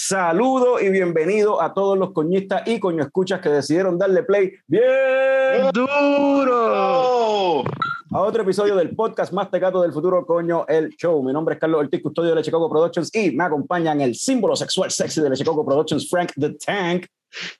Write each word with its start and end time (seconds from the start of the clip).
Saludo 0.00 0.78
y 0.78 0.90
bienvenido 0.90 1.60
a 1.60 1.74
todos 1.74 1.98
los 1.98 2.12
coñistas 2.12 2.62
y 2.66 2.78
coño 2.78 3.02
escuchas 3.02 3.40
que 3.40 3.48
decidieron 3.48 3.98
darle 3.98 4.22
play 4.22 4.52
bien 4.68 5.72
duro 5.74 7.64
a 7.64 8.20
otro 8.20 8.42
episodio 8.42 8.76
del 8.76 8.94
podcast 8.94 9.32
más 9.32 9.50
tecato 9.50 9.82
del 9.82 9.92
futuro, 9.92 10.24
coño, 10.24 10.64
el 10.68 10.90
show. 10.90 11.20
Mi 11.24 11.32
nombre 11.32 11.56
es 11.56 11.60
Carlos 11.60 11.80
Ortiz, 11.80 12.00
custodio 12.00 12.36
de 12.36 12.42
Chicago 12.42 12.70
Productions 12.70 13.12
y 13.12 13.32
me 13.32 13.42
acompañan 13.42 14.00
el 14.00 14.14
símbolo 14.14 14.54
sexual 14.54 14.88
sexy 14.92 15.20
de 15.20 15.32
Chicago 15.32 15.66
Productions, 15.66 16.08
Frank 16.08 16.30
the 16.36 16.50
Tank. 16.50 17.06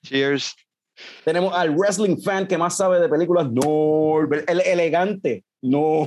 Cheers. 0.05 0.55
Tenemos 1.25 1.53
al 1.53 1.75
wrestling 1.75 2.19
fan 2.19 2.47
que 2.47 2.57
más 2.57 2.77
sabe 2.77 3.01
de 3.01 3.09
películas, 3.09 3.51
no, 3.51 4.21
el 4.47 4.61
elegante, 4.61 5.43
no. 5.61 6.07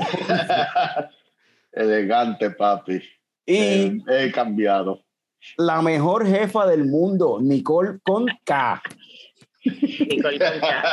elegante, 1.74 2.52
papi. 2.52 3.02
Y 3.46 4.02
he 4.08 4.32
cambiado. 4.32 5.02
La 5.58 5.82
mejor 5.82 6.26
jefa 6.26 6.68
del 6.68 6.86
mundo, 6.86 7.40
Nicole 7.42 8.00
con 8.04 8.26
K. 8.44 8.82
Nicole 9.64 10.40
con 10.40 10.60
K. 10.60 10.84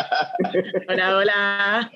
Hola, 0.88 1.16
hola. 1.16 1.90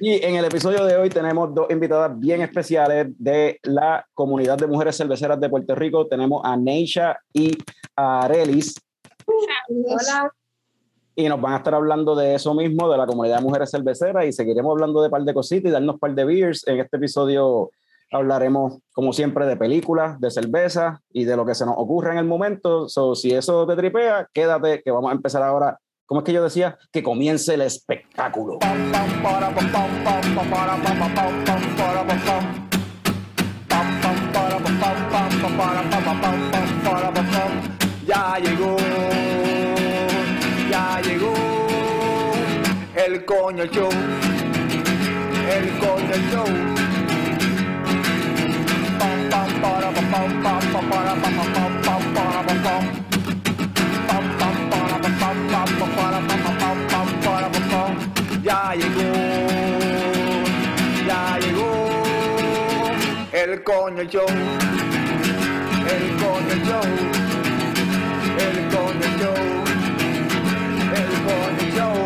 Y 0.00 0.24
en 0.24 0.36
el 0.36 0.44
episodio 0.44 0.84
de 0.84 0.96
hoy 0.96 1.08
tenemos 1.08 1.54
dos 1.54 1.70
invitadas 1.70 2.18
bien 2.18 2.42
especiales 2.42 3.08
de 3.18 3.58
la 3.62 4.06
comunidad 4.14 4.58
de 4.58 4.66
mujeres 4.66 4.96
cerveceras 4.96 5.38
de 5.40 5.48
Puerto 5.48 5.74
Rico. 5.74 6.06
Tenemos 6.06 6.42
a 6.44 6.56
Neisha 6.56 7.18
y 7.32 7.56
a 7.96 8.20
Arelis. 8.20 8.74
Hola. 9.26 10.32
Y 11.14 11.28
nos 11.28 11.40
van 11.40 11.54
a 11.54 11.56
estar 11.56 11.74
hablando 11.74 12.14
de 12.14 12.34
eso 12.34 12.54
mismo, 12.54 12.88
de 12.88 12.96
la 12.96 13.06
comunidad 13.06 13.38
de 13.38 13.42
mujeres 13.42 13.70
cerveceras, 13.70 14.24
y 14.24 14.32
seguiremos 14.32 14.70
hablando 14.70 15.02
de 15.02 15.10
par 15.10 15.22
de 15.22 15.34
cositas 15.34 15.68
y 15.68 15.72
darnos 15.72 15.98
par 15.98 16.14
de 16.14 16.24
beers 16.24 16.66
en 16.68 16.78
este 16.78 16.96
episodio 16.96 17.70
hablaremos, 18.10 18.78
como 18.92 19.12
siempre, 19.12 19.46
de 19.46 19.56
películas, 19.56 20.20
de 20.20 20.30
cerveza 20.30 21.00
y 21.12 21.24
de 21.24 21.36
lo 21.36 21.44
que 21.44 21.54
se 21.54 21.66
nos 21.66 21.74
ocurre 21.76 22.12
en 22.12 22.18
el 22.18 22.24
momento. 22.24 22.88
So, 22.88 23.14
si 23.14 23.32
eso 23.32 23.66
te 23.66 23.76
tripea, 23.76 24.28
quédate, 24.32 24.82
que 24.82 24.90
vamos 24.90 25.10
a 25.10 25.14
empezar 25.14 25.42
ahora. 25.42 25.78
¿Cómo 26.06 26.20
es 26.20 26.24
que 26.24 26.32
yo 26.32 26.42
decía? 26.42 26.78
Que 26.90 27.02
comience 27.02 27.52
el 27.52 27.60
espectáculo. 27.60 28.58
Ya 38.06 38.38
llegó, 38.38 38.76
ya 40.70 41.00
llegó 41.02 41.34
el 42.96 43.24
coño 43.26 43.66
show, 43.66 43.90
el 45.50 45.78
coño 45.78 46.14
show. 46.30 46.87
Ya 58.42 58.72
llegó, 58.74 59.02
ya 61.06 61.38
llegó 61.38 61.70
el 63.32 63.62
coño 63.62 64.04
show, 64.04 64.26
el 65.86 66.16
coño 66.16 66.54
show, 66.64 66.86
el 68.38 68.58
coño 68.74 69.08
show, 69.18 69.40
el 70.94 71.10
coño 71.26 71.64
show. 71.76 71.98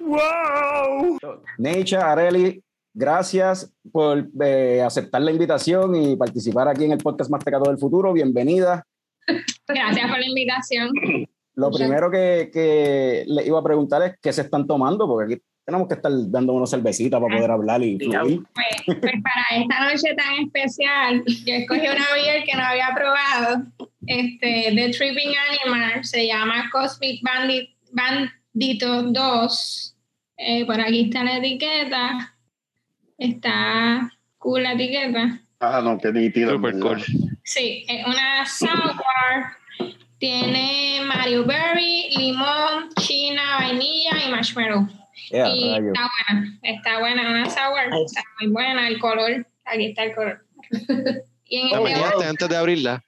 ¡Wow! 0.00 1.18
Necha, 1.58 2.10
Areli, 2.10 2.62
gracias 2.94 3.72
por 3.92 4.28
eh, 4.42 4.82
aceptar 4.82 5.22
la 5.22 5.30
invitación 5.30 5.94
y 5.94 6.16
participar 6.16 6.68
aquí 6.68 6.84
en 6.84 6.92
el 6.92 6.98
podcast 6.98 7.30
Más 7.30 7.44
Tecato 7.44 7.70
del 7.70 7.78
Futuro. 7.78 8.12
Bienvenida. 8.12 8.86
Gracias 9.68 10.10
por 10.10 10.18
la 10.18 10.26
invitación. 10.26 10.90
Lo 11.54 11.70
primero 11.70 12.10
que, 12.10 12.50
que 12.52 13.24
le 13.26 13.46
iba 13.46 13.58
a 13.58 13.64
preguntar 13.64 14.02
es 14.02 14.14
qué 14.22 14.32
se 14.32 14.42
están 14.42 14.66
tomando, 14.66 15.06
porque 15.06 15.34
aquí 15.34 15.42
tenemos 15.70 15.88
que 15.88 15.94
estar 15.94 16.10
dando 16.30 16.52
una 16.52 16.66
cervecita 16.66 17.20
para 17.20 17.36
poder 17.36 17.50
hablar 17.50 17.82
y 17.82 17.98
fluir. 17.98 18.42
Pues, 18.54 18.98
pues 19.00 19.12
para 19.22 19.62
esta 19.62 19.84
noche 19.84 20.14
tan 20.16 20.44
especial, 20.46 21.22
yo 21.26 21.54
escogí 21.54 21.86
una 21.86 22.06
beer 22.14 22.44
que 22.44 22.56
no 22.56 22.64
había 22.64 22.88
probado, 22.94 23.66
este, 24.06 24.74
de 24.74 24.90
Tripping 24.90 25.32
Animal, 25.48 26.04
se 26.04 26.26
llama 26.26 26.68
Cosmic 26.72 27.22
Bandit, 27.22 27.70
Bandito 27.92 29.02
2. 29.04 29.96
Eh, 30.38 30.66
por 30.66 30.80
aquí 30.80 31.04
está 31.04 31.22
la 31.22 31.36
etiqueta. 31.36 32.29
Está 33.20 34.10
cool 34.38 34.62
la 34.62 34.72
etiqueta. 34.72 35.40
Ah, 35.60 35.82
no, 35.84 35.98
qué 35.98 36.10
nítido. 36.10 36.52
Super 36.52 36.78
cool. 36.80 37.04
Sí, 37.44 37.84
es 37.86 38.06
una 38.06 38.46
sour. 38.46 39.92
Tiene 40.18 41.02
Mario 41.04 41.44
Berry, 41.44 42.08
limón, 42.16 42.88
china, 42.98 43.58
vainilla 43.58 44.24
y 44.26 44.30
marshmallow. 44.30 44.88
Yeah, 45.30 45.54
y 45.54 45.70
rayo. 45.70 45.92
está 45.92 46.08
buena, 46.28 46.58
está 46.62 46.98
buena, 46.98 47.30
una 47.30 47.50
sour, 47.50 48.04
está 48.06 48.22
muy 48.40 48.50
buena, 48.50 48.88
el 48.88 48.98
color, 48.98 49.46
aquí 49.64 49.86
está 49.86 50.04
el 50.04 50.14
color. 50.14 50.46
y 51.44 51.60
en 51.60 51.70
¿La 51.70 51.76
el, 51.76 51.82
meneaste 51.84 52.24
antes 52.24 52.48
de 52.48 52.56
abrirla? 52.56 53.04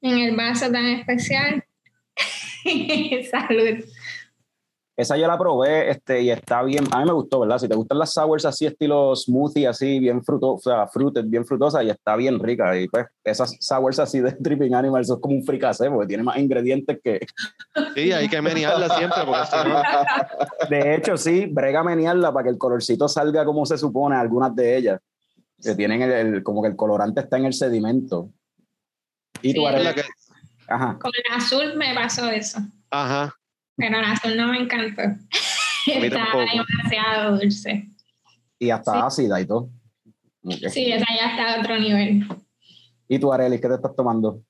en 0.00 0.18
el 0.18 0.36
vaso 0.36 0.70
tan 0.72 0.86
especial. 0.86 1.64
Salud. 3.30 3.84
Esa 4.98 5.16
yo 5.16 5.28
la 5.28 5.38
probé 5.38 5.90
este, 5.90 6.22
y 6.22 6.30
está 6.30 6.60
bien, 6.64 6.84
a 6.90 6.98
mí 6.98 7.04
me 7.04 7.12
gustó, 7.12 7.38
¿verdad? 7.38 7.58
Si 7.58 7.68
te 7.68 7.76
gustan 7.76 8.00
las 8.00 8.12
sours 8.12 8.44
así, 8.44 8.66
estilo 8.66 9.14
smoothie, 9.14 9.68
así, 9.68 10.00
bien 10.00 10.24
fruto, 10.24 10.54
o 10.54 10.58
sea, 10.58 10.88
fruited, 10.88 11.24
bien 11.26 11.46
frutosa 11.46 11.84
y 11.84 11.90
está 11.90 12.16
bien 12.16 12.40
rica. 12.40 12.76
Y 12.76 12.88
pues 12.88 13.06
esas 13.22 13.54
sours 13.60 14.00
así 14.00 14.18
de 14.18 14.32
Tripping 14.42 14.74
Animal, 14.74 15.02
eso 15.02 15.14
es 15.14 15.20
como 15.20 15.36
un 15.36 15.44
fricasé, 15.44 15.88
porque 15.88 16.08
tiene 16.08 16.24
más 16.24 16.36
ingredientes 16.38 16.98
que... 17.02 17.20
Sí, 17.94 18.10
hay 18.10 18.28
que 18.28 18.42
menearla 18.42 18.88
siempre 18.96 19.20
porque. 19.24 20.68
De 20.74 20.96
hecho, 20.96 21.16
sí, 21.16 21.46
brega 21.46 21.84
menearla 21.84 22.32
para 22.32 22.44
que 22.44 22.50
el 22.50 22.58
colorcito 22.58 23.06
salga 23.08 23.44
como 23.44 23.64
se 23.66 23.78
supone, 23.78 24.16
algunas 24.16 24.54
de 24.56 24.76
ellas. 24.76 25.00
Que 25.62 25.74
tienen 25.76 26.02
el, 26.02 26.10
el- 26.12 26.42
como 26.42 26.60
que 26.60 26.68
el 26.68 26.76
colorante 26.76 27.20
está 27.20 27.36
en 27.38 27.44
el 27.46 27.52
sedimento. 27.54 28.30
Y 29.42 29.54
tú, 29.54 29.60
Sí, 29.60 29.66
Arely, 29.66 29.84
la 29.84 29.94
que- 29.94 30.02
Con 30.02 30.76
Ajá. 30.76 30.98
el 31.04 31.34
azul 31.36 31.76
me 31.76 31.94
pasó 31.94 32.28
eso, 32.28 32.58
Ajá. 32.90 33.32
Pero 33.78 33.98
el 33.98 34.04
azul 34.04 34.36
no 34.36 34.48
me 34.48 34.58
encantó. 34.58 35.02
Está 35.86 36.26
demasiado 36.36 37.38
dulce. 37.38 37.88
Y 38.58 38.68
hasta 38.70 38.92
Sí. 38.92 38.98
ácida 39.02 39.40
y 39.40 39.46
todo. 39.46 39.70
Sí, 40.70 40.92
esa 40.92 41.06
ya 41.16 41.30
está 41.30 41.54
a 41.54 41.60
otro 41.60 41.78
nivel. 41.78 42.26
¿Y 43.08 43.18
tú, 43.18 43.32
Arely, 43.32 43.60
qué 43.60 43.68
te 43.68 43.74
estás 43.74 43.96
tomando? 43.96 44.42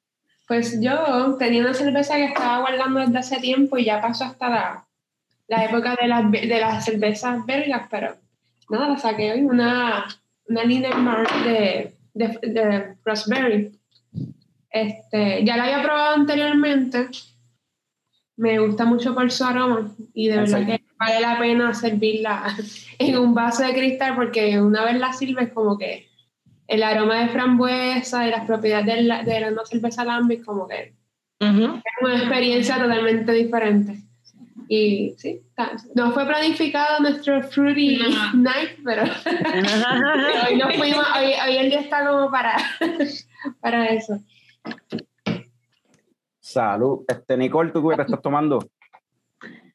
Pues 0.48 0.80
yo 0.80 1.36
tenía 1.38 1.60
una 1.60 1.74
cerveza 1.74 2.16
que 2.16 2.24
estaba 2.24 2.60
guardando 2.60 3.00
desde 3.00 3.18
hace 3.18 3.40
tiempo 3.40 3.76
y 3.78 3.84
ya 3.84 4.00
pasó 4.00 4.24
hasta 4.24 4.48
la, 4.48 4.86
la 5.46 5.64
época 5.64 5.94
de 6.00 6.08
las, 6.08 6.30
de 6.30 6.58
las 6.60 6.84
cervezas 6.84 7.44
belgas, 7.46 7.86
pero 7.90 8.16
nada, 8.70 8.88
la 8.88 8.98
saqué 8.98 9.32
hoy, 9.32 9.42
una, 9.42 10.06
una 10.48 10.64
Liner 10.64 10.96
Mark 10.96 11.28
de, 11.44 11.94
de, 12.14 12.28
de 12.42 12.94
Raspberry. 13.04 13.78
Este, 14.70 15.44
ya 15.44 15.56
la 15.56 15.64
había 15.64 15.82
probado 15.82 16.14
anteriormente, 16.16 17.08
me 18.38 18.58
gusta 18.58 18.84
mucho 18.84 19.14
por 19.14 19.30
su 19.30 19.44
aroma 19.44 19.90
y 20.14 20.28
de 20.28 20.34
¿En 20.34 20.44
verdad 20.44 20.66
que 20.66 20.84
vale 20.98 21.20
la 21.20 21.38
pena 21.38 21.74
servirla 21.74 22.56
en 22.98 23.18
un 23.18 23.34
vaso 23.34 23.64
de 23.64 23.74
cristal 23.74 24.14
porque 24.14 24.60
una 24.60 24.84
vez 24.84 24.98
la 24.98 25.12
sirves 25.12 25.52
como 25.52 25.76
que 25.76 26.08
el 26.68 26.82
aroma 26.82 27.16
de 27.16 27.28
frambuesa 27.28 28.26
y 28.26 28.30
las 28.30 28.46
propiedades 28.46 28.86
de 28.86 29.02
la, 29.02 29.22
de 29.24 29.40
la 29.40 29.50
no 29.50 29.66
cerveza 29.66 30.04
lambic 30.04 30.44
como 30.44 30.68
que 30.68 30.94
es 31.40 31.50
una 32.02 32.16
experiencia 32.16 32.78
totalmente 32.78 33.32
diferente. 33.32 33.96
Y 34.68 35.14
sí, 35.16 35.40
no 35.94 36.12
fue 36.12 36.26
planificado 36.26 37.00
nuestro 37.00 37.42
Fruity 37.42 37.98
No. 37.98 38.32
Night, 38.34 38.70
pero 38.84 39.02
hoy, 40.48 40.56
nos 40.56 40.76
fuimos, 40.76 41.06
hoy, 41.16 41.32
hoy 41.46 41.56
el 41.56 41.70
día 41.70 41.80
está 41.80 42.06
como 42.06 42.30
para, 42.30 42.56
para 43.60 43.86
eso. 43.86 44.20
Salud. 46.48 47.04
Este, 47.06 47.36
Nicole, 47.36 47.70
¿tú 47.72 47.86
qué 47.86 47.96
te 47.96 48.02
estás 48.02 48.22
tomando? 48.22 48.58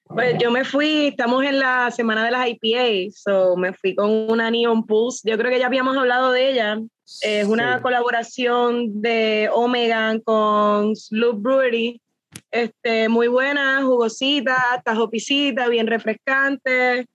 Pues 0.08 0.38
yo 0.40 0.50
me 0.50 0.66
fui, 0.66 1.08
estamos 1.08 1.44
en 1.44 1.60
la 1.60 1.92
semana 1.92 2.26
de 2.26 2.32
las 2.32 2.48
IPA, 2.48 3.12
so 3.16 3.56
me 3.56 3.74
fui 3.74 3.94
con 3.94 4.10
una 4.10 4.50
Neon 4.50 4.84
Pulse. 4.84 5.22
Yo 5.30 5.38
creo 5.38 5.52
que 5.52 5.60
ya 5.60 5.68
habíamos 5.68 5.96
hablado 5.96 6.32
de 6.32 6.50
ella. 6.50 6.80
Es 7.22 7.48
una 7.48 7.78
Sí. 7.78 7.84
colaboración 7.84 9.02
de 9.02 9.50
Omegan 9.54 10.20
con 10.22 10.96
Sloop 10.96 11.42
Brewery. 11.44 12.02
Este, 12.50 13.08
muy 13.08 13.28
buena, 13.28 13.84
jugosita, 13.84 14.56
está 14.78 14.96
jopicita, 14.96 15.68
bien 15.70 15.86
refrescante. 15.86 17.06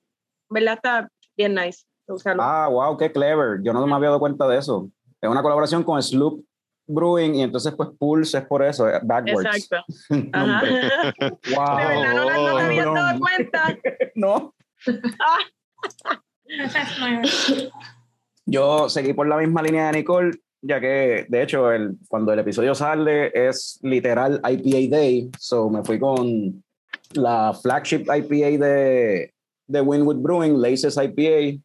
¿Verdad? 0.49 0.75
Está 0.75 1.08
bien 1.37 1.56
nice. 1.56 1.84
Ah, 2.38 2.69
wow, 2.70 2.96
qué 2.96 3.10
clever. 3.10 3.60
Yo 3.64 3.72
no 3.72 3.84
me 3.87 3.94
había 3.94 4.08
dado 4.08 4.20
cuenta 4.20 4.46
de 4.46 4.58
eso. 4.58 4.88
Es 5.20 5.28
una 5.28 5.43
colaboración 5.43 5.82
con 5.82 6.00
Sloop 6.00 6.44
Brewing 6.88 7.35
y 7.37 7.43
entonces 7.43 7.75
pues 7.76 7.90
Pulse 7.99 8.38
es 8.38 8.44
por 8.46 8.64
eso, 8.64 8.88
es 8.88 9.06
backwards. 9.06 9.56
Exacto. 9.56 9.85
Ajá. 10.32 10.62
Wow. 11.55 11.79
De 11.79 11.87
verdad, 11.87 12.14
no, 12.14 12.25
no, 12.25 12.49
no 12.49 12.55
me 12.56 12.62
había 12.62 12.85
dado 12.87 13.20
cuenta. 13.20 13.79
No. 14.14 14.55
Yo 18.46 18.88
seguí 18.88 19.12
por 19.12 19.29
la 19.29 19.37
misma 19.37 19.62
línea 19.62 19.87
de 19.87 19.99
Nicole. 19.99 20.32
ya 20.61 20.81
que 20.81 21.26
de 21.29 21.43
hecho 21.43 21.70
el, 21.70 21.96
cuando 22.08 22.32
el 22.32 22.38
episodio 22.40 22.75
sale 22.75 23.31
es 23.34 23.79
literal 23.82 24.41
IPA 24.43 24.96
Day, 24.96 25.31
so 25.38 25.70
me 25.70 25.84
fui 25.84 26.00
con 26.00 26.64
la 27.12 27.52
flagship 27.55 28.06
IPA 28.08 28.64
de, 28.64 29.34
de 29.67 29.81
Winwood 29.81 30.17
Brewing, 30.17 30.61
Laces 30.61 30.96
IPA, 30.96 31.62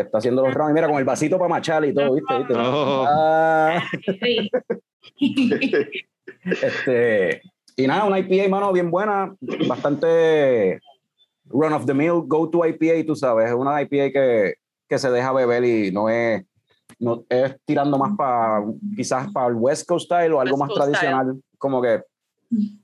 está 0.00 0.18
haciendo 0.18 0.42
los 0.42 0.54
rounds, 0.54 0.74
mira, 0.74 0.88
con 0.88 0.98
el 0.98 1.04
vasito 1.04 1.38
para 1.38 1.48
machar 1.48 1.84
y 1.84 1.94
todo, 1.94 2.14
¿viste? 2.14 2.38
¿Viste? 2.38 2.54
Oh. 2.56 3.04
Ah, 3.08 3.82
este, 6.40 7.42
y 7.76 7.86
nada, 7.86 8.04
una 8.04 8.18
IPA, 8.18 8.48
mano, 8.48 8.72
bien 8.72 8.90
buena, 8.90 9.34
bastante 9.68 10.80
run 11.46 11.72
of 11.72 11.86
the 11.86 11.94
mill, 11.94 12.22
go 12.26 12.48
to 12.48 12.66
IPA, 12.66 13.06
tú 13.06 13.14
sabes, 13.14 13.48
es 13.48 13.54
una 13.54 13.80
IPA 13.82 14.12
que, 14.12 14.54
que 14.88 14.98
se 14.98 15.10
deja 15.10 15.32
beber 15.32 15.64
y 15.64 15.92
no 15.92 16.08
es, 16.08 16.44
no, 16.98 17.24
es 17.28 17.56
tirando 17.64 17.98
más 17.98 18.16
para, 18.16 18.64
quizás 18.96 19.30
para 19.32 19.48
el 19.48 19.54
West 19.54 19.86
Coast 19.86 20.06
style 20.06 20.32
o 20.32 20.40
algo 20.40 20.56
West 20.56 20.60
más 20.60 20.68
Coast 20.68 20.82
tradicional, 20.82 21.40
como 21.58 21.82
que, 21.82 22.02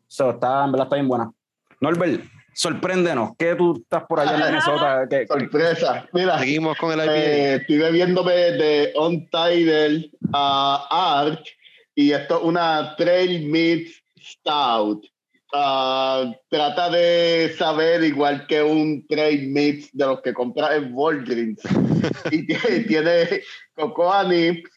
so, 0.06 0.31
está, 0.31 0.64
en 0.64 0.72
verdad 0.72 0.87
está 0.87 0.96
bien 0.96 1.08
buena. 1.08 1.32
Norbert, 1.81 2.22
sorpréndenos, 2.58 3.31
¿qué 3.38 3.55
tú 3.55 3.76
estás 3.81 4.02
por 4.08 4.19
allá 4.19 4.34
en 4.34 4.46
Minnesota? 4.46 5.06
¿Qué- 5.10 5.26
Sorpresa. 5.28 6.08
Mira, 6.12 6.38
Seguimos 6.40 6.76
con 6.76 6.90
el 6.93 7.05
IPA. 7.05 7.14
eh, 7.16 7.55
estoy 7.55 7.78
bebiéndome 7.78 8.32
de 8.32 8.93
On 8.96 9.28
Tidal 9.31 10.10
a 10.32 11.20
Art 11.20 11.46
y 11.94 12.10
esto 12.12 12.38
es 12.38 12.43
una 12.44 12.96
Trail 12.96 13.46
Meat 13.49 13.87
Stout. 14.20 15.06
Ah, 15.55 16.31
trata 16.50 16.90
de 16.90 17.55
saber 17.56 18.02
igual 18.05 18.46
que 18.49 18.60
un 18.62 19.06
Trail 19.06 19.49
Meat 19.49 19.84
de 19.93 20.06
los 20.06 20.20
que 20.20 20.34
compras 20.34 20.72
en 20.76 20.90
Walgreens. 20.93 21.60
y 22.32 22.44
tiene, 22.44 22.81
tiene 22.81 23.43
cocoa 23.75 24.25
nibs, 24.25 24.69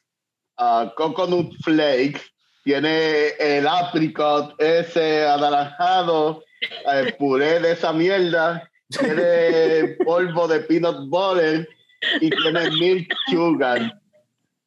ah, 0.57 0.93
coconut 0.95 1.51
flakes, 1.63 2.21
tiene 2.63 3.29
el 3.39 3.67
apricot 3.67 4.53
ese 4.61 5.27
anaranjado, 5.27 6.43
el 6.93 7.15
puré 7.15 7.59
de 7.59 7.71
esa 7.71 7.93
mierda, 7.93 8.69
tiene 8.89 9.95
polvo 10.05 10.47
de 10.47 10.59
peanut 10.61 11.09
butter 11.09 11.67
y 12.19 12.29
tiene 12.29 12.69
milk 12.71 13.13
sugar. 13.29 13.99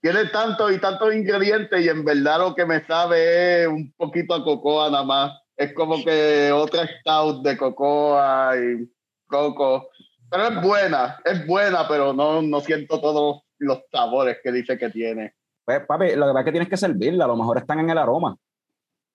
Tiene 0.01 0.27
tantos 0.27 0.73
y 0.73 0.79
tantos 0.79 1.15
ingredientes 1.15 1.85
y 1.85 1.89
en 1.89 2.05
verdad 2.05 2.39
lo 2.39 2.55
que 2.55 2.67
me 2.67 2.85
sabe 2.85 3.63
es 3.63 3.69
un 3.69 3.93
poquito 3.97 4.35
a 4.35 4.45
cocoa 4.45 4.91
nada 4.91 5.05
más. 5.05 5.33
Es 5.57 5.73
como 5.73 6.05
que 6.05 6.53
otra 6.53 6.87
stout 7.01 7.43
de 7.43 7.57
cocoa 7.57 8.53
y 8.57 8.89
coco. 9.27 9.89
Pero 10.31 10.49
es 10.49 10.63
buena, 10.63 11.19
es 11.25 11.47
buena, 11.47 11.87
pero 11.89 12.13
no, 12.13 12.43
no 12.43 12.61
siento 12.61 13.01
todos 13.01 13.43
los 13.59 13.81
sabores 13.91 14.39
que 14.43 14.53
dice 14.53 14.77
que 14.77 14.91
tiene. 14.91 15.35
Pues, 15.65 15.81
papi, 15.87 16.15
lo 16.17 16.27
que 16.27 16.33
pasa 16.33 16.41
es 16.41 16.45
que 16.45 16.53
tienes 16.53 16.69
que 16.69 16.77
servirla, 16.77 17.25
a 17.25 17.29
lo 17.29 17.37
mejor 17.37 17.59
están 17.59 17.81
en 17.81 17.91
el 17.91 17.99
aroma. 17.99 18.37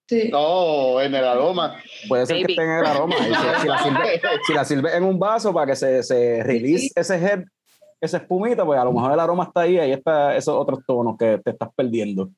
Sí. 0.10 0.28
No, 0.32 1.00
en 1.00 1.14
el 1.14 1.24
aroma. 1.24 1.76
Puede 2.08 2.26
ser 2.26 2.38
Baby. 2.38 2.46
que 2.48 2.52
estén 2.54 2.70
en 2.72 2.80
el 2.80 2.86
aroma. 2.88 3.16
Si, 3.16 3.26
si 3.26 3.68
la 3.68 3.78
sirve, 3.78 4.22
si 4.68 4.76
la 4.76 4.98
en 4.98 5.04
un 5.04 5.20
vaso 5.20 5.54
para 5.54 5.68
que 5.68 5.76
se, 5.76 6.02
se 6.02 6.42
release 6.44 6.90
ese 6.96 7.16
head, 7.18 7.44
esa 8.02 8.18
espumita, 8.18 8.66
pues 8.66 8.80
a 8.80 8.86
lo 8.86 8.92
mejor 8.92 9.14
el 9.14 9.20
aroma 9.20 9.44
está 9.44 9.62
ahí, 9.62 9.78
ahí 9.78 9.92
está 9.92 10.36
esos 10.36 10.56
otros 10.56 10.80
tonos 10.88 11.16
que 11.16 11.40
te 11.46 11.52
estás 11.52 11.70
perdiendo. 11.76 12.32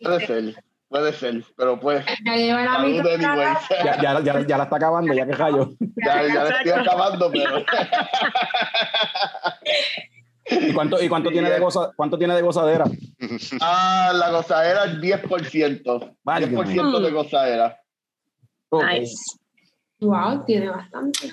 Puede 0.00 0.26
ser, 0.26 0.54
puede 0.88 1.12
ser, 1.12 1.42
pero 1.56 1.80
pues. 1.80 2.06
Ya 2.24 2.36
la. 2.36 3.58
Ya, 3.84 4.00
ya, 4.00 4.20
ya, 4.20 4.46
ya 4.46 4.56
la 4.56 4.64
está 4.64 4.76
acabando, 4.76 5.12
ya 5.12 5.26
que 5.26 5.32
callo. 5.32 5.70
Ya, 5.96 6.24
ya 6.24 6.44
le 6.44 6.50
estoy 6.50 6.70
acabando, 6.70 7.32
pero. 7.32 7.64
¿Y 10.50 10.72
cuánto, 10.72 11.02
y 11.02 11.08
cuánto, 11.08 11.30
tiene, 11.30 11.50
de 11.50 11.58
goza, 11.58 11.92
cuánto 11.96 12.18
tiene 12.18 12.34
de 12.34 12.42
gozadera? 12.42 12.84
Ah, 13.60 14.12
la 14.14 14.30
gozadera 14.30 14.84
es 14.84 14.92
10%. 14.94 16.16
Válgame. 16.24 16.56
10% 16.56 17.00
de 17.00 17.10
gozadera. 17.10 17.80
Ok. 18.70 18.84
Nice. 18.84 19.40
Wow, 20.02 20.44
tiene 20.46 20.70
bastante. 20.70 21.30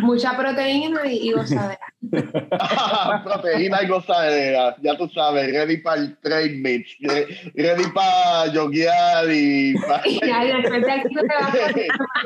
Mucha 0.00 0.36
proteína 0.36 1.06
y, 1.06 1.28
y 1.28 1.32
gozadera. 1.32 1.78
Proteína 3.24 3.82
y 3.84 3.86
gozadera, 3.86 4.74
ya 4.82 4.96
tú 4.96 5.08
sabes, 5.10 5.52
ready 5.52 5.76
para 5.76 6.00
el 6.00 6.18
trade 6.18 6.56
mix, 6.58 6.90
re- 7.02 7.52
ready 7.54 7.84
para 7.94 8.52
yoguear 8.52 9.30
y 9.30 9.74
para 9.74 10.08
y 10.08 10.18
ahí 10.28 10.60
después 10.60 10.82
de 10.84 10.90
aquí 10.92 11.14
te 11.14 11.22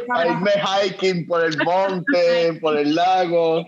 vas 0.09 0.21
a 0.21 0.27
irme 0.27 0.51
hiking 0.87 1.27
por 1.27 1.45
el 1.45 1.59
monte, 1.63 2.59
por 2.63 2.79
el 2.79 2.95
lago. 2.95 3.67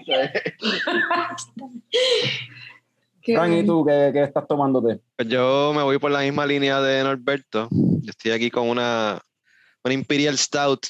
Qué 3.26 3.34
Fran, 3.34 3.52
¿y 3.54 3.66
tú 3.66 3.84
qué, 3.84 4.10
qué 4.12 4.22
estás 4.22 4.46
tomándote? 4.46 5.00
Pues 5.16 5.26
yo 5.28 5.72
me 5.74 5.82
voy 5.82 5.98
por 5.98 6.12
la 6.12 6.20
misma 6.20 6.46
línea 6.46 6.80
de 6.80 7.02
Norberto. 7.02 7.66
Yo 7.72 8.10
estoy 8.10 8.30
aquí 8.30 8.52
con 8.52 8.68
una, 8.68 9.20
una 9.82 9.94
Imperial 9.94 10.38
Stout 10.38 10.86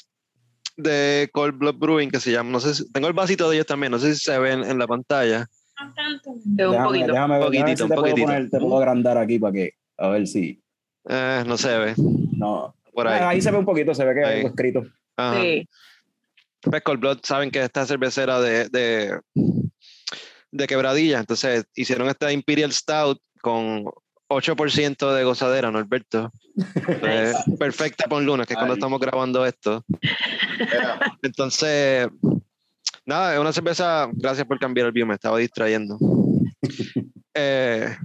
de 0.75 1.27
Cold 1.33 1.57
Blood 1.57 1.77
Brewing 1.77 2.11
que 2.11 2.19
se 2.19 2.31
llama, 2.31 2.51
no 2.51 2.59
sé 2.59 2.75
si, 2.75 2.91
tengo 2.91 3.07
el 3.07 3.13
vasito 3.13 3.49
de 3.49 3.55
ellos 3.55 3.65
también, 3.65 3.91
no 3.91 3.97
sé 3.97 4.13
si 4.13 4.21
se 4.21 4.37
ven 4.37 4.63
en 4.63 4.77
la 4.77 4.85
pantalla. 4.85 5.47
No 5.81 5.93
tanto. 5.95 6.35
De 6.45 6.65
un 6.67 6.71
Déjame, 6.73 6.87
poquito. 6.89 7.07
déjame 7.13 7.39
ver, 7.39 7.39
déjame 7.39 7.39
ver 7.39 7.45
Poquitito, 7.47 7.77
si 7.77 7.83
un 7.83 7.89
te 7.89 7.95
puedo, 7.95 8.01
poquitito. 8.03 8.27
poner, 8.27 8.49
te 8.51 8.59
puedo 8.59 8.77
agrandar 8.77 9.17
aquí 9.17 9.39
para 9.39 9.53
que, 9.53 9.71
a 9.97 10.07
ver 10.09 10.27
si, 10.27 10.61
Eh, 11.09 11.43
no 11.47 11.57
se 11.57 11.75
ve, 11.75 11.93
no. 11.97 12.75
por 12.93 13.07
Ah, 13.07 13.15
ahí. 13.29 13.35
ahí 13.37 13.41
se 13.41 13.49
ve 13.49 13.57
un 13.57 13.65
poquito, 13.65 13.95
se 13.95 14.05
ve 14.05 14.13
que 14.13 14.23
hay 14.23 14.35
algo 14.37 14.49
escrito. 14.49 14.83
Ajá. 15.17 15.41
Sí. 15.41 15.67
Pues 16.61 16.83
Cold 16.83 16.99
Blood 16.99 17.19
saben 17.23 17.49
que 17.49 17.63
esta 17.63 17.85
cervecera 17.87 18.39
de, 18.41 18.67
de, 18.69 19.19
de 20.57 20.67
quebradilla, 20.67 21.19
entonces 21.19 21.65
hicieron 21.75 22.09
esta 22.09 22.31
Imperial 22.31 22.71
Stout 22.73 23.19
con 23.41 23.85
8% 24.29 25.13
de 25.13 25.23
gozadera, 25.23 25.71
Norberto. 25.71 26.31
Pues, 26.99 27.35
perfecta 27.59 28.05
un 28.13 28.25
lunes, 28.25 28.47
que 28.47 28.53
es 28.53 28.57
cuando 28.57 28.73
Ay. 28.73 28.79
estamos 28.79 28.99
grabando 28.99 29.45
esto. 29.45 29.85
Entonces, 31.21 32.07
nada, 33.05 33.33
es 33.33 33.39
una 33.39 33.53
cerveza, 33.53 34.09
gracias 34.13 34.45
por 34.45 34.59
cambiar 34.59 34.87
el 34.87 34.93
view, 34.93 35.07
me 35.07 35.15
estaba 35.15 35.37
distrayendo. 35.37 35.97
Eh, 37.39 37.95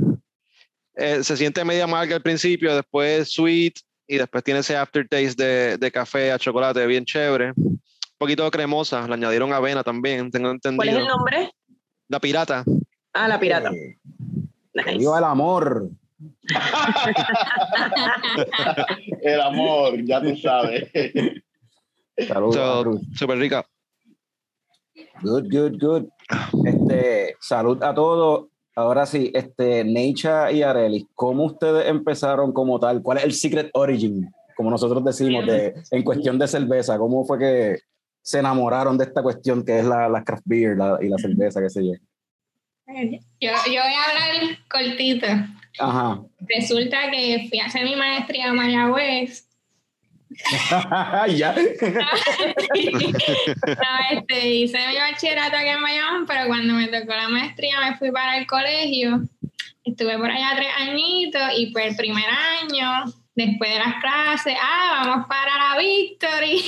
eh, 0.94 1.24
se 1.24 1.38
siente 1.38 1.64
media 1.64 1.84
amarga 1.84 2.16
al 2.16 2.20
principio, 2.20 2.74
después 2.74 3.32
sweet 3.32 3.72
y 4.06 4.18
después 4.18 4.44
tiene 4.44 4.60
ese 4.60 4.76
aftertaste 4.76 5.42
de, 5.42 5.78
de 5.78 5.90
café 5.90 6.30
a 6.30 6.38
chocolate 6.38 6.86
bien 6.86 7.06
chévere. 7.06 7.54
Un 7.56 7.80
poquito 8.18 8.50
cremosa, 8.50 9.08
le 9.08 9.14
añadieron 9.14 9.50
avena 9.54 9.82
también, 9.82 10.30
tengo 10.30 10.50
entendido. 10.50 10.76
¿Cuál 10.76 10.88
es 10.90 10.96
el 10.96 11.06
nombre? 11.06 11.50
La 12.08 12.20
pirata. 12.20 12.64
Ah, 13.12 13.28
la 13.28 13.38
pirata. 13.38 13.70
Eh, 13.70 13.98
Nice. 14.74 14.98
Viva 14.98 15.18
el 15.18 15.24
amor. 15.24 15.90
El 19.22 19.40
amor, 19.40 20.04
ya 20.04 20.20
tú 20.22 20.36
sabes. 20.36 20.88
Saludos. 22.26 22.54
So. 22.54 23.00
Súper 23.14 23.38
rica. 23.38 23.64
Good, 25.22 25.44
good, 25.50 25.78
good. 25.80 26.04
Este, 26.64 27.34
salud 27.40 27.82
a 27.82 27.94
todos. 27.94 28.46
Ahora 28.74 29.04
sí, 29.04 29.30
este, 29.34 29.84
Necha 29.84 30.50
y 30.50 30.62
Arelis, 30.62 31.04
¿cómo 31.14 31.44
ustedes 31.44 31.88
empezaron 31.88 32.52
como 32.52 32.80
tal? 32.80 33.02
¿Cuál 33.02 33.18
es 33.18 33.24
el 33.24 33.34
secret 33.34 33.68
origin? 33.74 34.30
Como 34.56 34.70
nosotros 34.70 35.04
decimos, 35.04 35.44
de, 35.46 35.74
en 35.90 36.02
cuestión 36.02 36.38
de 36.38 36.48
cerveza. 36.48 36.96
¿Cómo 36.98 37.26
fue 37.26 37.38
que 37.38 37.76
se 38.22 38.38
enamoraron 38.38 38.96
de 38.96 39.04
esta 39.04 39.22
cuestión 39.22 39.64
que 39.64 39.80
es 39.80 39.84
la, 39.84 40.08
la 40.08 40.22
craft 40.24 40.42
beer 40.46 40.76
la- 40.76 40.98
y 41.02 41.08
la 41.08 41.18
cerveza, 41.18 41.60
qué 41.60 41.68
sé 41.70 41.84
yo? 41.84 41.92
Yo, 43.40 43.50
yo 43.66 43.80
voy 43.82 43.94
a 43.94 44.04
hablar 44.04 44.58
cortito. 44.68 45.26
Ajá. 45.78 46.20
Resulta 46.40 47.10
que 47.10 47.46
fui 47.48 47.58
a 47.60 47.66
hacer 47.66 47.84
mi 47.84 47.96
maestría 47.96 48.50
a 48.50 48.52
Mayagüez. 48.52 49.48
ya. 51.36 51.54
No, 52.74 54.18
este, 54.18 54.48
hice 54.48 54.78
mi 54.88 54.96
bachillerato 54.96 55.56
aquí 55.56 55.68
en 55.68 55.82
Bayamón, 55.82 56.26
pero 56.26 56.46
cuando 56.46 56.74
me 56.74 56.88
tocó 56.88 57.14
la 57.14 57.28
maestría 57.28 57.80
me 57.80 57.96
fui 57.96 58.10
para 58.10 58.38
el 58.38 58.46
colegio. 58.46 59.22
Estuve 59.84 60.16
por 60.18 60.30
allá 60.30 60.52
tres 60.56 60.68
añitos 60.78 61.42
y 61.56 61.66
pues 61.72 61.86
el 61.86 61.96
primer 61.96 62.24
año, 62.28 63.04
después 63.34 63.70
de 63.72 63.78
las 63.78 63.94
clases, 64.00 64.54
ah, 64.60 65.02
vamos 65.06 65.26
para 65.28 65.56
la 65.74 65.78
Victory. 65.78 66.62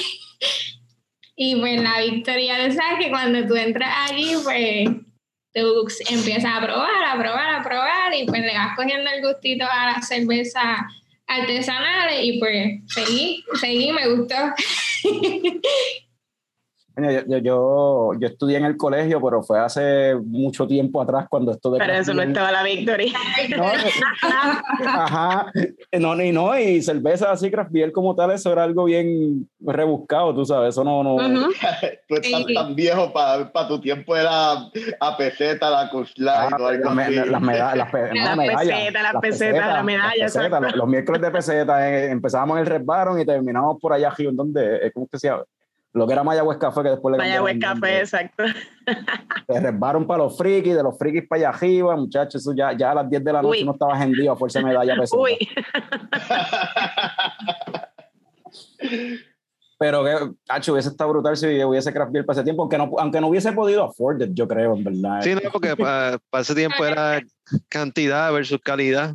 Y 1.37 1.57
pues 1.57 1.81
la 1.83 2.01
Victory, 2.01 2.47
ya 2.47 2.67
tú 2.67 2.75
sabes 2.75 3.05
que 3.05 3.11
cuando 3.11 3.47
tú 3.47 3.57
entras 3.57 3.91
allí, 4.09 4.35
pues 4.45 4.89
tú 5.53 5.87
empiezas 6.11 6.53
a 6.53 6.61
probar, 6.61 7.05
a 7.05 7.19
probar, 7.19 7.55
a 7.57 7.63
probar 7.63 8.15
y 8.15 8.25
pues 8.25 8.41
le 8.41 8.55
vas 8.55 8.77
cogiendo 8.77 9.11
el 9.11 9.23
gustito 9.23 9.65
a 9.65 9.93
las 9.93 10.09
cervezas 10.09 10.81
artesanales 11.27 12.21
y 12.23 12.39
pues 12.39 12.81
seguí, 12.89 13.45
seguí, 13.61 13.93
me 13.93 14.09
gustó. 14.09 14.35
Yo, 16.97 17.11
yo, 17.27 17.39
yo, 17.39 18.11
yo 18.21 18.29
estudié 18.29 18.59
en 18.59 18.67
el 18.67 18.77
colegio, 18.77 19.21
pero 19.21 19.43
fue 19.43 19.59
hace 19.59 20.15
mucho 20.25 20.65
tiempo 20.67 21.03
atrás 21.03 21.27
cuando 21.29 21.51
esto 21.51 21.73
de 21.73 21.79
Pero 21.81 21.93
eso 21.93 22.15
no 22.15 22.23
estaba 22.23 22.53
la 22.53 22.63
Victory. 22.63 23.13
No, 23.57 23.65
eh, 23.73 23.91
ajá, 24.87 25.53
no, 25.93 26.23
y 26.23 26.33
no, 26.33 26.57
y 26.59 26.83
cerveza 26.83 27.33
así, 27.33 27.51
craft 27.51 27.71
beer 27.73 27.93
como 27.93 28.15
tal, 28.15 28.31
eso 28.31 28.53
era 28.53 28.63
algo 28.65 28.85
bien 28.85 29.49
rebuscado, 29.61 30.35
tú 30.35 30.45
sabes, 30.45 30.71
eso 30.71 30.85
no, 30.85 31.03
no, 31.03 31.15
Ujú. 31.17 31.51
Tú 32.09 32.15
estás 32.17 32.45
Sí. 32.47 32.55
tan 32.55 32.75
viejo 32.75 33.13
para 33.13 33.51
tu 33.69 33.81
tiempo 33.81 34.15
era 34.17 34.53
a 35.01 35.17
peseta, 35.17 35.71
la 35.71 35.91
Kushline 35.91 36.29
Ah, 36.29 36.57
o 36.61 36.67
algo 36.67 36.85
las, 36.85 36.95
me- 36.95 37.03
así. 37.05 37.15
las 37.31 37.41
medallas, 37.41 37.77
las, 37.77 37.91
pe- 37.91 38.09
no, 38.15 38.25
Las 38.25 38.37
medallas, 38.37 38.59
pesetas, 38.79 39.03
las 39.03 39.21
pesetas, 39.23 39.67
la 39.75 39.83
medalla, 39.83 40.07
las 40.17 40.33
pesetas, 40.33 40.45
exacto. 40.47 40.67
los, 40.67 40.77
los 40.77 40.89
miércoles 40.89 41.23
de 41.23 41.31
peseta, 41.31 41.91
eh, 41.91 42.11
empezábamos 42.11 42.57
en 42.57 42.61
el 42.63 42.67
Red 42.67 42.85
Baron 42.85 43.21
y 43.21 43.25
terminábamos 43.27 43.79
por 43.81 43.93
allá 43.93 44.09
arriba, 44.09 44.31
en 44.31 44.37
donde, 44.37 44.77
eh, 44.87 44.93
¿cómo 44.93 45.07
que 45.09 45.19
se 45.19 45.29
llama? 45.29 45.45
Lo 45.95 46.07
que 46.09 46.13
era 46.13 46.25
Mayagüez 46.25 46.59
Café, 46.59 46.83
que 46.83 46.89
después 46.91 47.13
le 47.13 47.19
cambiaron 47.19 47.45
Mayagüez 47.45 47.63
Café, 47.63 48.01
exacto. 48.01 48.43
De 49.49 49.61
Red 49.61 49.79
Baron 49.79 50.09
para 50.09 50.25
los 50.25 50.37
frikis, 50.37 50.75
de 50.75 50.83
los 50.83 50.99
frikis 50.99 51.29
para 51.29 51.39
allá 51.39 51.51
arriba, 51.51 51.97
muchachos, 51.97 52.43
eso 52.43 52.53
ya, 52.53 52.77
ya 52.77 52.91
a 52.91 52.97
las 52.97 53.09
10 53.09 53.25
de 53.25 53.33
la 53.33 53.43
noche 53.43 53.59
Uy. 53.59 53.63
uno 53.63 53.73
estaba 53.73 54.03
hendido 54.03 54.33
a 54.33 54.37
fuerza 54.37 54.59
de 54.59 54.65
medalla 54.65 54.97
peseta. 55.01 55.23
Uy, 55.23 55.39
Pero 59.79 60.05
que, 60.05 60.33
cacho, 60.47 60.73
hubiese 60.73 60.89
estado 60.89 61.11
brutal 61.11 61.37
si 61.37 61.63
hubiese 61.63 61.93
craft 61.93 62.13
beer 62.13 62.25
para 62.25 62.39
ese 62.39 62.45
tiempo, 62.45 62.63
aunque 62.63 62.79
no, 62.79 62.91
aunque 62.99 63.21
no 63.21 63.29
hubiese 63.29 63.53
podido 63.53 63.85
afford 63.85 64.23
it, 64.23 64.31
yo 64.33 64.49
creo, 64.49 64.75
en 64.75 64.85
verdad. 64.85 65.21
Sí, 65.23 65.35
no, 65.35 65.43
porque 65.53 65.77
para, 65.77 66.19
ese 66.41 66.55
tiempo 66.55 66.83
era 66.85 67.21
cantidad 67.69 68.33
versus 68.33 68.61
calidad. 68.61 69.15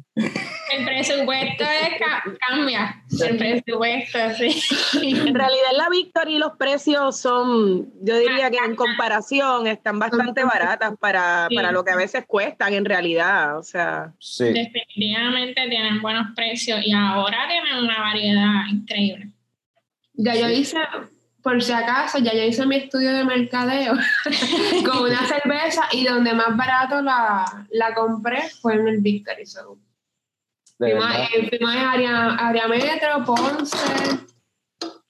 El 0.79 0.85
presupuesto 0.85 1.63
es 1.63 1.89
ca- 1.99 2.23
cambia. 2.47 3.03
El 3.27 3.37
presupuesto, 3.37 4.19
sí. 4.37 4.61
en 5.01 5.35
realidad 5.35 5.71
la 5.75 5.89
Victory 5.89 6.37
los 6.37 6.53
precios 6.57 7.19
son, 7.19 7.89
yo 8.01 8.17
diría 8.17 8.49
que 8.49 8.57
en 8.57 8.75
comparación 8.75 9.67
están 9.67 9.99
bastante 9.99 10.43
baratas 10.43 10.93
para, 10.99 11.47
Sí. 11.49 11.55
para 11.55 11.71
lo 11.71 11.83
que 11.83 11.91
a 11.91 11.95
veces 11.95 12.25
cuestan 12.27 12.73
en 12.73 12.85
realidad. 12.85 13.57
O 13.57 13.63
sea, 13.63 14.13
Sí. 14.19 14.45
Definitivamente 14.45 15.67
tienen 15.69 16.01
buenos 16.01 16.27
precios 16.35 16.79
y 16.85 16.93
ahora 16.93 17.47
tienen 17.47 17.83
una 17.83 17.99
variedad 18.01 18.65
increíble. 18.71 19.29
Ya 20.13 20.35
yo 20.35 20.49
hice, 20.49 20.77
por 21.41 21.61
si 21.63 21.71
acaso, 21.71 22.17
ya 22.19 22.33
yo 22.33 22.43
hice 22.43 22.65
mi 22.65 22.75
estudio 22.75 23.13
de 23.13 23.23
mercadeo 23.23 23.93
con 24.85 25.03
una 25.03 25.25
cerveza 25.27 25.83
y 25.93 26.03
donde 26.05 26.33
más 26.33 26.55
barato 26.57 27.01
la, 27.01 27.45
la 27.71 27.93
compré 27.93 28.41
fue 28.61 28.75
en 28.75 28.87
el 28.87 28.97
Victory. 28.99 29.45
So. 29.45 29.77
De 30.79 30.91
Fuimos, 30.91 31.05
verdad. 31.09 31.25
eh, 31.35 31.47
fuimos 31.49 31.75
a 31.75 31.91
área, 31.91 32.35
área 32.35 32.67
Metro, 32.67 33.25
Ponce, 33.25 33.77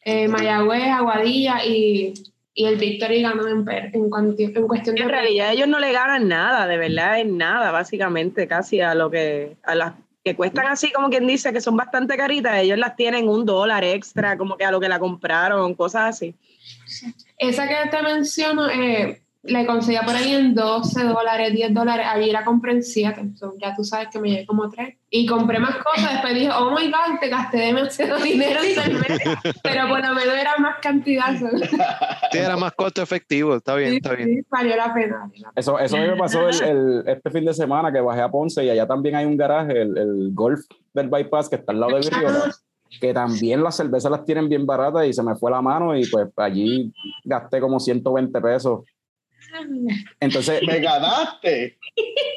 eh, 0.03 0.27
Mayagüez, 0.27 0.87
Aguadilla 0.87 1.63
y, 1.65 2.13
y 2.53 2.65
el 2.65 2.77
Victory 2.77 3.21
ganó 3.21 3.47
en, 3.47 3.63
per- 3.63 3.91
en, 3.93 4.09
cuanti- 4.09 4.55
en 4.55 4.67
cuestión 4.67 4.95
de 4.95 5.03
en 5.03 5.09
realidad 5.09 5.53
ellos 5.53 5.67
no 5.67 5.79
le 5.79 5.91
ganan 5.91 6.27
nada, 6.27 6.65
de 6.67 6.77
verdad, 6.77 7.19
en 7.19 7.37
nada, 7.37 7.71
básicamente, 7.71 8.47
casi 8.47 8.81
a 8.81 8.95
lo 8.95 9.09
que, 9.11 9.57
a 9.63 9.75
las 9.75 9.93
que 10.23 10.35
cuestan 10.35 10.67
así 10.67 10.91
como 10.91 11.09
quien 11.09 11.25
dice 11.27 11.53
que 11.53 11.61
son 11.61 11.77
bastante 11.77 12.17
caritas, 12.17 12.57
ellos 12.59 12.77
las 12.77 12.95
tienen 12.95 13.29
un 13.29 13.45
dólar 13.45 13.83
extra, 13.83 14.37
como 14.37 14.57
que 14.57 14.65
a 14.65 14.71
lo 14.71 14.79
que 14.79 14.89
la 14.89 14.99
compraron, 14.99 15.73
cosas 15.75 16.09
así. 16.15 16.35
Esa 17.37 17.67
que 17.69 17.89
te 17.89 18.01
menciono, 18.01 18.69
eh, 18.69 19.21
la 19.49 19.65
conseguía 19.65 20.01
por 20.03 20.15
ahí 20.15 20.33
en 20.33 20.53
12 20.55 21.03
dólares, 21.03 21.53
10 21.53 21.73
dólares. 21.73 22.05
Allí 22.09 22.31
la 22.31 22.43
compré 22.45 22.71
en 22.73 22.83
7. 22.83 23.31
So, 23.35 23.53
ya 23.61 23.75
tú 23.75 23.83
sabes 23.83 24.07
que 24.11 24.19
me 24.19 24.29
llevé 24.29 24.45
como 24.45 24.69
3. 24.69 24.95
Y 25.11 25.25
compré 25.25 25.59
más 25.59 25.75
cosas. 25.77 26.11
Después 26.13 26.33
dije, 26.35 26.49
oh 26.55 26.69
my 26.71 26.87
god, 26.91 27.19
te 27.19 27.29
gasté 27.29 27.57
demasiado 27.57 28.17
dinero 28.23 28.59
en 28.61 28.75
cerveza. 28.75 29.41
Pero 29.63 29.87
por 29.89 29.99
lo 30.07 30.13
menos 30.13 30.35
era 30.35 30.55
más 30.59 30.75
cantidad. 30.81 31.37
so. 31.39 31.47
Sí, 32.31 32.37
era 32.37 32.55
más 32.57 32.73
costo 32.73 33.01
efectivo. 33.01 33.55
Está 33.55 33.75
bien, 33.75 33.89
Sí, 33.91 33.95
está 33.97 34.13
bien. 34.13 34.29
sí, 34.29 34.41
valió 34.49 34.75
la 34.75 34.93
pena. 34.93 35.17
valió 35.19 35.33
la 35.37 35.49
pena. 35.49 35.51
Eso, 35.55 35.79
eso 35.79 35.97
a 35.97 35.99
mí 36.01 36.07
me 36.07 36.15
pasó 36.17 36.47
el, 36.47 36.61
el- 36.63 37.03
este 37.07 37.29
fin 37.31 37.45
de 37.45 37.53
semana 37.53 37.91
que 37.91 37.99
bajé 38.01 38.21
a 38.21 38.29
Ponce 38.29 38.63
y 38.63 38.69
allá 38.69 38.85
también 38.87 39.15
hay 39.15 39.25
un 39.25 39.35
garaje, 39.37 39.81
el, 39.81 39.97
el 39.97 40.29
golf 40.33 40.59
del 40.93 41.09
bypass 41.09 41.49
que 41.49 41.55
está 41.55 41.71
al 41.71 41.79
lado 41.79 41.95
de 41.97 42.01
Virriola, 42.01 42.53
que 43.01 43.13
también 43.13 43.63
las 43.63 43.75
cervezas 43.77 44.11
las 44.11 44.25
tienen 44.25 44.47
bien 44.49 44.65
baratas 44.65 45.05
y 45.07 45.13
se 45.13 45.23
me 45.23 45.35
fue 45.35 45.49
la 45.51 45.61
mano 45.61 45.95
y 45.97 46.05
pues 46.07 46.27
allí 46.37 46.91
gasté 47.23 47.59
como 47.59 47.79
120 47.79 48.39
pesos. 48.41 48.81
Entonces, 50.19 50.61
Me 50.65 50.79
ganaste, 50.79 51.77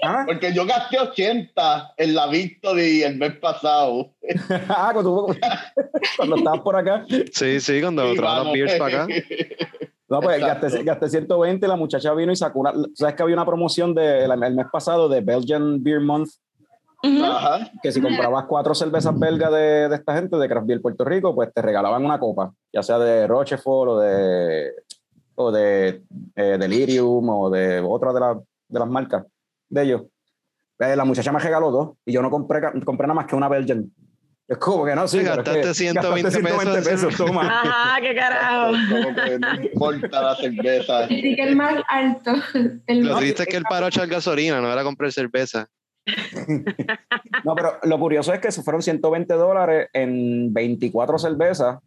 ¿ah? 0.04 0.24
porque 0.26 0.52
yo 0.52 0.64
gasté 0.66 0.98
80 0.98 1.94
en 1.96 2.14
la 2.14 2.26
Victory 2.28 3.02
el 3.02 3.16
mes 3.16 3.36
pasado. 3.36 4.12
Ah, 4.68 4.92
cuando, 4.92 6.36
estabas 6.36 6.60
por 6.60 6.76
acá. 6.76 7.04
Sí, 7.32 7.60
sí, 7.60 7.80
cuando 7.80 8.10
Sí, 8.10 8.16
trajeron 8.16 8.44
mano. 8.44 8.52
beers 8.52 8.74
para 8.74 9.04
acá. 9.04 9.14
No, 10.08 10.20
pues 10.20 10.40
gasté, 10.40 10.82
gasté 10.82 11.08
120 11.08 11.64
y 11.64 11.68
la 11.68 11.76
muchacha 11.76 12.12
vino 12.14 12.32
y 12.32 12.36
sacó 12.36 12.60
una. 12.60 12.72
¿Sabes 12.94 13.14
que 13.14 13.22
había 13.22 13.34
una 13.34 13.46
promoción 13.46 13.94
de, 13.94 14.24
el, 14.24 14.42
el 14.42 14.54
mes 14.54 14.66
pasado 14.70 15.08
de 15.08 15.20
Belgian 15.22 15.82
Beer 15.82 16.00
Month? 16.00 16.28
Ajá. 17.02 17.70
Que 17.82 17.90
si 17.90 18.00
comprabas 18.00 18.44
cuatro 18.46 18.74
cervezas 18.74 19.18
belgas 19.18 19.50
de, 19.50 19.88
de 19.88 19.94
esta 19.96 20.14
gente, 20.14 20.36
de 20.36 20.48
Craft 20.48 20.66
Beer 20.66 20.80
Puerto 20.80 21.04
Rico, 21.04 21.34
pues 21.34 21.52
te 21.52 21.60
regalaban 21.62 22.04
una 22.04 22.18
copa, 22.18 22.52
ya 22.72 22.82
sea 22.82 22.98
de 22.98 23.26
Rochefort 23.26 23.90
o 23.90 23.98
de, 24.00 24.70
o 25.34 25.50
de 25.52 26.02
eh, 26.36 26.56
Delirium 26.58 27.28
o 27.28 27.50
de 27.50 27.80
otra 27.80 28.12
de, 28.12 28.20
la- 28.20 28.40
de 28.68 28.78
las 28.78 28.88
marcas 28.88 29.24
de 29.68 29.82
ellos. 29.82 30.02
Eh, 30.78 30.96
la 30.96 31.04
muchacha 31.04 31.30
me 31.32 31.38
regaló 31.38 31.70
dos 31.70 31.90
y 32.04 32.12
yo 32.12 32.22
no 32.22 32.30
compré, 32.30 32.60
compré 32.84 33.06
nada 33.06 33.14
más 33.14 33.26
que 33.26 33.36
una 33.36 33.48
Belgian. 33.48 33.90
Es 34.48 34.58
como 34.58 34.84
que 34.84 34.94
no, 34.94 35.06
sí, 35.06 35.18
pero 35.18 35.30
es 35.34 35.38
que 35.38 35.44
gastaste 35.44 35.74
120 35.74 36.40
gastaste 36.40 36.90
pesos. 36.90 37.16
toma. 37.16 37.42
Ajá, 37.62 38.00
qué 38.00 38.14
carajo. 38.14 38.72
Como 38.90 39.14
que 39.14 39.38
no 39.38 39.54
importa 39.62 40.20
la 40.22 40.36
cerveza. 40.36 41.04
El 41.04 41.08
ticket 41.22 41.54
más 41.54 41.76
alto. 41.88 42.32
El 42.86 43.04
Lo 43.06 43.16
triste 43.18 43.44
es 43.44 43.48
que 43.48 43.56
el 43.56 43.62
paro 43.62 43.86
echar 43.86 44.08
gasolina, 44.08 44.60
no 44.60 44.70
era 44.70 44.82
comprar 44.82 45.10
cerveza. 45.12 45.68
No, 47.44 47.54
pero 47.54 47.78
lo 47.84 47.98
curioso 47.98 48.34
es 48.34 48.40
que 48.40 48.50
fueron 48.50 48.82
120 48.82 49.32
dólares 49.34 49.88
en 49.92 50.52
24 50.52 51.18
cervezas, 51.18 51.78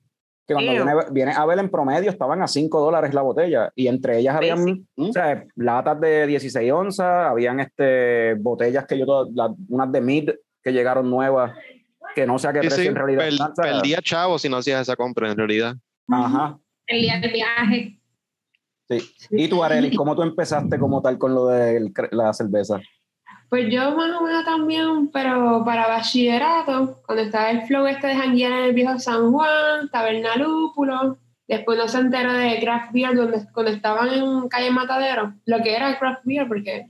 que 0.48 0.54
cuando 0.54 0.72
viene, 0.72 0.92
viene 1.12 1.32
a 1.32 1.46
ver 1.46 1.60
en 1.60 1.70
promedio 1.70 2.10
estaban 2.12 2.42
a 2.42 2.48
5 2.48 2.80
dólares 2.80 3.14
la 3.14 3.22
botella, 3.24 3.72
y 3.76 3.88
entre 3.88 4.20
ellas 4.20 4.36
habían 4.36 4.64
Basic. 4.66 4.84
o 4.98 5.12
sea, 5.12 5.44
latas 5.56 6.00
de 6.02 6.28
16 6.28 6.72
onzas, 6.72 7.28
habían 7.32 7.60
este, 7.60 8.36
botellas 8.36 8.86
que 8.86 8.98
yo, 9.00 9.06
todas- 9.06 9.30
la- 9.34 9.54
unas 9.70 9.92
de 9.92 10.02
mid 10.02 10.30
que 10.64 10.72
llegaron 10.72 11.10
nuevas, 11.10 11.54
que 12.14 12.26
no 12.28 12.38
sé 12.40 12.48
a 12.48 12.54
qué 12.54 12.62
Sí, 12.62 12.68
precio 12.68 12.84
sí, 12.84 12.88
en 12.90 12.96
realidad. 12.96 13.24
per- 13.28 13.42
o 13.42 13.54
perdía 13.56 14.00
chavo 14.02 14.38
si 14.40 14.48
no 14.50 14.58
hacías 14.58 14.82
esa 14.82 14.96
compra, 14.96 15.32
en 15.32 15.38
realidad. 15.38 15.76
Ajá. 16.10 16.58
El 16.88 17.02
día 17.02 17.20
del 17.20 17.32
viaje. 17.32 18.00
Sí. 18.88 19.00
Y 19.32 19.48
tú, 19.48 19.64
Arely, 19.64 19.96
¿cómo 19.96 20.16
tú 20.16 20.22
empezaste 20.22 20.78
como 20.78 21.02
tal 21.02 21.18
con 21.18 21.34
lo 21.34 21.48
de 21.48 21.92
la 22.12 22.32
cerveza? 22.34 22.80
Pues 23.50 23.72
yo 23.72 23.96
más 23.96 24.12
o 24.20 24.24
menos 24.24 24.44
también, 24.44 25.10
pero 25.10 25.64
para 25.64 25.88
bachillerato, 25.88 27.02
cuando 27.06 27.24
estaba 27.24 27.52
el 27.52 27.62
flow 27.64 27.86
este 27.86 28.08
de 28.08 28.16
janguear 28.16 28.52
en 28.52 28.64
el 28.66 28.74
viejo 28.74 29.00
San 29.00 29.32
Juan, 29.32 29.90
Taberna 29.92 30.36
Lúpulo, 30.36 31.18
después 31.48 31.78
no 31.78 31.88
se 31.88 32.00
enteró 32.00 32.34
de 32.34 32.60
Craft 32.60 32.92
Beer 32.92 33.16
donde, 33.16 33.46
cuando 33.54 33.72
estaban 33.72 34.10
en 34.10 34.50
calle 34.50 34.72
Matadero, 34.72 35.36
lo 35.46 35.62
que 35.62 35.76
era 35.76 35.98
Craft 36.00 36.22
Beer, 36.24 36.48
porque 36.48 36.88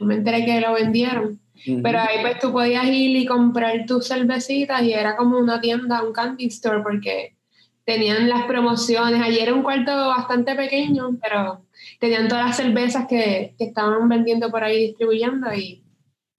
me 0.00 0.16
enteré 0.16 0.44
que 0.44 0.60
lo 0.60 0.74
vendieron. 0.74 1.38
Pero 1.64 2.00
ahí 2.00 2.18
pues 2.20 2.40
tú 2.40 2.50
podías 2.50 2.86
ir 2.86 3.16
y 3.16 3.24
comprar 3.24 3.86
tus 3.86 4.08
cervecitas 4.08 4.82
y 4.82 4.92
era 4.92 5.16
como 5.16 5.38
una 5.38 5.60
tienda, 5.60 6.02
un 6.02 6.12
candy 6.12 6.46
store, 6.46 6.82
porque 6.82 7.36
tenían 7.84 8.28
las 8.28 8.44
promociones. 8.46 9.22
Allí 9.22 9.38
era 9.38 9.54
un 9.54 9.62
cuarto 9.62 10.08
bastante 10.08 10.56
pequeño, 10.56 11.16
pero 11.22 11.64
tenían 12.00 12.26
todas 12.26 12.46
las 12.46 12.56
cervezas 12.56 13.06
que, 13.06 13.54
que 13.56 13.64
estaban 13.64 14.08
vendiendo 14.08 14.50
por 14.50 14.64
ahí 14.64 14.88
distribuyendo 14.88 15.54
y, 15.54 15.81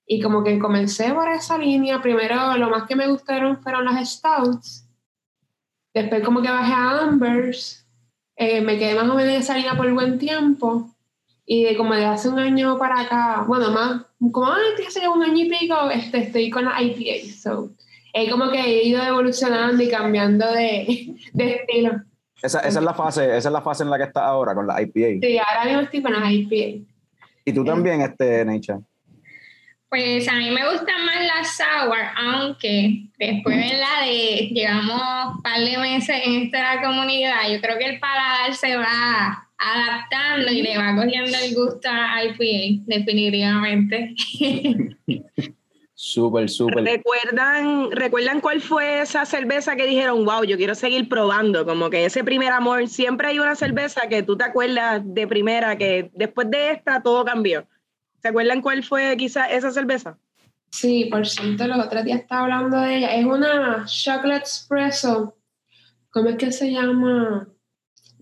y 0.06 0.22
como 0.22 0.44
que 0.44 0.60
comencé 0.60 1.14
por 1.14 1.30
esa 1.30 1.58
línea. 1.58 2.02
Primero 2.02 2.58
lo 2.58 2.70
más 2.70 2.84
que 2.88 2.96
me 2.96 3.08
gustaron 3.08 3.62
fueron 3.62 3.86
las 3.86 4.10
stouts. 4.10 4.88
Después 5.94 6.24
como 6.24 6.42
que 6.42 6.50
bajé 6.50 6.74
a 6.74 7.02
Ambers. 7.02 7.86
Eh, 8.36 8.62
me 8.62 8.78
quedé 8.78 8.96
más 8.96 9.10
o 9.10 9.16
menos 9.16 9.34
en 9.34 9.42
esa 9.42 9.56
línea 9.56 9.78
por 9.78 9.92
buen 9.94 10.18
tiempo. 10.18 10.90
Y 11.46 11.64
de 11.64 11.78
como 11.78 11.94
de 11.94 12.06
hace 12.06 12.30
un 12.30 12.40
año 12.40 12.78
para 12.78 13.02
acá, 13.02 13.44
bueno, 13.48 13.70
más, 13.72 14.06
como 14.32 14.48
antes, 14.48 14.88
hace 14.88 15.08
un 15.10 15.22
año 15.22 15.46
y 15.46 15.50
pico, 15.50 15.90
este, 15.90 16.20
estoy 16.20 16.50
con 16.50 16.66
la 16.66 16.82
IPA. 16.82 17.34
So, 17.34 17.72
es 18.14 18.32
como 18.32 18.50
que 18.50 18.60
he 18.60 18.88
ido 18.88 19.04
evolucionando 19.04 19.84
y 19.84 19.90
cambiando 19.90 20.50
de, 20.52 21.16
de 21.34 21.52
estilo. 21.56 22.02
Esa, 22.42 22.60
esa 22.60 22.80
es 22.80 22.86
la 22.86 22.94
fase, 22.94 23.38
esa 23.38 23.50
es 23.50 23.54
la 23.54 23.62
fase 23.62 23.84
en 23.84 23.90
la 23.90 23.98
que 23.98 24.06
estás 24.06 24.24
ahora 24.24 24.56
con 24.56 24.68
la 24.68 24.82
IPA. 24.82 25.26
Sí, 25.26 25.38
ahora 25.38 25.66
mismo 25.66 25.82
estoy 25.82 26.02
con 26.02 26.14
las 26.14 26.32
IPA. 26.32 26.86
Y 27.46 27.54
tú 27.54 27.66
también, 27.66 28.02
este, 28.02 28.46
Necha. 28.46 28.80
Pues 29.94 30.28
a 30.28 30.34
mí 30.38 30.50
me 30.50 30.68
gustan 30.72 31.06
más 31.06 31.24
las 31.24 31.56
sour, 31.56 32.00
aunque 32.18 33.04
después 33.20 33.56
¿verdad? 33.56 34.08
de 34.08 34.50
llevamos 34.52 35.36
un 35.36 35.44
par 35.44 35.60
de 35.60 35.78
meses 35.78 36.16
en 36.26 36.46
esta 36.46 36.82
comunidad, 36.82 37.48
yo 37.52 37.62
creo 37.62 37.78
que 37.78 37.86
el 37.86 38.00
paladar 38.00 38.56
se 38.56 38.76
va 38.76 39.48
adaptando 39.56 40.52
y 40.52 40.64
le 40.64 40.80
va 40.80 40.96
cogiendo 40.96 41.38
el 41.38 41.54
gusto 41.54 41.90
a 41.92 42.24
IPA, 42.24 42.84
definitivamente. 42.88 44.16
Súper, 45.94 46.50
súper. 46.50 46.84
¿Recuerdan, 46.84 47.92
¿Recuerdan 47.92 48.42
cuál 48.42 48.62
fue 48.62 49.02
esa 49.02 49.26
cerveza 49.26 49.76
que 49.76 49.86
dijeron, 49.86 50.26
wow, 50.26 50.44
yo 50.44 50.58
quiero 50.58 50.74
seguir 50.74 51.08
probando? 51.08 51.66
Como 51.66 51.92
que 51.92 52.04
ese 52.04 52.24
primer 52.24 52.52
amor, 52.52 52.88
siempre 52.90 53.28
hay 53.28 53.40
una 53.40 53.56
cerveza 53.56 54.08
que 54.10 54.24
tú 54.24 54.36
te 54.36 54.44
acuerdas 54.44 55.02
de 55.06 55.28
primera, 55.28 55.78
que 55.78 56.10
después 56.16 56.50
de 56.50 56.72
esta 56.72 57.04
todo 57.04 57.24
cambió. 57.24 57.68
¿Se 58.24 58.30
acuerdan 58.30 58.62
cuál 58.62 58.86
fue 58.86 59.18
quizá 59.18 59.48
esa 59.48 59.70
cerveza? 59.70 60.18
Sí, 60.72 61.10
por 61.12 61.28
cierto, 61.28 61.68
los 61.68 61.86
otros 61.86 62.06
días 62.06 62.22
estaba 62.22 62.44
hablando 62.44 62.80
de 62.80 63.00
ella. 63.00 63.16
Es 63.16 63.26
una 63.26 63.84
chocolate 63.86 64.46
espresso. 64.46 65.36
¿Cómo 66.10 66.30
es 66.30 66.38
que 66.38 66.54
se 66.54 66.72
llama? 66.72 67.50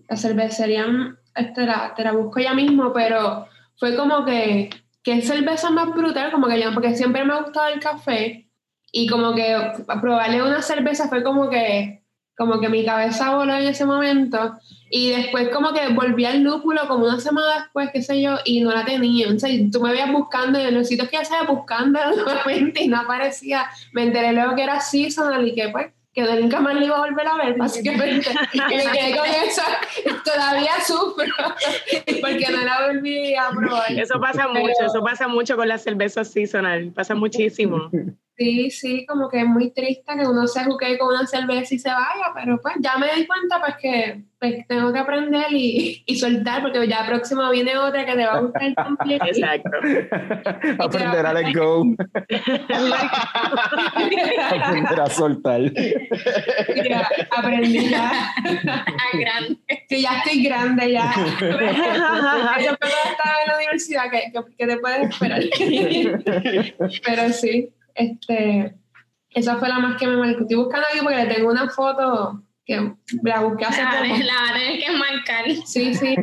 La 0.08 0.16
cervecería, 0.16 1.16
este, 1.36 1.68
te 1.94 2.02
la 2.02 2.12
busco 2.12 2.40
ya 2.40 2.52
mismo, 2.52 2.92
pero 2.92 3.46
fue 3.78 3.94
como 3.94 4.24
que, 4.24 4.70
que 5.04 5.22
cerveza 5.22 5.70
más 5.70 5.90
brutal, 5.90 6.32
como 6.32 6.48
que 6.48 6.60
yo, 6.60 6.74
porque 6.74 6.96
siempre 6.96 7.24
me 7.24 7.34
ha 7.34 7.42
gustado 7.42 7.72
el 7.72 7.78
café 7.78 8.50
y 8.90 9.06
como 9.06 9.36
que 9.36 9.56
probarle 10.00 10.42
una 10.42 10.62
cerveza 10.62 11.08
fue 11.08 11.22
como 11.22 11.48
que, 11.48 12.02
como 12.36 12.60
que 12.60 12.68
mi 12.68 12.84
cabeza 12.84 13.36
voló 13.36 13.54
en 13.54 13.68
ese 13.68 13.84
momento 13.84 14.58
y 14.94 15.08
después 15.08 15.48
como 15.48 15.72
que 15.72 15.88
volví 15.88 16.26
al 16.26 16.42
lúpulo 16.42 16.86
como 16.86 17.06
una 17.06 17.18
semana 17.18 17.62
después, 17.62 17.88
qué 17.94 18.02
sé 18.02 18.20
yo, 18.20 18.36
y 18.44 18.60
no 18.60 18.72
la 18.72 18.84
tenía. 18.84 19.24
Entonces 19.26 19.70
tú 19.72 19.80
me 19.80 19.90
veías 19.90 20.12
buscando 20.12 20.58
en 20.58 20.74
los 20.74 20.86
sitios 20.86 21.08
que 21.08 21.16
ya 21.16 21.22
estaba 21.22 21.50
buscando 21.50 21.98
nuevamente 22.16 22.82
y 22.82 22.88
no 22.88 22.98
aparecía. 22.98 23.64
Me 23.92 24.02
enteré 24.02 24.34
luego 24.34 24.54
que 24.54 24.62
era 24.64 24.80
seasonal 24.80 25.48
y 25.48 25.54
que 25.54 25.70
pues 25.70 25.86
que 26.12 26.20
nunca 26.20 26.60
más 26.60 26.74
le 26.74 26.84
iba 26.84 26.96
a 26.98 27.08
volver 27.08 27.26
a 27.26 27.36
ver, 27.36 27.56
básicamente. 27.56 28.28
y 28.52 28.58
me 28.60 28.82
quedé 28.92 29.16
con 29.16 29.26
eso. 29.26 29.62
Todavía 30.26 30.72
sufro 30.86 31.32
porque 32.20 32.46
no 32.50 32.60
la 32.62 32.88
volví 32.88 33.34
a 33.34 33.48
probar. 33.48 33.92
Eso 33.98 34.20
pasa 34.20 34.46
Pero- 34.52 34.60
mucho, 34.66 34.84
eso 34.84 35.02
pasa 35.02 35.26
mucho 35.26 35.56
con 35.56 35.68
las 35.68 35.82
cervezas 35.82 36.28
seasonal, 36.30 36.92
pasa 36.94 37.14
muchísimo. 37.14 37.90
Sí, 38.36 38.70
sí, 38.70 39.04
como 39.06 39.28
que 39.28 39.40
es 39.40 39.46
muy 39.46 39.70
triste 39.72 40.14
que 40.18 40.26
uno 40.26 40.46
se 40.46 40.64
juque 40.64 40.96
con 40.96 41.08
una 41.14 41.26
cerveza 41.26 41.74
y 41.74 41.78
se 41.78 41.90
vaya, 41.90 42.32
pero 42.34 42.58
pues 42.62 42.74
ya 42.80 42.96
me 42.96 43.14
di 43.14 43.26
cuenta 43.26 43.60
pues 43.60 43.76
que 43.76 44.22
pues, 44.38 44.66
tengo 44.66 44.90
que 44.90 44.98
aprender 44.98 45.52
y, 45.52 46.02
y 46.06 46.16
soltar 46.16 46.62
porque 46.62 46.88
ya 46.88 47.06
próximo 47.06 47.48
viene 47.50 47.76
otra 47.76 48.06
que 48.06 48.14
te 48.14 48.24
va 48.24 48.32
a 48.32 48.40
gustar 48.40 48.74
también. 48.74 49.20
Exacto. 49.22 49.70
Aprender 50.78 51.26
a 51.26 51.34
let 51.34 51.54
go, 51.54 51.84
aprender 54.50 55.00
a 55.00 55.10
soltar. 55.10 55.60
Ya, 56.88 57.08
aprendí 57.30 57.88
ya. 57.90 58.10
Ah, 58.66 58.84
grande. 59.12 59.58
que 59.88 60.00
ya 60.00 60.18
estoy 60.18 60.42
grande 60.42 60.92
ya. 60.92 61.12
Yo 61.38 62.76
cuando 62.78 62.96
estaba 63.10 63.42
en 63.42 63.48
la 63.48 63.56
universidad, 63.56 64.10
que, 64.10 64.32
que, 64.32 64.56
que 64.56 64.66
te 64.66 64.76
puedes 64.78 65.10
esperar? 65.10 65.42
Pero 67.04 67.28
sí, 67.30 67.70
este, 67.94 68.74
esa 69.30 69.56
fue 69.56 69.68
la 69.68 69.78
más 69.78 69.98
que 69.98 70.06
me 70.06 70.16
marcó. 70.16 70.42
Estoy 70.42 70.56
buscando 70.56 70.86
aquí 70.88 71.00
porque 71.02 71.16
le 71.24 71.34
tengo 71.34 71.50
una 71.50 71.68
foto 71.70 72.42
que 72.64 72.92
la 73.22 73.40
busqué 73.40 73.64
hace 73.64 73.82
La, 73.82 73.90
poco. 73.90 74.18
la 74.22 74.34
va 74.34 74.48
a 74.50 74.52
tener 74.52 74.78
que 74.80 74.92
marcar. 74.92 75.44
Sí, 75.66 75.94
sí. 75.94 76.14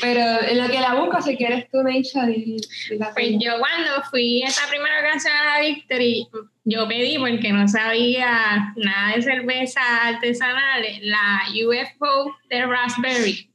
Pero 0.00 0.42
en 0.48 0.58
lo 0.62 0.68
que 0.68 0.80
la 0.80 0.94
busco, 0.94 1.20
si 1.20 1.36
quieres 1.36 1.68
tú, 1.70 1.82
Neisha, 1.82 2.30
y, 2.30 2.56
y 2.90 2.96
la 2.98 3.12
Pues 3.12 3.32
yo 3.32 3.58
cuando 3.58 4.02
fui 4.10 4.42
esa 4.42 4.66
primera 4.68 5.00
ocasión 5.00 5.34
a 5.36 5.58
la 5.58 5.60
Victory, 5.60 6.26
yo 6.64 6.88
pedí 6.88 7.18
porque 7.18 7.52
no 7.52 7.68
sabía 7.68 8.72
nada 8.76 9.14
de 9.14 9.22
cerveza 9.22 9.80
artesanal, 10.06 10.82
la 11.02 11.42
UFO 11.66 12.34
de 12.48 12.66
Raspberry. 12.66 13.50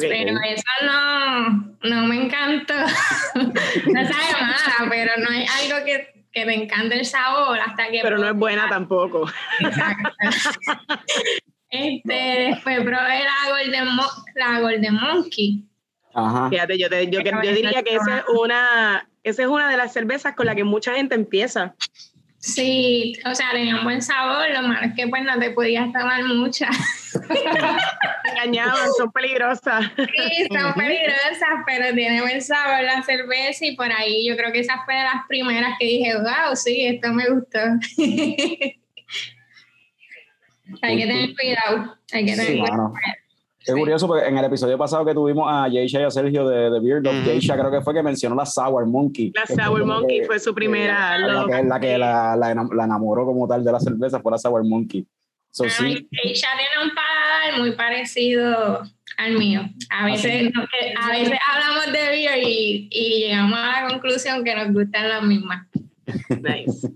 Pero 0.00 0.38
eso 0.44 0.62
no, 0.86 1.76
no 1.82 2.06
me 2.06 2.24
encantó. 2.24 2.74
no 3.34 3.44
sabe 4.06 4.32
nada, 4.40 4.86
pero 4.90 5.12
no 5.18 5.30
es 5.30 5.50
algo 5.62 5.84
que, 5.84 6.24
que 6.32 6.44
me 6.46 6.54
encante 6.54 6.98
el 6.98 7.04
sabor 7.06 7.58
hasta 7.60 7.88
que... 7.88 8.00
Pero 8.02 8.18
no 8.18 8.28
es 8.28 8.34
buena 8.34 8.68
tampoco. 8.68 9.28
Exacto. 9.60 10.10
Este, 11.70 12.50
después 12.50 12.76
probé 12.84 13.24
la 13.24 13.50
Golden, 13.50 13.88
Mo- 13.96 14.24
la 14.36 14.60
Golden 14.60 14.94
Monkey. 14.94 15.64
Ajá. 16.14 16.48
Fíjate, 16.48 16.78
yo, 16.78 16.88
te- 16.88 17.10
yo, 17.10 17.22
que- 17.24 17.32
yo 17.42 17.52
diría 17.52 17.82
que 17.82 17.96
esa 17.96 18.18
es 18.18 18.24
una, 18.38 19.08
esa 19.24 19.42
es 19.42 19.48
una 19.48 19.68
de 19.68 19.76
las 19.76 19.92
cervezas 19.92 20.34
con 20.36 20.46
la 20.46 20.54
que 20.54 20.62
mucha 20.62 20.94
gente 20.94 21.14
empieza. 21.16 21.74
Sí, 22.38 23.14
o 23.24 23.34
sea, 23.34 23.50
tenía 23.52 23.74
un 23.76 23.84
buen 23.84 24.02
sabor, 24.02 24.48
lo 24.52 24.62
malo 24.62 24.86
es 24.86 24.94
que 24.94 25.08
pues 25.08 25.24
no 25.24 25.38
te 25.38 25.50
podías 25.50 25.90
tomar 25.92 26.22
muchas. 26.24 26.76
Engañaban, 28.36 28.92
son 28.96 29.10
peligrosas. 29.12 29.84
Sí, 29.96 30.46
son 30.52 30.74
peligrosas, 30.74 31.62
pero 31.66 31.94
tiene 31.94 32.20
buen 32.22 32.40
sabor 32.42 32.82
la 32.84 33.02
cerveza 33.02 33.64
y 33.66 33.76
por 33.76 33.90
ahí 33.92 34.26
yo 34.28 34.36
creo 34.36 34.52
que 34.52 34.60
esa 34.60 34.82
fue 34.84 34.94
de 34.94 35.02
las 35.02 35.26
primeras 35.28 35.76
que 35.78 35.86
dije, 35.86 36.14
wow, 36.16 36.54
sí, 36.54 36.86
esto 36.86 37.12
me 37.12 37.28
gustó. 37.30 37.58
hay 40.82 40.96
que 40.96 41.06
tener 41.06 41.34
cuidado, 41.34 41.96
hay 42.12 42.24
que 42.24 42.32
tener 42.32 42.46
Sí, 42.46 42.58
cuidado. 42.58 42.76
mano. 42.90 42.94
Qué 43.66 43.72
curioso, 43.72 44.06
porque 44.06 44.26
en 44.26 44.36
el 44.36 44.44
episodio 44.44 44.76
pasado 44.76 45.06
que 45.06 45.14
tuvimos 45.14 45.46
a 45.50 45.62
Jaysha 45.70 46.00
y 46.00 46.04
a 46.04 46.10
Sergio 46.10 46.46
de, 46.46 46.68
de 46.68 46.80
Beard 46.80 47.06
of. 47.06 47.14
Jaysha, 47.24 47.56
creo 47.56 47.70
que 47.70 47.80
fue 47.80 47.94
que 47.94 48.02
mencionó 48.02 48.34
la 48.36 48.44
Sour 48.44 48.84
Monkey. 48.86 49.32
La 49.34 49.46
Sour 49.46 49.86
Monkey 49.86 50.20
que- 50.20 50.26
fue 50.26 50.38
su 50.38 50.54
primera. 50.54 51.16
la 51.18 51.46
que, 51.46 51.62
la, 51.64 51.80
que 51.80 51.96
la, 51.96 52.36
la 52.36 52.52
enam- 52.54 52.74
la 52.74 52.84
enamoró 52.84 53.24
como 53.24 53.48
tal 53.48 53.64
de 53.64 53.72
la 53.72 53.80
cerveza 53.80 54.20
fue 54.20 54.32
la 54.32 54.36
Sour 54.38 54.62
Monkey. 54.64 55.06
So, 55.50 55.64
sí, 55.70 56.06
Ella 56.10 56.48
tiene 56.58 56.84
un 56.84 56.90
muy 57.58 57.72
parecido 57.72 58.82
al 59.16 59.32
mío. 59.38 59.62
A 59.90 60.06
veces, 60.06 60.50
no, 60.54 60.62
que- 60.66 60.94
a 61.00 61.08
veces 61.10 61.38
hablamos 61.52 61.86
de 61.86 62.08
beer 62.08 62.38
y, 62.46 62.88
y 62.90 63.20
llegamos 63.26 63.58
a 63.58 63.82
la 63.82 63.88
conclusión 63.88 64.42
que 64.44 64.54
nos 64.54 64.72
gustan 64.72 65.08
las 65.08 65.22
mismas. 65.22 65.66
Nice. 66.42 66.88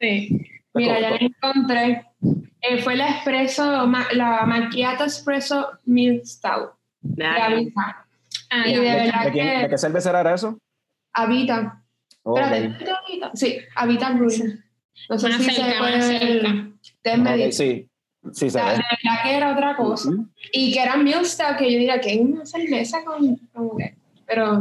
Sí. 0.00 0.48
Mira, 0.74 1.00
ya 1.00 1.10
la 1.10 1.16
encontré. 1.16 2.06
Eh, 2.62 2.78
fue 2.82 2.96
la 2.96 3.08
espresso, 3.18 3.86
la 4.12 4.44
macchiato 4.46 5.04
espresso 5.04 5.68
milk 5.84 6.24
stout. 6.24 6.70
De 7.00 7.24
Nice. 7.24 7.72
Ah, 8.50 8.64
Y 8.66 8.74
de 8.74 8.80
¿De, 8.80 8.90
verdad 8.96 9.24
de 9.24 9.30
quién- 9.32 9.48
que- 9.50 9.58
de 9.62 9.68
qué 9.68 9.78
cervecera 9.78 10.20
era 10.20 10.34
eso? 10.34 10.58
Avita. 11.12 11.82
Ok. 12.22 12.38
Espérate, 12.38 12.66
¿es 12.66 12.78
de 12.78 12.90
Avita? 12.92 13.30
Sí, 13.34 13.58
Avita 13.74 14.10
Brewing. 14.10 14.62
No 15.08 15.18
sé 15.18 15.32
si 15.32 15.42
cerca, 15.50 15.72
se 15.72 15.78
puede 15.78 15.92
ver. 15.98 16.02
cerca. 16.20 16.68
Déjenme 17.02 17.30
Ok, 17.30 17.36
decir. 17.36 17.52
sí, 17.52 17.88
sí 18.32 18.50
se 18.50 18.58
La- 18.58 18.64
ve. 18.66 18.70
de 18.72 18.76
verdad 18.78 19.22
que 19.24 19.36
era 19.36 19.52
otra 19.52 19.76
cosa. 19.76 20.08
Ujú. 20.10 20.28
Y 20.52 20.72
que 20.72 20.80
era 20.82 20.96
milk 20.96 21.24
stout, 21.24 21.56
que 21.58 21.64
yo 21.72 21.78
diría 21.78 22.00
que 22.00 22.14
es 22.14 22.20
una 22.20 22.46
cerveza 22.46 23.04
con, 23.04 23.36
como 23.52 23.76
que, 23.76 23.94
pero 24.26 24.58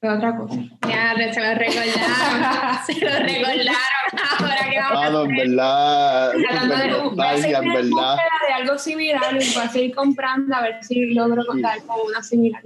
fue 0.00 0.08
otra 0.10 0.36
cosa. 0.36 0.54
Ya, 0.88 1.14
se 1.32 1.40
lo 1.40 1.54
recordaron. 1.54 2.76
se 2.86 2.94
lo 3.04 3.10
recordaron 3.18 3.70
ahora 4.38 4.70
que 4.70 4.78
vamos 4.78 4.98
Ah, 5.02 5.06
a 5.06 5.10
no, 5.10 5.24
en 5.24 5.36
verdad. 5.36 6.32
Tratando 6.32 6.76
de, 6.76 6.84
en 6.84 6.88
verdad. 6.88 7.02
búsqueda 7.04 8.16
de 8.48 8.54
algo 8.54 8.78
similar 8.78 9.34
y 9.34 9.54
voy 9.54 9.62
a 9.62 9.68
seguir 9.68 9.94
comprando 9.94 10.56
a 10.56 10.62
ver 10.62 10.76
si 10.82 11.14
logro 11.14 11.44
contar 11.46 11.78
con 11.86 11.96
una 12.08 12.22
similar. 12.22 12.62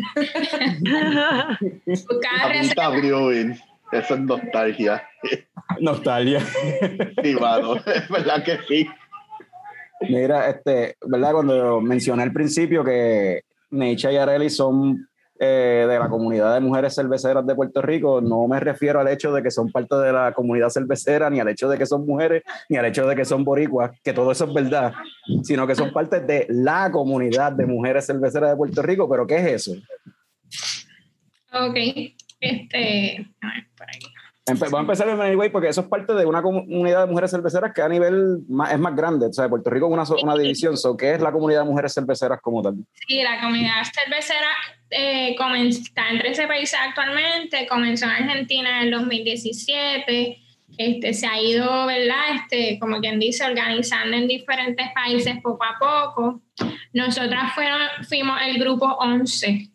Buscar 1.87 2.53
Avita 2.57 2.88
Brewing. 2.90 3.57
Eso 3.92 4.14
es 4.14 4.20
nostalgia. 4.20 5.03
Nostalgia. 5.81 6.40
Sí, 7.23 7.35
mano. 7.40 7.77
Es 7.87 8.09
verdad 8.09 8.42
que 8.44 8.59
sí. 8.68 8.87
Mira, 10.00 10.50
este, 10.50 10.96
¿verdad? 11.07 11.33
Cuando 11.33 11.80
mencioné 11.80 12.22
al 12.22 12.33
principio 12.33 12.85
que 12.85 13.42
Neisha 13.70 14.12
y 14.12 14.16
Areli 14.16 14.50
son 14.50 15.09
eh, 15.38 15.87
de 15.88 15.98
la 15.98 16.09
comunidad 16.09 16.54
de 16.54 16.61
mujeres 16.61 16.94
cerveceras 16.94 17.44
de 17.46 17.54
Puerto 17.54 17.83
Rico, 17.83 18.20
no 18.20 18.46
me 18.46 18.61
refiero 18.61 19.00
al 19.00 19.09
hecho 19.09 19.33
de 19.33 19.42
que 19.42 19.50
son 19.50 19.70
parte 19.70 19.96
de 19.96 20.12
la 20.12 20.33
comunidad 20.33 20.68
cervecera, 20.68 21.28
ni 21.28 21.40
al 21.40 21.48
hecho 21.48 21.68
de 21.68 21.76
que 21.76 21.87
son 21.87 22.07
mujeres, 22.07 22.42
ni 22.68 22.76
al 22.76 22.85
hecho 22.85 23.07
de 23.07 23.16
que 23.16 23.24
son 23.24 23.44
boricuas, 23.44 23.90
que 24.02 24.12
todo 24.12 24.30
eso 24.30 24.44
es 24.44 24.54
verdad, 24.54 24.92
sino 25.42 25.66
que 25.66 25.74
son 25.74 25.92
parte 25.92 26.20
de 26.20 26.46
la 26.50 26.90
comunidad 26.92 27.52
de 27.52 27.66
mujeres 27.66 28.07
cerveceras 28.07 28.50
de 28.50 28.57
Puerto 28.57 28.83
Rico. 28.83 29.09
¿Pero 29.09 29.26
qué 29.26 29.37
es 29.37 29.46
eso? 29.46 29.72
Ok. 31.52 31.76
Este. 32.40 33.26
A 33.40 33.54
ver, 33.54 33.66
por 33.76 33.88
aquí. 33.88 34.13
Empe- 34.46 34.70
vamos 34.70 34.74
a 34.74 34.80
empezar 34.80 35.09
en 35.09 35.20
anyway 35.20 35.48
porque 35.48 35.68
eso 35.68 35.80
es 35.80 35.87
parte 35.87 36.12
de 36.12 36.26
una 36.26 36.42
comunidad 36.42 37.07
de 37.07 37.11
mujeres 37.11 37.30
cerveceras 37.30 37.72
que 37.72 37.80
a 37.80 37.88
nivel 37.88 38.40
más, 38.48 38.72
es 38.72 38.78
más 38.78 38.94
grande. 38.94 39.26
O 39.26 39.33
sea, 39.33 39.48
Puerto 39.48 39.70
Rico 39.70 39.87
es 40.02 40.11
una, 40.22 40.37
división. 40.37 40.76
So, 40.76 40.96
¿Qué 40.96 41.14
es 41.14 41.20
la 41.20 41.33
comunidad 41.33 41.61
de 41.62 41.70
mujeres 41.70 41.94
cerveceras 41.94 42.40
como 42.42 42.62
tal? 42.62 42.74
Sí, 43.09 43.22
la 43.22 43.40
comunidad 43.40 43.83
cervecera 43.85 44.48
eh, 44.90 45.35
está 45.68 46.11
en 46.11 46.18
13 46.18 46.46
países 46.46 46.78
actualmente, 46.78 47.66
comenzó 47.66 48.04
en 48.04 48.12
Argentina 48.12 48.83
en 48.83 48.88
el 48.88 48.90
2017, 48.90 50.38
este, 50.76 51.14
se 51.14 51.26
ha 51.26 51.40
ido, 51.40 51.87
¿verdad? 51.87 52.35
Este, 52.35 52.78
como 52.78 53.00
quien 53.00 53.18
dice, 53.18 53.44
organizando 53.44 54.14
en 54.16 54.28
diferentes 54.28 54.88
países 54.94 55.37
poco 55.42 55.64
a 55.64 55.78
poco. 55.78 56.42
Nosotras 56.92 57.52
fuimos 58.07 58.38
el 58.46 58.59
grupo 58.59 58.87
11 58.87 59.70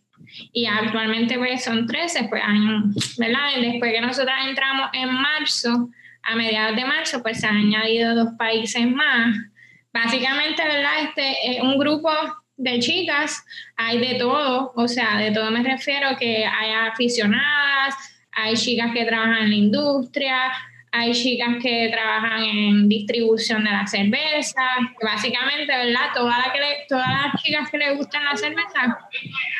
y 0.52 0.65
actualmente 0.65 1.38
pues 1.38 1.63
son 1.63 1.88
13, 1.88 2.25
pues 2.30 2.41
¿verdad? 3.17 3.49
Después 3.62 3.91
que 3.91 4.02
nosotras 4.02 4.47
entramos 4.47 4.89
en 4.93 5.13
marzo, 5.13 5.89
a 6.23 6.36
mediados 6.36 6.75
de 6.75 6.86
marzo, 6.86 7.21
pues 7.21 7.39
se 7.39 7.47
han 7.47 7.58
añadido 7.58 8.15
dos 8.15 8.30
países 8.38 8.89
más. 8.89 9.36
Básicamente, 9.91 10.63
¿verdad? 10.63 10.91
Este 11.04 11.52
es 11.52 11.62
un 11.62 11.78
grupo 11.78 12.12
de 12.58 12.80
chicas, 12.80 13.45
hay 13.78 13.99
de 13.99 14.19
todo, 14.19 14.73
o 14.75 14.88
sea, 14.88 15.17
de 15.17 15.32
todo 15.32 15.49
me 15.49 15.63
refiero 15.63 16.10
que 16.17 16.45
hay 16.45 16.71
aficionadas, 16.71 17.95
hay 18.32 18.56
chicas 18.56 18.91
que 18.93 19.06
trabajan 19.06 19.43
en 19.43 19.49
la 19.49 19.56
industria, 19.56 20.52
hay 20.91 21.12
chicas 21.13 21.58
que 21.62 21.89
trabajan 21.91 22.43
en 22.43 22.89
distribución 22.89 23.63
de 23.63 23.71
la 23.71 23.86
cerveza, 23.86 24.62
básicamente, 25.04 25.67
¿verdad? 25.67 26.10
Todas 26.13 26.38
las, 26.38 26.52
que 26.52 26.60
todas 26.88 27.08
las 27.08 27.41
chicas 27.41 27.69
que 27.69 27.78
les 27.78 27.97
gustan 27.97 28.25
la 28.25 28.36
cerveza 28.36 28.97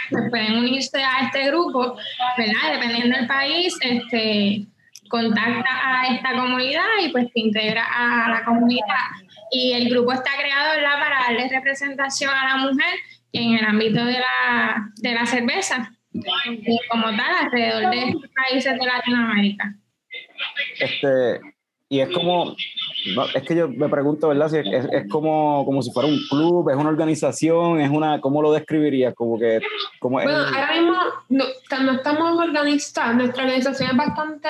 pues 0.10 0.24
pueden 0.30 0.58
unirse 0.58 1.04
a 1.04 1.26
este 1.26 1.46
grupo, 1.48 1.98
¿verdad? 2.38 2.74
Dependiendo 2.74 3.18
del 3.18 3.28
país, 3.28 3.78
este, 3.82 4.65
contacta 5.10 5.70
a 5.84 6.08
esta 6.13 6.34
comunidad 6.34 6.86
y 7.04 7.10
pues 7.10 7.32
te 7.34 7.42
integra 7.42 7.86
a 7.86 8.30
la 8.30 8.46
comunidad. 8.46 8.86
Y 9.52 9.74
el 9.74 9.89
grupo 9.89 10.13
está 10.13 10.32
creado, 10.39 10.76
¿verdad? 10.76 11.00
Para 11.00 11.20
darle 11.24 11.50
representación 11.50 12.32
a 12.34 12.46
la 12.50 12.58
mujer 12.58 12.96
en 13.34 13.58
el 13.58 13.65
ámbito 13.65 14.04
de 14.06 14.13
la, 14.13 14.89
de 14.96 15.13
la 15.13 15.26
cerveza, 15.26 15.92
como 16.89 17.06
tal, 17.15 17.36
alrededor 17.44 17.92
de 17.92 18.10
estos 18.10 18.30
países 18.36 18.80
de 18.80 18.86
Latinoamérica. 18.86 19.76
Este, 20.80 21.39
y 21.89 21.99
es 22.02 22.10
como, 22.10 22.56
es 23.34 23.43
que 23.43 23.56
yo 23.56 23.67
me 23.67 23.89
pregunto, 23.89 24.28
¿verdad? 24.28 24.49
Si 24.49 24.58
es, 24.58 24.65
es- 24.67 24.88
es 24.91 25.10
como, 25.10 25.65
como 25.65 25.82
si 25.82 25.91
fuera 25.91 26.08
un 26.08 26.19
club, 26.30 26.69
es 26.69 26.75
una 26.75 26.89
organización, 26.89 27.82
es 27.82 27.89
una, 27.89 28.21
¿cómo 28.21 28.41
lo 28.41 28.52
describirías? 28.52 29.13
Como 29.15 29.39
que, 29.39 29.60
como 29.99 30.19
es 30.19 30.25
Bueno, 30.25 30.39
un- 30.47 30.56
ahora 30.56 30.73
mismo 30.82 30.95
no, 31.30 31.45
no 31.84 31.91
estamos 31.93 32.39
organizados, 32.39 33.15
nuestra 33.15 33.43
organización 33.43 33.89
es 33.91 33.97
bastante, 33.97 34.49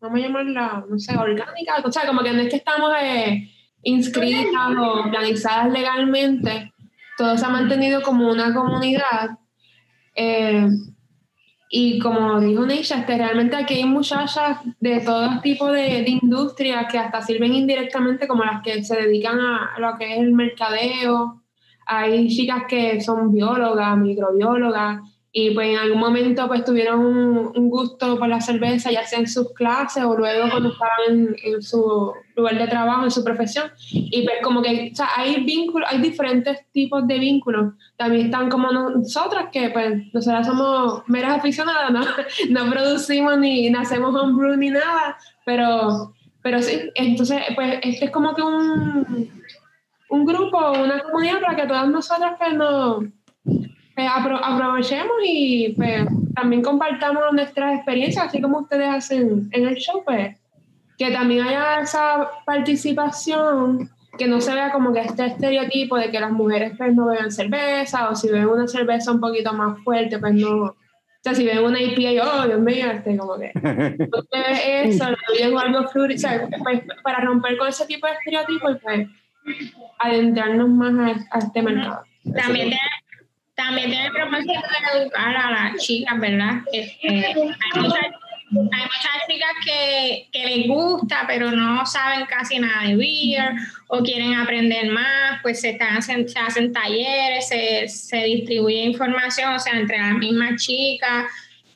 vamos 0.00 0.18
a 0.18 0.22
llamarla, 0.22 0.84
no 0.88 0.98
sé, 0.98 1.16
orgánica, 1.16 1.74
o 1.84 1.92
sea, 1.92 2.06
como 2.06 2.22
que 2.22 2.32
no 2.32 2.40
es 2.42 2.48
que 2.48 2.56
estamos 2.56 2.90
eh, 3.02 3.50
inscritas 3.82 4.70
o 4.78 5.00
organizadas 5.04 5.70
legalmente, 5.72 6.72
todo 7.18 7.36
se 7.36 7.44
ha 7.44 7.48
mantenido 7.50 8.00
como 8.02 8.30
una 8.30 8.54
comunidad. 8.54 9.30
eh, 10.14 10.66
y 11.68 11.98
como 11.98 12.40
dijo 12.40 12.64
Neisha, 12.64 12.98
este, 13.00 13.18
realmente 13.18 13.56
aquí 13.56 13.74
hay 13.74 13.84
muchachas 13.84 14.58
de 14.78 15.00
todo 15.00 15.40
tipo 15.42 15.70
de, 15.70 16.02
de 16.02 16.18
industrias 16.22 16.86
que 16.90 16.98
hasta 16.98 17.22
sirven 17.22 17.54
indirectamente 17.54 18.28
como 18.28 18.44
las 18.44 18.62
que 18.62 18.84
se 18.84 18.96
dedican 18.96 19.40
a 19.40 19.74
lo 19.78 19.96
que 19.98 20.12
es 20.12 20.20
el 20.20 20.32
mercadeo, 20.32 21.42
hay 21.86 22.28
chicas 22.28 22.64
que 22.68 23.00
son 23.00 23.32
biólogas, 23.32 23.96
microbiólogas, 23.96 25.00
y 25.38 25.50
pues 25.50 25.68
en 25.68 25.76
algún 25.76 26.00
momento 26.00 26.48
pues 26.48 26.64
tuvieron 26.64 26.98
un, 26.98 27.68
gusto 27.68 28.18
por 28.18 28.26
la 28.26 28.40
cerveza, 28.40 28.90
ya 28.90 29.04
sea 29.04 29.18
en 29.18 29.28
sus 29.28 29.52
clases 29.52 30.02
o 30.02 30.16
luego 30.16 30.48
cuando 30.50 30.70
estaban 30.70 31.36
en, 31.44 31.60
su 31.60 32.14
lugar 32.34 32.56
de 32.56 32.66
trabajo, 32.66 33.04
en 33.04 33.10
su 33.10 33.22
profesión. 33.22 33.70
Y 33.92 34.22
pues 34.22 34.36
como 34.42 34.62
que, 34.62 34.92
o 34.94 34.96
sea, 34.96 35.10
hay 35.14 35.44
vínculos, 35.44 35.90
hay 35.92 35.98
diferentes 35.98 36.60
tipos 36.72 37.06
de 37.06 37.18
vínculos. 37.18 37.74
También 37.98 38.26
están 38.26 38.48
como 38.48 38.72
nosotras, 38.72 39.48
que 39.52 39.68
pues 39.68 40.04
nosotras 40.14 40.46
somos 40.46 41.02
meras 41.06 41.36
aficionadas, 41.36 41.92
¿no? 41.92 42.00
No 42.48 42.70
producimos 42.70 43.36
ni, 43.36 43.68
ni 43.68 43.76
hacemos 43.76 44.14
homebrew 44.14 44.56
ni 44.56 44.70
nada, 44.70 45.18
pero, 45.44 46.14
pero 46.40 46.62
sí, 46.62 46.90
entonces 46.94 47.42
pues 47.54 47.74
este 47.82 48.06
es 48.06 48.10
como 48.10 48.34
que 48.34 48.40
un 48.40 49.30
un 50.08 50.24
grupo, 50.24 50.72
una 50.72 51.02
comunidad 51.02 51.40
para 51.42 51.56
que 51.56 51.66
todas 51.66 51.88
nosotras 51.88 52.36
pues, 52.38 52.54
nos 52.54 53.04
pues, 53.96 54.08
apro- 54.08 54.40
aprovechemos 54.40 55.16
y 55.24 55.72
pues, 55.76 56.06
también 56.34 56.62
compartamos 56.62 57.24
nuestras 57.32 57.76
experiencias, 57.76 58.26
así 58.26 58.40
como 58.42 58.58
ustedes 58.60 58.88
hacen 58.88 59.48
en 59.50 59.66
el 59.66 59.74
show, 59.76 60.04
pues, 60.04 60.36
que 60.98 61.10
también 61.10 61.46
haya 61.46 61.80
esa 61.80 62.30
participación, 62.44 63.90
que 64.18 64.26
no 64.26 64.40
se 64.40 64.54
vea 64.54 64.70
como 64.70 64.92
que 64.92 65.00
este 65.00 65.26
estereotipo 65.26 65.96
de 65.96 66.10
que 66.10 66.20
las 66.20 66.30
mujeres 66.30 66.72
pues, 66.76 66.94
no 66.94 67.06
beben 67.06 67.32
cerveza, 67.32 68.08
o 68.10 68.14
si 68.14 68.28
beben 68.28 68.48
una 68.48 68.68
cerveza 68.68 69.12
un 69.12 69.20
poquito 69.20 69.52
más 69.52 69.78
fuerte, 69.82 70.18
pues 70.18 70.34
no... 70.34 70.64
O 70.64 71.28
sea, 71.28 71.34
si 71.34 71.44
ven 71.44 71.58
una 71.58 71.80
IPA, 71.82 72.22
oh, 72.24 72.46
Dios 72.46 72.60
mío, 72.60 72.86
este, 72.88 73.16
como 73.16 73.36
que 73.36 73.50
ves 74.32 74.60
eso, 74.84 75.10
lo 75.10 75.16
tuyo 75.26 75.58
algo 75.58 75.88
fruity, 75.88 76.14
o 76.14 76.18
sea, 76.18 76.48
pues, 76.62 76.82
para 77.02 77.20
romper 77.20 77.56
con 77.58 77.66
ese 77.66 77.84
tipo 77.86 78.06
de 78.06 78.12
estereotipos 78.12 78.76
y 78.76 78.78
pues 78.78 79.08
adentrarnos 79.98 80.68
más 80.68 80.94
a, 80.94 81.36
a 81.36 81.38
este 81.40 81.62
mercado. 81.62 82.02
También 82.34 82.70
también 83.56 83.90
tiene 83.90 84.06
el 84.06 84.12
propósito 84.12 84.52
de 84.52 85.00
educar 85.00 85.36
a 85.36 85.50
las 85.50 85.82
chicas, 85.82 86.20
¿verdad? 86.20 86.60
Este, 86.72 87.08
hay, 87.08 87.34
muchas, 87.34 88.04
hay 88.04 88.82
muchas 88.82 89.26
chicas 89.28 89.50
que, 89.64 90.28
que 90.30 90.46
les 90.46 90.68
gusta, 90.68 91.24
pero 91.26 91.50
no 91.50 91.84
saben 91.86 92.26
casi 92.26 92.58
nada 92.58 92.86
de 92.86 92.96
beer 92.96 93.54
o 93.88 94.02
quieren 94.02 94.34
aprender 94.34 94.90
más, 94.90 95.40
pues 95.42 95.62
se, 95.62 95.70
están, 95.70 96.02
se 96.02 96.38
hacen 96.38 96.72
talleres, 96.72 97.48
se, 97.48 97.88
se 97.88 98.24
distribuye 98.24 98.82
información, 98.84 99.54
o 99.54 99.58
sea, 99.58 99.72
entre 99.72 99.98
las 99.98 100.14
mismas 100.14 100.62
chicas. 100.62 101.24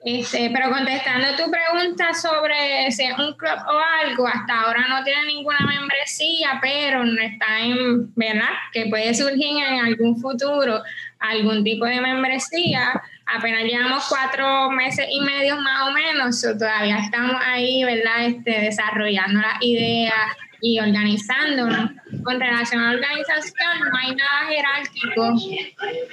Este, 0.03 0.51
pero 0.51 0.71
contestando 0.71 1.29
tu 1.37 1.51
pregunta 1.51 2.15
sobre 2.15 2.91
si 2.91 3.05
es 3.05 3.19
un 3.19 3.35
club 3.35 3.59
o 3.69 3.79
algo, 4.03 4.27
hasta 4.27 4.63
ahora 4.63 4.87
no 4.89 5.05
tiene 5.05 5.27
ninguna 5.27 5.59
membresía, 5.61 6.59
pero 6.63 7.05
no 7.05 7.21
está 7.21 7.61
en, 7.61 8.15
¿verdad? 8.15 8.49
Que 8.73 8.87
puede 8.87 9.15
surgir 9.15 9.63
en 9.63 9.81
algún 9.81 10.19
futuro 10.19 10.83
algún 11.21 11.63
tipo 11.63 11.85
de 11.85 12.01
membresía. 12.01 13.01
Apenas 13.27 13.65
llevamos 13.65 14.07
cuatro 14.09 14.71
meses 14.71 15.07
y 15.11 15.21
medio 15.21 15.57
más 15.57 15.89
o 15.89 15.93
menos, 15.93 16.41
so 16.41 16.57
todavía 16.57 16.99
estamos 16.99 17.37
ahí, 17.45 17.85
¿verdad? 17.85 18.27
Este, 18.27 18.61
desarrollando 18.63 19.41
las 19.41 19.63
ideas 19.63 20.37
y 20.63 20.79
organizándonos. 20.79 21.91
Con 22.25 22.41
relación 22.41 22.83
a 22.83 22.93
la 22.93 22.99
organización, 22.99 23.81
no 23.81 23.99
hay 23.99 24.15
nada 24.15 24.47
jerárquico. 24.49 25.39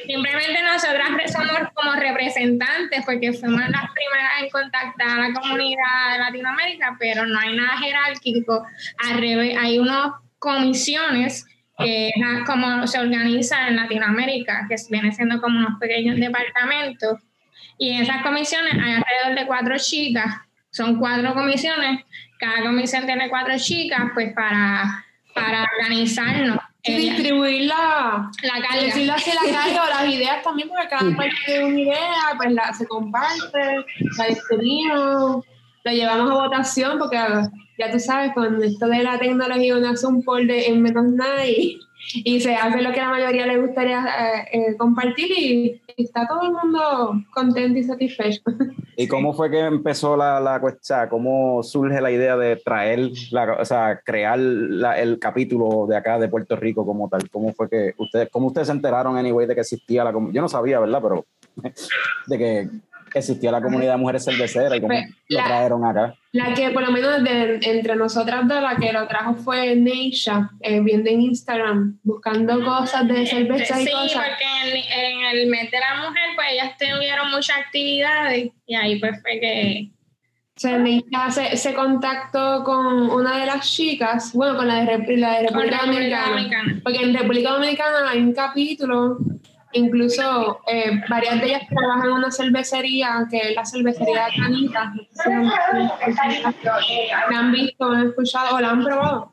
Simplemente 0.06 0.62
nosotras 0.64 1.32
somos 1.32 1.70
como 1.74 1.94
representantes 1.96 3.04
porque 3.06 3.34
fuimos 3.34 3.62
las 3.62 3.92
primeras 3.92 4.42
en 4.42 4.50
contactar 4.50 5.10
a 5.10 5.28
la 5.28 5.34
comunidad 5.34 6.14
de 6.14 6.20
Latinoamérica, 6.20 6.96
pero 7.00 7.26
no 7.26 7.40
hay 7.40 7.56
nada 7.58 7.78
jerárquico. 7.78 8.66
Al 9.00 9.24
hay 9.58 9.80
unas 9.80 10.14
comisiones 10.40 11.46
que 11.78 12.10
es 12.10 12.16
como 12.46 12.88
se 12.88 13.00
organiza 13.00 13.68
en 13.68 13.76
Latinoamérica, 13.76 14.66
que 14.68 14.76
viene 14.90 15.12
siendo 15.12 15.40
como 15.42 15.60
unos 15.60 15.80
pequeños 15.80 16.20
departamentos. 16.20 17.20
Y 17.78 17.92
en 17.92 18.04
esas 18.04 18.24
comisiones 18.24 18.74
hay 18.74 18.94
alrededor 18.94 19.40
de 19.40 19.46
cuatro 19.46 19.76
chicas, 19.78 20.36
son 20.72 20.98
cuatro 20.98 21.34
comisiones, 21.34 22.04
cada 22.40 22.64
comisión 22.64 23.06
tiene 23.06 23.30
cuatro 23.30 23.54
chicas, 23.58 24.06
pues 24.14 24.34
para, 24.34 25.06
para 25.34 25.68
organizarnos. 25.80 26.58
Y 26.84 26.96
distribuir 26.96 27.64
la, 27.64 28.32
la 28.44 28.62
carga. 28.62 28.84
decirlo 28.86 29.14
así, 29.14 29.32
la 29.32 29.52
carga 29.52 29.84
o 29.84 29.88
las 29.90 30.08
ideas 30.08 30.42
también, 30.42 30.70
porque 30.70 30.88
cada 30.88 31.16
parte 31.18 31.36
tiene 31.46 31.66
una 31.66 31.80
idea, 31.82 32.34
pues 32.38 32.52
la, 32.54 32.74
se 32.74 32.88
comparte, 32.88 33.86
la 34.18 34.26
discutimos, 34.26 35.46
la 35.84 35.92
llevamos 35.92 36.32
a 36.32 36.34
votación, 36.36 36.98
porque 36.98 37.18
ya 37.78 37.92
tú 37.92 38.00
sabes, 38.00 38.34
con 38.34 38.64
esto 38.64 38.88
de 38.88 39.04
la 39.04 39.20
tecnología 39.20 39.78
uno 39.78 39.90
hace 39.90 40.08
un 40.08 40.24
poll 40.24 40.48
de, 40.48 40.68
en 40.68 40.82
menos 40.82 41.06
nada 41.12 41.46
y, 41.46 41.80
y 42.24 42.40
se 42.40 42.56
hace 42.56 42.82
lo 42.82 42.92
que 42.92 43.00
la 43.00 43.10
mayoría 43.10 43.46
le 43.46 43.60
gustaría 43.62 44.00
eh, 44.06 44.48
eh, 44.52 44.78
compartir 44.78 45.32
y, 45.32 45.82
está 45.98 46.28
todo 46.28 46.44
el 46.44 46.52
mundo 46.52 47.24
contento 47.34 47.80
y 47.80 47.84
satisfecho. 47.84 48.42
¿Y 48.96 49.08
cómo 49.08 49.34
fue 49.34 49.50
que 49.50 49.60
empezó 49.60 50.16
la, 50.16 50.40
la 50.40 50.60
cuestión? 50.62 51.08
¿Cómo 51.10 51.64
surge 51.64 52.00
la 52.02 52.12
idea 52.12 52.38
de 52.38 52.56
traer, 52.58 53.10
la, 53.32 53.54
o 53.54 53.66
sea, 53.66 54.00
crear 54.06 54.38
la- 54.38 55.00
el 55.00 55.18
capítulo 55.18 55.88
de 55.88 55.98
acá 55.98 56.20
de 56.20 56.30
Puerto 56.30 56.56
Rico 56.56 56.86
como 56.86 57.10
tal? 57.10 57.28
¿Cómo 57.32 57.52
fue 57.54 57.68
que 57.68 57.94
ustedes, 57.98 58.30
cómo 58.32 58.48
ustedes 58.48 58.68
se 58.68 58.74
enteraron, 58.74 59.18
anyway, 59.18 59.48
de 59.48 59.56
que 59.56 59.62
existía 59.62 60.04
la? 60.04 60.12
Yo 60.12 60.42
no 60.42 60.48
sabía, 60.48 60.80
¿verdad? 60.80 61.00
Pero 61.02 61.26
de 62.28 62.38
que 62.38 62.70
existía 63.14 63.52
la 63.52 63.62
comunidad 63.62 63.94
de 63.94 63.98
mujeres 63.98 64.24
cerveceras 64.26 64.76
y 64.76 64.82
cómo 64.82 64.94
Pues, 64.94 65.06
lo 65.30 65.38
la- 65.40 65.46
trajeron 65.46 65.86
acá. 65.86 66.16
La 66.34 66.54
que 66.54 66.70
por 66.72 66.84
lo 66.84 66.92
menos 66.92 67.24
de- 67.24 67.60
entre 67.64 67.96
nosotras 67.96 68.48
dos, 68.48 68.62
la 68.62 68.76
que 68.76 68.92
lo 68.94 69.08
trajo 69.08 69.34
fue 69.36 69.76
Neisha, 69.76 70.50
eh, 70.62 70.80
viendo 70.82 71.10
en 71.10 71.22
Instagram, 71.22 71.98
buscando 72.04 72.64
cosas 72.64 73.08
de 73.08 73.26
cerveza 73.26 73.82
y 73.82 73.86
sí, 73.86 73.92
cosas. 73.92 74.14
porque 74.14 74.46
en, 74.70 74.78
en 75.22 75.26
el 75.38 75.48
mes 75.48 75.72
de 75.72 75.80
la 75.80 75.96
mujer, 76.08 76.24
pues 76.36 76.48
ellas 76.52 76.72
tuvieron 76.78 77.32
muchas 77.32 77.58
actividades 77.58 78.50
y 78.66 78.76
ahí 78.76 79.00
pues 79.00 79.22
fue 79.22 79.40
que... 79.40 79.90
O 80.56 80.60
sea, 80.60 80.80
Neisha 80.80 81.30
se, 81.30 81.56
se 81.56 81.74
contactó 81.76 82.64
con 82.64 83.12
una 83.12 83.38
de 83.40 83.46
las 83.46 83.72
chicas, 83.72 84.34
bueno, 84.34 84.56
con 84.58 84.68
la 84.68 84.84
de, 84.84 85.18
la 85.18 85.34
de 85.34 85.42
República 85.42 85.42
República 85.42 85.86
Dominicana. 85.86 86.30
Dominicana. 86.30 86.80
Porque 86.84 86.98
en 87.04 87.14
República 87.14 87.52
Dominicana 87.52 88.10
hay 88.10 88.20
un 88.22 88.34
capítulo, 88.34 89.18
incluso 89.74 90.62
eh, 90.68 91.02
varias 91.10 91.40
de 91.42 91.48
ellas 91.48 91.62
trabajan 91.70 92.06
en 92.06 92.12
una 92.14 92.32
cervecería, 92.32 93.28
que 93.30 93.38
es 93.38 93.56
la 93.56 93.66
cervecería 93.66 94.28
Canita. 94.36 94.94
sé 95.14 95.24
si 95.24 95.30
la- 96.64 97.40
han 97.40 97.52
visto, 97.52 97.90
la 97.92 98.00
han 98.00 98.08
escuchado 98.08 98.56
o 98.56 98.60
la 98.60 98.70
han 98.72 98.84
probado. 98.84 99.32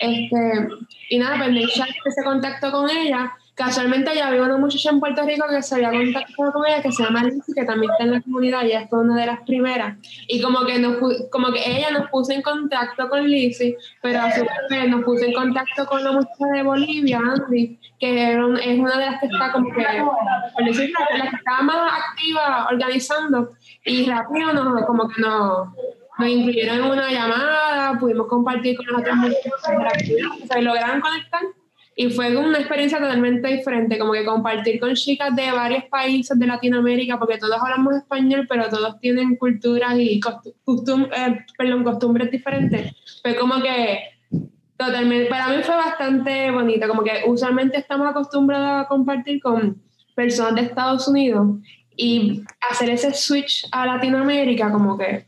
Este, 0.00 0.68
y 1.10 1.18
nada, 1.18 1.36
pues 1.38 1.50
Neisha 1.50 1.86
se 1.86 2.24
contactó 2.24 2.70
con 2.72 2.88
ella 2.90 3.32
Casualmente 3.54 4.14
ya 4.14 4.28
había 4.28 4.42
una 4.42 4.56
muchacha 4.56 4.88
en 4.88 4.98
Puerto 4.98 5.22
Rico 5.26 5.44
que 5.50 5.62
se 5.62 5.74
había 5.74 5.90
contactado 5.90 6.52
con 6.52 6.66
ella 6.66 6.80
que 6.80 6.90
se 6.90 7.02
llama 7.02 7.22
Lizzy, 7.24 7.52
que 7.52 7.64
también 7.64 7.92
está 7.92 8.04
en 8.04 8.12
la 8.12 8.20
comunidad, 8.22 8.64
ella 8.64 8.86
fue 8.88 9.00
una 9.00 9.20
de 9.20 9.26
las 9.26 9.40
primeras. 9.40 9.98
Y 10.26 10.40
como 10.40 10.64
que, 10.64 10.78
nos, 10.78 10.96
como 11.30 11.52
que 11.52 11.60
ella 11.64 11.90
nos 11.90 12.08
puso 12.08 12.32
en 12.32 12.40
contacto 12.40 13.10
con 13.10 13.28
Lizzy, 13.28 13.76
pero 14.00 14.22
a 14.22 14.32
su 14.32 14.46
vez 14.70 14.88
nos 14.88 15.04
puso 15.04 15.26
en 15.26 15.34
contacto 15.34 15.84
con 15.84 16.02
la 16.02 16.12
muchacha 16.12 16.46
de 16.54 16.62
Bolivia, 16.62 17.18
Andy, 17.18 17.78
que 18.00 18.32
es 18.32 18.38
una 18.78 18.96
de 18.96 19.06
las 19.06 19.20
que 19.20 19.26
está 19.26 19.52
como 19.52 19.70
que, 19.70 19.84
por 20.54 20.64
decirlo, 20.64 20.98
la 21.18 21.30
que 21.30 21.36
estaba 21.36 21.62
más 21.62 21.92
activa 21.92 22.68
organizando, 22.70 23.50
y 23.84 24.08
rápido 24.08 24.54
nos, 24.54 24.86
como 24.86 25.08
que 25.10 25.20
nos, 25.20 25.68
nos 26.18 26.28
incluyeron 26.28 26.78
en 26.78 26.84
una 26.84 27.10
llamada, 27.10 27.98
pudimos 27.98 28.28
compartir 28.28 28.78
con 28.78 28.86
las 28.86 29.00
otras 29.02 29.16
comunidad, 29.18 30.38
se 30.50 30.62
lograron 30.62 31.00
conectar 31.02 31.42
y 31.94 32.08
fue 32.10 32.34
una 32.36 32.58
experiencia 32.58 32.98
totalmente 32.98 33.48
diferente, 33.48 33.98
como 33.98 34.12
que 34.12 34.24
compartir 34.24 34.80
con 34.80 34.94
chicas 34.94 35.34
de 35.36 35.50
varios 35.52 35.84
países 35.84 36.38
de 36.38 36.46
Latinoamérica, 36.46 37.18
porque 37.18 37.38
todos 37.38 37.58
hablamos 37.60 37.96
español, 37.96 38.46
pero 38.48 38.68
todos 38.68 38.98
tienen 38.98 39.36
culturas 39.36 39.94
y 39.98 40.18
costu- 40.20 40.54
costum- 40.64 41.10
eh, 41.14 41.44
perdón, 41.58 41.84
costumbres 41.84 42.30
diferentes. 42.30 42.94
Fue 43.22 43.36
como 43.36 43.60
que 43.60 43.98
totalmente, 44.76 45.26
para 45.28 45.48
mí 45.48 45.62
fue 45.62 45.74
bastante 45.76 46.50
bonito, 46.50 46.88
como 46.88 47.02
que 47.04 47.22
usualmente 47.26 47.76
estamos 47.78 48.08
acostumbrados 48.08 48.84
a 48.84 48.88
compartir 48.88 49.40
con 49.40 49.80
personas 50.14 50.54
de 50.54 50.62
Estados 50.62 51.06
Unidos 51.08 51.58
y 51.96 52.42
hacer 52.70 52.88
ese 52.90 53.12
switch 53.12 53.66
a 53.70 53.84
Latinoamérica 53.86 54.72
como 54.72 54.96
que 54.96 55.26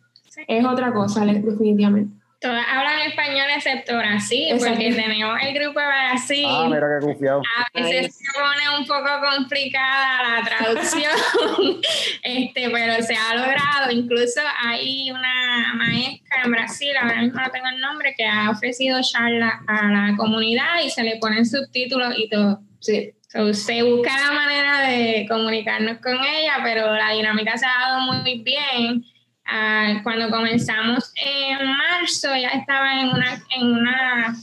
es 0.48 0.64
otra 0.64 0.92
cosa, 0.92 1.24
definitivamente. 1.27 2.16
Todas 2.44 2.66
hablan 2.70 3.00
español 3.09 3.46
excepto 3.57 3.96
Brasil, 3.96 4.48
Exacto. 4.50 4.74
porque 4.74 4.92
tenemos 4.92 5.38
el 5.42 5.54
grupo 5.54 5.80
de 5.80 5.87
Brasil. 5.87 6.46
Ah, 6.46 6.66
mira 6.68 6.87
qué 7.00 7.07
confiado. 7.07 7.40
A 7.57 7.80
veces 7.80 8.16
se 8.16 8.24
pone 8.38 8.78
un 8.78 8.87
poco 8.87 9.09
complicada 9.35 10.40
la 10.40 10.44
traducción, 10.44 11.11
este, 12.22 12.68
pero 12.68 13.02
se 13.02 13.16
ha 13.16 13.35
logrado. 13.35 13.90
Incluso 13.90 14.42
hay 14.62 15.11
una 15.11 15.72
maestra 15.74 16.42
en 16.44 16.50
Brasil, 16.50 16.90
ahora 17.00 17.22
mismo 17.22 17.40
no 17.40 17.50
tengo 17.50 17.66
el 17.66 17.80
nombre, 17.80 18.14
que 18.14 18.26
ha 18.26 18.50
ofrecido 18.50 19.00
charlas 19.00 19.54
a 19.66 19.88
la 19.88 20.14
comunidad 20.14 20.83
y 20.85 20.90
se 20.90 21.02
le 21.02 21.16
ponen 21.16 21.46
subtítulos 21.46 22.12
y 22.18 22.28
todo. 22.28 22.61
Sí. 22.80 23.14
So, 23.28 23.54
se 23.54 23.83
busca 23.85 24.20
la 24.20 24.33
manera 24.33 24.80
de 24.80 25.26
comunicarnos 25.30 25.96
con 25.96 26.22
ella, 26.22 26.59
pero 26.62 26.94
la 26.94 27.12
dinámica 27.12 27.57
se 27.57 27.64
ha 27.64 27.88
dado 27.88 28.00
muy 28.02 28.42
bien. 28.42 29.02
Ah, 29.46 30.00
cuando 30.02 30.30
comenzamos 30.30 31.12
en 31.16 31.66
marzo, 31.66 32.35
ya 32.37 32.48
estaba 32.48 33.00
en 33.00 33.09
una, 33.09 33.42
en 33.57 33.66
una 33.66 34.35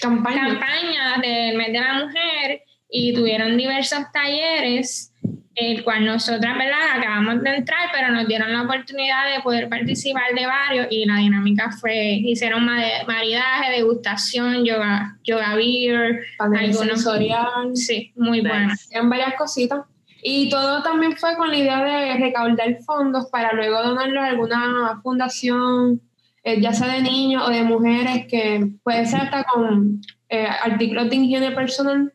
Campaña. 0.00 0.46
campaña 0.48 1.18
del 1.22 1.56
mes 1.56 1.72
de 1.72 1.80
la 1.80 1.94
mujer 2.04 2.62
y 2.90 3.12
tuvieron 3.14 3.56
diversos 3.56 4.00
talleres, 4.12 5.12
el 5.54 5.84
cual 5.84 6.04
nosotras, 6.06 6.56
¿verdad? 6.56 6.96
Acabamos 6.98 7.42
de 7.42 7.56
entrar, 7.56 7.90
pero 7.92 8.08
nos 8.10 8.26
dieron 8.26 8.52
la 8.52 8.62
oportunidad 8.62 9.32
de 9.32 9.40
poder 9.42 9.68
participar 9.68 10.32
de 10.34 10.46
varios 10.46 10.86
y 10.90 11.04
la 11.04 11.16
dinámica 11.16 11.70
fue, 11.70 12.14
hicieron 12.24 12.64
ma- 12.64 12.80
maridaje, 13.06 13.70
degustación, 13.72 14.64
yoga, 14.64 15.16
yoga 15.22 15.54
beer, 15.54 16.24
panel 16.38 16.70
algunos- 16.70 16.86
sensorial. 17.02 17.46
sí, 17.74 18.12
muy 18.16 18.40
bueno. 18.40 18.72
en 18.90 19.08
varias 19.10 19.34
cositas. 19.34 19.80
Y 20.22 20.50
todo 20.50 20.82
también 20.82 21.16
fue 21.16 21.36
con 21.36 21.48
la 21.48 21.56
idea 21.56 21.82
de 21.82 22.14
recaudar 22.14 22.78
fondos 22.84 23.26
para 23.30 23.52
luego 23.52 23.82
donarlos 23.82 24.22
a 24.22 24.26
alguna 24.26 25.00
fundación, 25.02 26.00
eh, 26.42 26.60
ya 26.60 26.72
sea 26.72 26.88
de 26.88 27.02
niños 27.02 27.42
o 27.46 27.50
de 27.50 27.62
mujeres, 27.62 28.26
que 28.26 28.70
puede 28.82 29.06
ser 29.06 29.22
hasta 29.22 29.44
con 29.44 30.00
eh, 30.28 30.46
artículos 30.46 31.08
de 31.08 31.16
higiene 31.16 31.50
personal. 31.52 32.12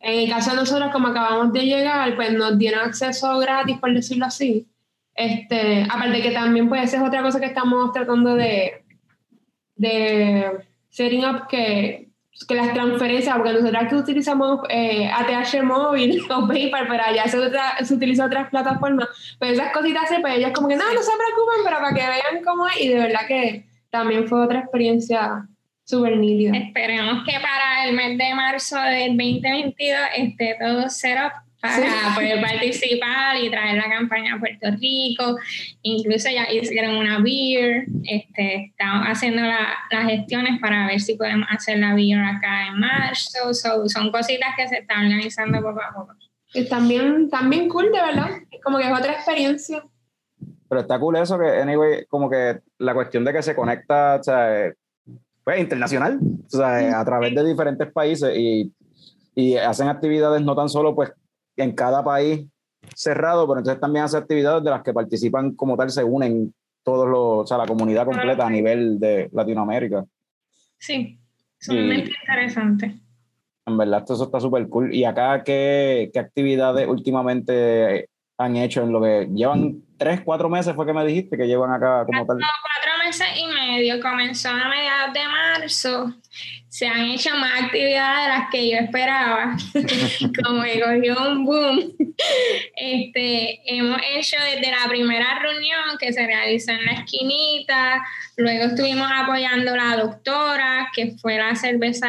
En 0.00 0.20
el 0.20 0.30
caso 0.30 0.50
de 0.50 0.56
nosotros, 0.56 0.90
como 0.92 1.08
acabamos 1.08 1.52
de 1.52 1.62
llegar, 1.62 2.14
pues 2.16 2.32
nos 2.32 2.58
dieron 2.58 2.80
acceso 2.80 3.38
gratis, 3.38 3.78
por 3.78 3.92
decirlo 3.92 4.26
así. 4.26 4.66
Este, 5.14 5.82
aparte 5.82 6.22
que 6.22 6.30
también 6.30 6.68
puede 6.68 6.86
ser 6.86 7.02
otra 7.02 7.22
cosa 7.22 7.40
que 7.40 7.46
estamos 7.46 7.92
tratando 7.92 8.34
de, 8.34 8.84
de 9.76 10.64
setting 10.88 11.24
up 11.24 11.46
que 11.48 12.09
que 12.46 12.54
las 12.54 12.72
transferencias, 12.72 13.36
porque 13.36 13.52
nosotros 13.52 13.82
aquí 13.82 13.94
utilizamos 13.94 14.60
eh, 14.68 15.08
ATH 15.08 15.62
móvil 15.62 16.22
o 16.30 16.46
PayPal, 16.46 16.86
pero 16.88 17.02
allá 17.04 17.24
se, 17.28 17.38
se 17.84 17.94
utiliza 17.94 18.26
otras 18.26 18.48
plataformas. 18.50 19.08
Pero 19.38 19.52
esas 19.52 19.72
cositas 19.72 20.04
así, 20.04 20.20
pues 20.20 20.36
ellas 20.36 20.52
como 20.54 20.68
que 20.68 20.76
no, 20.76 20.84
no 20.84 21.02
se 21.02 21.12
preocupen, 21.12 21.64
pero 21.64 21.76
para 21.76 21.94
que 21.94 22.00
vean 22.00 22.44
cómo 22.44 22.66
es. 22.66 22.80
Y 22.80 22.88
de 22.88 22.98
verdad 22.98 23.26
que 23.26 23.66
también 23.90 24.26
fue 24.28 24.44
otra 24.44 24.60
experiencia 24.60 25.46
súper 25.84 26.16
nítida. 26.16 26.56
Esperemos 26.56 27.24
que 27.24 27.32
para 27.40 27.84
el 27.84 27.94
mes 27.94 28.16
de 28.16 28.34
marzo 28.34 28.80
del 28.80 29.16
2022 29.16 29.98
esté 30.16 30.56
todo 30.60 30.84
cero 30.88 31.30
para 31.60 31.74
Sí. 31.76 31.82
poder 32.14 32.40
participar 32.40 33.36
y 33.42 33.50
traer 33.50 33.76
la 33.76 33.88
campaña 33.90 34.34
a 34.34 34.38
Puerto 34.38 34.68
Rico. 34.80 35.36
Incluso 35.82 36.28
ya 36.30 36.50
hicieron 36.50 36.96
una 36.96 37.18
beer. 37.20 37.84
Este, 38.04 38.66
estamos 38.70 39.06
haciendo 39.06 39.42
la- 39.42 39.74
las 39.90 40.06
gestiones 40.06 40.60
para 40.60 40.86
ver 40.86 41.00
si 41.00 41.14
podemos 41.16 41.46
hacer 41.50 41.78
la 41.78 41.94
beer 41.94 42.18
acá 42.20 42.68
en 42.68 42.78
marzo. 42.80 43.52
So, 43.54 43.88
son 43.88 44.10
cositas 44.10 44.50
que 44.56 44.68
se 44.68 44.78
están 44.78 45.04
organizando 45.06 45.60
poco 45.60 45.80
a 45.82 45.94
poco. 45.94 46.14
Y 46.54 46.68
también, 46.68 47.28
también 47.30 47.68
cool, 47.68 47.92
de 47.92 48.00
verdad. 48.00 48.30
Como 48.64 48.78
que 48.78 48.84
es 48.88 48.92
otra 48.98 49.12
experiencia. 49.12 49.82
Pero 50.68 50.80
está 50.82 50.98
cool 50.98 51.16
eso 51.16 51.38
que, 51.38 51.46
anyway, 51.46 52.04
como 52.08 52.30
que 52.30 52.60
la 52.78 52.94
cuestión 52.94 53.24
de 53.24 53.32
que 53.32 53.42
se 53.42 53.54
conecta, 53.54 54.16
o 54.16 54.22
sea, 54.22 54.72
pues 55.44 55.58
internacional, 55.60 56.18
o 56.46 56.48
sea, 56.56 57.00
a 57.00 57.04
través 57.04 57.34
de 57.34 57.44
diferentes 57.44 57.90
países 57.92 58.36
y, 58.36 58.72
y 59.34 59.56
hacen 59.56 59.88
actividades 59.88 60.42
no 60.42 60.54
tan 60.54 60.68
solo 60.68 60.94
pues 60.94 61.10
en 61.62 61.72
cada 61.74 62.02
país 62.04 62.46
cerrado, 62.94 63.46
pero 63.46 63.60
entonces 63.60 63.80
también 63.80 64.04
hace 64.04 64.16
actividades 64.16 64.64
de 64.64 64.70
las 64.70 64.82
que 64.82 64.92
participan 64.92 65.54
como 65.54 65.76
tal, 65.76 65.90
se 65.90 66.04
unen 66.04 66.52
todos 66.82 67.08
los, 67.08 67.44
o 67.44 67.46
sea, 67.46 67.58
la 67.58 67.66
comunidad 67.66 68.04
completa 68.04 68.46
a 68.46 68.50
nivel 68.50 68.98
de 68.98 69.28
Latinoamérica. 69.32 70.04
Sí, 70.78 71.18
sumamente 71.58 72.10
interesante. 72.20 73.00
En 73.66 73.76
verdad, 73.76 74.02
eso 74.08 74.24
está 74.24 74.40
súper 74.40 74.68
cool. 74.68 74.94
¿Y 74.94 75.04
acá 75.04 75.44
qué, 75.44 76.10
qué 76.12 76.18
actividades 76.18 76.88
últimamente 76.88 78.08
han 78.38 78.56
hecho 78.56 78.82
en 78.82 78.92
lo 78.92 79.02
que 79.02 79.28
llevan 79.32 79.82
tres, 79.98 80.22
cuatro 80.24 80.48
meses? 80.48 80.74
Fue 80.74 80.86
que 80.86 80.94
me 80.94 81.04
dijiste 81.04 81.36
que 81.36 81.46
llevan 81.46 81.72
acá 81.72 82.04
como 82.06 82.26
tal. 82.26 82.38
cuatro 82.38 83.04
meses 83.04 83.26
y 83.36 83.46
medio, 83.46 84.00
comenzó 84.00 84.48
a 84.48 84.68
mediados 84.68 85.12
de 85.12 85.20
marzo. 85.70 86.14
Se 86.68 86.86
han 86.86 87.06
hecho 87.06 87.34
más 87.34 87.64
actividades 87.64 88.22
de 88.22 88.28
las 88.28 88.50
que 88.50 88.70
yo 88.70 88.78
esperaba, 88.78 89.56
como 90.44 90.62
que 90.62 90.80
cogió 90.80 91.28
un 91.28 91.44
boom. 91.44 91.92
Este, 92.76 93.60
hemos 93.64 94.00
hecho 94.12 94.36
desde 94.38 94.70
la 94.70 94.88
primera 94.88 95.40
reunión 95.40 95.98
que 95.98 96.12
se 96.12 96.24
realizó 96.24 96.70
en 96.70 96.84
la 96.84 96.92
esquinita, 96.92 98.04
luego 98.36 98.66
estuvimos 98.66 99.08
apoyando 99.12 99.72
a 99.72 99.76
la 99.76 99.96
doctora, 99.96 100.90
que 100.94 101.12
fue 101.20 101.38
la 101.38 101.56
cerveza 101.56 102.08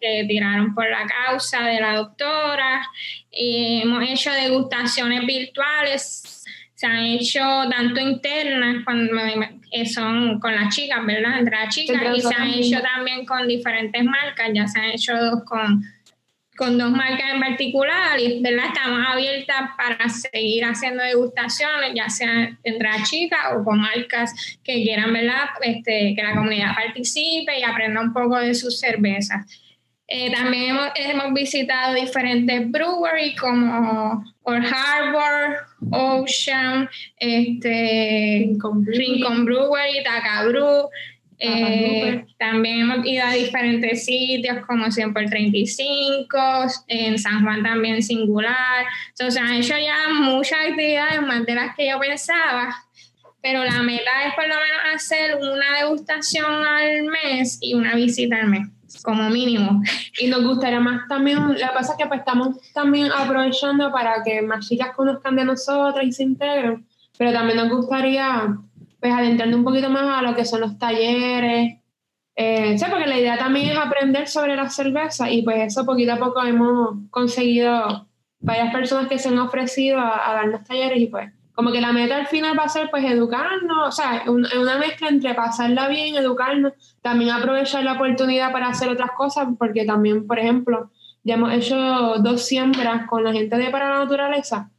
que 0.00 0.24
tiraron 0.26 0.74
por 0.74 0.88
la 0.90 1.06
causa 1.06 1.62
de 1.64 1.78
la 1.78 1.96
doctora. 1.96 2.86
Y 3.30 3.82
hemos 3.82 4.02
hecho 4.02 4.32
degustaciones 4.32 5.26
virtuales 5.26 6.31
se 6.82 6.88
han 6.88 7.04
hecho 7.04 7.40
tanto 7.70 8.00
internas 8.00 8.82
cuando 8.84 9.12
eh, 9.70 9.86
son 9.86 10.40
con 10.40 10.52
las 10.52 10.74
chicas, 10.74 10.98
¿verdad? 11.06 11.38
Entre 11.38 11.56
las 11.56 11.72
chicas 11.72 12.02
y 12.16 12.20
se 12.20 12.34
han 12.34 12.48
hecho 12.48 12.80
también 12.82 13.24
con 13.24 13.46
diferentes 13.46 14.02
marcas, 14.02 14.50
ya 14.52 14.66
se 14.66 14.80
han 14.80 14.86
hecho 14.86 15.16
dos 15.16 15.44
con, 15.44 15.84
con 16.56 16.76
dos 16.76 16.90
marcas 16.90 17.34
en 17.34 17.40
particular 17.40 18.18
y, 18.18 18.42
¿verdad? 18.42 18.64
Estamos 18.74 19.00
abiertas 19.06 19.70
para 19.76 20.08
seguir 20.08 20.64
haciendo 20.64 21.04
degustaciones, 21.04 21.92
ya 21.94 22.08
sea 22.08 22.58
entre 22.64 22.88
las 22.88 23.08
chicas 23.08 23.38
o 23.54 23.62
con 23.62 23.78
marcas 23.80 24.58
que 24.64 24.82
quieran, 24.82 25.12
¿verdad? 25.12 25.50
Este, 25.60 26.16
que 26.16 26.22
la 26.24 26.34
comunidad 26.34 26.74
participe 26.74 27.60
y 27.60 27.62
aprenda 27.62 28.00
un 28.00 28.12
poco 28.12 28.38
de 28.38 28.54
sus 28.54 28.80
cervezas. 28.80 29.46
Eh, 30.08 30.32
también 30.32 30.70
hemos, 30.70 30.88
hemos 30.96 31.32
visitado 31.32 31.94
diferentes 31.94 32.68
breweries 32.72 33.38
como 33.40 34.24
Old 34.42 34.66
Harbor, 34.66 35.71
Ocean, 35.90 36.88
este, 37.18 38.44
Rincon 38.46 38.84
Brewery. 38.84 39.14
Rincon 39.14 39.44
Brewery, 39.44 40.02
Taka 40.04 40.44
Brew. 40.44 40.88
Eh, 41.44 42.02
Brewer. 42.04 42.26
también 42.38 42.80
hemos 42.82 43.04
ido 43.04 43.24
a 43.24 43.32
diferentes 43.32 44.04
sitios 44.04 44.64
como 44.64 44.88
100 44.92 45.12
por 45.12 45.24
35, 45.24 46.38
en 46.86 47.18
San 47.18 47.42
Juan 47.42 47.64
también 47.64 48.00
singular. 48.00 48.86
So, 49.14 49.28
se 49.28 49.40
han 49.40 49.54
hecho 49.54 49.74
ya 49.76 50.08
muchas 50.10 50.60
actividades, 50.68 51.20
más 51.22 51.44
de 51.44 51.54
las 51.56 51.74
que 51.74 51.88
yo 51.88 51.98
pensaba, 51.98 52.72
pero 53.42 53.64
la 53.64 53.82
meta 53.82 54.10
es 54.26 54.34
por 54.34 54.46
lo 54.46 54.54
menos 54.54 54.94
hacer 54.94 55.36
una 55.36 55.80
degustación 55.80 56.64
al 56.64 57.02
mes 57.04 57.58
y 57.60 57.74
una 57.74 57.96
visita 57.96 58.36
al 58.36 58.48
mes, 58.48 58.68
como 59.02 59.28
mínimo. 59.30 59.82
Y 60.20 60.28
nos 60.28 60.44
gustaría 60.44 60.80
más 60.80 61.08
también, 61.08 61.38
lo 61.48 61.54
que 61.54 61.74
pasa 61.74 61.92
es 61.92 61.98
que 61.98 62.06
pues 62.06 62.20
estamos 62.20 62.56
también 62.72 63.10
aprovechando 63.12 63.90
para 63.90 64.22
que 64.22 64.42
más 64.42 64.68
chicas 64.68 64.94
conozcan 64.94 65.36
de 65.36 65.44
nosotras 65.44 66.04
y 66.04 66.12
se 66.12 66.22
integren, 66.22 66.86
pero 67.18 67.32
también 67.32 67.58
nos 67.58 67.70
gustaría 67.70 68.56
pues 69.00 69.12
adentrando 69.12 69.56
un 69.56 69.64
poquito 69.64 69.90
más 69.90 70.18
a 70.18 70.22
lo 70.22 70.34
que 70.34 70.44
son 70.44 70.60
los 70.60 70.78
talleres, 70.78 71.78
Eh, 72.34 72.78
sí, 72.78 72.84
porque 72.90 73.06
la 73.06 73.18
idea 73.18 73.36
también 73.36 73.68
es 73.70 73.76
aprender 73.76 74.26
sobre 74.26 74.56
la 74.56 74.70
cerveza 74.70 75.30
y 75.30 75.42
pues 75.42 75.58
eso 75.66 75.84
poquito 75.84 76.14
a 76.14 76.16
poco 76.16 76.42
hemos 76.42 76.96
conseguido 77.10 78.08
varias 78.40 78.72
personas 78.72 79.08
que 79.08 79.18
se 79.18 79.28
han 79.28 79.38
ofrecido 79.38 79.98
a, 79.98 80.30
a 80.30 80.34
darnos 80.34 80.64
talleres 80.64 80.98
y 80.98 81.08
pues 81.08 81.30
como 81.62 81.72
que 81.72 81.80
la 81.80 81.92
meta 81.92 82.16
al 82.16 82.26
final 82.26 82.58
va 82.58 82.64
a 82.64 82.68
ser 82.68 82.90
pues 82.90 83.04
educarnos, 83.04 83.88
o 83.88 83.92
sea, 83.92 84.24
un- 84.26 84.46
una 84.60 84.78
mezcla 84.78 85.08
entre 85.08 85.32
pasarla 85.34 85.86
bien, 85.88 86.16
educarnos, 86.16 86.72
también 87.02 87.30
aprovechar 87.30 87.84
la 87.84 87.92
oportunidad 87.92 88.50
para 88.50 88.68
hacer 88.68 88.88
otras 88.88 89.12
cosas, 89.12 89.46
porque 89.58 89.84
también, 89.84 90.26
por 90.26 90.38
ejemplo, 90.40 90.90
ya 91.22 91.34
hemos 91.34 91.52
hecho 91.52 91.76
dos 92.18 92.44
siembras 92.46 93.06
con 93.08 93.22
la 93.22 93.32
gente 93.32 93.56
de 93.56 93.70
Para 93.70 93.90
la 93.90 93.98
Naturaleza, 94.00 94.70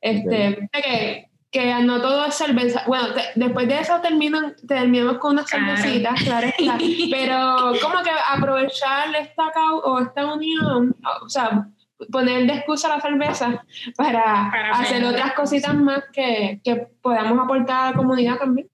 este, 0.00 0.68
que, 0.72 1.28
que 1.50 1.74
no 1.82 2.00
todo 2.00 2.24
es 2.24 2.34
cerveza, 2.34 2.82
bueno, 2.86 3.08
te- 3.12 3.38
después 3.38 3.68
de 3.68 3.78
eso 3.78 4.00
terminan, 4.00 4.54
terminamos 4.66 5.18
con 5.18 5.32
unas 5.34 5.50
Claro. 5.50 5.76
cervecitas, 5.76 6.22
claro 6.24 6.46
está, 6.58 6.78
pero 7.10 7.56
como 7.82 8.02
que 8.02 8.10
aprovechar 8.30 9.14
esta 9.16 9.52
cau- 9.52 9.82
o 9.84 10.00
esta 10.00 10.32
unión, 10.32 10.96
o 11.22 11.28
sea, 11.28 11.68
poner 12.10 12.46
de 12.46 12.54
excusa 12.54 12.88
la 12.88 13.00
cerveza 13.00 13.64
para, 13.96 14.48
Para 14.50 14.70
hacer 14.72 15.04
otras 15.04 15.32
cositas 15.34 15.74
más 15.74 16.04
que, 16.12 16.60
que 16.64 16.88
podamos 17.00 17.38
aportar 17.44 17.86
a 17.86 17.90
la 17.90 17.96
comunidad 17.96 18.36
también. 18.38 18.68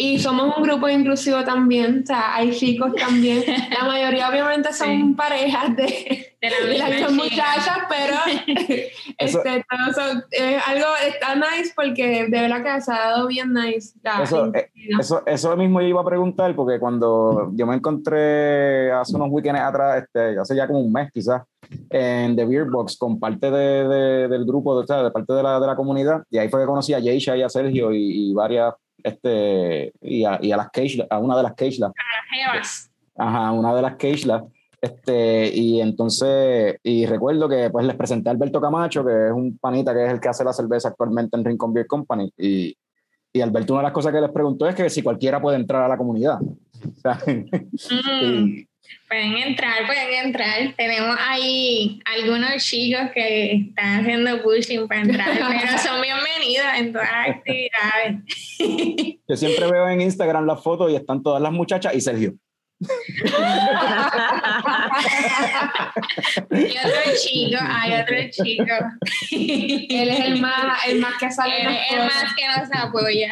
Y 0.00 0.20
somos 0.20 0.56
un 0.56 0.62
grupo 0.62 0.88
inclusivo 0.88 1.42
también, 1.42 2.02
o 2.04 2.06
sea, 2.06 2.36
hay 2.36 2.52
chicos 2.52 2.94
también. 2.94 3.42
La 3.76 3.84
mayoría 3.84 4.28
obviamente 4.28 4.72
son 4.72 4.86
Sí. 4.86 5.14
parejas 5.16 5.74
de, 5.74 6.36
De 6.40 6.78
la 6.78 6.88
las 6.88 7.10
muchachas, 7.12 7.78
pero 7.88 8.14
Eso- 9.18 9.42
este, 9.44 9.64
todos 9.68 9.96
son- 9.96 10.22
es 10.30 10.62
algo 10.68 10.86
está 11.04 11.34
nice 11.34 11.72
porque 11.74 12.28
de 12.28 12.40
verdad 12.42 12.62
que 12.62 12.80
se 12.80 12.92
ha 12.92 12.96
dado 13.10 13.26
bien 13.26 13.52
nice. 13.52 13.98
la 14.04 14.22
Eso, 14.22 14.52
eh. 14.54 14.70
Eso, 15.00 15.22
eso 15.26 15.56
mismo 15.56 15.80
yo 15.80 15.88
iba 15.88 16.00
a 16.00 16.04
preguntar, 16.04 16.54
porque 16.54 16.78
cuando 16.78 17.50
yo 17.54 17.66
me 17.66 17.74
encontré 17.74 18.92
hace 18.92 19.16
unos 19.16 19.30
weekends 19.32 19.60
atrás, 19.60 20.04
este, 20.04 20.38
hace 20.38 20.54
ya 20.54 20.68
como 20.68 20.78
un 20.78 20.92
mes 20.92 21.10
quizás, 21.12 21.42
en 21.90 22.36
The 22.36 22.44
Beer 22.44 22.64
Box 22.66 22.96
con 22.96 23.18
parte 23.18 23.50
de, 23.50 23.88
de- 23.88 24.28
del 24.28 24.44
grupo, 24.44 24.76
de, 24.76 24.84
o 24.84 24.86
sea, 24.86 25.02
de 25.02 25.10
parte 25.10 25.32
de 25.32 25.42
la, 25.42 25.58
de 25.60 25.66
la 25.66 25.76
comunidad, 25.76 26.22
y 26.30 26.38
ahí 26.38 26.48
fue 26.48 26.60
que 26.60 26.66
conocí 26.66 26.94
a 26.94 26.98
Yeisha 26.98 27.36
y 27.36 27.42
a 27.42 27.48
Sergio 27.48 27.92
y, 27.92 28.30
y 28.30 28.34
varias, 28.34 28.74
este, 29.02 29.92
y 30.00 30.24
a, 30.24 30.38
y 30.42 30.50
a 30.52 30.56
las 30.56 30.70
Keishla, 30.70 31.06
a 31.10 31.18
una 31.18 31.36
de 31.36 31.42
las 31.42 31.54
Keishla, 31.54 31.92
ajá, 33.16 33.52
una 33.52 33.74
de 33.74 33.82
las 33.82 33.96
Keishla, 33.96 34.44
este, 34.80 35.50
y 35.54 35.80
entonces, 35.80 36.76
y 36.82 37.04
recuerdo 37.06 37.48
que 37.48 37.68
pues 37.70 37.84
les 37.84 37.96
presenté 37.96 38.28
a 38.28 38.32
Alberto 38.32 38.60
Camacho, 38.60 39.04
que 39.04 39.26
es 39.28 39.32
un 39.32 39.58
panita 39.58 39.92
que 39.92 40.04
es 40.06 40.12
el 40.12 40.20
que 40.20 40.28
hace 40.28 40.44
la 40.44 40.52
cerveza 40.52 40.88
actualmente 40.88 41.36
en 41.36 41.44
Rincon 41.44 41.72
Beer 41.72 41.86
Company, 41.86 42.32
y, 42.36 42.76
y 43.32 43.40
Alberto 43.40 43.72
una 43.74 43.82
de 43.82 43.86
las 43.88 43.92
cosas 43.92 44.12
que 44.12 44.20
les 44.20 44.30
preguntó 44.30 44.66
es 44.66 44.74
que 44.74 44.88
si 44.88 45.02
cualquiera 45.02 45.40
puede 45.40 45.56
entrar 45.58 45.82
a 45.82 45.88
la 45.88 45.96
comunidad. 45.96 46.38
Mm, 47.26 48.46
y- 48.58 48.67
Pueden 49.08 49.36
entrar, 49.38 49.86
pueden 49.86 50.26
entrar. 50.26 50.74
Tenemos 50.76 51.16
ahí 51.18 52.00
algunos 52.04 52.62
chicos 52.62 53.10
que 53.14 53.52
están 53.52 54.00
haciendo 54.00 54.42
pushing 54.42 54.86
para 54.86 55.00
entrar, 55.00 55.28
pero 55.32 55.78
son 55.78 56.02
bienvenidos 56.02 56.66
en 56.76 56.92
todas 56.92 57.08
las 57.10 57.28
actividades. 57.36 59.18
yo 59.28 59.36
siempre 59.36 59.70
veo 59.70 59.88
en 59.88 60.02
Instagram 60.02 60.46
las 60.46 60.62
fotos 60.62 60.90
y 60.90 60.96
están 60.96 61.22
todas 61.22 61.40
las 61.40 61.52
muchachas 61.52 61.94
y 61.94 62.00
Sergio. 62.00 62.34
Y 62.80 62.86
otro 66.78 67.12
chico, 67.20 67.58
hay 67.60 68.00
otro 68.00 68.16
chico. 68.30 68.74
Él 69.32 70.08
es 70.10 70.20
el 70.20 70.40
más, 70.40 70.86
el 70.86 71.00
más 71.00 71.14
que 71.18 71.30
sale 71.30 71.62
Él 71.62 71.68
es 71.68 71.92
el 71.92 71.98
más 71.98 72.34
que 72.34 72.46
nos 72.46 72.70
apoya. 72.84 73.30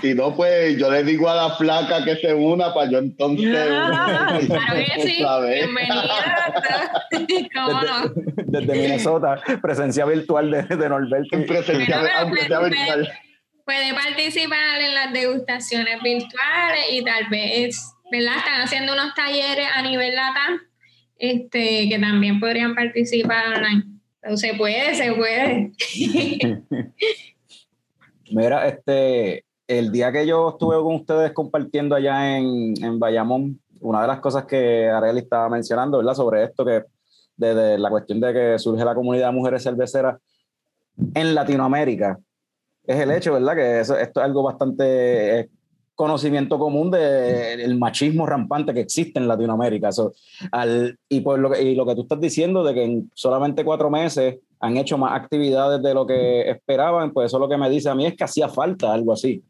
Si 0.00 0.14
no, 0.14 0.34
pues 0.34 0.76
yo 0.76 0.90
le 0.90 1.04
digo 1.04 1.28
a 1.28 1.34
la 1.34 1.50
flaca 1.54 2.04
que 2.04 2.16
se 2.16 2.34
una 2.34 2.74
para 2.74 2.90
yo 2.90 2.98
entonces. 2.98 3.48
Claro 3.48 4.38
que 4.38 5.02
sí. 5.02 5.18
¿sabes? 5.22 5.64
Bienvenido. 5.64 6.02
¿Cómo 7.54 7.82
no? 7.82 8.08
Desde, 8.08 8.66
desde 8.66 8.82
Minnesota, 8.82 9.40
presencia 9.62 10.04
virtual 10.04 10.50
de, 10.50 10.62
de 10.62 10.88
Norberto. 10.88 11.36
En 11.36 11.46
presencia, 11.46 12.00
Pero, 12.02 12.18
aunque 12.18 12.40
sea 12.40 12.60
pero, 12.60 12.70
virtual. 12.70 13.12
Puede 13.64 13.94
participar 13.94 14.80
en 14.80 14.94
las 14.94 15.12
degustaciones 15.12 16.02
virtuales 16.02 16.84
y 16.90 17.02
tal 17.02 17.28
vez, 17.30 17.94
¿verdad? 18.10 18.36
Están 18.36 18.60
haciendo 18.60 18.92
unos 18.92 19.14
talleres 19.14 19.68
a 19.74 19.80
nivel 19.80 20.14
LATAM 20.14 20.60
este, 21.18 21.88
que 21.88 21.98
también 21.98 22.40
podrían 22.40 22.74
participar 22.74 23.54
online. 23.54 23.84
Pero 24.20 24.36
se 24.36 24.54
puede, 24.54 24.94
se 24.94 25.12
puede. 25.12 25.72
Mira, 28.30 28.66
este, 28.68 29.44
el 29.68 29.92
día 29.92 30.10
que 30.12 30.26
yo 30.26 30.50
estuve 30.50 30.76
con 30.76 30.94
ustedes 30.96 31.32
compartiendo 31.32 31.94
allá 31.94 32.36
en, 32.38 32.74
en 32.82 32.98
Bayamón, 32.98 33.60
una 33.80 34.02
de 34.02 34.08
las 34.08 34.20
cosas 34.20 34.44
que 34.46 34.88
Arely 34.88 35.20
estaba 35.20 35.48
mencionando, 35.48 35.98
¿verdad? 35.98 36.14
Sobre 36.14 36.44
esto 36.44 36.64
que, 36.64 36.84
de, 37.36 37.54
de 37.54 37.78
la 37.78 37.90
cuestión 37.90 38.20
de 38.20 38.32
que 38.32 38.58
surge 38.58 38.84
la 38.84 38.94
comunidad 38.94 39.28
de 39.28 39.34
mujeres 39.34 39.62
cerveceras 39.62 40.18
en 41.14 41.34
Latinoamérica, 41.34 42.18
es 42.86 43.00
el 43.00 43.10
hecho, 43.10 43.32
¿verdad? 43.34 43.54
Que 43.56 43.80
eso- 43.80 43.98
esto 43.98 44.20
es 44.20 44.24
algo 44.24 44.42
bastante 44.42 45.50
conocimiento 45.94 46.58
común 46.58 46.90
del 46.90 47.78
machismo 47.78 48.26
rampante 48.26 48.74
que 48.74 48.80
existe 48.80 49.18
en 49.20 49.28
Latinoamérica. 49.28 49.90
Eso, 49.90 50.12
al, 50.50 50.98
y, 51.08 51.20
por 51.20 51.38
lo 51.38 51.50
que, 51.50 51.62
y 51.62 51.74
lo 51.74 51.86
que 51.86 51.94
tú 51.94 52.02
estás 52.02 52.20
diciendo 52.20 52.64
de 52.64 52.74
que 52.74 52.84
en 52.84 53.10
solamente 53.14 53.64
cuatro 53.64 53.90
meses 53.90 54.38
han 54.60 54.76
hecho 54.76 54.98
más 54.98 55.12
actividades 55.20 55.82
de 55.82 55.94
lo 55.94 56.06
que 56.06 56.48
esperaban, 56.50 57.12
pues 57.12 57.26
eso 57.26 57.38
lo 57.38 57.48
que 57.48 57.56
me 57.56 57.70
dice 57.70 57.88
a 57.88 57.94
mí 57.94 58.06
es 58.06 58.14
que 58.14 58.24
hacía 58.24 58.48
falta 58.48 58.92
algo 58.92 59.12
así. 59.12 59.42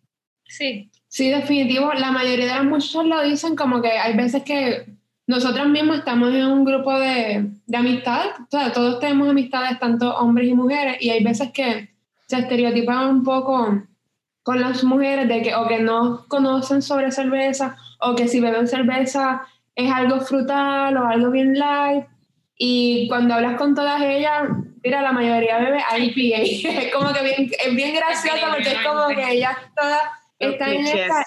Sí. 0.47 0.91
Sí, 1.15 1.31
definitivo. 1.31 1.93
La 1.93 2.11
mayoría 2.11 2.47
de 2.47 2.55
las 2.55 2.65
muchachas 2.65 3.07
lo 3.07 3.23
dicen 3.23 3.55
como 3.55 3.81
que 3.81 3.93
hay 3.93 4.17
veces 4.17 4.43
que 4.43 4.85
nosotras 5.29 5.69
mismas 5.69 5.99
estamos 5.99 6.35
en 6.35 6.47
un 6.47 6.65
grupo 6.65 6.99
de, 6.99 7.53
de 7.67 7.77
amistades, 7.77 8.33
o 8.41 8.47
sea, 8.51 8.73
todos 8.73 8.99
tenemos 8.99 9.29
amistades, 9.29 9.79
tanto 9.79 10.13
hombres 10.17 10.49
y 10.49 10.55
mujeres, 10.55 10.97
y 11.01 11.11
hay 11.11 11.23
veces 11.23 11.53
que 11.53 11.89
se 12.27 12.39
estereotipan 12.39 13.09
un 13.09 13.23
poco 13.23 13.85
con 14.43 14.61
las 14.61 14.83
mujeres 14.83 15.29
de 15.29 15.41
que 15.41 15.55
o 15.55 15.69
que 15.69 15.79
no 15.79 16.27
conocen 16.27 16.83
sobre 16.83 17.13
cerveza 17.13 17.77
o 18.01 18.17
que 18.17 18.27
si 18.27 18.41
beben 18.41 18.67
cerveza 18.67 19.43
es 19.75 19.93
algo 19.93 20.21
frutal 20.21 20.97
o 20.97 21.07
algo 21.07 21.31
bien 21.31 21.57
light. 21.57 22.07
Y 22.57 23.09
cuando 23.09 23.35
hablas 23.35 23.57
con 23.57 23.75
todas 23.75 24.01
ellas, 24.03 24.49
mira, 24.83 25.03
la 25.03 25.13
mayoría 25.13 25.59
bebe 25.59 25.83
IPA. 25.99 26.69
es 26.81 26.95
como 26.95 27.13
que 27.13 27.23
bien, 27.23 27.51
es 27.65 27.75
bien 27.75 27.95
gracioso 27.95 28.47
porque 28.51 28.73
es 28.73 28.79
como 28.81 29.09
que 29.09 29.33
ellas 29.33 29.57
todas 29.77 30.03
están 30.39 30.71
en 30.71 30.87
esta 30.87 31.27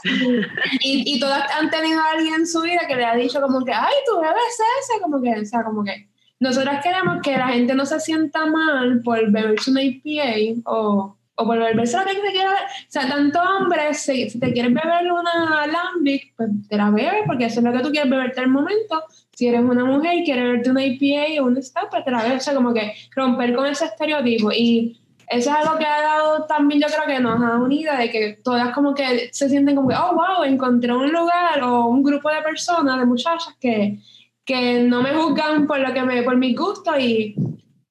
y, 0.81 1.15
y 1.15 1.19
todas 1.19 1.49
han 1.53 1.69
tenido 1.69 1.99
a 1.99 2.11
alguien 2.11 2.35
en 2.35 2.47
su 2.47 2.61
vida 2.61 2.81
que 2.87 2.95
le 2.95 3.05
ha 3.05 3.15
dicho 3.15 3.41
como 3.41 3.63
que, 3.63 3.73
ay, 3.73 3.93
tú 4.05 4.19
bebes 4.19 4.59
ese, 4.81 5.01
como 5.01 5.21
que, 5.21 5.31
o 5.31 5.45
sea, 5.45 5.63
como 5.63 5.83
que 5.83 6.07
nosotras 6.39 6.83
queremos 6.83 7.21
que 7.23 7.37
la 7.37 7.47
gente 7.47 7.73
no 7.73 7.85
se 7.85 7.99
sienta 7.99 8.45
mal 8.45 9.01
por 9.03 9.31
beberse 9.31 9.71
una 9.71 9.81
IPA 9.81 10.61
o, 10.65 11.17
o 11.35 11.45
por 11.45 11.57
beberse 11.57 11.97
lo 11.97 12.05
que 12.05 12.13
se 12.13 12.31
quiera. 12.31 12.51
O 12.51 12.85
sea, 12.89 13.07
tanto 13.07 13.39
hombre, 13.41 13.93
si, 13.93 14.29
si 14.29 14.39
te 14.39 14.53
quieres 14.53 14.73
beber 14.73 15.11
una 15.11 15.65
Lambic, 15.65 16.35
pues 16.35 16.49
te 16.69 16.77
la 16.77 16.91
bebes 16.91 17.23
porque 17.25 17.45
eso 17.45 17.59
es 17.59 17.65
lo 17.65 17.73
que 17.73 17.79
tú 17.79 17.91
quieres 17.91 18.09
beberte 18.09 18.41
al 18.41 18.49
momento. 18.49 19.03
Si 19.37 19.47
eres 19.47 19.61
una 19.61 19.85
mujer 19.85 20.15
y 20.17 20.23
quieres 20.23 20.45
beberte 20.45 20.71
una 20.71 20.83
IPA 20.83 21.43
o 21.43 21.45
un 21.45 21.61
Stout, 21.61 21.91
pues 21.91 22.03
te. 22.03 22.11
O 22.11 22.39
sea, 22.39 22.55
como 22.55 22.73
que 22.73 22.93
romper 23.15 23.53
con 23.53 23.67
ese 23.67 23.85
estereotipo. 23.85 24.51
Y 24.51 24.99
eso 25.27 25.51
es 25.51 25.55
algo 25.55 25.77
que 25.77 25.85
ha 25.85 26.01
dado 26.01 26.47
también, 26.47 26.81
yo 26.81 26.87
creo 26.87 27.05
que 27.05 27.21
nos 27.21 27.39
ha 27.43 27.57
unido, 27.57 27.95
de 27.95 28.09
que 28.09 28.39
todas 28.43 28.73
como 28.73 28.95
que 28.95 29.29
se 29.31 29.47
sienten 29.47 29.75
como 29.75 29.89
que, 29.89 29.95
oh, 29.95 30.15
wow, 30.15 30.43
encontré 30.43 30.91
un 30.91 31.11
lugar 31.11 31.61
o 31.61 31.85
un 31.85 32.01
grupo 32.01 32.31
de 32.31 32.41
personas, 32.41 32.97
de 32.97 33.05
muchachas 33.05 33.53
que, 33.61 33.99
que 34.43 34.81
no 34.81 35.03
me 35.03 35.13
juzgan 35.13 35.67
por 35.67 35.81
lo 35.81 35.93
que 35.93 36.01
me, 36.01 36.23
por 36.23 36.35
mis 36.35 36.57
gustos 36.57 36.99
y, 36.99 37.35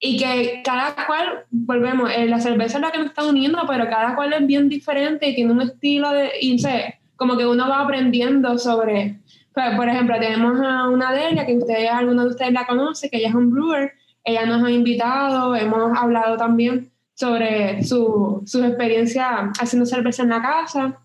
y 0.00 0.16
que 0.16 0.62
cada 0.64 1.06
cual, 1.06 1.44
volvemos, 1.52 2.10
eh, 2.10 2.26
la 2.26 2.40
cerveza 2.40 2.78
es 2.78 2.82
la 2.82 2.90
que 2.90 2.98
nos 2.98 3.06
está 3.06 3.24
uniendo, 3.24 3.60
pero 3.68 3.88
cada 3.88 4.16
cual 4.16 4.32
es 4.32 4.44
bien 4.44 4.68
diferente 4.68 5.28
y 5.28 5.36
tiene 5.36 5.52
un 5.52 5.62
estilo 5.62 6.10
de, 6.10 6.32
y 6.40 6.58
sé, 6.58 6.98
como 7.14 7.36
que 7.36 7.46
uno 7.46 7.68
va 7.68 7.82
aprendiendo 7.82 8.58
sobre, 8.58 9.20
por 9.76 9.88
ejemplo, 9.88 10.16
tenemos 10.20 10.60
a 10.60 10.88
una 10.88 11.12
de 11.12 11.30
ellas, 11.30 11.46
que 11.46 11.56
ustedes, 11.56 11.90
algunos 11.90 12.24
de 12.26 12.30
ustedes 12.30 12.52
la 12.52 12.66
conocen, 12.66 13.08
que 13.08 13.16
ella 13.16 13.28
es 13.28 13.34
un 13.34 13.50
brewer, 13.50 13.92
ella 14.22 14.44
nos 14.44 14.62
ha 14.62 14.70
invitado, 14.70 15.56
hemos 15.56 15.96
hablado 15.96 16.36
también 16.36 16.92
sobre 17.14 17.82
su, 17.82 18.42
sus 18.44 18.64
experiencias 18.64 19.26
haciendo 19.58 19.86
cerveza 19.86 20.24
en 20.24 20.28
la 20.28 20.42
casa. 20.42 21.00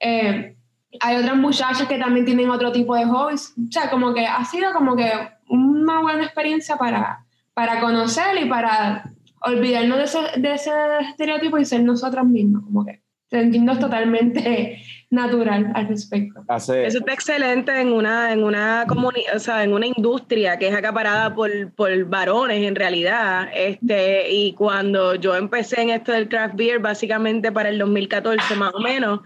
Eh, 0.00 0.56
hay 1.00 1.16
otras 1.16 1.36
muchachas 1.36 1.86
que 1.86 1.98
también 1.98 2.26
tienen 2.26 2.50
otro 2.50 2.72
tipo 2.72 2.96
de 2.96 3.04
hobbies. 3.04 3.54
O 3.56 3.70
sea, 3.70 3.88
como 3.88 4.12
que 4.12 4.26
ha 4.26 4.44
sido 4.44 4.72
como 4.72 4.96
que 4.96 5.10
una 5.48 6.00
buena 6.00 6.24
experiencia 6.24 6.76
para, 6.76 7.24
para 7.54 7.80
conocer 7.80 8.42
y 8.42 8.48
para 8.48 9.12
olvidarnos 9.42 9.98
de 9.98 10.04
ese, 10.04 10.40
de 10.40 10.54
ese 10.54 10.70
estereotipo 11.08 11.58
y 11.58 11.64
ser 11.64 11.84
nosotras 11.84 12.26
mismas. 12.26 12.64
Como 12.64 12.84
que 12.84 13.01
sentirnos 13.32 13.78
totalmente 13.78 14.78
natural 15.10 15.72
al 15.74 15.88
respecto. 15.88 16.44
Hace, 16.48 16.86
Eso 16.86 16.98
está 16.98 17.12
excelente 17.12 17.78
en 17.80 17.92
una, 17.92 18.32
en 18.32 18.44
una 18.44 18.86
comuni- 18.86 19.24
o 19.34 19.38
sea, 19.38 19.64
en 19.64 19.72
una 19.72 19.86
industria 19.86 20.58
que 20.58 20.68
es 20.68 20.74
acaparada 20.74 21.34
por, 21.34 21.50
por 21.72 22.04
varones 22.04 22.62
en 22.62 22.74
realidad. 22.74 23.48
Este, 23.54 24.30
y 24.30 24.52
cuando 24.52 25.14
yo 25.16 25.34
empecé 25.34 25.82
en 25.82 25.90
esto 25.90 26.12
del 26.12 26.28
craft 26.28 26.54
beer, 26.56 26.78
básicamente 26.78 27.50
para 27.50 27.68
el 27.70 27.78
2014 27.78 28.54
más 28.56 28.72
o 28.74 28.80
menos, 28.80 29.20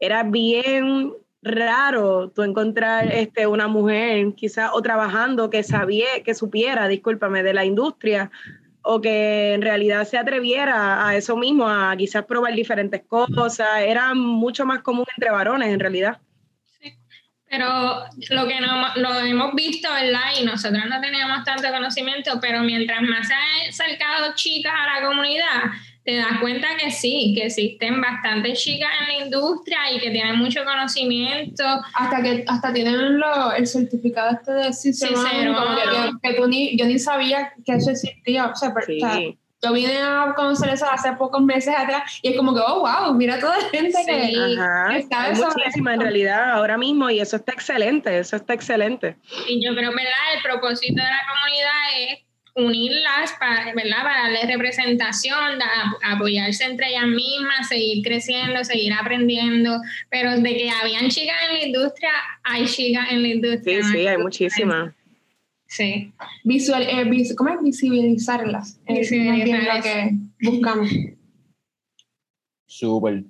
era 0.00 0.22
bien 0.22 1.12
raro 1.42 2.30
tú 2.30 2.42
encontrar 2.42 3.12
este, 3.12 3.46
una 3.46 3.68
mujer 3.68 4.34
quizás 4.34 4.70
o 4.74 4.82
trabajando 4.82 5.50
que 5.50 5.62
sabía, 5.62 6.22
que 6.24 6.34
supiera, 6.34 6.88
discúlpame, 6.88 7.42
de 7.44 7.54
la 7.54 7.64
industria 7.64 8.30
o 8.90 9.02
que 9.02 9.52
en 9.52 9.60
realidad 9.60 10.08
se 10.08 10.16
atreviera 10.16 11.06
a 11.06 11.14
eso 11.14 11.36
mismo, 11.36 11.68
a 11.68 11.94
quizás 11.94 12.24
probar 12.24 12.54
diferentes 12.54 13.02
cosas. 13.06 13.68
Era 13.80 14.14
mucho 14.14 14.64
más 14.64 14.80
común 14.80 15.04
entre 15.14 15.30
varones 15.30 15.68
en 15.68 15.78
realidad. 15.78 16.18
Pero 17.50 18.04
lo 18.30 18.46
que 18.46 18.60
no, 18.60 18.94
lo 18.96 19.20
hemos 19.20 19.54
visto, 19.54 19.92
¿verdad? 19.92 20.32
Y 20.40 20.44
nosotros 20.44 20.84
no 20.88 21.02
teníamos 21.02 21.44
tanto 21.44 21.70
conocimiento, 21.70 22.38
pero 22.40 22.62
mientras 22.62 23.02
más 23.02 23.28
se 23.28 23.34
han 23.34 23.68
acercado 23.68 24.34
chicas 24.34 24.72
a 24.74 25.00
la 25.00 25.06
comunidad, 25.06 25.64
te 26.08 26.16
das 26.16 26.40
cuenta 26.40 26.68
que 26.82 26.90
sí, 26.90 27.34
que 27.36 27.44
existen 27.48 28.00
bastantes 28.00 28.58
chicas 28.62 28.88
en 29.02 29.06
la 29.18 29.24
industria 29.26 29.92
y 29.92 30.00
que 30.00 30.10
tienen 30.10 30.36
mucho 30.38 30.64
conocimiento. 30.64 31.62
Hasta 31.92 32.22
que 32.22 32.44
hasta 32.46 32.72
tienen 32.72 33.18
lo, 33.18 33.52
el 33.52 33.66
certificado 33.66 34.30
este 34.30 34.52
de 34.52 34.72
Cicerón, 34.72 35.22
Cicerón. 35.26 35.54
como 35.54 35.76
que, 35.76 36.28
que 36.30 36.34
tú 36.40 36.48
ni, 36.48 36.78
yo 36.78 36.86
ni 36.86 36.98
sabía 36.98 37.52
que 37.62 37.74
eso 37.74 37.90
existía. 37.90 38.46
O 38.46 38.56
sea, 38.56 38.72
Sí. 38.86 39.02
o 39.02 39.10
sea, 39.10 39.20
yo 39.60 39.72
vine 39.74 39.98
a 40.00 40.32
conocer 40.34 40.70
eso 40.70 40.86
hace 40.90 41.12
pocos 41.12 41.42
meses 41.42 41.74
atrás 41.76 42.20
y 42.22 42.28
es 42.30 42.36
como 42.38 42.54
que, 42.54 42.60
oh, 42.66 42.80
wow, 42.80 43.12
mira 43.12 43.38
toda 43.38 43.58
la 43.58 43.68
gente 43.68 43.98
que... 44.06 44.26
Sí. 44.28 44.36
Ajá, 44.58 44.96
está 44.96 45.22
hay 45.24 45.32
eso- 45.32 45.46
muchísiima 45.48 45.92
en 45.92 46.00
realidad 46.00 46.52
ahora 46.52 46.78
mismo 46.78 47.10
y 47.10 47.20
eso 47.20 47.36
está 47.36 47.52
excelente, 47.52 48.18
eso 48.18 48.36
está 48.36 48.54
excelente. 48.54 49.16
Y 49.46 49.62
yo 49.62 49.74
creo, 49.74 49.90
¿verdad? 49.90 50.12
El 50.36 50.42
propósito 50.42 51.02
de 51.02 51.08
la 51.10 51.20
comunidad 51.28 52.12
es 52.12 52.20
unirlas 52.58 53.32
para, 53.38 53.72
¿verdad? 53.74 54.02
Para 54.02 54.22
darles 54.24 54.46
representación, 54.48 55.58
da- 55.58 55.94
apoyarse 56.12 56.64
entre 56.64 56.88
ellas 56.88 57.06
mismas, 57.06 57.68
seguir 57.68 58.02
creciendo, 58.04 58.64
seguir 58.64 58.92
aprendiendo, 58.92 59.80
pero 60.10 60.36
de 60.40 60.54
que 60.56 60.70
habían 60.70 61.08
chicas 61.08 61.36
en 61.48 61.54
la 61.58 61.64
industria, 61.66 62.10
hay 62.42 62.66
chicas 62.66 63.06
en 63.10 63.22
la 63.22 63.28
Sí, 63.28 63.34
industria. 63.34 63.78
¿no? 63.80 63.88
sí, 63.92 64.06
hay 64.06 64.18
muchísimas. 64.18 64.94
Sí. 65.66 66.12
Visual, 66.44 66.82
eh, 66.88 67.04
vis- 67.04 67.34
¿Cómo 67.36 67.50
es? 67.50 67.62
Visibilizarlas. 67.62 68.80
Es 68.86 69.10
más 69.10 69.10
bien 69.10 69.28
lo 69.28 69.44
Visibilizarlas. 69.44 69.84
que 69.84 70.10
buscamos. 70.40 70.90
Súper. 72.66 73.24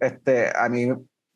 Este, 0.00 0.48
a 0.56 0.68
mí, 0.68 0.86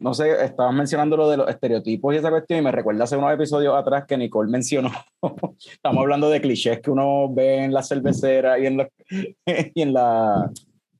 no 0.03 0.13
sé, 0.15 0.45
estabas 0.45 0.75
mencionando 0.75 1.17
lo 1.17 1.31
de 1.31 1.37
los 1.39 1.49
estereotipos 1.49 2.13
y 2.15 2.19
esa 2.19 2.31
cuestión 2.31 2.59
y 2.61 2.63
me 2.63 2.73
recuerda 2.73 3.05
hace 3.05 3.17
unos 3.17 3.33
episodios 3.33 3.75
atrás 3.75 4.05
que 4.07 4.17
Nicole 4.17 4.51
mencionó, 4.51 4.91
estamos 5.73 6.01
hablando 6.03 6.29
de 6.29 6.41
clichés 6.41 6.81
que 6.81 6.91
uno 6.91 7.33
ve 7.33 7.65
en 7.65 7.73
la 7.73 7.83
cervecera 7.83 8.59
y 8.59 8.67
en, 8.67 8.77
la, 8.79 8.89
y 9.75 9.83
en 9.83 9.93
la... 9.95 10.51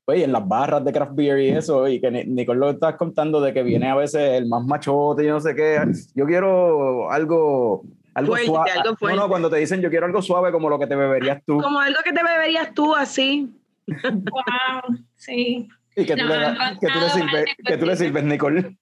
pues, 0.05 0.21
y 0.21 0.23
en 0.25 0.33
las 0.33 0.47
barras 0.47 0.85
de 0.85 0.93
craft 0.93 1.13
beer 1.15 1.39
y 1.41 1.49
eso, 1.51 1.87
y 1.89 2.01
que 2.01 2.11
Ni- 2.11 2.25
Nicole 2.25 2.61
lo 2.61 2.71
estabas 2.71 2.97
contando 2.97 3.41
de 3.41 3.53
que 3.53 3.63
viene 3.63 3.89
a 3.91 3.95
veces 3.97 4.21
el 4.41 4.47
más 4.47 4.65
machote 4.65 5.25
y 5.25 5.29
no 5.29 5.41
sé 5.41 5.55
qué. 5.55 5.79
Yo 6.15 6.25
quiero 6.27 7.11
algo, 7.11 7.83
algo 8.15 8.33
Fuerte, 8.33 8.47
suave. 8.47 8.71
algo 8.73 8.91
No, 8.91 8.97
fuerte. 8.97 9.17
no, 9.19 9.29
cuando 9.29 9.51
te 9.51 9.57
dicen 9.57 9.81
yo 9.81 9.91
quiero 9.91 10.07
algo 10.07 10.21
suave 10.23 10.53
como 10.53 10.69
lo 10.69 10.79
que 10.79 10.87
te 10.87 10.97
beberías 10.97 11.43
tú. 11.47 11.59
Como 11.61 11.79
algo 11.81 11.99
que 12.05 12.13
te 12.13 12.23
beberías 12.23 12.73
tú 12.75 12.95
así. 12.95 13.51
Wow, 14.13 14.97
sí. 15.17 15.69
Y 15.97 16.05
que 16.07 16.17
tú, 16.17 16.25
le, 16.25 16.37
que 16.81 16.87
tú 16.87 16.99
le 17.01 17.09
no, 17.25 17.33
que 17.67 17.77
tú 17.79 17.87
le 17.87 17.97
sirves, 17.97 18.23
Nicole. 18.25 18.77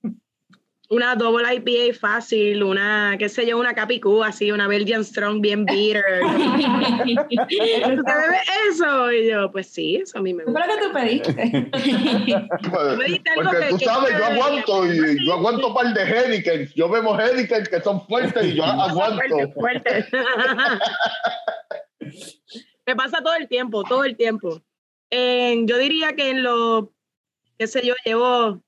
Una 0.92 1.14
double 1.14 1.44
IPA 1.54 1.94
fácil, 1.96 2.64
una, 2.64 3.14
qué 3.16 3.28
sé 3.28 3.46
yo, 3.46 3.56
una 3.60 3.74
Capicú 3.74 4.24
así, 4.24 4.50
una 4.50 4.66
Belgian 4.66 5.04
Strong 5.04 5.40
bien 5.40 5.64
bitter. 5.64 6.02
¿Tú 6.20 8.02
te 8.02 8.12
bebes 8.12 8.42
eso? 8.72 9.12
Y 9.12 9.28
yo, 9.30 9.52
pues 9.52 9.68
sí, 9.68 9.98
eso 10.02 10.18
a 10.18 10.22
mí 10.22 10.34
me 10.34 10.42
¿Qué 10.44 10.50
gusta. 10.50 10.64
fue 10.64 10.74
lo 10.74 10.80
que 10.80 10.86
tú 10.88 10.92
pediste? 10.92 11.32
me 12.96 13.04
dijiste 13.04 13.30
algo 13.30 13.42
Porque 13.50 13.66
que- 13.66 13.70
tú 13.70 13.78
que 13.78 13.84
sabes, 13.84 14.18
yo 14.18 14.24
aguanto 14.24 14.92
y 14.92 15.24
yo 15.26 15.32
aguanto 15.34 15.68
un 15.68 15.74
par 15.74 15.94
de 15.94 16.02
Henneken. 16.02 16.68
Yo 16.74 16.88
bebo 16.88 17.16
Henneken 17.20 17.66
que 17.66 17.80
son 17.82 18.04
fuertes 18.08 18.44
y 18.46 18.54
yo 18.56 18.64
aguanto. 18.64 19.20
Fuerte, 19.54 19.56
fuerte. 20.00 20.06
Me 22.86 22.96
pasa 22.96 23.18
todo 23.22 23.34
el 23.34 23.46
tiempo, 23.48 23.84
todo 23.84 24.04
el 24.04 24.16
tiempo. 24.16 24.62
En- 25.10 25.66
yo 25.68 25.76
diría 25.78 26.14
que 26.14 26.30
en 26.30 26.42
los, 26.42 26.86
qué 27.60 27.66
sé 27.66 27.86
yo, 27.86 27.92
llevo 28.06 28.62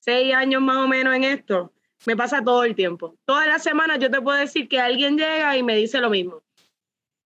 seis 0.00 0.34
años 0.34 0.62
más 0.62 0.78
o 0.78 0.88
menos 0.88 1.14
en 1.14 1.24
esto. 1.24 1.70
Me 2.06 2.16
pasa 2.16 2.42
todo 2.42 2.64
el 2.64 2.74
tiempo. 2.74 3.18
Todas 3.26 3.46
las 3.46 3.62
semanas 3.62 3.98
yo 3.98 4.10
te 4.10 4.22
puedo 4.22 4.38
decir 4.38 4.68
que 4.68 4.80
alguien 4.80 5.18
llega 5.18 5.54
y 5.54 5.62
me 5.62 5.76
dice 5.76 6.00
lo 6.00 6.08
mismo. 6.08 6.42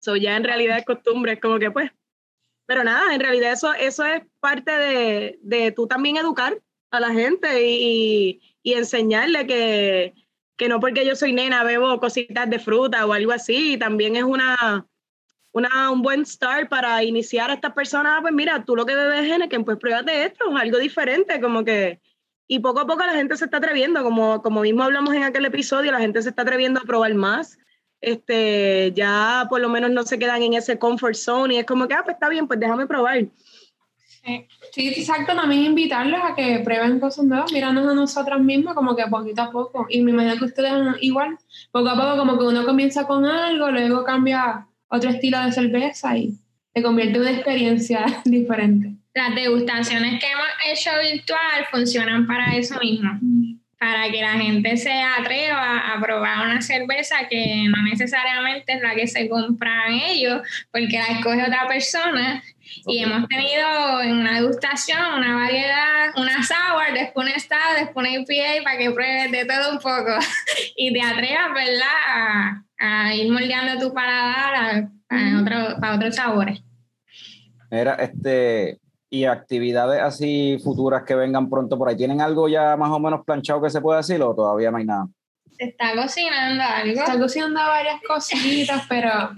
So 0.00 0.16
ya 0.16 0.36
en 0.36 0.42
realidad 0.42 0.78
es 0.78 0.84
costumbre, 0.84 1.34
es 1.34 1.40
como 1.40 1.60
que 1.60 1.70
pues. 1.70 1.92
Pero 2.66 2.82
nada, 2.82 3.14
en 3.14 3.20
realidad 3.20 3.52
eso, 3.52 3.72
eso 3.74 4.04
es 4.04 4.24
parte 4.40 4.72
de, 4.72 5.38
de 5.42 5.70
tú 5.70 5.86
también 5.86 6.16
educar 6.16 6.60
a 6.90 6.98
la 6.98 7.12
gente 7.12 7.64
y, 7.64 8.40
y 8.64 8.72
enseñarle 8.72 9.46
que, 9.46 10.14
que 10.56 10.68
no 10.68 10.80
porque 10.80 11.06
yo 11.06 11.14
soy 11.14 11.32
nena 11.32 11.62
bebo 11.62 12.00
cositas 12.00 12.50
de 12.50 12.58
fruta 12.58 13.06
o 13.06 13.12
algo 13.12 13.30
así, 13.30 13.78
también 13.78 14.16
es 14.16 14.24
una, 14.24 14.84
una, 15.54 15.88
un 15.90 16.02
buen 16.02 16.26
start 16.26 16.68
para 16.68 17.04
iniciar 17.04 17.48
a 17.48 17.54
estas 17.54 17.72
personas, 17.72 18.20
pues 18.20 18.34
mira, 18.34 18.64
tú 18.64 18.74
lo 18.74 18.84
que 18.84 18.94
bebes 18.96 19.24
es 19.24 19.30
Henneken, 19.32 19.64
pues 19.64 19.78
pruébate 19.78 20.24
esto, 20.24 20.54
algo 20.56 20.78
diferente, 20.78 21.40
como 21.40 21.64
que, 21.64 22.00
y 22.48 22.58
poco 22.58 22.80
a 22.80 22.86
poco 22.86 23.06
la 23.06 23.12
gente 23.12 23.36
se 23.36 23.44
está 23.44 23.58
atreviendo, 23.58 24.02
como, 24.02 24.42
como 24.42 24.62
mismo 24.62 24.82
hablamos 24.82 25.14
en 25.14 25.22
aquel 25.22 25.44
episodio, 25.44 25.92
la 25.92 26.00
gente 26.00 26.20
se 26.22 26.30
está 26.30 26.42
atreviendo 26.42 26.80
a 26.80 26.84
probar 26.84 27.14
más, 27.14 27.56
este, 28.00 28.90
ya 28.96 29.46
por 29.48 29.60
lo 29.60 29.68
menos 29.68 29.92
no 29.92 30.02
se 30.02 30.18
quedan 30.18 30.42
en 30.42 30.54
ese 30.54 30.76
comfort 30.76 31.14
zone 31.14 31.54
y 31.54 31.58
es 31.58 31.66
como 31.66 31.86
que, 31.86 31.94
ah, 31.94 32.02
pues 32.04 32.14
está 32.14 32.28
bien, 32.28 32.48
pues 32.48 32.58
déjame 32.58 32.88
probar. 32.88 33.24
Sí, 34.72 34.88
exacto, 34.88 35.36
también 35.36 35.62
invitarlos 35.62 36.20
a 36.20 36.34
que 36.34 36.62
prueben 36.64 36.98
cosas 36.98 37.26
nuevas, 37.26 37.52
mirarnos 37.52 37.86
a 37.86 37.94
nosotras 37.94 38.40
mismas 38.40 38.74
como 38.74 38.96
que 38.96 39.06
poquito 39.06 39.42
a 39.42 39.52
poco. 39.52 39.86
Y 39.88 40.00
me 40.00 40.10
imagino 40.10 40.36
que 40.36 40.46
ustedes 40.46 40.72
igual, 41.00 41.38
poco 41.70 41.90
a 41.90 41.94
poco 41.94 42.16
como 42.16 42.38
que 42.38 42.44
uno 42.46 42.64
comienza 42.64 43.06
con 43.06 43.24
algo, 43.24 43.70
luego 43.70 44.02
cambia 44.02 44.66
otro 44.94 45.10
estilo 45.10 45.40
de 45.44 45.52
cerveza 45.52 46.16
y 46.16 46.34
se 46.74 46.82
convierte 46.82 47.16
en 47.16 47.22
una 47.22 47.30
experiencia 47.32 48.04
diferente. 48.24 48.92
Las 49.14 49.34
degustaciones 49.34 50.20
que 50.20 50.26
hemos 50.26 50.46
hecho 50.66 50.90
virtual 51.12 51.66
funcionan 51.70 52.26
para 52.26 52.56
eso 52.56 52.78
mismo, 52.80 53.10
para 53.78 54.10
que 54.10 54.20
la 54.20 54.32
gente 54.32 54.76
se 54.76 54.92
atreva 54.92 55.92
a 55.92 56.00
probar 56.00 56.46
una 56.46 56.60
cerveza 56.60 57.28
que 57.30 57.66
no 57.68 57.82
necesariamente 57.84 58.72
es 58.72 58.82
la 58.82 58.94
que 58.94 59.06
se 59.06 59.28
compran 59.28 59.92
ellos, 59.92 60.42
porque 60.72 60.98
la 60.98 61.18
escoge 61.18 61.42
otra 61.42 61.68
persona. 61.68 62.42
Y 62.86 63.02
hemos 63.02 63.28
tenido 63.28 64.00
en 64.02 64.18
una 64.18 64.40
degustación 64.40 64.98
una 65.16 65.34
variedad, 65.36 66.10
una 66.16 66.42
sour, 66.42 66.92
después 66.94 67.26
una 67.26 67.38
stout, 67.38 67.78
después 67.78 68.06
una 68.06 68.10
IPA, 68.18 68.62
para 68.64 68.78
que 68.78 68.90
pruebes 68.90 69.32
de 69.32 69.44
todo 69.44 69.72
un 69.72 69.78
poco 69.78 70.18
y 70.76 70.92
te 70.92 71.02
atrevas, 71.02 71.52
¿verdad?, 71.54 72.62
a, 72.78 73.06
a 73.06 73.14
ir 73.14 73.30
moldeando 73.32 73.78
tu 73.86 73.94
paladar 73.94 74.54
a, 74.54 74.88
a 75.10 75.40
otro- 75.40 75.80
para 75.80 75.96
otros 75.96 76.16
sabores. 76.16 76.60
Era 77.70 77.94
este 77.94 78.78
y 79.10 79.24
actividades 79.26 80.00
así 80.02 80.58
futuras 80.62 81.04
que 81.06 81.14
vengan 81.14 81.48
pronto 81.48 81.78
por 81.78 81.88
ahí. 81.88 81.96
¿Tienen 81.96 82.20
algo 82.20 82.48
ya 82.48 82.76
más 82.76 82.90
o 82.90 82.98
menos 82.98 83.24
planchado 83.24 83.62
que 83.62 83.70
se 83.70 83.80
pueda 83.80 83.98
decir 83.98 84.20
o 84.22 84.34
todavía 84.34 84.70
no 84.72 84.78
hay 84.78 84.84
nada? 84.84 85.06
Se 85.56 85.66
está 85.66 85.94
cocinando 85.94 86.62
algo. 86.64 87.00
Está 87.00 87.16
cocinando 87.18 87.60
varias 87.60 88.00
cositas, 88.06 88.82
pero 88.88 89.30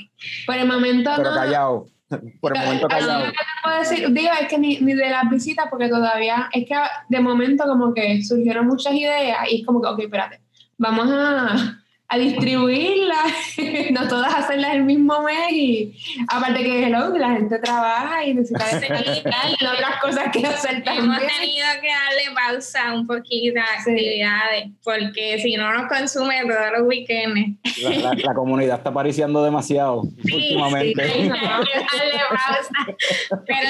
por 0.46 0.56
el 0.56 0.66
momento 0.66 1.10
Pero 1.16 1.28
no. 1.30 1.36
callado. 1.36 1.86
Por 2.40 2.56
el 2.56 2.64
momento 2.64 2.88
callado. 2.88 3.26
no 3.26 3.32
te 3.32 3.38
puedo 3.62 3.78
decir, 3.78 4.10
digo, 4.10 4.30
es 4.40 4.48
que 4.48 4.58
ni, 4.58 4.78
ni 4.78 4.94
de 4.94 5.10
las 5.10 5.28
visitas, 5.28 5.66
porque 5.70 5.88
todavía, 5.88 6.48
es 6.52 6.66
que 6.66 6.74
de 7.08 7.20
momento 7.20 7.64
como 7.64 7.92
que 7.92 8.22
surgieron 8.22 8.66
muchas 8.66 8.94
ideas 8.94 9.38
y 9.50 9.60
es 9.60 9.66
como 9.66 9.82
que, 9.82 9.88
ok, 9.88 9.98
espérate, 10.00 10.40
vamos 10.78 11.08
a, 11.10 11.82
a 12.08 12.18
distribuirlas, 12.18 13.32
no 13.90 14.06
todas 14.08 14.32
hacerlas 14.34 14.74
el 14.74 14.84
mismo 14.84 15.22
mes 15.22 15.50
y 15.52 15.96
aparte 16.28 16.62
que 16.62 16.84
hello, 16.86 17.08
la 17.16 17.30
gente 17.32 17.58
trabaja 17.58 18.24
y 18.24 18.34
necesita 18.34 18.64
descansar 18.78 19.50
y 19.60 19.64
otras 19.66 20.00
cosas 20.00 20.24
que 20.32 20.46
hacer 20.46 20.76
Hemos 20.86 21.16
también. 21.18 21.30
tenido 21.40 21.66
que 21.80 21.88
darle 21.88 22.34
pausa 22.34 22.94
un 22.94 23.06
poquito 23.06 23.60
a 23.60 23.82
Sí. 23.82 23.90
actividades, 23.90 24.68
porque 24.84 25.38
si 25.40 25.56
no 25.56 25.72
nos 25.72 25.88
consume 25.88 26.42
todos 26.42 26.78
los 26.78 26.86
weekends. 26.88 27.58
La, 27.82 27.90
la- 27.90 28.14
la 28.14 28.34
comunidad 28.34 28.78
está 28.78 28.90
apareciendo 28.90 29.42
demasiado 29.44 30.02
últimamente. 30.32 31.04
Sí, 31.08 31.20
hay 31.20 31.28
que 31.28 31.28
darle 31.28 32.20
pausa. 32.30 33.42
Pero 33.46 33.68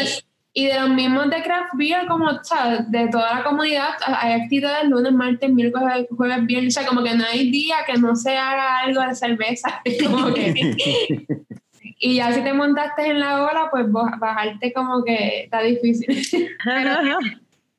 Y 0.58 0.64
de 0.64 0.80
los 0.80 0.88
mismos 0.88 1.28
de 1.28 1.42
Craft 1.42 1.74
Beer, 1.74 2.06
como, 2.06 2.30
o 2.30 2.42
sea, 2.42 2.78
de 2.88 3.08
toda 3.08 3.34
la 3.34 3.44
comunidad, 3.44 3.90
hay 4.06 4.40
actividades 4.40 4.88
lunes, 4.88 5.12
martes, 5.12 5.50
miércoles, 5.50 6.06
jueves, 6.16 6.46
viernes, 6.46 6.74
o 6.74 6.80
sea, 6.80 6.88
como 6.88 7.02
que 7.02 7.14
no 7.14 7.24
hay 7.30 7.50
día 7.50 7.76
que 7.86 7.98
no 7.98 8.16
se 8.16 8.38
haga 8.38 8.78
algo 8.78 9.02
de 9.02 9.14
cerveza. 9.14 9.82
Como 10.02 10.32
que- 10.32 11.26
y 11.98 12.14
ya 12.14 12.32
si 12.32 12.40
te 12.42 12.54
montaste 12.54 13.06
en 13.06 13.20
la 13.20 13.42
ola, 13.44 13.68
pues 13.70 13.84
bajarte 13.90 14.72
como 14.72 15.04
que 15.04 15.42
está 15.44 15.60
difícil. 15.60 16.08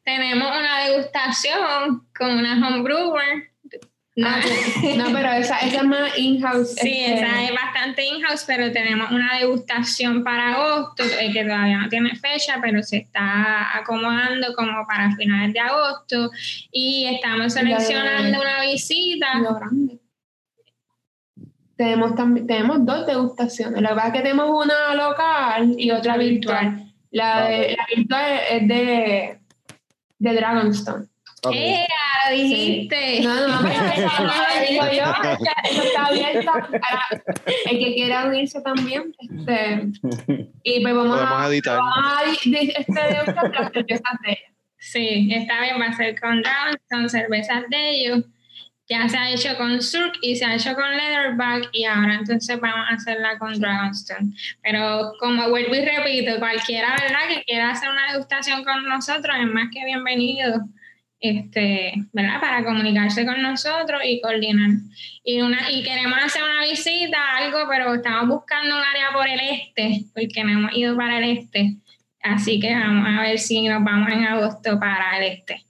tenemos 0.04 0.48
una 0.48 0.86
degustación 0.86 2.08
con 2.16 2.30
una 2.30 2.68
homebrewer 2.68 3.50
No, 4.18 4.28
Ah, 4.28 4.42
no, 4.98 5.06
pero 5.14 5.32
esa, 5.34 5.60
esa 5.60 5.78
es 5.78 5.84
más 5.84 6.18
in-house. 6.18 6.74
Sí, 6.82 7.04
este, 7.06 7.24
esa 7.24 7.44
es 7.44 7.52
bastante 7.52 8.04
in-house, 8.04 8.46
pero 8.48 8.72
tenemos 8.72 9.12
una 9.12 9.38
degustación 9.38 10.24
para 10.24 10.56
agosto, 10.56 11.04
eh, 11.04 11.32
que 11.32 11.44
todavía 11.44 11.78
no 11.78 11.88
tiene 11.88 12.16
fecha, 12.16 12.58
pero 12.60 12.82
se 12.82 12.98
está 12.98 13.78
acomodando 13.78 14.56
como 14.56 14.88
para 14.88 15.16
finales 15.16 15.54
de 15.54 15.60
agosto. 15.60 16.32
Y 16.72 17.06
estamos 17.14 17.54
seleccionando 17.54 18.42
una 18.42 18.62
visita. 18.62 19.38
lo 19.38 19.54
grande. 19.54 20.00
Tenemos, 21.76 22.16
también, 22.16 22.48
tenemos 22.48 22.84
dos 22.84 23.06
degustaciones. 23.06 23.80
La 23.84 23.90
verdad 23.90 24.08
es 24.08 24.14
que 24.14 24.22
tenemos 24.22 24.50
una 24.50 24.96
local 24.96 25.76
y 25.78 25.92
otra 25.92 26.18
virtual. 26.18 26.92
La, 27.12 27.46
de, 27.46 27.78
la 27.78 27.86
virtual 27.96 28.40
es 28.50 28.68
de, 28.68 29.40
de 30.18 30.34
Dragonstone. 30.34 31.06
Ok. 31.48 31.56
¡Eh! 31.56 31.88
Dijiste. 32.32 33.22
No, 33.22 33.48
no, 33.48 33.60
pero 33.62 33.86
eso 33.96 34.24
no 34.24 34.34
lo 34.34 34.68
digo 34.68 34.84
yo. 34.92 35.14
Eso 35.64 35.84
está 35.84 36.06
abierto 36.06 36.52
para 36.52 37.24
el 37.72 37.80
que 37.80 37.94
quiera 37.94 38.26
unirse 38.26 38.62
también. 38.62 39.14
Este, 39.20 39.88
y 40.64 40.82
pues 40.82 40.94
vamos 40.94 41.20
a, 41.20 41.48
editar. 41.48 41.78
vamos 41.78 41.94
a 42.06 42.32
este, 42.32 42.86
las 42.88 43.72
cervezas 43.72 44.12
de 44.24 44.32
ella. 44.32 44.54
Sí, 44.80 45.30
esta 45.34 45.60
vez 45.60 45.72
va 45.80 45.86
a 45.86 45.94
ser 45.94 46.20
con 46.20 46.42
Dragonstone, 46.42 47.10
cervezas 47.10 47.64
de 47.70 47.90
ellos. 47.90 48.26
Ya 48.90 49.10
se 49.10 49.18
ha 49.18 49.30
hecho 49.32 49.58
con 49.58 49.82
Surk 49.82 50.14
y 50.22 50.38
se 50.38 50.46
ha 50.46 50.56
hecho 50.56 50.74
con 50.74 50.90
Leatherback 50.96 51.70
y 51.74 51.84
ahora 51.84 52.16
entonces 52.16 52.58
vamos 52.60 52.88
a 52.90 52.94
hacerla 52.94 53.38
con 53.38 53.60
Dragonstone. 53.60 54.32
Pero 54.64 55.12
como 55.20 55.50
vuelvo 55.50 55.76
y 55.76 55.84
repito, 55.84 56.40
cualquiera 56.40 56.92
¿verdad? 56.92 57.28
que 57.28 57.44
quiera 57.44 57.72
hacer 57.72 57.90
una 57.90 58.14
degustación 58.14 58.64
con 58.64 58.88
nosotros 58.88 59.36
es 59.40 59.48
más 59.48 59.68
que 59.74 59.84
bienvenido. 59.84 60.68
Este, 61.20 61.94
¿verdad? 62.14 62.40
Para 62.40 62.64
comunicarse 62.64 63.26
con 63.26 63.42
nosotros 63.42 64.02
y 64.06 64.22
coordinar. 64.22 64.70
Y, 65.24 65.42
una, 65.42 65.72
y 65.72 65.84
queremos 65.84 66.18
hacer 66.24 66.44
una 66.44 66.64
visita, 66.64 67.18
algo, 67.38 67.60
pero 67.70 67.96
estamos 67.96 68.28
buscando 68.28 68.76
un 68.76 68.82
área 68.84 69.12
por 69.14 69.28
el 69.28 69.40
este, 69.40 70.06
porque 70.14 70.44
no 70.44 70.52
hemos 70.52 70.78
ido 70.78 70.96
para 70.96 71.18
el 71.18 71.38
este. 71.38 71.78
Así 72.22 72.60
que 72.60 72.74
vamos 72.74 73.08
a 73.08 73.22
ver 73.22 73.40
si 73.40 73.68
nos 73.68 73.84
vamos 73.84 74.12
en 74.12 74.26
agosto 74.26 74.80
para 74.80 75.18
el 75.18 75.34
este. 75.34 75.64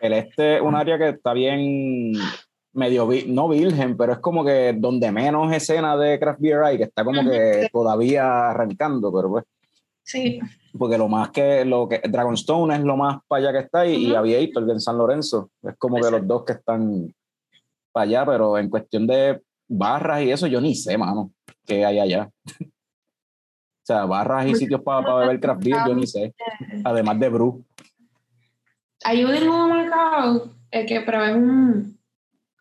El 0.00 0.12
este 0.12 0.56
es 0.56 0.62
un 0.62 0.74
área 0.74 0.98
que 0.98 1.08
está 1.08 1.32
bien 1.32 2.12
medio, 2.72 3.08
no 3.28 3.48
virgen, 3.48 3.96
pero 3.96 4.12
es 4.12 4.18
como 4.18 4.44
que 4.44 4.74
donde 4.76 5.10
menos 5.10 5.50
escena 5.52 5.96
de 5.96 6.18
craft 6.18 6.40
beer 6.40 6.62
hay, 6.62 6.76
que 6.76 6.84
está 6.84 7.02
como 7.02 7.28
que 7.28 7.68
todavía 7.72 8.50
arrancando, 8.50 9.10
pero 9.12 9.30
pues, 9.30 9.44
Sí, 10.06 10.38
porque 10.78 10.98
lo 10.98 11.08
más 11.08 11.30
que, 11.30 11.64
lo 11.64 11.88
que, 11.88 12.00
Dragonstone 12.08 12.76
es 12.76 12.82
lo 12.82 12.96
más 12.96 13.18
para 13.26 13.42
allá 13.48 13.52
que 13.52 13.64
está 13.64 13.86
y, 13.86 13.94
y 13.96 14.06
Ujú. 14.08 14.18
Aviator 14.18 14.70
en 14.70 14.80
San 14.80 14.98
Lorenzo, 14.98 15.50
es 15.62 15.76
como 15.78 15.96
que 15.96 16.10
los 16.10 16.26
dos 16.26 16.44
que 16.44 16.52
están 16.54 17.14
para 17.92 18.04
allá, 18.04 18.26
pero 18.26 18.58
en 18.58 18.68
cuestión 18.68 19.06
de 19.06 19.40
barras 19.68 20.22
y 20.22 20.30
eso, 20.30 20.46
yo 20.46 20.60
ni 20.60 20.74
sé, 20.74 20.96
mano, 20.98 21.32
qué 21.64 21.84
hay 21.84 21.98
allá. 21.98 22.30
o 22.60 22.70
sea, 23.82 24.04
barras 24.04 24.46
y 24.46 24.54
sitios 24.54 24.82
para 24.82 25.14
beber 25.14 25.40
craft 25.40 25.64
beer, 25.64 25.78
yo 25.86 25.94
ni 25.94 26.06
sé, 26.06 26.34
además 26.84 27.18
de 27.18 27.28
brew. 27.28 27.64
Hay 29.04 29.24
un 29.24 29.34
en 29.34 29.48
un 29.48 29.70
mercado 29.70 30.50
el 30.70 30.86
que 30.86 31.00
probé 31.00 31.34
un, 31.34 31.98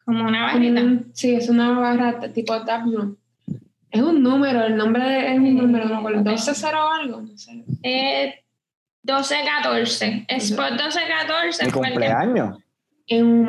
como 0.05 0.24
una 0.26 0.43
barrita. 0.43 0.82
Sí, 1.13 1.36
es 1.36 1.49
una 1.49 1.80
barra 1.80 2.32
tipo 2.32 2.63
tap 2.63 2.86
room. 2.86 3.18
Es 3.96 4.02
un 4.02 4.22
número, 4.22 4.66
el 4.66 4.76
nombre 4.76 5.32
es 5.32 5.39
un 5.39 5.56
número, 5.56 5.86
no 5.86 5.93
me 5.93 6.00
acuerdo, 6.00 6.22
12 6.22 6.52
o 6.76 6.91
algo, 6.91 7.22
no 7.22 7.38
sé. 7.38 7.64
Eh, 7.82 8.43
12-14. 9.08 10.26
Spot 10.28 10.72
12-14 10.74 11.64
Mi 11.64 11.72
fue 11.72 11.88
el 11.88 11.93
cumpleaños. 11.93 12.58
En 13.08 13.46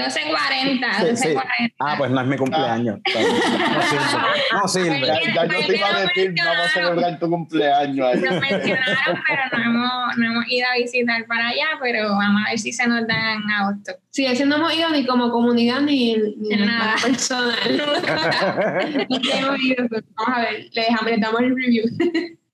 un 0.00 0.32
Macao. 0.32 1.08
12-40. 1.08 1.16
Sí, 1.16 1.16
sí. 1.16 1.28
12-40. 1.34 1.74
Ah, 1.80 1.94
pues 1.98 2.10
no 2.10 2.20
es 2.20 2.26
mi 2.26 2.36
cumpleaños. 2.36 2.98
No 3.08 3.82
sirve. 3.82 4.20
No 4.52 4.68
sirve. 4.68 5.06
Ya, 5.06 5.20
ya 5.34 5.44
yo 5.46 5.66
te 5.66 5.76
iba 5.76 5.88
a 5.88 6.00
decir, 6.00 6.34
vamos 6.36 6.66
a 6.66 6.68
celebrar 6.68 7.18
tu 7.18 7.28
cumpleaños 7.30 8.06
ahí. 8.06 8.20
Nos 8.20 8.40
mencionaron, 8.40 9.22
pero 9.26 9.42
no 9.52 9.64
hemos, 9.64 10.16
no 10.16 10.26
hemos 10.26 10.44
ido 10.48 10.66
a 10.72 10.76
visitar 10.76 11.26
para 11.26 11.48
allá, 11.48 11.66
pero 11.80 12.08
vamos 12.10 12.42
a 12.46 12.50
ver 12.50 12.58
si 12.58 12.72
se 12.72 12.86
nos 12.86 13.06
da 13.06 13.34
en 13.34 13.50
agosto. 13.50 13.92
Sí, 14.10 14.26
ese 14.26 14.46
no 14.46 14.56
hemos 14.56 14.74
ido 14.74 14.90
ni 14.90 15.06
como 15.06 15.30
comunidad 15.30 15.80
ni, 15.80 16.16
ni 16.16 16.56
nada. 16.56 16.94
personal. 17.02 17.56
Que 19.08 19.38
hemos 19.38 19.60
ido, 19.60 19.86
vamos 19.90 20.38
a 20.38 20.40
ver, 20.40 20.68
le, 20.72 20.82
dejamos, 20.82 21.04
le 21.10 21.18
damos 21.18 21.40
el 21.40 21.56
review. 21.56 21.84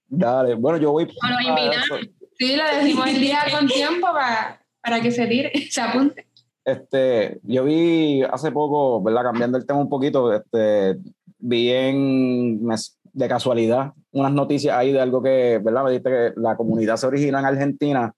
Dale, 0.09 0.55
bueno, 0.55 0.79
yo 0.79 0.93
voy. 0.93 1.05
O 1.05 1.41
invitamos. 1.41 2.01
Sí, 2.39 2.57
le 2.57 2.77
decimos 2.77 3.09
el 3.09 3.21
día 3.21 3.45
con 3.51 3.67
tiempo 3.67 4.13
para, 4.13 4.61
para 4.83 5.01
que 5.01 5.11
se 5.11 5.27
tire, 5.27 5.53
se 5.71 5.81
apunte. 5.81 6.27
Este, 6.65 7.41
yo 7.43 7.65
vi 7.65 8.23
hace 8.23 8.51
poco, 8.51 9.03
¿verdad? 9.03 9.23
Cambiando 9.25 9.59
el 9.59 9.67
tema 9.67 9.81
un 9.81 9.89
poquito, 9.89 10.33
este, 10.33 10.99
vi 11.39 11.71
en, 11.71 12.67
de 13.13 13.29
casualidad 13.29 13.93
unas 14.13 14.33
noticias 14.33 14.77
ahí 14.77 14.93
de 14.93 15.01
algo 15.01 15.23
que, 15.23 15.61
¿verdad? 15.63 15.85
Me 15.85 15.91
dijiste 15.91 16.11
que 16.11 16.41
la 16.41 16.57
comunidad 16.57 16.97
se 16.97 17.07
origina 17.07 17.41
en 17.41 17.45
Argentina 17.47 18.15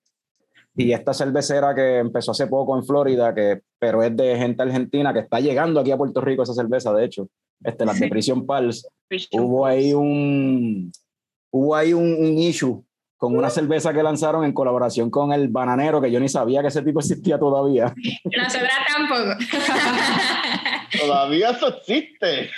y 0.77 0.93
esta 0.93 1.15
cervecera 1.15 1.75
que 1.75 1.99
empezó 1.99 2.33
hace 2.33 2.47
poco 2.47 2.77
en 2.77 2.85
Florida, 2.85 3.35
que, 3.35 3.63
pero 3.79 4.03
es 4.03 4.15
de 4.15 4.37
gente 4.37 4.63
argentina 4.63 5.13
que 5.13 5.21
está 5.21 5.41
llegando 5.41 5.81
aquí 5.81 5.91
a 5.91 5.97
Puerto 5.97 6.21
Rico 6.21 6.43
esa 6.43 6.53
cerveza, 6.53 6.93
de 6.93 7.05
hecho, 7.05 7.29
este, 7.65 7.87
las 7.87 7.99
de 7.99 8.09
Prison 8.09 8.45
Pals, 8.45 8.87
hubo 9.33 9.65
ahí 9.65 9.95
un, 9.95 10.93
hubo 11.51 11.75
ahí 11.75 11.95
un, 11.95 12.05
un 12.05 12.39
issue 12.39 12.85
con 13.27 13.37
una 13.37 13.51
cerveza 13.51 13.93
que 13.93 14.05
lanzaron 14.05 14.45
en 14.45 14.53
colaboración 14.53 15.11
con 15.11 15.33
el 15.33 15.49
bananero, 15.49 16.01
que 16.01 16.13
yo 16.13 16.21
ni 16.21 16.29
sabía 16.29 16.63
que 16.63 16.69
ese 16.69 16.83
tipo 16.83 17.01
existía 17.01 17.39
todavía. 17.41 17.93
Nosotras 18.25 18.73
tampoco. 18.87 19.35
Todavía 21.01 21.51
eso 21.51 21.69
existe. 21.69 22.51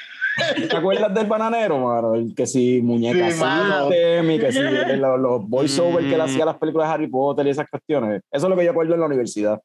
¿Te 0.68 0.76
acuerdas 0.76 1.12
del 1.14 1.26
bananero, 1.26 1.78
mano? 1.78 2.14
El 2.14 2.34
que 2.34 2.46
si 2.46 2.82
muñeca 2.82 3.30
Sí, 3.30 4.38
que 4.38 4.52
si 4.52 4.60
los, 4.96 5.18
los 5.18 5.48
voiceovers 5.48 6.06
que 6.06 6.14
él 6.14 6.20
Mm. 6.20 6.24
hacía 6.24 6.44
las 6.44 6.58
películas 6.58 6.88
de 6.88 6.94
Harry 6.94 7.06
Potter 7.08 7.46
y 7.46 7.50
esas 7.50 7.66
cuestiones. 7.68 8.20
Eso 8.30 8.46
es 8.46 8.50
lo 8.50 8.56
que 8.56 8.64
yo 8.64 8.70
acuerdo 8.72 8.92
en 8.94 9.00
la 9.00 9.06
universidad. 9.06 9.58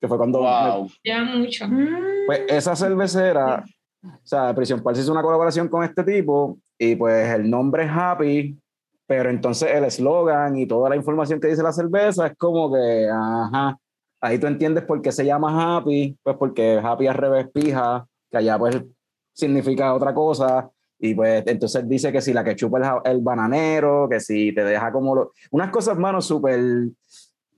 Que 0.00 0.08
fue 0.08 0.18
cuando... 0.18 0.40
Wow. 0.40 0.90
Lleva 1.02 1.24
mucho. 1.24 1.64
Pues 2.26 2.42
esa 2.48 2.76
cervecera, 2.76 3.64
o 4.04 4.20
sea, 4.22 4.54
Prisión 4.54 4.82
Pals 4.82 4.98
hizo 4.98 5.10
una 5.12 5.22
colaboración 5.22 5.68
con 5.68 5.82
este 5.82 6.04
tipo 6.04 6.58
y 6.78 6.94
pues 6.96 7.30
el 7.30 7.48
nombre 7.48 7.84
es 7.84 7.90
Happy, 7.90 8.56
pero 9.06 9.30
entonces 9.30 9.70
el 9.72 9.84
eslogan 9.84 10.56
y 10.56 10.66
toda 10.66 10.88
la 10.90 10.96
información 10.96 11.40
que 11.40 11.48
dice 11.48 11.62
la 11.62 11.72
cerveza 11.72 12.26
es 12.28 12.36
como 12.36 12.72
que, 12.72 13.08
ajá, 13.10 13.78
ahí 14.20 14.38
tú 14.38 14.46
entiendes 14.46 14.84
por 14.84 15.02
qué 15.02 15.12
se 15.12 15.24
llama 15.24 15.76
Happy, 15.76 16.16
pues 16.22 16.36
porque 16.36 16.80
Happy 16.82 17.06
al 17.06 17.14
revés 17.14 17.48
pija, 17.52 18.06
que 18.30 18.36
allá 18.38 18.58
pues 18.58 18.82
significa 19.32 19.94
otra 19.94 20.14
cosa. 20.14 20.70
Y 21.04 21.14
pues 21.14 21.42
entonces 21.46 21.88
dice 21.88 22.12
que 22.12 22.20
si 22.20 22.32
la 22.32 22.44
que 22.44 22.54
chupa 22.54 23.00
el, 23.04 23.10
el 23.12 23.20
bananero, 23.20 24.08
que 24.08 24.20
si 24.20 24.54
te 24.54 24.62
deja 24.62 24.92
como... 24.92 25.16
lo- 25.16 25.32
unas 25.50 25.70
cosas, 25.70 25.98
mano, 25.98 26.20
súper 26.22 26.60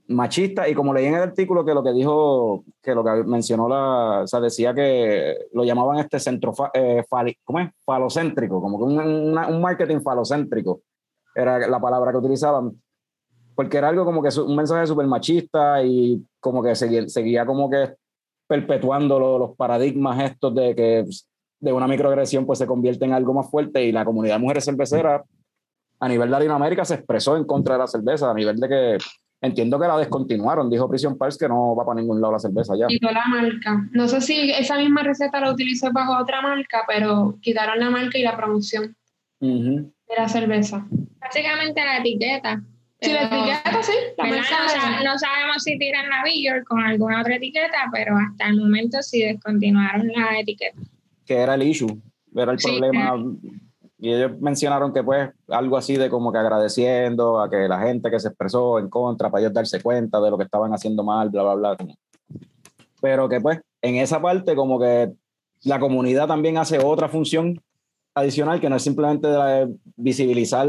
machistas. 0.08 0.68
Y 0.68 0.74
como 0.74 0.94
leí 0.94 1.06
en 1.06 1.14
el 1.16 1.22
artículo 1.22 1.62
que 1.64 1.74
lo 1.74 1.82
que 1.84 1.92
dijo, 1.92 2.64
que 2.82 2.94
lo 2.94 3.04
que 3.04 3.22
mencionó 3.24 3.68
la... 3.68 4.20
O 4.22 4.26
sea, 4.26 4.40
decía 4.40 4.72
que 4.74 5.36
lo 5.52 5.62
llamaban 5.64 5.98
este 5.98 6.18
centro... 6.20 6.52
eh, 6.72 7.04
fali- 7.08 7.36
¿Cómo 7.44 7.60
es? 7.60 7.70
Falocéntrico, 7.84 8.62
como 8.62 8.78
que 8.78 8.84
un, 8.84 8.98
una- 8.98 9.48
un 9.48 9.60
marketing 9.60 10.00
falocéntrico. 10.00 10.80
Era 11.34 11.58
la 11.66 11.80
palabra 11.80 12.12
que 12.12 12.18
utilizaban. 12.18 12.72
Porque 13.54 13.78
era 13.78 13.88
algo 13.88 14.04
como 14.04 14.22
que 14.22 14.28
un 14.40 14.56
mensaje 14.56 14.86
súper 14.86 15.06
machista 15.06 15.82
y 15.82 16.24
como 16.40 16.62
que 16.62 16.74
seguía, 16.74 17.08
seguía 17.08 17.46
como 17.46 17.70
que 17.70 17.94
perpetuando 18.48 19.18
lo- 19.18 19.38
los 19.38 19.56
paradigmas 19.56 20.22
estos 20.22 20.54
de 20.54 20.74
que 20.74 21.02
pues, 21.04 21.28
de 21.60 21.72
una 21.72 21.86
microagresión 21.88 22.44
pues 22.46 22.58
se 22.58 22.66
convierte 22.66 23.04
en 23.04 23.12
algo 23.12 23.32
más 23.32 23.48
fuerte 23.50 23.82
y 23.84 23.92
la 23.92 24.04
comunidad 24.04 24.34
de 24.34 24.40
mujeres 24.40 24.64
cerveceras 24.64 25.22
a 26.00 26.08
nivel 26.08 26.28
de 26.28 26.32
Latinoamérica 26.32 26.84
se 26.84 26.94
expresó 26.94 27.36
en 27.36 27.44
contra 27.44 27.74
de 27.76 27.78
la 27.78 27.86
cerveza, 27.86 28.30
a 28.30 28.34
nivel 28.34 28.56
de 28.58 28.68
que 28.68 28.98
entiendo 29.40 29.78
que 29.80 29.86
la 29.86 29.96
descontinuaron, 29.96 30.68
dijo 30.68 30.88
Prison 30.88 31.16
Pals 31.16 31.38
que 31.38 31.48
no 31.48 31.74
va 31.76 31.86
para 31.86 32.00
ningún 32.00 32.20
lado 32.20 32.32
la 32.34 32.38
cerveza 32.38 32.74
ya. 32.76 32.86
Quitó 32.88 33.10
la 33.10 33.24
marca. 33.26 33.88
No 33.92 34.08
sé 34.08 34.20
si 34.20 34.50
esa 34.50 34.76
misma 34.76 35.02
receta 35.04 35.40
la 35.40 35.52
utilizó 35.52 35.90
bajo 35.92 36.20
otra 36.20 36.42
marca, 36.42 36.82
pero 36.86 37.38
quitaron 37.40 37.78
la 37.78 37.88
marca 37.88 38.18
y 38.18 38.22
la 38.22 38.36
promoción 38.36 38.94
Ujú. 39.40 39.92
De 40.08 40.14
la 40.16 40.28
cerveza. 40.28 40.86
Básicamente 41.20 41.80
la 41.84 41.98
etiqueta. 41.98 42.62
Sí, 43.00 43.12
la 43.12 43.22
etiqueta, 43.24 43.82
sí. 43.82 43.92
La 44.16 44.24
No, 44.30 44.42
sa- 44.42 45.02
no 45.04 45.18
sabemos 45.18 45.62
si 45.62 45.78
tiran 45.78 46.08
la 46.08 46.22
Beer 46.22 46.64
con 46.64 46.80
alguna 46.80 47.20
otra 47.20 47.36
etiqueta, 47.36 47.88
pero 47.92 48.16
hasta 48.16 48.48
el 48.48 48.58
momento 48.60 49.02
sí 49.02 49.22
descontinuaron 49.22 50.08
la 50.08 50.38
etiqueta. 50.40 50.78
que 51.26 51.36
era 51.38 51.54
el 51.54 51.62
issue, 51.62 52.00
era 52.36 52.52
el 52.52 52.58
Sí, 52.58 52.66
problema. 52.68 53.14
Y 53.98 54.12
ellos 54.12 54.38
mencionaron 54.40 54.92
que 54.92 55.02
pues 55.02 55.30
algo 55.48 55.78
así 55.78 55.96
de 55.96 56.10
como 56.10 56.30
que 56.30 56.36
agradeciendo 56.38 57.40
a 57.40 57.48
que 57.48 57.66
la 57.68 57.80
gente 57.80 58.10
que 58.10 58.20
se 58.20 58.28
expresó 58.28 58.78
en 58.78 58.90
contra 58.90 59.30
para 59.30 59.40
ellos 59.42 59.54
darse 59.54 59.80
cuenta 59.80 60.20
de 60.20 60.30
lo 60.30 60.36
que 60.36 60.44
estaban 60.44 60.74
haciendo 60.74 61.02
mal, 61.02 61.30
bla, 61.30 61.42
bla, 61.54 61.74
bla. 61.74 61.76
Pero 63.00 63.28
que 63.28 63.40
pues 63.40 63.60
en 63.82 63.96
esa 63.96 64.20
parte 64.20 64.54
como 64.54 64.78
que 64.78 65.12
la 65.62 65.78
comunidad 65.78 66.26
también 66.26 66.58
hace 66.58 66.78
otra 66.78 67.08
función 67.08 67.58
adicional 68.14 68.60
que 68.60 68.70
no 68.70 68.76
es 68.76 68.82
simplemente 68.82 69.26
de 69.26 69.34
de 69.34 69.74
visibilizar 69.96 70.68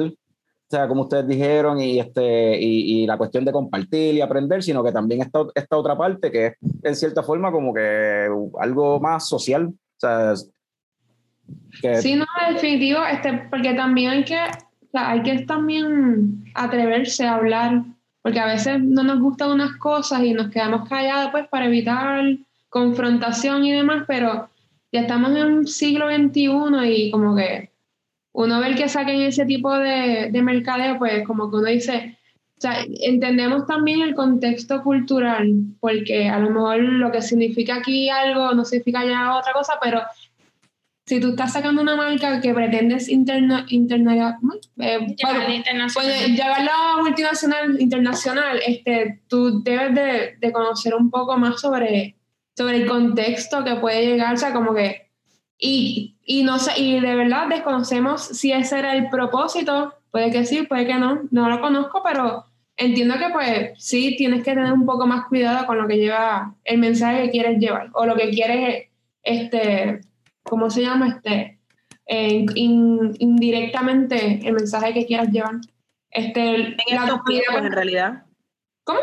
o 0.67 0.67
sea, 0.67 0.87
como 0.87 1.03
ustedes 1.03 1.27
dijeron, 1.27 1.79
y, 1.79 1.99
este, 1.99 2.59
y, 2.59 3.03
y 3.03 3.05
la 3.05 3.17
cuestión 3.17 3.45
de 3.45 3.51
compartir 3.51 4.15
y 4.15 4.21
aprender, 4.21 4.63
sino 4.63 4.83
que 4.83 4.91
también 4.91 5.21
esta, 5.21 5.45
esta 5.53 5.77
otra 5.77 5.95
parte 5.95 6.31
que 6.31 6.47
es 6.47 6.53
en 6.81 6.95
cierta 6.95 7.21
forma 7.21 7.51
como 7.51 7.71
que 7.71 8.27
algo 8.59 8.99
más 8.99 9.29
social. 9.29 9.67
O 9.67 9.99
sea, 9.99 10.33
que, 11.81 12.01
Sí, 12.01 12.15
no, 12.15 12.25
definitivo, 12.51 12.99
este, 13.05 13.47
porque 13.51 13.75
también 13.75 14.09
hay 14.09 14.25
que, 14.25 14.37
o 14.37 14.91
sea, 14.91 15.11
hay 15.11 15.21
que 15.21 15.39
también 15.45 16.45
atreverse 16.55 17.27
a 17.27 17.35
hablar, 17.35 17.83
porque 18.23 18.39
a 18.39 18.47
veces 18.47 18.81
no 18.81 19.03
nos 19.03 19.19
gustan 19.19 19.51
unas 19.51 19.77
cosas 19.77 20.23
y 20.23 20.33
nos 20.33 20.49
quedamos 20.49 20.89
callados 20.89 21.29
pues 21.31 21.47
para 21.47 21.67
evitar 21.67 22.23
confrontación 22.69 23.63
y 23.65 23.71
demás, 23.71 24.05
pero 24.07 24.49
estamos 25.01 25.31
en 25.31 25.45
un 25.45 25.67
siglo 25.67 26.07
XXI 26.09 26.49
y 26.85 27.11
como 27.11 27.35
que 27.35 27.71
uno 28.33 28.59
ver 28.59 28.75
que 28.75 28.89
saquen 28.89 29.21
ese 29.21 29.45
tipo 29.45 29.73
de, 29.77 30.29
de 30.31 30.41
mercadeo, 30.41 30.97
pues 30.97 31.25
como 31.25 31.49
que 31.49 31.57
uno 31.57 31.67
dice, 31.67 32.17
o 32.57 32.61
sea, 32.61 32.85
entendemos 33.01 33.65
también 33.65 34.01
el 34.01 34.15
contexto 34.15 34.83
cultural, 34.83 35.51
porque 35.79 36.27
a 36.27 36.39
lo 36.39 36.49
mejor 36.49 36.79
lo 36.79 37.11
que 37.11 37.21
significa 37.21 37.75
aquí 37.75 38.09
algo 38.09 38.53
no 38.53 38.65
significa 38.65 39.05
ya 39.05 39.35
otra 39.35 39.53
cosa, 39.53 39.73
pero 39.81 40.01
si 41.05 41.19
tú 41.19 41.29
estás 41.29 41.53
sacando 41.53 41.81
una 41.81 41.95
marca 41.95 42.41
que 42.41 42.53
pretendes 42.53 43.09
interna, 43.09 43.65
interna. 43.69 44.39
Eh, 44.79 45.15
bueno, 45.21 45.53
internacional. 45.53 46.35
llevarlo 46.35 46.71
a 46.71 47.03
multinacional, 47.03 47.79
internacional, 47.79 48.59
este, 48.65 49.21
tú 49.27 49.61
debes 49.61 49.93
de, 49.93 50.35
de 50.39 50.51
conocer 50.51 50.95
un 50.95 51.11
poco 51.11 51.37
más 51.37 51.61
sobre, 51.61 52.14
sobre 52.55 52.77
el 52.77 52.87
contexto 52.87 53.63
que 53.63 53.75
puede 53.75 54.05
llegar, 54.05 54.33
o 54.33 54.37
sea, 54.37 54.53
como 54.53 54.73
que, 54.73 55.09
y, 55.57 56.17
y 56.23 56.43
no 56.43 56.57
sé, 56.59 56.79
y 56.79 56.99
de 56.99 57.15
verdad 57.15 57.47
desconocemos 57.47 58.23
si 58.23 58.51
ese 58.51 58.79
era 58.79 58.95
el 58.95 59.09
propósito, 59.09 59.93
puede 60.11 60.31
que 60.31 60.45
sí, 60.45 60.63
puede 60.63 60.85
que 60.87 60.95
no, 60.95 61.21
no 61.31 61.49
lo 61.49 61.59
conozco, 61.61 62.01
pero 62.03 62.45
entiendo 62.77 63.15
que 63.17 63.29
pues 63.31 63.71
sí, 63.77 64.15
tienes 64.17 64.43
que 64.43 64.53
tener 64.53 64.71
un 64.73 64.85
poco 64.85 65.05
más 65.07 65.27
cuidado 65.27 65.65
con 65.65 65.77
lo 65.77 65.87
que 65.87 65.97
lleva, 65.97 66.55
el 66.63 66.77
mensaje 66.77 67.23
que 67.23 67.31
quieres 67.31 67.59
llevar, 67.59 67.89
o 67.93 68.05
lo 68.05 68.15
que 68.15 68.29
quieres, 68.29 68.89
este, 69.23 70.01
¿cómo 70.43 70.69
se 70.69 70.81
llama? 70.81 71.09
Este, 71.09 71.59
eh, 72.07 72.45
in- 72.55 73.15
indirectamente 73.19 74.39
el 74.47 74.53
mensaje 74.53 74.93
que 74.93 75.05
quieras 75.05 75.29
llevar. 75.31 75.55
Este, 76.11 76.55
En 76.55 76.75
la 76.91 77.03
estos 77.05 77.23
tiempos, 77.25 77.57
en 77.65 77.71
realidad. 77.71 78.25
¿Cómo? 78.83 78.99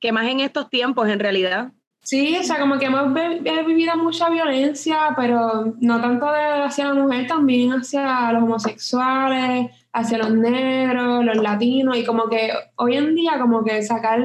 Que 0.00 0.12
más 0.12 0.26
en 0.26 0.40
estos 0.40 0.68
tiempos, 0.70 1.08
en 1.08 1.18
realidad. 1.18 1.72
Sí, 2.04 2.36
o 2.38 2.42
sea, 2.42 2.60
como 2.60 2.78
que 2.78 2.84
hemos 2.86 3.14
vi- 3.14 3.40
he 3.48 3.62
vivido 3.64 3.96
mucha 3.96 4.28
violencia, 4.28 5.14
pero 5.16 5.74
no 5.80 6.00
tanto 6.02 6.26
hacia 6.28 6.88
la 6.88 6.94
mujer, 6.94 7.26
también 7.26 7.72
hacia 7.72 8.30
los 8.32 8.42
homosexuales, 8.42 9.70
hacia 9.90 10.18
los 10.18 10.30
negros, 10.32 11.24
los 11.24 11.36
latinos, 11.38 11.96
y 11.96 12.04
como 12.04 12.28
que 12.28 12.50
hoy 12.76 12.96
en 12.96 13.14
día 13.14 13.38
como 13.40 13.64
que 13.64 13.82
sacar 13.82 14.20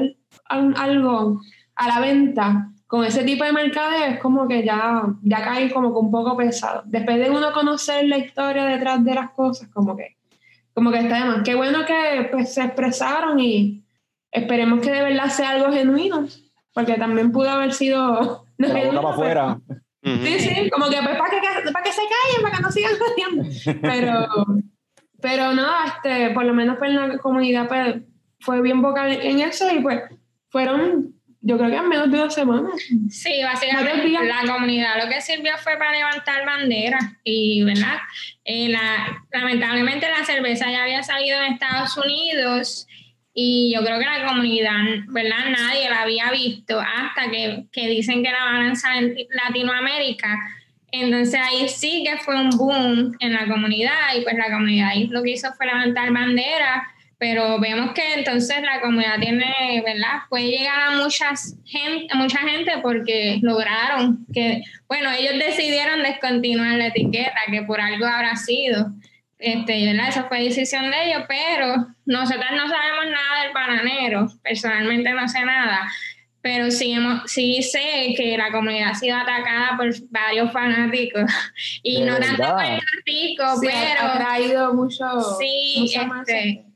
al- 0.50 0.74
algo 0.76 1.40
a 1.74 1.88
la 1.88 2.00
venta 2.00 2.68
con 2.86 3.04
ese 3.04 3.24
tipo 3.24 3.44
de 3.44 3.52
mercadeo 3.52 4.04
es 4.14 4.18
como 4.20 4.46
que 4.46 4.62
ya, 4.64 5.02
ya 5.22 5.42
cae 5.42 5.72
como 5.72 5.90
que 5.92 5.98
un 6.00 6.10
poco 6.10 6.36
pesado. 6.36 6.82
Después 6.84 7.18
de 7.18 7.30
uno 7.30 7.50
conocer 7.52 8.04
la 8.08 8.18
historia 8.18 8.64
detrás 8.66 9.02
de 9.04 9.14
las 9.14 9.30
cosas, 9.30 9.68
como 9.72 9.96
que, 9.96 10.16
como 10.74 10.90
que 10.90 10.98
está 10.98 11.20
de 11.20 11.24
más. 11.24 11.42
Qué 11.44 11.54
bueno 11.54 11.86
que 11.86 12.28
pues, 12.30 12.52
se 12.52 12.62
expresaron 12.62 13.38
y 13.40 13.84
esperemos 14.30 14.80
que 14.80 14.90
de 14.90 15.02
verdad 15.02 15.28
sea 15.30 15.50
algo 15.50 15.72
genuino, 15.72 16.26
porque 16.72 16.94
también 16.94 17.32
pudo 17.32 17.50
haber 17.50 17.72
sido... 17.72 18.44
no 18.58 18.68
la 18.68 18.84
boca 18.84 19.02
para 19.02 19.14
afuera. 19.14 19.60
Sí, 20.02 20.40
sí, 20.40 20.70
como 20.70 20.88
que 20.88 20.96
pues 21.02 21.16
para 21.18 21.30
que, 21.30 21.70
para 21.72 21.84
que 21.84 21.92
se 21.92 22.00
callen, 22.00 22.42
para 22.42 22.56
que 22.56 22.62
no 22.62 22.70
sigan 22.70 22.92
jodiendo. 22.98 23.80
Pero, 23.82 24.46
pero 25.20 25.52
no, 25.52 25.68
este, 25.84 26.30
por 26.30 26.44
lo 26.44 26.54
menos 26.54 26.78
pues 26.78 26.92
la 26.92 27.18
comunidad 27.18 27.68
pues, 27.68 27.96
fue 28.40 28.62
bien 28.62 28.80
vocal 28.80 29.12
en 29.12 29.40
eso 29.40 29.70
y 29.70 29.80
pues 29.80 30.00
fueron, 30.48 31.14
yo 31.42 31.58
creo 31.58 31.68
que 31.68 31.76
en 31.76 31.88
menos 31.88 32.10
de 32.10 32.16
dos 32.16 32.32
semanas. 32.32 32.72
Sí, 33.10 33.42
básicamente 33.42 34.06
días. 34.06 34.24
la 34.24 34.50
comunidad 34.50 35.02
lo 35.02 35.10
que 35.10 35.20
sirvió 35.20 35.52
fue 35.58 35.76
para 35.76 35.92
levantar 35.92 36.46
banderas 36.46 37.04
y, 37.22 37.62
¿verdad? 37.64 37.98
Eh, 38.44 38.70
la, 38.70 39.22
lamentablemente 39.32 40.08
la 40.08 40.24
cerveza 40.24 40.70
ya 40.70 40.84
había 40.84 41.02
salido 41.02 41.42
en 41.42 41.52
Estados 41.52 41.96
Unidos 41.98 42.86
y 43.32 43.72
yo 43.74 43.84
creo 43.84 43.98
que 43.98 44.04
la 44.04 44.26
comunidad, 44.26 44.80
¿verdad? 45.08 45.50
Nadie 45.50 45.88
la 45.88 46.02
había 46.02 46.30
visto 46.30 46.80
hasta 46.80 47.30
que, 47.30 47.64
que 47.72 47.88
dicen 47.88 48.22
que 48.22 48.30
la 48.30 48.44
van 48.44 48.56
a 48.56 48.64
lanzar 48.64 48.96
en 48.96 49.14
Latinoamérica. 49.30 50.38
Entonces 50.92 51.40
ahí 51.40 51.68
sí 51.68 52.04
que 52.04 52.18
fue 52.18 52.34
un 52.34 52.50
boom 52.50 53.16
en 53.20 53.32
la 53.32 53.46
comunidad 53.46 54.14
y 54.16 54.22
pues 54.22 54.34
la 54.36 54.50
comunidad 54.50 54.88
ahí 54.88 55.06
lo 55.06 55.22
que 55.22 55.30
hizo 55.30 55.52
fue 55.52 55.66
levantar 55.66 56.12
banderas 56.12 56.82
pero 57.20 57.60
vemos 57.60 57.92
que 57.92 58.14
entonces 58.14 58.62
la 58.62 58.80
comunidad 58.80 59.20
tiene, 59.20 59.82
¿verdad? 59.84 60.22
Puede 60.30 60.46
llegar 60.46 60.80
a 60.80 60.90
muchas 60.92 61.54
gente, 61.66 62.14
mucha 62.14 62.38
gente 62.38 62.72
porque 62.82 63.38
lograron 63.42 64.24
que, 64.32 64.62
bueno, 64.88 65.10
ellos 65.12 65.34
decidieron 65.38 66.02
descontinuar 66.02 66.78
la 66.78 66.86
etiqueta, 66.86 67.36
que 67.50 67.60
por 67.64 67.78
algo 67.78 68.06
habrá 68.06 68.36
sido. 68.36 68.86
Este, 69.40 69.86
¿verdad? 69.86 70.08
Esa 70.10 70.24
fue 70.24 70.42
decisión 70.44 70.90
de 70.90 71.06
ellos, 71.06 71.22
pero 71.26 71.86
nosotros 72.04 72.44
no 72.52 72.68
sabemos 72.68 73.06
nada 73.06 73.42
del 73.42 73.52
bananero, 73.54 74.28
personalmente 74.42 75.10
no 75.12 75.26
sé 75.28 75.44
nada, 75.46 75.90
pero 76.42 76.70
sí, 76.70 76.92
hemos, 76.92 77.22
sí 77.30 77.62
sé 77.62 78.14
que 78.16 78.36
la 78.36 78.52
comunidad 78.52 78.90
ha 78.90 78.94
sido 78.94 79.16
atacada 79.16 79.76
por 79.78 79.88
varios 80.10 80.52
fanáticos 80.52 81.22
y 81.82 82.00
De 82.02 82.06
no 82.10 82.18
tanto 82.18 82.42
verdad. 82.42 82.54
Puerto 82.54 82.84
Rico, 83.06 83.44
Sí, 83.60 83.68
pero 83.70 84.06
ha 84.08 84.18
traído 84.18 84.74
mucho, 84.74 85.04
Sí, 85.38 85.90
más, 86.06 86.28
este, 86.28 86.66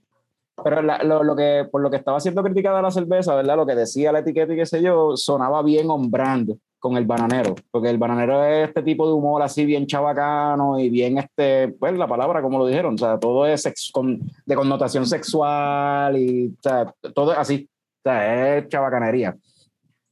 Pero 0.62 0.80
la- 0.82 1.02
lo, 1.02 1.22
lo 1.22 1.36
que, 1.36 1.66
por 1.70 1.82
lo 1.82 1.90
que 1.90 1.96
estaba 1.98 2.18
siendo 2.20 2.42
criticada 2.42 2.80
la 2.80 2.90
cerveza, 2.90 3.34
¿verdad? 3.34 3.56
Lo 3.56 3.66
que 3.66 3.74
decía 3.74 4.10
la 4.12 4.20
etiqueta 4.20 4.54
y 4.54 4.56
qué 4.56 4.66
sé 4.66 4.80
yo, 4.82 5.16
sonaba 5.18 5.62
bien 5.62 5.90
on 5.90 6.10
brand 6.10 6.50
con 6.85 6.99
el 6.99 7.07
bananero, 7.07 7.55
porque 7.70 7.89
el 7.89 7.97
bananero 7.97 8.45
es 8.45 8.68
este 8.68 8.82
tipo 8.82 9.07
de 9.07 9.14
humor 9.14 9.43
así 9.43 9.64
bien 9.64 9.87
chabacano 9.87 10.78
y 10.78 10.91
bien, 10.91 11.16
este, 11.16 11.68
pues 11.68 11.97
la 11.97 12.07
palabra, 12.07 12.43
como 12.43 12.59
lo 12.59 12.66
dijeron, 12.66 12.95
o 12.97 12.99
sea, 12.99 13.18
todo 13.18 13.47
es 13.47 13.62
sex- 13.62 13.91
con- 13.91 14.20
de 14.45 14.55
connotación 14.55 15.07
sexual 15.07 16.18
y, 16.18 16.49
o 16.49 16.62
sea, 16.62 16.93
todo 17.14 17.32
es 17.32 17.39
así, 17.39 17.66
o 17.70 18.03
sea, 18.11 18.57
es 18.59 18.68
chabacanería. 18.68 19.35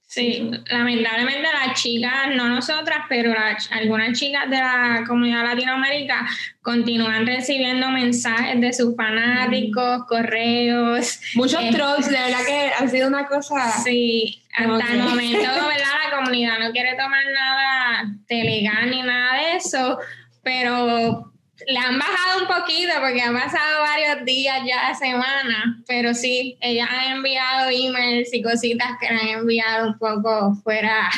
Sí, 0.06 0.50
lamentablemente 0.70 1.48
las 1.52 1.80
chicas, 1.80 2.28
no 2.36 2.48
nosotras, 2.48 3.00
pero 3.08 3.32
las- 3.34 3.70
algunas 3.72 4.18
chicas 4.18 4.48
de 4.50 4.56
la 4.56 5.04
comunidad 5.06 5.42
latinoamérica 5.44 6.26
continúan 6.62 7.26
recibiendo 7.26 7.88
mensajes 7.90 8.60
de 8.60 8.72
sus 8.74 8.94
fanáticos, 8.96 10.04
correos. 10.06 11.18
muchos 11.34 11.62
Eh, 11.62 11.70
trolls, 11.72 12.08
de 12.10 12.18
verdad 12.18 12.44
que 12.46 12.70
ha 12.78 12.88
sido 12.88 13.08
una 13.08 13.26
cosa... 13.26 13.70
Sí, 13.82 14.42
hasta 14.54 14.92
el 14.92 15.02
momento, 15.02 15.38
¿verdad? 15.74 15.91
La 16.12 16.18
comunidad 16.18 16.58
no 16.58 16.72
quiere 16.72 16.90
tomar 16.90 17.24
nada 17.32 18.04
de 18.28 18.44
legal 18.44 18.90
ni 18.90 19.02
nada 19.02 19.38
de 19.38 19.56
eso, 19.56 19.98
pero 20.42 21.32
le 21.66 21.78
han 21.78 21.98
bajado 21.98 22.42
un 22.42 22.46
poquito 22.46 22.92
porque 23.00 23.22
han 23.22 23.34
pasado 23.34 23.80
varios 23.80 24.24
días 24.26 24.60
ya, 24.66 24.94
semanas, 24.94 25.78
pero 25.86 26.12
sí, 26.12 26.58
ellas 26.60 26.88
han 26.90 27.16
enviado 27.16 27.70
emails 27.70 28.32
y 28.34 28.42
cositas 28.42 28.90
que 29.00 29.12
le 29.12 29.20
han 29.20 29.40
enviado 29.40 29.88
un 29.88 29.98
poco 29.98 30.54
fuera, 30.62 31.10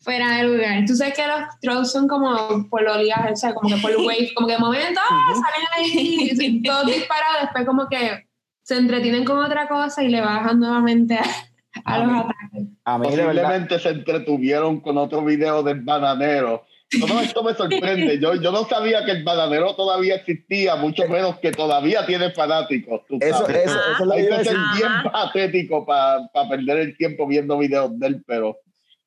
fuera 0.00 0.38
de 0.38 0.44
lugar. 0.44 0.84
Tú 0.86 0.96
sabes 0.96 1.14
que 1.14 1.26
los 1.26 1.42
trolls 1.60 1.92
son 1.92 2.08
como 2.08 2.68
por 2.68 2.88
oleaje, 2.88 3.32
o 3.32 3.36
sea, 3.36 3.54
como 3.54 3.74
que 3.74 3.80
por 3.80 3.96
wave, 3.96 4.32
como 4.34 4.48
que 4.48 4.54
de 4.54 4.58
momento 4.58 5.00
¡ah! 5.08 5.34
salen 5.34 5.68
ahí, 5.76 6.30
y 6.32 6.62
todos 6.62 6.86
disparados, 6.86 7.42
después 7.42 7.64
como 7.64 7.88
que 7.88 8.26
se 8.62 8.76
entretienen 8.76 9.24
con 9.24 9.38
otra 9.38 9.68
cosa 9.68 10.02
y 10.02 10.08
le 10.08 10.20
bajan 10.20 10.58
nuevamente 10.58 11.16
a, 11.16 11.24
a 11.84 11.98
los 11.98 12.06
Amén. 12.08 12.20
ataques. 12.26 12.68
A 12.84 12.98
mí, 12.98 13.06
Posiblemente 13.08 13.78
se 13.78 13.88
entretuvieron 13.90 14.80
con 14.80 14.98
otro 14.98 15.24
video 15.24 15.62
del 15.62 15.80
bananero. 15.80 16.64
Todo 17.00 17.20
esto 17.20 17.42
me 17.42 17.54
sorprende. 17.54 18.18
Yo, 18.18 18.34
yo 18.34 18.52
no 18.52 18.64
sabía 18.64 19.02
que 19.06 19.12
el 19.12 19.24
bananero 19.24 19.74
todavía 19.74 20.16
existía, 20.16 20.76
mucho 20.76 21.08
menos 21.08 21.38
que 21.38 21.50
todavía 21.50 22.04
tiene 22.04 22.30
fanáticos. 22.32 23.00
tú 23.08 23.16
eso, 23.20 23.38
sabes. 23.38 23.64
eso, 23.64 23.78
eso 23.94 24.02
es 24.02 24.06
lo 24.06 24.12
que 24.12 24.20
Hay 24.20 24.26
iba 24.26 24.36
a 24.36 24.38
que 24.40 24.44
ser 24.44 24.56
bien 24.76 24.92
patético 25.10 25.86
para 25.86 26.28
perder 26.50 26.78
el 26.80 26.96
tiempo 26.98 27.26
viendo 27.26 27.56
videos 27.56 27.98
de 27.98 28.06
él, 28.08 28.22
pero, 28.26 28.58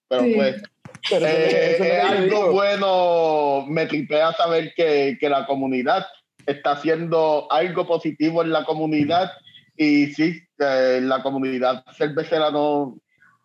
pero 0.08 0.24
Sí. 0.24 0.34
pues 0.36 0.64
Pero 1.10 1.26
eso 1.28 1.38
eh, 1.38 1.72
eso 1.76 1.84
es 1.84 2.04
algo 2.04 2.24
digo. 2.24 2.52
bueno. 2.54 3.66
Me 3.68 3.86
tripea 3.86 4.34
saber 4.34 4.74
que, 4.76 5.18
que 5.20 5.30
la 5.30 5.46
comunidad 5.46 6.08
está 6.48 6.72
haciendo 6.72 7.48
algo 7.52 7.86
positivo 7.86 8.42
en 8.42 8.52
la 8.52 8.66
comunidad 8.66 9.32
y 9.78 10.08
sí, 10.08 10.42
eh, 10.60 11.00
la 11.02 11.22
comunidad 11.22 11.84
cervecera 11.98 12.52
no, 12.52 12.98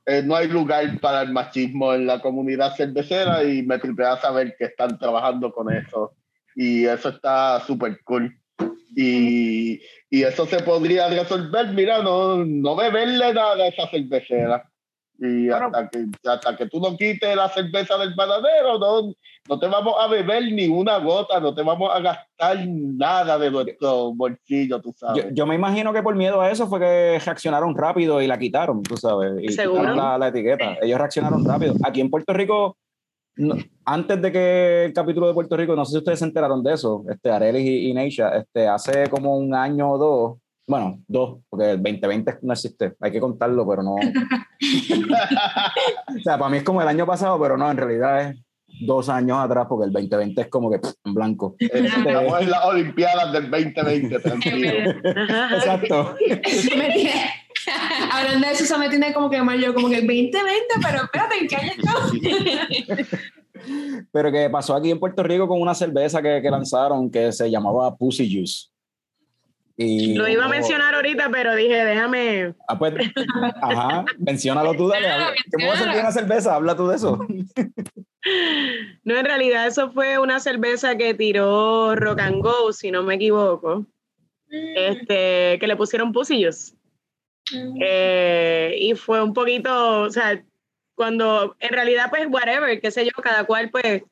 eh, 0.07 0.23
no 0.25 0.37
hay 0.37 0.49
lugar 0.49 0.99
para 1.01 1.23
el 1.23 1.33
machismo 1.33 1.93
en 1.93 2.07
la 2.07 2.21
comunidad 2.21 2.75
cervecera 2.77 3.45
y 3.45 3.63
me 3.63 3.79
tripea 3.79 4.17
saber 4.17 4.55
que 4.59 4.67
están 4.67 4.99
trabajando 4.99 5.53
con 5.53 5.73
eso 5.73 6.15
y 6.55 6.85
eso 6.85 7.11
está 7.11 7.61
súper 7.61 8.01
cool. 8.05 8.37
Y, 8.97 9.81
y 10.11 10.23
eso 10.23 10.47
se 10.47 10.61
podría 10.63 11.09
resolver, 11.09 11.69
mira, 11.69 12.03
no, 12.03 12.45
no 12.45 12.77
beberle 12.77 13.33
nada 13.33 13.65
a 13.65 13.69
esa 13.69 13.89
cervecera. 13.89 14.69
Y 15.23 15.49
Bueno. 15.49 15.67
hasta, 15.67 15.89
que, 15.91 16.07
hasta 16.25 16.57
que 16.57 16.67
tú 16.67 16.81
no 16.81 16.97
quites 16.97 17.37
la 17.37 17.49
cerveza 17.51 17.99
del 17.99 18.15
panadero, 18.15 18.79
no, 18.79 19.13
no 19.49 19.59
te 19.59 19.67
vamos 19.69 19.95
a 20.01 20.07
beber 20.07 20.45
ni 20.51 20.67
una 20.67 20.97
gota, 20.99 21.39
no 21.41 21.55
te 21.55 21.63
vamos 21.63 21.91
a 21.93 22.01
gastar 22.01 22.67
nada 22.67 23.39
de 23.39 23.51
nuestro 23.51 24.15
bolsillo, 24.15 24.81
tú 24.81 24.93
Yo, 24.93 24.95
sabes. 24.97 25.27
yo 25.35 25.47
me 25.47 25.55
imagino 25.57 25.93
que 25.93 26.03
por 26.03 26.17
miedo 26.17 26.41
a 26.41 26.51
eso 26.51 26.67
fue 26.69 26.81
que 26.81 27.19
reaccionaron 27.23 27.77
rápido 27.77 28.23
y 28.23 28.27
la 28.27 28.39
quitaron, 28.39 28.83
tú 28.83 28.97
sabes, 28.97 29.33
y 29.43 29.51
Seguro. 29.51 29.81
quitaron 29.83 29.99
la, 29.99 30.17
la 30.17 30.29
etiqueta. 30.29 30.79
Ellos 30.81 30.99
reaccionaron 30.99 31.45
rápido. 31.45 31.75
Aquí 31.85 32.01
en 32.01 32.09
Puerto 32.09 32.33
Rico, 32.33 32.79
no- 33.37 33.57
antes 33.85 34.23
de 34.23 34.33
que 34.33 34.85
el 34.87 34.93
capítulo 34.95 35.27
de 35.29 35.35
Puerto 35.35 35.55
Rico, 35.57 35.77
no 35.77 35.85
sé 35.85 35.93
si 35.93 35.99
ustedes 35.99 36.19
se 36.21 36.25
enteraron 36.25 36.63
de 36.63 36.73
eso, 36.73 37.05
este, 37.11 37.31
Arelis 37.31 37.63
y, 37.67 37.91
y 37.91 37.93
Neisha, 37.95 38.37
este, 38.39 38.67
hace 38.69 39.09
como 39.11 39.37
un 39.37 39.55
año 39.55 39.91
o 39.91 39.99
dos, 39.99 40.39
bueno, 40.71 41.03
dos, 41.09 41.41
porque 41.49 41.73
el 41.73 41.83
2020 41.83 42.39
no 42.43 42.53
existe, 42.53 42.95
hay 43.01 43.11
que 43.11 43.19
contarlo, 43.19 43.69
pero 43.69 43.83
no. 43.83 43.97
o 43.97 43.99
sea, 46.23 46.39
para 46.39 46.49
mí 46.49 46.59
es 46.59 46.63
como 46.63 46.81
el 46.81 46.87
año 46.87 47.05
pasado, 47.05 47.41
pero 47.41 47.57
no, 47.57 47.69
en 47.69 47.77
realidad 47.77 48.31
es 48.31 48.37
dos 48.83 49.09
años 49.09 49.39
atrás, 49.39 49.67
porque 49.69 49.87
el 49.87 49.93
2020 49.93 50.43
es 50.43 50.47
como 50.47 50.71
que 50.71 50.79
pff, 50.79 50.93
en 51.05 51.15
blanco. 51.15 51.57
Este, 51.59 51.89
Estamos 51.89 52.41
en 52.41 52.51
las 52.51 52.65
Olimpiadas 52.65 53.33
del 53.33 53.51
2020, 53.51 54.21
tranquilo. 54.21 54.69
Exacto. 54.69 56.15
Hablando 58.13 58.47
de 58.47 58.53
eso, 58.53 58.63
eso 58.63 58.79
me 58.79 58.89
tiene 58.89 59.13
como 59.13 59.29
que 59.29 59.43
mal 59.43 59.61
yo, 59.61 59.75
como 59.75 59.89
que 59.89 59.97
2020, 59.97 60.39
pero 60.81 61.03
espérate, 61.03 61.35
¿en 61.41 61.49
qué 61.49 61.57
año 61.57 61.73
estamos? 61.77 62.13
Pero 64.13 64.31
que 64.31 64.49
pasó 64.51 64.77
aquí 64.77 64.93
en 64.93 65.01
Puerto 65.01 65.25
Rico 65.25 65.49
con 65.49 65.61
una 65.61 65.75
cerveza 65.75 66.23
que, 66.23 66.41
que 66.41 66.49
lanzaron 66.49 67.11
que 67.11 67.33
se 67.33 67.51
llamaba 67.51 67.97
Pussy 67.97 68.33
Juice. 68.33 68.71
Y 69.83 70.15
Lo 70.15 70.29
iba 70.29 70.45
a 70.45 70.49
mencionar 70.49 70.95
ahorita, 70.95 71.31
pero 71.31 71.55
dije, 71.55 71.87
déjame. 71.87 72.55
Ah, 72.69 72.79
pues, 72.79 72.93
ajá, 73.63 74.05
menciónalo 74.19 74.75
tú, 74.75 74.89
dale. 74.89 75.09
¿Cómo 75.51 75.69
va 75.69 75.73
a 75.73 75.77
ser 75.77 75.87
menciónalo. 75.87 76.01
una 76.01 76.13
cerveza? 76.13 76.55
Habla 76.55 76.77
tú 76.77 76.89
de 76.89 76.97
eso. 76.97 77.19
No, 79.03 79.17
en 79.17 79.25
realidad 79.25 79.67
eso 79.67 79.93
fue 79.93 80.19
una 80.19 80.41
cerveza 80.41 80.95
que 80.95 81.15
tiró 81.15 81.95
Rock 81.95 82.21
and 82.21 82.43
Go, 82.43 82.71
si 82.71 82.91
no 82.91 83.03
me 83.03 83.15
equivoco. 83.15 83.87
Este, 84.51 85.57
que 85.59 85.67
le 85.67 85.75
pusieron 85.75 86.13
Pussy 86.13 86.45
Juice. 86.45 86.75
Eh, 87.81 88.77
y 88.79 88.95
fue 88.95 89.23
un 89.23 89.33
poquito, 89.33 90.03
o 90.03 90.11
sea, 90.11 90.45
cuando 90.95 91.57
en 91.61 91.71
realidad, 91.71 92.11
pues, 92.11 92.27
whatever, 92.29 92.79
qué 92.79 92.91
sé 92.91 93.07
yo, 93.07 93.13
cada 93.23 93.45
cual, 93.45 93.71
pues, 93.71 94.03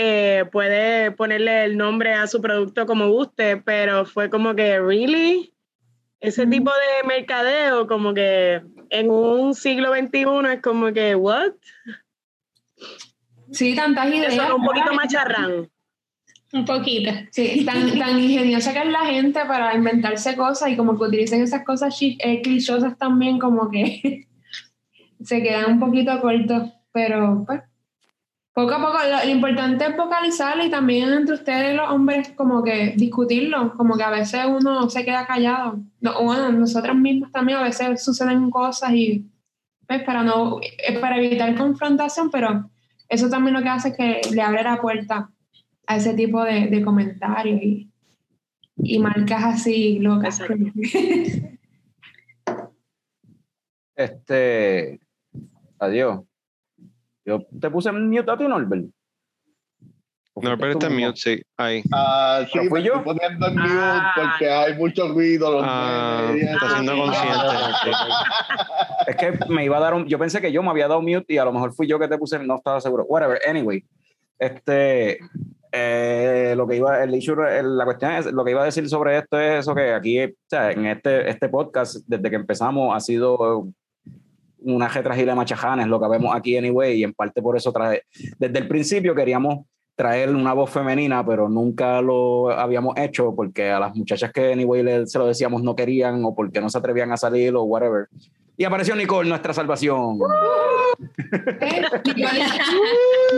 eh, 0.00 0.44
puede 0.52 1.10
ponerle 1.10 1.64
el 1.64 1.76
nombre 1.76 2.14
a 2.14 2.28
su 2.28 2.40
producto 2.40 2.86
como 2.86 3.08
guste, 3.08 3.56
pero 3.56 4.04
fue 4.06 4.30
como 4.30 4.54
que, 4.54 4.78
¿really? 4.78 5.52
Ese 6.20 6.46
Mm. 6.46 6.50
tipo 6.50 6.70
de 6.70 7.08
mercadeo, 7.08 7.88
como 7.88 8.14
que 8.14 8.62
en 8.90 9.10
un 9.10 9.54
siglo 9.54 9.92
XXI 9.92 10.52
es 10.54 10.62
como 10.62 10.92
que, 10.92 11.16
¿what? 11.16 11.50
Sí, 13.50 13.74
tantas 13.74 14.06
ideas. 14.08 14.34
Eso 14.34 14.42
es 14.44 14.50
un 14.52 14.64
poquito 14.64 14.92
macharrán. 14.92 15.68
Un 16.52 16.64
poquito. 16.64 17.10
Sí, 17.32 17.64
tan, 17.64 17.98
tan 17.98 18.18
ingeniosa 18.20 18.72
que 18.72 18.80
es 18.80 18.92
la 18.92 19.04
gente 19.04 19.40
para 19.46 19.74
inventarse 19.74 20.36
cosas 20.36 20.70
y 20.70 20.76
como 20.76 20.96
que 20.96 21.04
utilizan 21.04 21.42
esas 21.42 21.64
cosas 21.64 21.96
eh, 22.00 22.40
clichosas 22.42 22.96
también, 22.98 23.38
como 23.40 23.68
que 23.70 24.28
se 25.24 25.42
quedan 25.42 25.72
un 25.72 25.80
poquito 25.80 26.20
cortos. 26.20 26.70
Pero 26.92 27.44
pues, 27.46 27.62
poco 28.58 28.74
a 28.74 28.78
poco, 28.80 28.98
lo, 29.08 29.24
lo 29.24 29.30
importante 29.30 29.86
es 29.86 29.96
vocalizar 29.96 30.58
y 30.60 30.68
también 30.68 31.12
entre 31.12 31.36
ustedes 31.36 31.76
los 31.76 31.88
hombres 31.90 32.30
como 32.30 32.64
que 32.64 32.92
discutirlo, 32.96 33.72
como 33.76 33.96
que 33.96 34.02
a 34.02 34.10
veces 34.10 34.40
uno 34.48 34.90
se 34.90 35.04
queda 35.04 35.28
callado. 35.28 35.78
No, 36.00 36.24
bueno, 36.24 36.50
nosotros 36.50 36.96
mismos 36.96 37.30
también 37.30 37.58
a 37.58 37.62
veces 37.62 38.02
suceden 38.02 38.50
cosas 38.50 38.90
y 38.94 39.30
pues 39.86 40.02
para 40.02 40.24
no, 40.24 40.58
es 40.60 40.98
para 40.98 41.18
evitar 41.18 41.54
confrontación, 41.54 42.32
pero 42.32 42.68
eso 43.08 43.30
también 43.30 43.54
lo 43.54 43.62
que 43.62 43.68
hace 43.68 43.90
es 43.90 43.96
que 43.96 44.20
le 44.34 44.42
abre 44.42 44.64
la 44.64 44.80
puerta 44.80 45.30
a 45.86 45.96
ese 45.96 46.14
tipo 46.14 46.42
de, 46.42 46.66
de 46.66 46.82
comentarios 46.82 47.62
y, 47.62 47.88
y 48.74 48.98
marcas 48.98 49.44
así 49.44 50.00
locas. 50.00 50.42
Este. 53.94 55.00
Adiós. 55.80 56.27
Yo 57.28 57.40
te 57.60 57.70
puse 57.70 57.90
en 57.90 58.08
mute 58.08 58.30
a 58.30 58.36
ti, 58.38 58.48
Norbert. 58.48 58.86
Norbert 60.40 60.72
está 60.74 60.86
en 60.86 60.96
mute, 60.96 61.16
sí. 61.16 61.42
Ahí. 61.58 61.82
Ah, 61.92 62.40
sí, 62.50 62.58
¿Lo 62.58 62.64
fui 62.70 62.82
yo? 62.82 62.94
estoy 62.94 63.04
poniendo 63.16 63.46
en 63.48 63.54
mute 63.56 63.68
Ah. 63.74 64.12
porque 64.16 64.48
hay 64.50 64.74
mucho 64.76 65.08
ruido. 65.08 65.52
Los 65.52 65.62
Ah, 65.66 66.32
está 66.34 66.70
siendo 66.70 66.96
consciente. 66.96 67.46
Es 69.08 69.16
que 69.16 69.38
me 69.52 69.64
iba 69.64 69.76
a 69.76 69.80
dar 69.80 69.94
un. 69.94 70.06
Yo 70.06 70.18
pensé 70.18 70.40
que 70.40 70.52
yo 70.52 70.62
me 70.62 70.70
había 70.70 70.88
dado 70.88 71.02
mute 71.02 71.34
y 71.34 71.38
a 71.38 71.44
lo 71.44 71.52
mejor 71.52 71.74
fui 71.74 71.86
yo 71.86 71.98
que 71.98 72.08
te 72.08 72.16
puse, 72.16 72.38
no 72.38 72.56
estaba 72.56 72.80
seguro. 72.80 73.04
Whatever, 73.04 73.40
anyway. 73.48 73.84
Este. 74.38 75.18
eh, 75.70 76.54
lo 76.56 76.66
que 76.66 76.76
iba, 76.76 77.02
el 77.04 77.14
issue, 77.14 77.34
el- 77.46 77.76
la 77.76 77.84
cuestión 77.84 78.12
es, 78.12 78.24
lo 78.32 78.42
que 78.42 78.52
iba 78.52 78.62
a 78.62 78.64
decir 78.64 78.88
sobre 78.88 79.18
esto 79.18 79.38
es 79.38 79.60
eso 79.60 79.74
que 79.74 79.92
aquí, 79.92 80.24
o 80.24 80.30
sea, 80.48 80.70
en 80.70 80.86
este, 80.86 81.28
este 81.28 81.50
podcast, 81.50 81.96
desde 82.06 82.30
que 82.30 82.36
empezamos, 82.36 82.96
ha 82.96 83.00
sido 83.00 83.68
una 84.74 84.88
retragila 84.88 85.32
de 85.32 85.36
machajanes, 85.36 85.86
lo 85.86 86.00
que 86.00 86.08
vemos 86.08 86.34
aquí 86.34 86.56
anyway, 86.56 87.00
y 87.00 87.04
en 87.04 87.12
parte 87.12 87.42
por 87.42 87.56
eso 87.56 87.72
traje, 87.72 88.02
desde 88.38 88.58
el 88.58 88.68
principio 88.68 89.14
queríamos 89.14 89.66
traer 89.98 90.32
una 90.32 90.52
voz 90.52 90.70
femenina, 90.70 91.26
pero 91.26 91.48
nunca 91.48 92.00
lo 92.00 92.50
habíamos 92.50 92.96
hecho 92.96 93.34
porque 93.34 93.70
a 93.70 93.80
las 93.80 93.96
muchachas 93.96 94.32
que 94.32 94.52
anyway 94.52 95.06
se 95.06 95.18
lo 95.18 95.26
decíamos 95.26 95.62
no 95.64 95.74
querían 95.74 96.24
o 96.24 96.36
porque 96.36 96.60
no 96.60 96.70
se 96.70 96.78
atrevían 96.78 97.10
a 97.10 97.16
salir 97.16 97.56
o 97.56 97.64
whatever. 97.64 98.06
Y 98.60 98.64
apareció 98.64 98.96
Nicole, 98.96 99.28
nuestra 99.28 99.54
salvación. 99.54 100.18
¿Eh? 101.60 101.82
Nicole, 102.04 102.44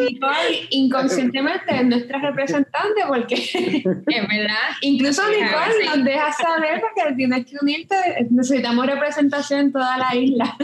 Nicole 0.09 0.67
inconscientemente 0.71 1.77
es 1.77 1.85
nuestra 1.85 2.19
representante 2.21 3.03
porque 3.07 3.35
Es 3.35 3.85
verdad. 3.85 4.71
incluso 4.81 5.23
Nicole 5.29 5.73
Sí. 5.83 5.87
nos 5.89 6.05
deja 6.05 6.33
saber 6.33 6.81
porque 6.81 7.15
tienes 7.17 7.45
que 7.45 7.57
unirte, 7.61 7.95
necesitamos 8.31 8.87
representación 8.87 9.61
en 9.61 9.73
toda 9.73 9.99
la 9.99 10.17
isla. 10.17 10.57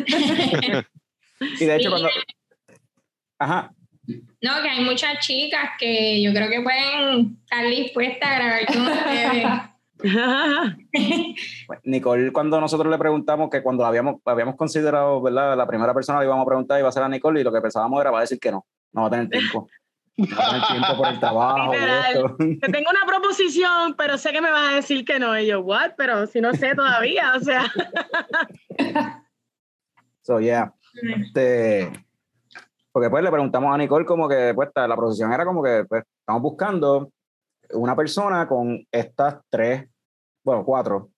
Y 1.60 1.64
de 1.66 1.76
hecho, 1.76 1.82
Sí. 1.82 1.88
cuando. 1.90 2.08
Ajá. 3.38 3.70
No, 4.40 4.62
que 4.62 4.68
hay 4.70 4.84
muchas 4.84 5.18
chicas 5.18 5.72
que 5.78 6.22
yo 6.22 6.32
creo 6.32 6.48
que 6.48 6.62
pueden 6.62 7.36
estar 7.42 7.66
dispuestas 7.66 8.30
a 8.30 8.34
grabar 8.36 8.66
con 8.66 8.86
ustedes. 8.86 9.46
Pues, 9.98 11.80
Nicole, 11.84 12.32
cuando 12.32 12.60
nosotros 12.60 12.90
le 12.90 12.98
preguntamos 12.98 13.50
que 13.50 13.62
cuando 13.62 13.84
habíamos, 13.84 14.20
habíamos 14.24 14.56
considerado, 14.56 15.20
¿verdad? 15.22 15.56
La 15.56 15.66
primera 15.66 15.94
persona 15.94 16.18
que 16.18 16.26
íbamos 16.26 16.42
a 16.42 16.46
preguntar 16.46 16.78
iba 16.78 16.88
a 16.88 16.92
ser 16.92 17.02
a 17.02 17.08
Nicole 17.08 17.40
y 17.40 17.44
lo 17.44 17.52
que 17.52 17.60
pensábamos 17.60 18.00
era, 18.00 18.10
va 18.10 18.18
a 18.18 18.22
decir 18.22 18.38
que 18.38 18.50
no, 18.50 18.66
no 18.92 19.02
va 19.02 19.08
a 19.08 19.10
tener 19.10 19.28
tiempo. 19.28 19.68
No 20.18 20.36
va 20.36 20.46
a 20.46 20.50
tener 20.50 20.66
tiempo 20.68 20.96
por 20.96 21.08
el 21.08 21.20
trabajo. 21.20 21.72
Te 22.38 22.72
tengo 22.72 22.90
una 22.90 23.06
proposición, 23.06 23.94
pero 23.98 24.16
sé 24.16 24.32
que 24.32 24.40
me 24.40 24.50
vas 24.50 24.72
a 24.72 24.76
decir 24.76 25.04
que 25.04 25.18
no. 25.18 25.38
Y 25.38 25.46
yo, 25.46 25.60
¿what? 25.60 25.92
Pero 25.96 26.26
si 26.26 26.40
no 26.40 26.54
sé 26.54 26.74
todavía, 26.74 27.34
o 27.36 27.40
sea. 27.40 27.70
So, 30.22 30.40
yeah. 30.40 30.72
Este, 31.02 31.92
porque 32.90 33.10
pues 33.10 33.22
le 33.22 33.30
preguntamos 33.30 33.74
a 33.74 33.76
Nicole 33.76 34.06
como 34.06 34.26
que 34.26 34.52
pues 34.54 34.70
la 34.74 34.96
proposición 34.96 35.32
era 35.32 35.44
como 35.44 35.62
que 35.62 35.84
pues, 35.86 36.02
estamos 36.20 36.40
buscando 36.40 37.12
una 37.72 37.96
persona 37.96 38.46
con 38.48 38.86
estas 38.90 39.40
tres, 39.50 39.88
bueno, 40.44 40.64
cuatro, 40.64 41.10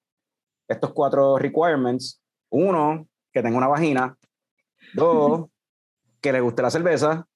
estos 0.69 0.93
cuatro 0.93 1.39
requirements. 1.39 2.23
Uno, 2.51 3.07
que 3.33 3.43
tenga 3.43 3.59
una 3.59 3.69
vagina. 3.69 4.17
Dos, 4.95 5.49
que 6.21 6.33
le 6.33 6.41
guste 6.41 6.63
la 6.63 6.71
cerveza. 6.71 7.27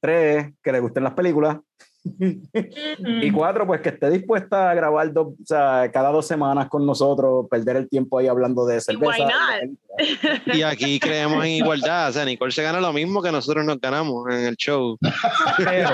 Tres, 0.00 0.52
que 0.62 0.72
le 0.72 0.80
gusten 0.80 1.04
las 1.04 1.14
películas. 1.14 1.58
Y 2.18 3.32
cuatro, 3.32 3.66
pues 3.66 3.80
que 3.80 3.88
esté 3.88 4.10
dispuesta 4.10 4.70
a 4.70 4.74
grabar 4.74 5.12
dos, 5.12 5.28
o 5.28 5.44
sea, 5.44 5.90
cada 5.92 6.10
dos 6.10 6.26
semanas 6.26 6.68
con 6.68 6.86
nosotros, 6.86 7.46
perder 7.50 7.76
el 7.76 7.88
tiempo 7.88 8.18
ahí 8.18 8.28
hablando 8.28 8.64
de 8.64 8.80
cerveza. 8.80 9.10
why 9.10 9.22
not? 9.22 9.78
Y 10.46 10.62
aquí 10.62 11.00
creemos 11.00 11.44
en 11.44 11.52
igualdad. 11.52 12.10
O 12.10 12.12
sea, 12.12 12.24
Nicole 12.24 12.52
se 12.52 12.62
gana 12.62 12.80
lo 12.80 12.92
mismo 12.92 13.22
que 13.22 13.32
nosotros 13.32 13.64
nos 13.64 13.80
ganamos 13.80 14.28
en 14.32 14.46
el 14.46 14.56
show. 14.56 14.98
Pero 15.58 15.90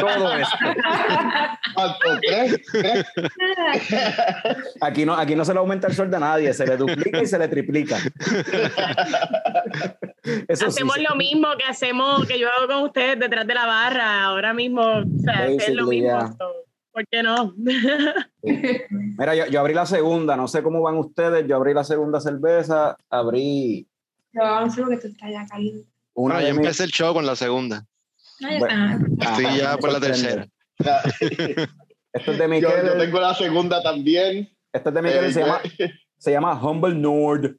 todo 0.00 0.32
esto, 0.36 0.56
aquí 4.80 5.04
no, 5.04 5.14
aquí 5.14 5.34
no 5.34 5.44
se 5.44 5.52
le 5.52 5.58
aumenta 5.58 5.88
el 5.88 5.94
sueldo 5.94 6.16
a 6.16 6.20
nadie, 6.20 6.52
se 6.52 6.66
le 6.66 6.76
duplica 6.76 7.22
y 7.22 7.26
se 7.26 7.38
le 7.38 7.48
triplica. 7.48 7.98
Eso 10.48 10.66
hacemos 10.66 10.96
sí. 10.96 11.04
lo 11.08 11.14
mismo 11.16 11.48
que 11.56 11.64
hacemos, 11.64 12.26
que 12.26 12.38
yo 12.38 12.48
hago 12.50 12.66
con 12.66 12.82
ustedes 12.84 13.18
detrás 13.18 13.46
de 13.46 13.54
la 13.54 13.66
barra. 13.66 14.24
Ahora 14.24 14.52
mismo, 14.52 14.82
o 14.82 15.04
sea, 15.22 15.46
es 15.46 15.68
lo 15.74 15.86
mismo. 15.86 16.08
yeah. 16.08 16.32
so, 16.38 16.65
¿Por 16.96 17.06
qué 17.08 17.22
no? 17.22 17.52
Mira, 18.42 19.34
yo, 19.34 19.46
yo 19.48 19.60
abrí 19.60 19.74
la 19.74 19.84
segunda, 19.84 20.34
no 20.34 20.48
sé 20.48 20.62
cómo 20.62 20.80
van 20.80 20.96
ustedes, 20.96 21.46
yo 21.46 21.56
abrí 21.56 21.74
la 21.74 21.84
segunda 21.84 22.20
cerveza, 22.22 22.96
abrí 23.10 23.86
a 24.40 24.60
hacer 24.60 24.84
porque 24.84 24.96
tú 25.02 25.08
estás 25.08 25.30
ya 25.30 25.44
caliente. 25.44 25.86
una 26.14 26.36
Bueno, 26.36 26.38
de 26.40 26.48
yo 26.54 26.54
mis- 26.58 26.64
empecé 26.66 26.84
el 26.84 26.90
show 26.92 27.12
con 27.12 27.26
la 27.26 27.36
segunda. 27.36 27.84
No, 28.40 28.48
Bueno. 28.58 29.06
está. 29.12 29.30
Estoy 29.42 29.58
ya 29.58 29.76
por 29.76 29.92
la 29.92 29.98
sorprende. 30.00 30.22
tercera. 30.22 30.46
Esto 32.14 32.32
es 32.32 32.38
de 32.38 32.44
Yo, 32.44 32.48
Miquel, 32.48 32.86
yo 32.86 32.96
tengo 32.98 33.20
la 33.20 33.34
segunda 33.34 33.82
también. 33.82 34.48
esto 34.72 34.88
es 34.88 34.94
de 34.94 35.02
Miquel, 35.02 35.24
Eh, 35.26 35.32
se, 35.34 35.40
yo- 35.40 35.46
llama, 35.46 35.60
se 36.16 36.32
llama 36.32 36.62
Humble 36.62 36.94
Nord. 36.94 37.56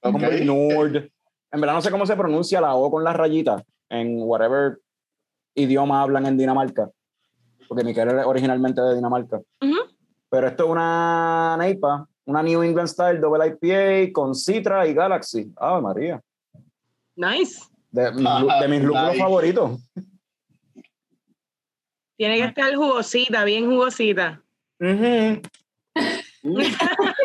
como 0.00 0.18
Ok. 0.18 0.22
el 0.22 0.46
Nord. 0.46 1.10
En 1.50 1.60
verdad 1.60 1.74
no 1.74 1.82
sé 1.82 1.90
cómo 1.90 2.06
se 2.06 2.14
pronuncia 2.14 2.60
la 2.60 2.76
O 2.76 2.88
con 2.92 3.02
las 3.02 3.16
rayitas 3.16 3.60
en 3.88 4.18
whatever 4.22 4.78
idioma 5.56 6.00
hablan 6.02 6.26
en 6.26 6.38
Dinamarca. 6.38 6.88
Porque 7.72 7.84
Miquel 7.84 8.06
es 8.18 8.26
originalmente 8.26 8.82
de 8.82 8.96
Dinamarca. 8.96 9.40
Pero 10.28 10.46
esto 10.46 10.64
es 10.64 10.70
una 10.70 11.56
NEIPA, 11.58 12.06
una 12.26 12.42
New 12.42 12.62
England 12.62 12.86
Style 12.86 13.18
Double 13.18 13.46
IPA 13.46 14.12
con 14.12 14.34
Citra 14.34 14.86
y 14.86 14.92
Galaxy. 14.92 15.50
Ah, 15.56 15.80
María. 15.80 16.20
Nice. 17.16 17.62
De, 17.90 18.12
mis 18.12 18.22
lu- 18.22 18.48
de 18.60 18.68
mis 18.68 18.82
lúpulos 18.82 19.08
Nice. 19.12 19.18
favoritos. 19.22 19.80
Tiene 22.18 22.36
que 22.36 22.44
estar 22.44 22.74
jugosita, 22.74 23.42
bien 23.44 23.64
jugosita. 23.70 24.42
Ujú. 24.78 25.40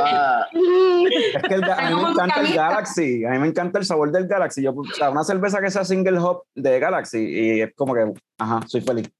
Ah, 0.00 0.46
Es 0.52 1.42
que 1.42 1.54
el 1.54 1.64
a 1.64 1.90
mí 1.90 2.02
me 2.02 2.10
encanta 2.10 2.40
el. 2.40 2.54
Galaxy, 2.54 3.24
a 3.24 3.30
mí 3.30 3.38
me 3.38 3.48
encanta 3.48 3.78
el 3.78 3.84
sabor 3.84 4.12
del 4.12 4.26
Galaxy. 4.26 4.62
Yo, 4.62 4.72
o 4.72 4.84
sea, 4.84 5.10
una 5.10 5.24
cerveza 5.24 5.60
que 5.60 5.70
sea 5.70 5.84
single 5.84 6.18
hop 6.18 6.44
de 6.54 6.78
Galaxy 6.78 7.18
y 7.18 7.60
es 7.60 7.74
como 7.74 7.94
que, 7.94 8.12
ajá, 8.38 8.60
soy 8.66 8.80
feliz. 8.80 9.10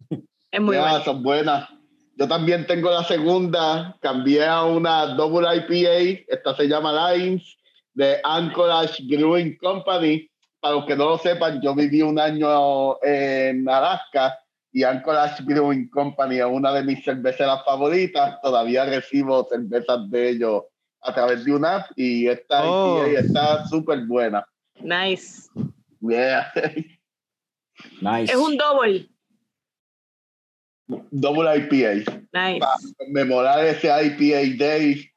Es 0.51 0.61
muy 0.61 0.77
ya, 0.77 0.83
bueno. 0.83 1.05
son 1.05 1.23
buenas. 1.23 1.69
Yo 2.17 2.29
también 2.29 2.67
tengo 2.67 2.91
la 2.91 3.03
segunda, 3.05 3.97
cambié 4.01 4.47
a 4.47 4.65
una 4.65 5.07
Double 5.15 5.49
IPA, 5.57 6.25
esta 6.29 6.55
se 6.55 6.69
llama 6.69 7.13
Lines, 7.13 7.57
de 7.93 8.21
Anchorage 8.23 9.03
Brewing 9.05 9.57
Company. 9.59 10.29
Para 10.61 10.77
los 10.77 10.87
que 10.87 10.97
no 10.97 11.07
lo 11.11 11.19
sepan, 11.19 11.61
yo 11.61 11.75
viví 11.75 12.03
un 12.03 12.19
año 12.19 13.03
en 13.03 13.69
Alaska 13.69 14.39
y 14.75 14.83
Anchorage 14.83 15.43
Brewing 15.45 15.89
Company 15.89 16.39
es 16.41 16.45
una 16.45 16.73
de 16.73 16.83
mis 16.83 17.05
cerveceras 17.05 17.65
favoritas. 17.65 18.41
Todavía 18.43 18.85
recibo 18.85 19.47
cervezas 19.49 20.11
de 20.11 20.31
ellos 20.31 20.65
a 21.01 21.15
través 21.15 21.45
de 21.45 21.53
una 21.55 21.77
app 21.77 21.91
y 21.97 22.27
esta 22.27 22.65
Oh. 22.69 23.07
IPA 23.07 23.21
está 23.21 23.67
súper 23.69 24.01
buena. 24.05 24.45
Nice. 24.81 25.49
Yeah. 26.01 26.53
Nice. 28.01 28.33
Es 28.33 28.37
un 28.37 28.57
double. 28.57 29.09
Double 31.13 31.57
IPA. 31.57 32.11
Nice. 32.33 32.59
para 32.59 32.75
conmemorar 32.99 33.65
ese 33.65 33.87
IPA 33.87 34.57
Day 34.65 35.09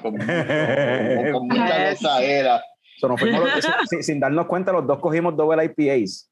con, 0.00 0.12
mucho- 0.14 1.32
con 1.32 1.48
mucha 1.48 1.90
Yes. 1.90 2.00
gozadera. 2.00 2.62
So, 2.98 3.08
nos 3.08 3.18
fuimos 3.20 3.40
los- 3.42 3.64
sin, 3.64 3.72
sin- 3.88 4.02
sin 4.04 4.20
darnos 4.20 4.46
cuenta, 4.46 4.70
los 4.72 4.86
dos 4.86 5.00
cogimos 5.00 5.36
double 5.36 5.64
IPAs. 5.64 6.30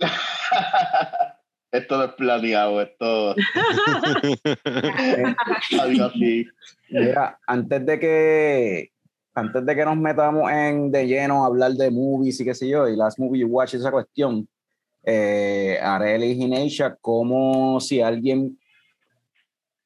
esto 1.72 1.98
no 1.98 2.04
es 2.04 2.12
planeado, 2.12 2.80
esto 2.80 3.34
salió 5.70 6.06
así. 6.06 6.46
Mira, 6.90 7.38
antes 7.46 7.86
de 7.86 7.98
que 7.98 8.90
antes 9.34 9.66
de 9.66 9.76
que 9.76 9.84
nos 9.84 9.96
metamos 9.98 10.50
en 10.50 10.90
de 10.90 11.06
lleno 11.06 11.44
a 11.44 11.48
hablar 11.48 11.72
de 11.72 11.90
movies 11.90 12.40
y 12.40 12.44
qué 12.44 12.54
sé 12.54 12.68
yo, 12.68 12.88
y 12.88 12.96
las 12.96 13.18
movie 13.18 13.40
you 13.40 13.48
watch, 13.48 13.74
esa 13.74 13.90
cuestión, 13.90 14.48
eh, 15.04 15.78
Arely 15.82 16.30
y 16.30 16.36
Gineisha, 16.36 16.96
como 17.00 17.78
si 17.80 18.00
alguien 18.00 18.58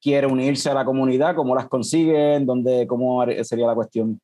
quiere 0.01 0.29
unirse 0.29 0.71
a 0.71 0.75
la 0.75 0.85
comunidad, 0.85 1.35
cómo 1.35 1.55
las 1.55 1.69
consiguen, 1.69 2.47
dónde, 2.47 2.87
cómo 2.87 3.25
sería 3.43 3.67
la 3.67 3.75
cuestión. 3.75 4.21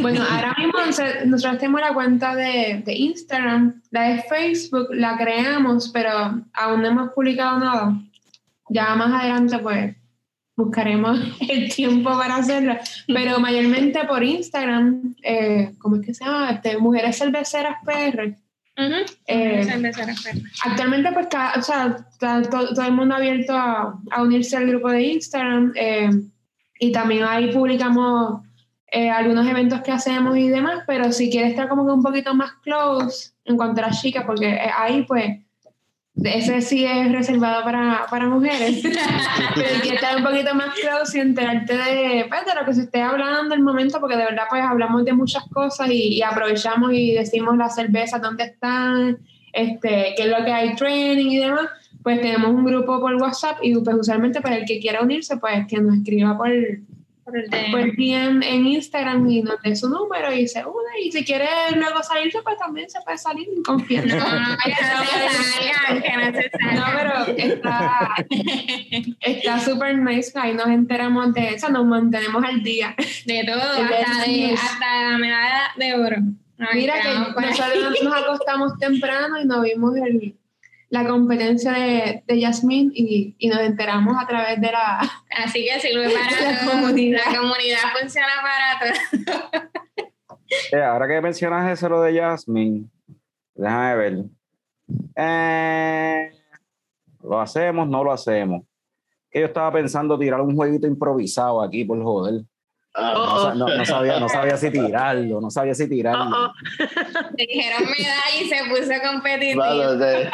Bueno, 0.00 0.22
ahora 0.30 0.54
mismo 0.58 0.74
nos- 0.84 1.26
nosotros 1.26 1.58
tenemos 1.58 1.80
la 1.80 1.94
cuenta 1.94 2.34
de, 2.34 2.82
de 2.84 2.94
Instagram, 2.94 3.82
la 3.90 4.02
de 4.02 4.22
Facebook 4.22 4.88
la 4.92 5.16
creamos, 5.16 5.88
pero 5.90 6.10
aún 6.52 6.82
no 6.82 6.88
hemos 6.88 7.10
publicado 7.12 7.58
nada. 7.58 7.94
Ya 8.68 8.94
más 8.94 9.12
adelante 9.12 9.58
pues 9.58 9.94
buscaremos 10.56 11.18
el 11.48 11.72
tiempo 11.74 12.10
para 12.16 12.36
hacerlo, 12.36 12.76
pero 13.06 13.40
mayormente 13.40 14.04
por 14.04 14.22
Instagram, 14.22 15.14
eh, 15.22 15.72
¿cómo 15.78 15.96
es 15.96 16.06
que 16.06 16.14
se 16.14 16.24
llama? 16.24 16.50
Este, 16.50 16.78
Mujeres 16.78 17.18
Cerveceras 17.18 17.76
PR. 17.84 18.36
Ujú. 18.78 18.94
Eh, 19.26 19.64
Cerveceras 19.64 20.22
Perla. 20.22 20.42
Actualmente, 20.64 21.10
pues, 21.12 21.26
cada- 21.30 21.54
o 21.58 21.62
sea, 21.62 21.96
está 22.10 22.42
to- 22.42 22.74
todo, 22.74 22.86
el 22.86 22.92
mundo 22.92 23.14
abierto 23.14 23.52
a, 23.54 23.98
a 24.10 24.22
unirse 24.22 24.56
al 24.56 24.66
grupo 24.66 24.90
de 24.90 25.02
Instagram 25.02 25.72
eh, 25.74 26.10
y 26.80 26.90
también 26.92 27.24
ahí 27.24 27.52
publicamos 27.52 28.42
eh, 28.94 29.08
algunos 29.08 29.46
eventos 29.46 29.80
que 29.80 29.90
hacemos 29.90 30.36
y 30.36 30.50
demás, 30.50 30.84
pero 30.86 31.10
si 31.12 31.30
quieres 31.30 31.52
estar 31.52 31.66
como 31.66 31.86
que 31.86 31.92
un 31.92 32.02
poquito 32.02 32.34
más 32.34 32.52
close 32.62 33.30
en 33.46 33.56
cuanto 33.56 33.80
a 33.80 33.86
las 33.86 34.02
chicas, 34.02 34.24
porque 34.26 34.50
eh, 34.50 34.70
ahí, 34.76 35.04
pues, 35.04 35.38
ese 36.22 36.60
sí 36.60 36.84
es 36.84 37.10
reservado 37.10 37.64
para, 37.64 38.04
para 38.10 38.26
mujeres, 38.26 38.82
pero 39.54 39.68
si 39.70 39.80
quieres 39.80 40.02
estar 40.02 40.14
un 40.14 40.22
poquito 40.22 40.54
más 40.54 40.74
close 40.74 41.16
y 41.16 41.20
enterarte 41.22 41.72
de, 41.72 42.26
pues, 42.28 42.44
de 42.44 42.54
lo 42.54 42.66
que 42.66 42.74
se 42.74 42.82
esté 42.82 43.00
hablando 43.00 43.54
el 43.54 43.62
momento, 43.62 43.98
porque 43.98 44.18
de 44.18 44.24
verdad, 44.24 44.44
pues, 44.50 44.62
hablamos 44.62 45.06
de 45.06 45.14
muchas 45.14 45.44
cosas 45.48 45.88
y, 45.88 46.18
y 46.18 46.22
aprovechamos 46.22 46.92
y 46.92 47.12
decimos 47.12 47.56
las 47.56 47.74
cervezas, 47.74 48.20
dónde 48.20 48.44
están, 48.44 49.20
este, 49.54 50.12
qué 50.18 50.24
es 50.24 50.28
lo 50.28 50.44
que 50.44 50.52
hay 50.52 50.74
training 50.76 51.30
y 51.30 51.38
demás, 51.38 51.66
pues 52.02 52.20
tenemos 52.20 52.50
un 52.50 52.66
grupo 52.66 53.00
por 53.00 53.14
WhatsApp 53.14 53.56
y 53.62 53.74
pues 53.74 53.96
usualmente 53.98 54.42
para 54.42 54.56
el 54.56 54.66
que 54.66 54.80
quiera 54.80 55.00
unirse, 55.00 55.38
pues 55.38 55.66
que 55.66 55.78
nos 55.78 55.96
escriba 55.96 56.36
por, 56.36 56.50
Por 57.32 57.38
el 57.40 57.48
de- 57.48 57.68
por 57.70 57.96
DM 57.96 58.42
en 58.46 58.66
Instagram 58.66 59.26
y 59.30 59.40
nos 59.42 59.60
dé 59.62 59.74
su 59.74 59.88
número 59.88 60.30
y 60.34 60.46
se 60.46 60.60
une. 60.66 61.00
Y 61.02 61.10
si 61.12 61.24
quiere 61.24 61.46
luego 61.74 62.02
salirse, 62.02 62.40
pues 62.42 62.58
también 62.58 62.90
se 62.90 63.00
puede 63.00 63.16
salir 63.16 63.48
en 63.56 63.62
confianza. 63.62 64.16
No, 64.18 64.38
no, 64.40 64.56
que 64.62 64.70
no 64.70 64.76
se 64.76 65.72
salgan, 65.72 66.02
que 66.02 66.16
no 66.16 66.24
se 66.38 66.74
No, 66.74 66.84
pero 66.94 67.36
está 67.38 68.14
está 69.20 69.58
súper 69.60 69.96
nice. 69.98 70.38
Ahí 70.38 70.52
nos 70.54 70.66
enteramos 70.66 71.32
de 71.32 71.48
eso, 71.54 71.70
nos 71.70 71.86
mantenemos 71.86 72.44
al 72.44 72.62
día. 72.62 72.94
De 73.24 73.44
todo, 73.46 73.76
El 73.78 73.84
hasta, 73.94 74.24
de, 74.30 74.52
hasta 74.52 75.10
la 75.12 75.18
medalla 75.18 75.62
de 75.76 75.94
oro. 75.94 76.16
Mira 76.74 76.94
que 77.00 77.08
nosotros 77.40 77.98
nos 78.04 78.14
acostamos 78.14 78.78
temprano 78.78 79.40
y 79.40 79.46
nos 79.46 79.62
vimos 79.62 79.96
el- 79.96 80.36
la 80.92 81.06
competencia 81.06 81.72
de, 81.72 82.22
de 82.26 82.38
Yasmín 82.40 82.92
y, 82.94 83.34
y 83.38 83.48
nos 83.48 83.60
enteramos 83.60 84.14
a 84.22 84.26
través 84.26 84.60
de 84.60 84.70
la... 84.70 85.00
Así 85.42 85.64
que 85.64 85.80
sirve 85.80 86.10
para 86.10 86.52
La 86.52 86.60
todo. 86.60 86.70
comunidad. 86.72 87.20
La 87.32 87.38
comunidad 87.38 87.78
funciona 87.98 88.28
para 88.42 88.78
todo. 88.78 89.62
Eh, 90.70 90.82
ahora 90.82 91.08
que 91.08 91.18
mencionas 91.22 91.72
eso 91.72 91.88
lo 91.88 92.02
de 92.02 92.20
Jasmine, 92.20 92.84
déjame 93.54 93.96
ver. 93.96 94.24
Eh, 95.16 96.30
¿Lo 97.22 97.40
hacemos? 97.40 97.88
No 97.88 98.04
lo 98.04 98.12
hacemos. 98.12 98.62
Que 99.30 99.40
yo 99.40 99.46
estaba 99.46 99.72
pensando 99.72 100.18
tirar 100.18 100.42
un 100.42 100.54
jueguito 100.54 100.86
improvisado 100.86 101.62
aquí 101.62 101.86
por 101.86 102.02
joder. 102.02 102.42
Ah, 102.94 103.12
No, 103.14 103.42
sa- 103.42 103.54
no- 103.54 103.68
no 103.68 103.84
sabía, 103.86 104.20
no 104.20 104.28
sabía 104.28 104.56
si 104.58 104.70
tirarlo, 104.70 105.40
no 105.40 105.50
sabía 105.50 105.74
si 105.74 105.88
tirarlo. 105.88 106.24
Oh, 106.24 106.46
oh. 106.46 106.52
Le 107.38 107.46
dijeron 107.46 107.84
medalla 107.90 108.40
y 108.40 108.48
se 108.48 108.56
puso 108.68 108.92
competitivo. 109.10 109.62
claro, 109.62 109.98
te, 109.98 110.30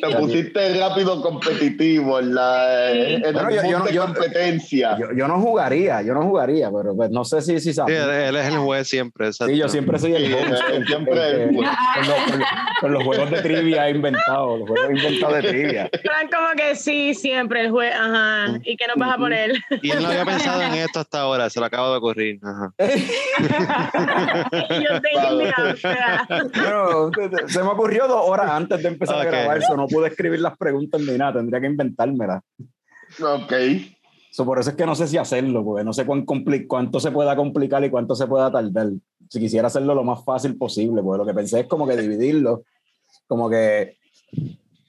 te 0.00 0.16
pusiste 0.18 0.80
rápido 0.80 1.20
competitivo 1.20 2.20
en, 2.20 2.34
la, 2.34 2.90
en 2.90 3.20
Bueno, 3.34 3.48
el 3.50 3.54
yo- 3.56 3.62
yo 3.62 3.68
mood 3.70 3.78
no- 3.80 3.84
de 3.84 3.92
yo- 3.92 4.04
competencia. 4.06 4.96
Yo, 4.98 5.06
yo 5.14 5.28
no 5.28 5.38
jugaría, 5.40 6.00
yo 6.00 6.14
no 6.14 6.22
jugaría, 6.22 6.70
pero 6.70 6.96
pues, 6.96 7.10
no 7.10 7.22
sé 7.24 7.42
si, 7.42 7.60
si 7.60 7.70
Sí, 7.70 7.74
sabes. 7.74 8.00
él, 8.00 8.08
él 8.10 8.36
es 8.36 8.46
el 8.46 8.56
juez 8.58 8.88
siempre. 8.88 9.26
exacto. 9.26 9.52
Sí, 9.52 9.58
yo 9.60 9.68
siempre 9.68 9.98
soy 9.98 10.14
el 10.14 10.26
Sí, 10.26 10.32
eh, 10.32 10.82
siempre 10.86 11.14
juez. 11.14 11.46
con, 11.48 12.06
los, 12.06 12.16
con 12.24 12.38
los- 12.38 12.48
con 12.80 12.92
los 12.92 13.04
juegos 13.04 13.30
de 13.30 13.42
trivia 13.42 13.88
inventados, 13.90 14.60
los 14.60 14.68
juegos 14.68 14.90
inventados 14.90 15.34
de 15.36 15.42
trivia. 15.48 15.88
Plan 16.02 16.28
como 16.32 16.48
que 16.56 16.74
sí, 16.76 17.14
siempre 17.14 17.60
el 17.62 17.70
juez, 17.70 17.94
ajá. 17.94 18.58
¿Y 18.64 18.76
qué 18.76 18.86
nos 18.86 18.96
vas 18.96 19.14
a 19.14 19.18
poner? 19.18 19.52
Y 19.82 19.90
él 19.90 20.02
no 20.02 20.08
había 20.08 20.24
pensado 20.24 20.62
en 20.62 20.74
esto 20.74 21.00
hasta 21.00 21.20
ahora, 21.20 21.50
se 21.50 21.60
lo 21.60 21.66
acabo 21.74 21.90
de 21.92 21.98
ocurrir. 21.98 22.40
Ajá. 22.42 22.74
Yo 24.70 24.96
indignada, 24.96 25.72
o 25.72 25.76
sea. 25.76 26.26
Bueno, 26.28 27.10
se 27.48 27.62
me 27.62 27.68
ocurrió 27.68 28.06
dos 28.08 28.22
horas 28.28 28.50
antes 28.50 28.82
de 28.82 28.88
empezar 28.88 29.16
Ok. 29.16 29.22
a 29.22 29.24
grabar, 29.30 29.58
eso 29.58 29.76
no 29.76 29.86
pude 29.86 30.08
escribir 30.08 30.40
las 30.40 30.56
preguntas 30.56 31.00
ni 31.00 31.16
nada, 31.16 31.34
tendría 31.34 31.60
que 31.60 31.66
inventármelas. 31.66 32.42
Ok. 33.22 33.52
So, 34.30 34.44
por 34.44 34.58
eso 34.58 34.70
es 34.70 34.76
que 34.76 34.86
no 34.86 34.94
sé 34.96 35.06
si 35.06 35.16
hacerlo, 35.16 35.64
porque 35.64 35.84
no 35.84 35.92
sé 35.92 36.04
cuán 36.04 36.26
compli- 36.26 36.66
cuánto 36.66 36.98
se 36.98 37.12
pueda 37.12 37.36
complicar 37.36 37.84
y 37.84 37.90
cuánto 37.90 38.16
se 38.16 38.26
pueda 38.26 38.50
tardar. 38.50 38.88
Si 39.28 39.38
quisiera 39.38 39.68
hacerlo 39.68 39.94
lo 39.94 40.02
más 40.04 40.24
fácil 40.24 40.56
posible, 40.56 41.02
porque 41.02 41.18
lo 41.18 41.26
que 41.26 41.34
pensé 41.34 41.60
es 41.60 41.66
como 41.66 41.86
que 41.86 41.96
dividirlo, 41.96 42.64
como 43.28 43.48
que 43.48 43.98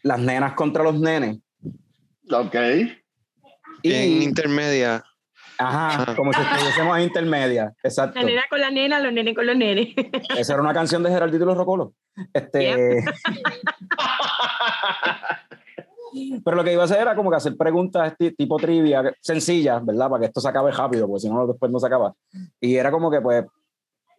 las 0.03 0.19
nenas 0.19 0.53
contra 0.53 0.83
los 0.83 0.99
nenes. 0.99 1.38
Ok. 2.31 2.55
Y, 3.83 3.93
En 3.93 4.21
intermedia. 4.23 5.03
Ajá, 5.57 6.15
como 6.15 6.33
si 6.33 6.41
estuviésemos 6.41 6.97
en 6.97 7.03
intermedia, 7.03 7.73
exacto. 7.83 8.19
La 8.19 8.25
nena 8.25 8.43
con 8.49 8.59
la 8.59 8.71
nena, 8.71 8.99
los 8.99 9.13
nenes 9.13 9.35
con 9.35 9.45
los 9.45 9.55
nenes. 9.55 9.89
Esa 10.37 10.53
era 10.53 10.61
una 10.61 10.73
canción 10.73 11.03
de 11.03 11.11
Geraldito 11.11 11.43
y 11.43 11.47
los 11.47 11.57
Rocolos. 11.57 11.91
Este, 12.33 13.03
Pero 16.43 16.57
lo 16.57 16.63
que 16.63 16.73
iba 16.73 16.81
a 16.81 16.85
hacer 16.85 16.99
era 17.01 17.15
como 17.15 17.29
que 17.29 17.37
hacer 17.37 17.57
preguntas 17.57 18.15
tipo 18.17 18.57
trivia, 18.57 19.13
sencillas, 19.21 19.85
¿verdad? 19.85 20.09
Para 20.09 20.21
que 20.21 20.27
esto 20.27 20.39
se 20.39 20.47
acabe 20.47 20.71
rápido, 20.71 21.07
porque 21.07 21.21
si 21.21 21.29
no, 21.29 21.45
después 21.45 21.71
no 21.71 21.79
se 21.79 21.87
acaba. 21.87 22.13
Y 22.59 22.75
era 22.75 22.91
como 22.91 23.11
que, 23.11 23.21
pues, 23.21 23.45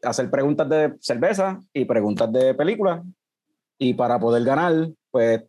hacer 0.02 0.30
preguntas 0.30 0.68
de 0.68 0.94
cerveza 1.00 1.58
y 1.72 1.84
preguntas 1.84 2.30
de 2.32 2.54
película. 2.54 3.02
Y 3.78 3.94
para 3.94 4.18
poder 4.18 4.44
ganar, 4.44 4.88
pues, 5.10 5.44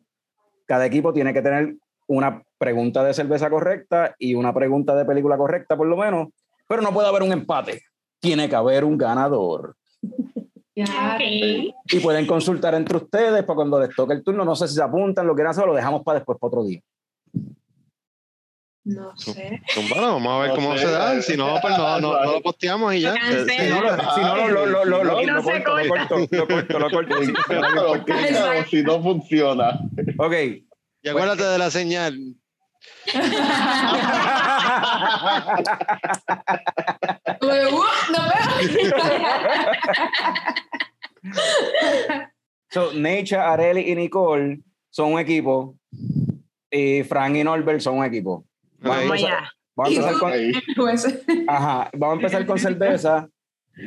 cada 0.65 0.85
equipo 0.85 1.13
tiene 1.13 1.33
que 1.33 1.41
tener 1.41 1.75
una 2.07 2.41
pregunta 2.57 3.03
de 3.03 3.13
cerveza 3.13 3.49
correcta 3.49 4.15
y 4.19 4.35
una 4.35 4.53
pregunta 4.53 4.95
de 4.95 5.05
película 5.05 5.37
correcta, 5.37 5.75
por 5.77 5.87
lo 5.87 5.97
menos, 5.97 6.29
Pero 6.67 6.81
no 6.81 6.91
puede 6.91 7.07
haber 7.07 7.23
un 7.23 7.31
empate. 7.31 7.81
Tiene 8.19 8.49
que 8.49 8.55
haber 8.55 8.83
un 8.83 8.97
ganador. 8.97 9.75
Y 10.79 11.99
pueden 12.03 12.27
consultar 12.27 12.75
entre 12.75 12.97
ustedes 12.97 13.43
para 13.43 13.55
cuando 13.55 13.79
les 13.79 13.95
toque 13.95 14.13
el 14.13 14.23
turno. 14.23 14.45
No 14.45 14.55
sé 14.55 14.67
si 14.67 14.75
se 14.75 14.83
apuntan, 14.83 15.25
lo 15.25 15.33
quieren 15.33 15.49
hacer 15.49 15.63
o 15.63 15.67
lo 15.67 15.73
dejamos 15.73 16.03
para 16.03 16.19
después, 16.19 16.37
para 16.39 16.49
otro 16.49 16.63
día. 16.65 16.79
No 18.83 19.17
sé. 19.17 19.59
Bueno, 19.89 20.13
vamos 20.13 20.33
a 20.33 20.39
ver 20.41 20.49
No 20.49 20.55
cómo 20.55 20.73
sé. 20.73 20.85
se 20.85 20.91
da. 20.91 21.21
Si 21.21 21.35
no, 21.35 21.55
pues 21.61 21.77
no, 21.77 21.99
no, 21.99 22.23
no 22.23 22.31
lo 22.31 22.41
posteamos 22.41 22.93
y 22.93 23.01
ya. 23.01 23.15
Cancelo. 23.15 23.47
Si 23.47 23.69
no, 23.69 23.81
lo, 23.81 23.89
si 24.13 24.21
no, 24.21 24.35
lo, 24.37 24.47
lo, 24.47 24.65
lo, 24.67 24.85
lo, 24.85 25.03
lo- 25.03 25.21
Y 25.21 25.25
no 25.25 25.33
lo 25.33 25.41
se 25.41 25.63
corto, 25.63 25.77
lo 25.83 25.87
corto, 25.89 26.17
lo 26.31 26.47
corto, 26.47 26.79
lo 26.79 26.89
corto. 26.91 27.15
Si 28.69 28.83
no 28.83 29.01
funciona. 29.01 29.79
Ok. 30.19 30.33
Y 31.01 31.09
acuérdate 31.09 31.43
de 31.43 31.57
la 31.57 31.71
señal. 31.71 32.17
No 37.41 37.53
So, 42.69 42.91
Necha, 42.93 43.51
Areli 43.51 43.89
y 43.91 43.95
Nicole 43.95 44.59
son 44.89 45.13
un 45.13 45.19
equipo. 45.19 45.77
Y 46.69 47.03
Frank 47.03 47.35
y 47.37 47.43
Norbert 47.43 47.79
son 47.79 47.99
un 47.99 48.05
equipo. 48.05 48.45
Vamos, 48.79 48.99
a 48.99 49.05
Ok. 49.05 49.11
Vamos 49.15 49.21
empezar, 49.21 49.31
allá. 49.31 49.51
vamos 49.75 49.91
a 49.91 49.95
empezar 49.95 50.19
con, 50.19 50.33
Ahí. 50.33 50.51
veo. 50.75 51.23
ajá, 51.47 51.89
vamos 51.93 52.13
a 52.13 52.15
empezar 52.15 52.45
con 52.45 52.59
cerveza. 52.59 53.29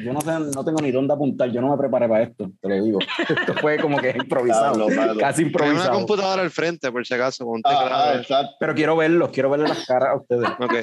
Yo 0.04 0.12
no 0.12 0.20
sé, 0.20 0.30
no 0.54 0.64
tengo 0.64 0.80
ni 0.80 0.90
dónde 0.92 1.12
apuntar. 1.14 1.50
Yo 1.50 1.60
no 1.60 1.68
me 1.70 1.76
preparé 1.76 2.08
para 2.08 2.22
esto, 2.22 2.50
te 2.60 2.68
lo 2.68 2.84
digo. 2.84 2.98
Esto 3.18 3.54
fue 3.60 3.76
como 3.78 3.98
que 3.98 4.10
improvisado, 4.10 4.74
Claro, 4.74 4.86
claro. 4.88 5.18
casi 5.18 5.42
Hay 5.42 5.48
una 5.48 5.48
improvisado. 5.66 5.92
computadora 5.92 6.42
al 6.42 6.50
frente, 6.50 6.92
por 6.92 7.04
si 7.06 7.14
acaso, 7.14 7.44
con 7.44 7.54
un 7.56 7.60
Ajá, 7.64 7.82
teclado. 7.82 8.14
exacto. 8.20 8.52
Pero 8.60 8.74
quiero 8.74 8.96
verlos, 8.96 9.30
quiero 9.30 9.50
verle 9.50 9.68
las 9.68 9.84
caras 9.86 10.10
a 10.10 10.16
ustedes. 10.16 10.48
Ok, 10.60 10.74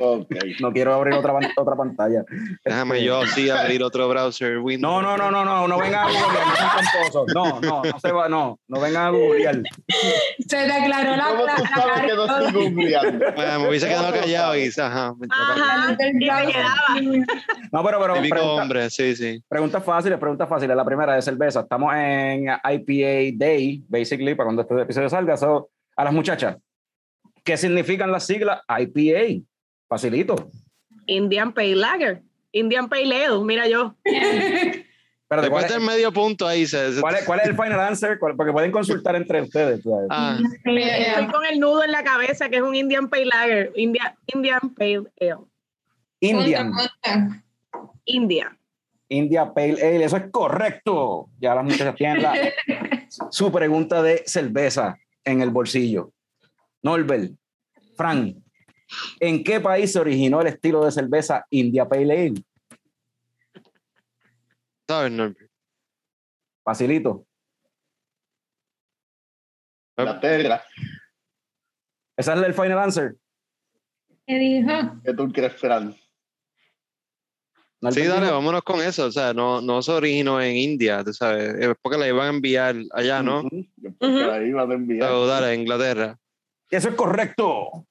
Ok. 0.00 0.34
No 0.60 0.72
quiero 0.72 0.94
abrir 0.94 1.14
otra, 1.14 1.32
otra 1.56 1.76
pantalla. 1.76 2.24
déjame 2.64 2.96
Este, 2.96 3.06
yo 3.06 3.26
sí 3.26 3.48
abrir 3.50 3.82
otro 3.82 4.08
browser. 4.08 4.58
Windows. 4.58 4.80
No, 4.80 5.00
no, 5.02 5.16
no, 5.16 5.30
no, 5.30 5.44
no, 5.44 5.66
no 5.68 5.78
vengan 5.78 6.06
a 6.06 6.10
googlear, 6.10 7.24
no. 7.34 7.44
No, 7.52 7.60
no, 7.60 7.82
no 7.90 8.00
se 8.00 8.12
va, 8.12 8.28
no, 8.28 8.58
no 8.68 8.80
vengan 8.80 9.06
a 9.06 9.10
googlear. 9.10 9.62
Se 10.46 10.56
declaró 10.56 11.16
la, 11.16 11.24
¿Cómo 11.28 11.44
tú 11.56 11.62
sabes 11.74 12.00
que 12.02 12.14
no 12.14 12.24
estoy 12.26 12.52
googleando? 12.70 13.26
Bueno, 13.34 13.60
me 13.60 13.68
hubiese 13.68 13.88
quedado 13.88 14.12
callado 14.12 14.56
y 14.56 14.68
ajá. 14.78 15.14
Ajá. 15.30 15.96
No, 17.72 17.82
pero, 17.84 17.98
pero 18.00 18.14
Típico 18.14 18.41
pregunta- 18.42 18.62
hombre, 18.62 18.90
sí, 18.90 19.16
sí. 19.16 19.42
preguntas 19.48 19.84
fáciles, 19.84 20.18
preguntas 20.18 20.48
fáciles. 20.48 20.76
La 20.76 20.84
primera 20.84 21.14
de 21.14 21.22
cerveza. 21.22 21.60
Estamos 21.60 21.92
en 21.96 22.44
IPA 22.48 23.36
Day, 23.36 23.82
basically, 23.88 24.34
para 24.34 24.46
cuando 24.46 24.62
este 24.62 24.80
episodio 24.82 25.08
salga. 25.08 25.36
So, 25.36 25.70
a 25.96 26.04
las 26.04 26.12
muchachas, 26.12 26.56
¿qué 27.44 27.56
significan 27.56 28.10
las 28.10 28.26
siglas 28.26 28.60
IPA? 28.68 29.42
Facilito. 29.88 30.50
Indian 31.06 31.52
Pale 31.52 31.76
Lager. 31.76 32.22
Indian 32.52 32.88
Pale 32.88 33.24
Ale, 33.26 33.44
mira 33.44 33.66
yo. 33.66 33.94
Espérate, 34.04 35.48
¿cuál, 35.48 35.62
Después 35.62 35.64
es, 35.64 35.72
del 35.72 35.80
medio 35.96 36.12
punto 36.12 36.46
ahí 36.46 36.66
se. 36.66 36.92
se- 36.92 37.00
cuál 37.00 37.14
es- 37.16 37.24
cuál 37.24 37.40
es 37.40 37.46
el 37.46 37.54
final 37.54 37.80
answer? 37.80 38.18
¿Cuál- 38.18 38.36
Porque 38.36 38.52
pueden 38.52 38.70
consultar 38.70 39.16
entre 39.16 39.40
ustedes. 39.40 39.80
Ah, 40.10 40.38
Estoy 40.64 41.26
con 41.32 41.44
el 41.46 41.58
nudo 41.58 41.82
en 41.84 41.90
la 41.92 42.04
cabeza, 42.04 42.48
que 42.50 42.56
es 42.56 42.62
un 42.62 42.74
Indian 42.74 43.08
Pale 43.08 43.24
Lager. 43.26 43.72
India, 43.76 44.14
Indian 44.26 44.60
Pale 44.76 45.02
Ale. 45.20 45.36
Indian. 46.20 46.72
India. 48.04 48.56
India 49.08 49.52
Pale 49.52 49.74
Ale, 49.74 50.04
eso 50.04 50.16
es 50.16 50.30
correcto. 50.30 51.28
Ya 51.38 51.54
las 51.54 51.64
muchachas 51.64 51.94
tienen 51.94 52.22
la, 52.22 52.34
su 53.30 53.52
pregunta 53.52 54.02
de 54.02 54.22
cerveza 54.26 54.98
en 55.24 55.42
el 55.42 55.50
bolsillo. 55.50 56.12
Norbert, 56.82 57.32
Frank, 57.96 58.36
¿en 59.20 59.44
qué 59.44 59.60
país 59.60 59.92
se 59.92 60.00
originó 60.00 60.40
el 60.40 60.48
estilo 60.48 60.84
de 60.84 60.90
cerveza 60.90 61.46
India 61.50 61.86
Pale 61.86 62.12
Ale? 62.12 62.34
¿sabes, 64.88 65.12
Norbert? 65.12 65.50
Facilito. 66.64 67.26
Inglaterra. 69.96 70.62
¿Esa 72.16 72.34
es 72.34 72.42
el 72.42 72.54
final 72.54 72.78
answer? 72.78 73.16
¿Qué 74.26 74.38
dijo? 74.38 74.70
¿Qué 75.04 75.14
tú 75.14 75.32
crees, 75.32 75.54
Fran? 75.54 75.94
Sí, 77.90 78.02
dale, 78.06 78.26
dijo- 78.26 78.34
vámonos 78.34 78.62
con 78.62 78.80
eso. 78.80 79.06
O 79.06 79.12
sea, 79.12 79.34
no, 79.34 79.60
no 79.60 79.82
se 79.82 79.92
originó 79.92 80.40
en 80.40 80.56
India, 80.56 81.02
tú 81.02 81.12
sabes. 81.12 81.54
Es 81.54 81.74
porque 81.82 81.98
la 81.98 82.06
iban 82.06 82.26
a 82.26 82.30
enviar 82.30 82.76
allá, 82.92 83.22
¿no? 83.22 83.40
Ujú. 83.40 83.66
Porque 83.98 84.26
la 84.26 84.42
iban 84.42 84.70
a 84.70 84.74
enviar. 84.74 85.08
So, 85.08 85.26
dale, 85.26 85.46
a 85.48 85.54
Inglaterra. 85.54 86.16
Eso 86.70 86.88
es 86.90 86.94
correcto. 86.94 87.86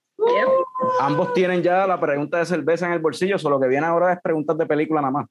Ambos 1.02 1.34
tienen 1.34 1.62
ya 1.62 1.86
la 1.88 2.00
pregunta 2.00 2.38
de 2.38 2.46
cerveza 2.46 2.86
en 2.88 2.94
el 2.94 3.00
bolsillo, 3.00 3.38
solo 3.38 3.60
que 3.60 3.68
viene 3.68 3.86
ahora 3.88 4.14
es 4.14 4.20
preguntas 4.22 4.58
de 4.58 4.66
película 4.66 5.02
nada 5.02 5.12
más. 5.12 5.28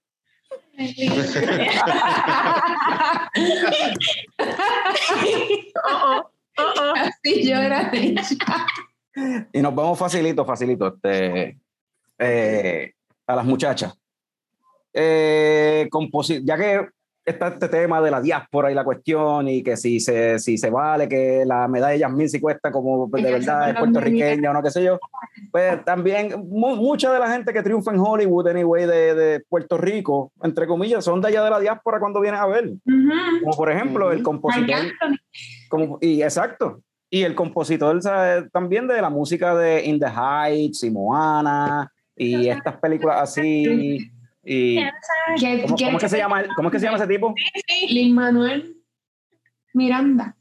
Oh, 5.84 5.84
oh, 5.84 6.30
oh, 6.58 6.72
oh. 6.80 6.94
Así 6.96 7.42
llora. 7.48 7.90
Y 9.52 9.60
nos 9.60 9.74
vamos 9.74 9.98
facilito, 9.98 10.44
facilito. 10.44 10.88
Este, 10.88 11.58
eh, 12.18 12.92
a 13.26 13.36
las 13.36 13.44
muchachas. 13.44 13.94
Eh, 14.92 15.88
ya 16.42 16.56
que 16.56 16.88
está 17.24 17.48
este 17.48 17.68
tema 17.68 18.00
de 18.00 18.10
la 18.10 18.20
diáspora 18.20 18.72
y 18.72 18.74
la 18.74 18.82
cuestión, 18.82 19.46
y 19.48 19.62
que 19.62 19.76
si 19.76 20.00
se, 20.00 20.38
si 20.40 20.58
se 20.58 20.68
vale 20.70 21.06
que 21.08 21.44
la 21.46 21.68
medalla 21.68 21.92
de 21.92 21.98
Yasmín 22.00 22.28
si 22.28 22.40
cuesta 22.40 22.72
como 22.72 23.06
de 23.08 23.22
verdad 23.22 23.70
es 23.70 23.76
puertorriqueña 23.76 24.50
o 24.50 24.54
no, 24.54 24.62
qué 24.62 24.70
sé 24.70 24.82
yo, 24.82 24.98
pues 25.52 25.84
también 25.84 26.30
mu- 26.48 26.74
mucha 26.76 27.12
de 27.12 27.20
la 27.20 27.30
gente 27.30 27.52
que 27.52 27.62
triunfa 27.62 27.92
en 27.92 28.00
Hollywood, 28.00 28.48
anyway, 28.48 28.86
de, 28.86 29.14
de 29.14 29.40
Puerto 29.48 29.78
Rico, 29.78 30.32
entre 30.42 30.66
comillas, 30.66 31.04
son 31.04 31.20
de 31.20 31.28
allá 31.28 31.44
de 31.44 31.50
la 31.50 31.60
diáspora 31.60 32.00
cuando 32.00 32.20
vienes 32.20 32.40
a 32.40 32.46
ver. 32.46 32.70
Como 33.42 33.56
por 33.56 33.70
ejemplo, 33.70 34.10
el 34.10 34.16
Ujú. 34.18 34.24
compositor. 34.24 34.78
Como, 35.68 35.98
y 36.00 36.22
exacto. 36.22 36.80
Y 37.10 37.22
el 37.22 37.34
compositor 37.34 38.00
¿sabes? 38.02 38.50
también 38.50 38.88
de 38.88 39.00
la 39.00 39.10
música 39.10 39.54
de 39.54 39.84
In 39.84 40.00
the 40.00 40.06
Heights 40.06 40.82
y 40.84 40.90
Moana 40.90 41.92
y 42.16 42.48
estas 42.48 42.76
películas 42.78 43.18
así. 43.22 44.10
Y, 44.52 44.76
¿Qué- 45.38 45.62
¿cómo, 45.62 45.76
qué- 45.76 45.84
cómo 45.84 45.96
es 45.98 46.02
que 46.02 46.08
se 46.08 46.18
llama, 46.18 46.42
¿Cómo 46.56 46.68
es 46.68 46.72
que 46.72 46.80
se 46.80 46.86
llama 46.86 46.96
ese 46.98 47.06
tipo? 47.06 47.32
Lin 47.88 48.12
Manuel 48.12 48.76
Miranda. 49.74 50.34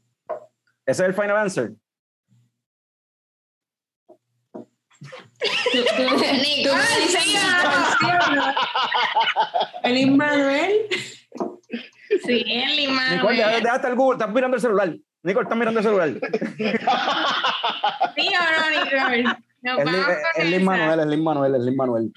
Ese 0.84 1.02
es 1.04 1.08
el 1.10 1.14
final 1.14 1.36
answer. 1.36 1.70
Tú- 4.92 5.06
tú- 5.72 5.84
tú 5.96 6.16
me 6.16 6.32
dices 6.32 7.22
sí, 7.22 7.36
¿sí 7.36 8.06
o 8.06 8.34
no? 8.34 8.44
El 9.84 9.94
Lin 9.94 10.16
Manuel. 10.16 10.72
Sí, 12.26 12.44
el 12.48 12.76
limán. 12.76 13.14
Nicole, 13.16 13.40
estar 13.58 13.86
el 13.86 13.94
Google, 13.94 14.16
estás 14.18 14.34
mirando 14.34 14.56
el 14.56 14.60
celular. 14.60 14.92
Nicole, 15.22 15.44
estás 15.44 15.56
mirando 15.58 15.78
el 15.78 15.84
celular. 15.86 16.08
¿Sí 18.16 18.28
o 18.28 18.42
no, 18.42 18.70
Nicole? 18.84 19.22
Nos 19.62 19.78
Es 20.36 20.50
Lin-. 20.50 20.64
Manuel, 20.64 20.98
es 21.00 21.06
Lin 21.06 21.22
Manuel, 21.22 21.54
es 21.54 21.62
Lin 21.62 21.76
Manuel. 21.76 22.12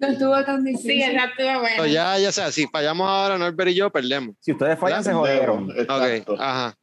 No 0.00 0.08
estuvo 0.08 0.44
tan 0.44 0.64
difícil. 0.64 0.90
Sí, 0.92 1.02
esa 1.02 1.24
estuvo 1.26 1.60
buena. 1.60 1.76
So, 1.76 1.86
ya, 1.86 2.18
ya 2.18 2.32
sea, 2.32 2.50
si 2.52 2.66
fallamos 2.66 3.08
ahora, 3.08 3.38
Norbert 3.38 3.70
y 3.70 3.74
yo, 3.74 3.90
perdemos. 3.90 4.34
Si 4.40 4.52
ustedes 4.52 4.78
fallan, 4.78 5.04
se 5.04 5.12
jodieron. 5.12 5.70
Exacto. 5.76 6.34
Ok, 6.34 6.40
ajá. 6.40 6.74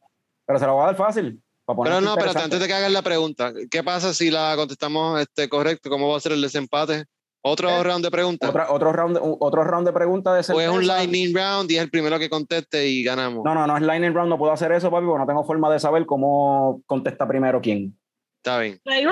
Pero 0.46 0.58
se 0.58 0.66
lo 0.66 0.74
voy 0.74 0.82
a 0.82 0.86
dar 0.86 0.96
fácil. 0.96 1.40
Pero 1.82 2.00
no, 2.00 2.14
pero 2.16 2.30
antes 2.38 2.60
de 2.60 2.66
que 2.68 2.74
hagas 2.74 2.92
la 2.92 3.02
pregunta, 3.02 3.52
¿qué 3.70 3.82
pasa 3.82 4.14
si 4.14 4.30
la 4.30 4.54
contestamos 4.56 5.20
este, 5.20 5.48
correcto? 5.48 5.90
¿Cómo 5.90 6.08
va 6.10 6.16
a 6.16 6.20
ser 6.20 6.32
el 6.32 6.40
desempate? 6.40 7.04
¿Otro 7.42 7.68
Eh, 7.70 7.82
round 7.82 8.04
de 8.04 8.10
preguntas? 8.10 8.48
Otra- 8.50 8.70
otro, 8.70 8.92
round, 8.92 9.16
de- 9.16 9.20
otro 9.22 9.62
round 9.64 9.86
de 9.86 9.92
preguntas 9.92 10.46
de 10.48 10.54
¿O 10.54 10.60
es 10.60 10.68
un 10.68 10.86
lightning 10.86 11.34
round 11.34 11.70
y 11.70 11.76
es 11.76 11.82
el 11.82 11.90
primero 11.90 12.18
que 12.18 12.28
conteste 12.30 12.86
y 12.88 13.02
ganamos? 13.04 13.44
No, 13.44 13.54
no, 13.54 13.66
no 13.66 13.76
es 13.76 13.82
lightning 13.82 14.14
round, 14.14 14.30
no 14.30 14.38
puedo 14.38 14.52
hacer 14.52 14.72
eso, 14.72 14.90
papi, 14.90 15.06
porque 15.06 15.20
no 15.20 15.26
tengo 15.26 15.44
forma 15.44 15.70
de 15.72 15.78
saber 15.80 16.06
cómo 16.06 16.80
contesta 16.86 17.26
primero 17.28 17.60
quién. 17.60 17.96
Está 18.42 18.58
bien. 18.60 18.80
Ahí, 18.86 19.04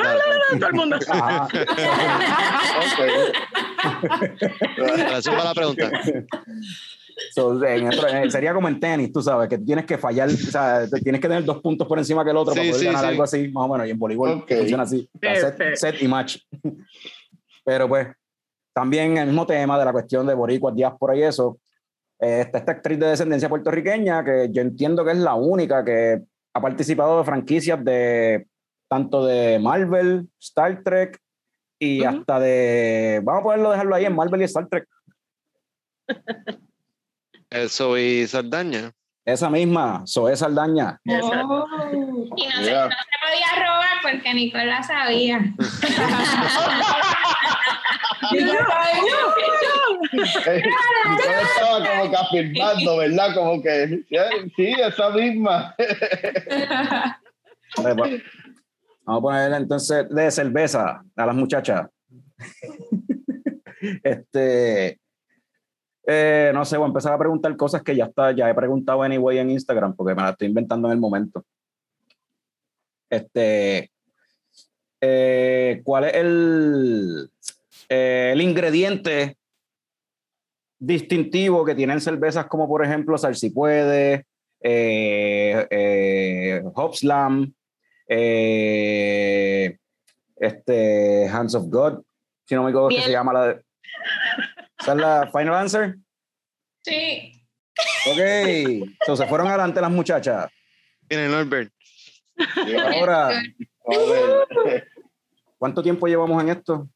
todo 0.59 0.69
el 0.69 0.75
mundo. 0.75 0.97
Ahora, 3.85 5.23
zumba 5.23 5.45
la 5.45 5.55
pregunta. 5.55 5.91
So, 7.33 7.65
en 7.65 7.87
otro- 7.89 8.09
eh, 8.09 8.31
sería 8.31 8.53
como 8.53 8.69
en 8.69 8.81
tenis, 8.81 9.13
tú 9.13 9.23
sabes, 9.23 9.49
que 9.49 9.59
tienes 9.59 9.85
que 9.87 9.99
fallar, 9.99 10.29
o 10.29 10.33
sea, 10.33 10.87
tienes 11.03 11.21
que 11.21 11.29
tener 11.29 11.45
dos 11.45 11.61
puntos 11.61 11.87
por 11.87 11.99
encima 11.99 12.25
que 12.25 12.31
el 12.31 12.37
otro 12.37 12.55
Sí, 12.55 12.59
para 12.61 12.71
poder 12.71 12.81
sí, 12.81 12.87
ganar 12.87 13.03
sí. 13.03 13.07
algo 13.09 13.23
así, 13.23 13.49
más 13.49 13.65
o 13.65 13.73
menos, 13.73 13.87
y 13.87 13.91
en 13.91 13.99
voleibol 13.99 14.31
Ok. 14.31 14.53
funciona 14.59 14.83
así, 14.83 15.09
set, 15.23 15.75
set 15.77 16.03
y 16.03 16.09
match. 16.09 16.39
Pero 17.65 17.89
pues, 17.89 18.09
también 18.73 19.17
el 19.17 19.27
mismo 19.29 19.47
tema 19.47 19.79
de 19.79 19.85
la 19.85 19.93
cuestión 19.93 20.27
de 20.27 20.35
boricuas, 20.35 20.75
diáspora 20.75 21.17
y 21.17 21.23
eso, 21.23 21.59
eh, 22.21 22.41
está 22.41 22.59
esta 22.59 22.73
actriz 22.73 22.99
de 22.99 23.07
descendencia 23.07 23.49
puertorriqueña 23.49 24.25
que 24.25 24.49
yo 24.51 24.63
entiendo 24.63 25.05
que 25.05 25.13
es 25.13 25.19
la 25.19 25.35
única 25.35 25.85
que 25.85 26.21
ha 26.53 26.61
participado 26.61 27.19
de 27.19 27.25
franquicias 27.25 27.85
de 27.85 28.47
tanto 28.89 29.25
de 29.25 29.59
Marvel, 29.61 30.29
Star 30.41 30.83
Trek 30.83 31.19
y 31.79 32.05
hasta 32.05 32.41
de, 32.41 33.21
vamos 33.23 33.41
a 33.41 33.45
poderlo 33.45 33.71
dejarlo 33.71 33.95
ahí 33.95 34.05
en 34.05 34.15
Marvel 34.15 34.41
y 34.41 34.45
Star 34.45 34.69
Trek. 34.69 34.87
Eso 37.51 37.97
y 37.99 38.27
Saldaña. 38.27 38.93
Esa 39.25 39.49
misma, 39.49 40.05
Zoe 40.07 40.37
Saldaña. 40.37 41.01
Oh. 41.07 41.67
Y 42.37 42.47
no, 42.47 42.57
se, 42.57 42.65
Yeah. 42.65 42.85
no 42.85 42.91
se 42.91 43.17
podía 43.23 43.65
robar 43.65 43.97
porque 44.03 44.35
Nicole 44.35 44.67
la 44.67 44.83
sabía. 44.83 45.39
Eh, 48.33 48.39
Yo 50.13 50.23
estaba 51.43 51.89
como 51.89 52.11
que 52.11 52.17
afirmando, 52.17 52.97
¿verdad? 52.99 53.35
Como 53.35 53.63
que, 53.63 54.05
sí, 54.57 54.75
esa 54.79 55.11
misma. 55.11 55.75
Vamos 59.05 59.21
a 59.21 59.23
ponerle 59.23 59.57
entonces 59.59 60.09
de 60.09 60.31
cerveza 60.31 61.05
a 61.15 61.27
las 61.27 61.35
muchachas. 61.35 61.89
este, 64.03 64.99
eh, 66.07 66.51
no 66.55 66.65
sé, 66.65 66.77
voy 66.77 66.85
a 66.85 66.89
empezar 66.89 67.13
a 67.13 67.19
preguntar 67.19 67.57
cosas 67.57 67.83
que 67.83 67.97
ya 67.97 68.07
está, 68.07 68.33
ya 68.33 68.49
he 68.49 68.55
preguntado 68.55 69.03
anyway 69.03 69.39
en 69.39 69.51
Instagram 69.51 69.95
porque 69.95 70.15
me 70.15 70.23
las 70.23 70.33
estoy 70.33 70.49
inventando 70.49 70.89
en 70.89 70.93
el 70.93 71.01
momento. 71.01 71.45
Este, 73.11 73.91
eh, 75.01 75.83
¿cuál 75.85 76.05
es 76.05 76.15
el, 76.15 77.31
eh, 77.89 78.31
el 78.33 78.41
ingrediente 78.41 79.37
distintivo 80.79 81.65
que 81.65 81.75
tienen 81.75 82.01
cervezas 82.01 82.47
como 82.47 82.69
por 82.69 82.85
ejemplo 82.85 83.17
Salsipuede, 83.19 84.27
eh, 84.61 85.67
eh, 85.71 86.63
Hopslam, 86.75 87.55
eh, 88.09 89.79
este, 90.37 91.29
Hands 91.29 91.55
of 91.55 91.65
God, 91.69 92.03
si 92.47 92.55
no 92.55 92.63
me 92.63 92.71
equivoco, 92.71 92.89
que 92.89 93.03
se 93.03 93.11
llama 93.11 93.33
la 93.33 93.47
de... 93.47 93.65
¿Esa 94.79 94.93
es 94.93 94.99
la 94.99 95.31
final 95.33 95.55
answer? 95.55 95.97
Sí. 96.83 97.43
Ok, 98.07 98.89
so, 99.07 99.17
se 99.17 99.27
fueron 99.27 99.49
adelante 99.49 99.81
las 99.81 99.91
muchachas. 99.91 100.51
Tiene 101.09 101.29
Norbert. 101.29 101.73
Ahora, 102.97 103.29
A 103.87 103.99
ver. 104.65 104.89
¿cuánto 105.59 105.83
tiempo 105.83 106.07
llevamos 106.07 106.43
en 106.43 106.49
esto? 106.51 106.89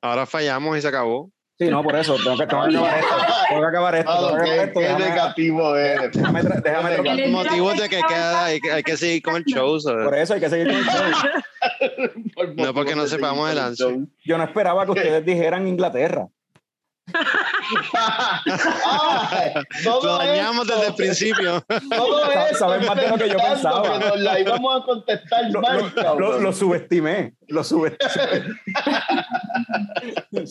Ahora 0.00 0.26
fallamos 0.26 0.78
y 0.78 0.80
se 0.80 0.88
acabó. 0.88 1.30
Sí, 1.58 1.68
no, 1.68 1.82
por 1.82 1.96
eso, 1.96 2.16
tengo 2.16 2.38
que, 2.38 2.46
tengo 2.46 2.68
que 2.68 2.76
acabar 2.76 2.98
esto. 2.98 3.16
Tengo 3.50 3.60
que 3.60 3.66
acabar 3.68 3.94
esto. 3.96 4.10
Ah, 4.10 4.16
acabar 4.28 4.44
qué, 4.44 4.62
esto, 4.62 4.80
qué 4.80 4.86
déjame- 4.86 5.04
negativo 5.10 5.76
eres. 5.76 6.10
déjame 6.12 6.94
El 7.24 7.30
Motivos 7.30 7.76
de 7.78 7.88
que 7.90 8.00
queda, 8.00 8.44
hay, 8.46 8.60
que- 8.60 8.72
hay 8.72 8.82
que 8.82 8.96
seguir 8.96 9.22
con 9.22 9.36
el 9.36 9.44
show. 9.44 9.78
¿sabes? 9.80 10.04
Por 10.06 10.14
eso 10.16 10.34
hay 10.34 10.40
que 10.40 10.48
seguir 10.48 10.68
con 10.68 10.76
el 10.76 10.84
show. 10.84 11.30
Por 12.34 12.56
No, 12.56 12.72
porque 12.72 12.94
no 12.96 13.06
sepamos 13.06 13.50
el 13.50 13.58
answer. 13.58 13.94
Yo 14.24 14.38
no 14.38 14.44
esperaba 14.44 14.86
que 14.86 14.92
ustedes 14.92 15.24
dijeran 15.26 15.66
Inglaterra. 15.68 16.26
Todo 19.84 20.04
Lo 20.06 20.18
dañamos 20.18 20.64
esto- 20.66 20.74
desde 20.76 20.88
el 20.88 20.94
principio. 20.94 21.60
Todo 21.96 22.20
Sabes 22.30 22.52
esto 22.52 22.66
más 22.86 22.96
de 22.96 23.08
lo 23.08 23.16
que 23.18 23.28
yo 23.28 23.36
pensaba. 23.36 23.82
que 23.82 23.98
nos 24.06 24.20
la 24.20 24.40
íbamos 24.40 24.82
a 24.82 24.84
contestar 24.86 25.50
Lo, 25.50 25.60
mal, 25.60 25.92
lo- 26.18 26.38
lo 26.40 26.52
subestimé. 26.52 27.34
Lo 27.48 27.64
subestimé. 27.64 28.44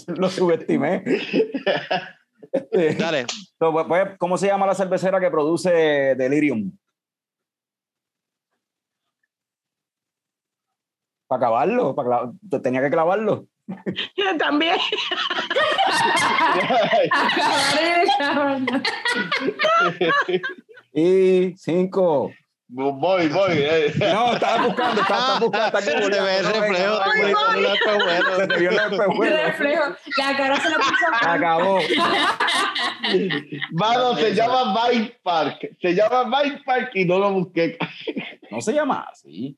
lo 0.08 0.30
subestimé. 0.30 1.04
Dale. 2.98 3.26
so, 3.60 3.72
pues, 3.72 3.86
pues, 3.88 4.18
¿Cómo 4.18 4.38
se 4.38 4.48
llama 4.48 4.68
la 4.68 4.76
cervecera 4.76 5.20
que 5.20 5.30
produce 5.30 6.16
Delirium? 6.16 6.72
Para 11.28 11.38
acabarlo, 11.38 11.96
para 11.96 12.32
tenía 12.64 12.82
que 12.82 12.90
clavarlo. 12.90 13.46
Yo 14.16 14.38
también. 14.38 14.78
Y 20.92 21.54
cinco. 21.56 22.32
Voy, 22.72 23.28
voy. 23.30 23.52
eh. 23.52 23.92
No, 23.98 24.34
estaba 24.34 24.68
buscando, 24.68 25.02
estaba, 25.02 25.40
buscando. 25.40 25.80
Está 25.80 25.82
Se 25.82 25.92
te 26.10 26.22
ve 26.22 26.38
el 26.38 26.46
reflejo. 26.46 27.02
Se 27.04 28.48
te 28.48 28.58
vio 28.60 28.70
el 28.70 28.76
espejuelo. 28.78 29.38
reflejo. 29.38 29.84
La 30.18 30.38
cara 30.38 30.56
se 30.62 30.70
lo 30.70 30.76
puso. 30.78 31.06
Acabó. 31.22 31.80
Mano, 33.72 34.16
se 34.16 34.36
llama 34.36 34.74
Bike 34.88 35.20
Park. 35.24 35.70
Se 35.82 35.96
llama 35.96 36.24
Bike 36.26 36.64
Park 36.64 36.92
y 36.94 37.06
no 37.06 37.18
lo 37.18 37.32
busqué. 37.34 37.78
No 38.52 38.62
se 38.62 38.74
llama 38.74 39.08
así. 39.12 39.58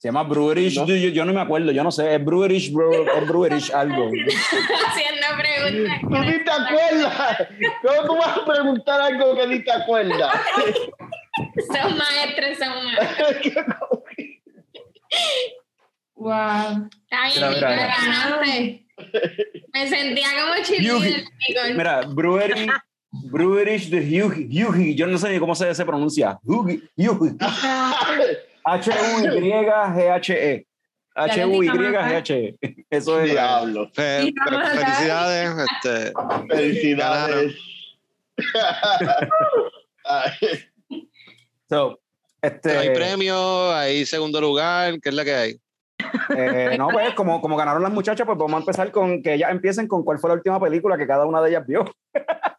Se 0.00 0.08
llama 0.08 0.22
Brewerish. 0.22 0.78
No. 0.78 0.86
Yo, 0.86 1.24
no 1.26 1.34
me 1.34 1.42
acuerdo, 1.42 1.72
yo 1.72 1.84
no 1.84 1.92
sé. 1.92 2.14
Es 2.14 2.24
Brewerish, 2.24 2.72
bro, 2.72 2.90
es 3.16 3.28
Brewerish 3.28 3.70
algo. 3.70 4.06
Haciendo 4.86 5.26
preguntas. 5.38 6.00
¿Tú 6.00 6.08
ni 6.08 6.42
te 6.42 6.50
acuerdas? 6.50 7.48
¿Cómo 7.82 8.06
tú 8.06 8.16
vas 8.16 8.38
a 8.38 8.44
preguntar 8.46 9.00
algo 9.02 9.36
que 9.36 9.46
ni 9.46 9.62
te 9.62 9.70
acuerdas? 9.70 10.34
Son 11.66 11.98
maestros, 11.98 12.58
son 12.58 12.84
maestros. 12.84 13.36
Wow. 16.14 16.88
Está 17.10 18.40
bien. 18.42 18.86
Me 19.72 19.88
sentía 19.88 20.28
como 20.40 20.54
Nicole. 20.56 21.24
Mira, 21.74 22.00
Brewery, 22.08 22.66
Brewerish 23.10 23.90
de 23.90 23.98
Hughie. 24.00 24.64
Hughie, 24.64 24.94
yo 24.94 25.06
no 25.06 25.18
sé 25.18 25.30
ni 25.30 25.38
cómo 25.38 25.54
se, 25.54 25.74
se 25.74 25.84
pronuncia. 25.84 26.38
Hughie, 26.42 26.82
Hughie. 26.96 27.36
H-U-Y-G-H-E. 28.64 30.66
H-U-Y-G-H-E. 31.14 32.56
Eso 32.90 33.20
es. 33.20 33.30
Diablo. 33.32 33.90
Fe- 33.92 34.32
vamos 34.46 34.64
a 34.64 34.70
felicidades. 34.70 35.50
Este, 35.84 36.12
Felicidades. 36.48 37.54
So, 41.68 42.00
este, 42.42 42.76
hay 42.76 42.90
premios, 42.94 43.72
hay 43.74 44.04
segundo 44.04 44.40
lugar. 44.40 45.00
¿Qué 45.00 45.10
es 45.10 45.14
la 45.14 45.24
que 45.24 45.34
hay? 45.34 45.56
Eh, 46.36 46.76
no, 46.78 46.88
pues, 46.88 47.14
como, 47.14 47.40
como 47.40 47.56
ganaron 47.56 47.82
las 47.82 47.92
muchachas, 47.92 48.26
pues 48.26 48.38
vamos 48.38 48.54
a 48.54 48.60
empezar 48.60 48.90
con 48.90 49.22
que 49.22 49.34
ellas 49.34 49.50
empiecen 49.50 49.88
con 49.88 50.04
cuál 50.04 50.18
fue 50.18 50.30
la 50.30 50.34
última 50.34 50.60
película 50.60 50.96
que 50.96 51.06
cada 51.06 51.26
una 51.26 51.40
de 51.42 51.50
ellas 51.50 51.66
vio. 51.66 51.84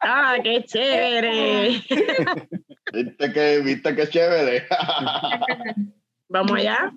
Ah, 0.02 0.36
qué 0.44 0.64
chévere. 0.64 1.82
¿Viste 2.94 3.34
que, 3.34 3.60
viste 3.60 3.96
que 3.96 4.08
chévere? 4.10 4.66
Vamos 6.30 6.52
allá. 6.54 6.92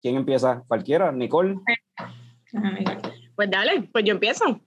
¿Quién 0.00 0.16
empieza? 0.16 0.62
¿Cualquiera? 0.68 1.12
¿Nicole? 1.12 1.56
Pues 3.34 3.50
dale, 3.50 3.82
pues 3.92 4.04
yo 4.04 4.12
empiezo. 4.12 4.60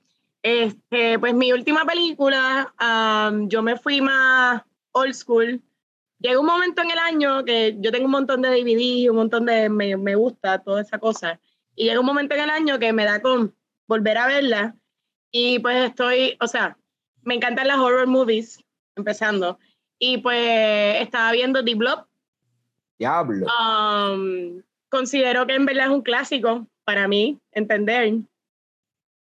Este, 0.43 1.19
pues 1.19 1.33
mi 1.33 1.51
última 1.51 1.85
película, 1.85 2.73
am, 2.77 3.47
yo 3.47 3.61
me 3.61 3.77
fui 3.77 4.01
más 4.01 4.61
old 4.91 5.13
school. 5.13 5.61
Llega 6.21 6.39
un 6.39 6.45
momento 6.45 6.81
en 6.81 6.91
el 6.91 6.99
año 6.99 7.43
que 7.43 7.75
yo 7.79 7.91
tengo 7.91 8.05
un 8.05 8.11
montón 8.11 8.41
de 8.41 8.49
DVD, 8.49 9.09
un 9.09 9.17
montón 9.17 9.45
de 9.45 9.69
me, 9.69 9.97
me 9.97 10.15
gusta, 10.15 10.59
toda 10.59 10.81
esa 10.81 10.99
cosa. 10.99 11.39
Y 11.75 11.85
llega 11.85 11.99
un 11.99 12.05
momento 12.05 12.35
en 12.35 12.41
el 12.41 12.49
año 12.49 12.79
que 12.79 12.93
me 12.93 13.05
da 13.05 13.21
con 13.21 13.55
volver 13.87 14.17
a 14.17 14.27
verla. 14.27 14.75
Y 15.31 15.59
pues 15.59 15.89
estoy, 15.89 16.37
o 16.39 16.47
sea, 16.47 16.77
me 17.23 17.35
encantan 17.35 17.67
las 17.67 17.79
horror 17.79 18.07
movies, 18.07 18.63
empezando. 18.95 19.57
Y 19.97 20.19
pues 20.19 21.01
estaba 21.01 21.31
viendo 21.31 21.63
The 21.63 21.75
Blob, 21.75 22.05
Diablo. 23.01 23.47
Um, 23.47 24.61
considero 24.89 25.47
que 25.47 25.55
en 25.55 25.65
verdad 25.65 25.85
es 25.85 25.91
un 25.91 26.03
clásico 26.03 26.67
para 26.83 27.07
mí, 27.07 27.39
entender. 27.51 28.13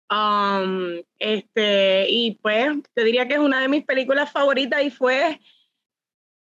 Um, 0.09 1.03
este, 1.19 2.07
y 2.09 2.39
pues 2.41 2.71
te 2.95 3.05
diría 3.05 3.29
que 3.29 3.35
es 3.35 3.41
una 3.41 3.61
de 3.61 3.69
mis 3.69 3.85
películas 3.85 4.33
favoritas 4.33 4.83
y 4.83 4.91
fue 4.91 5.39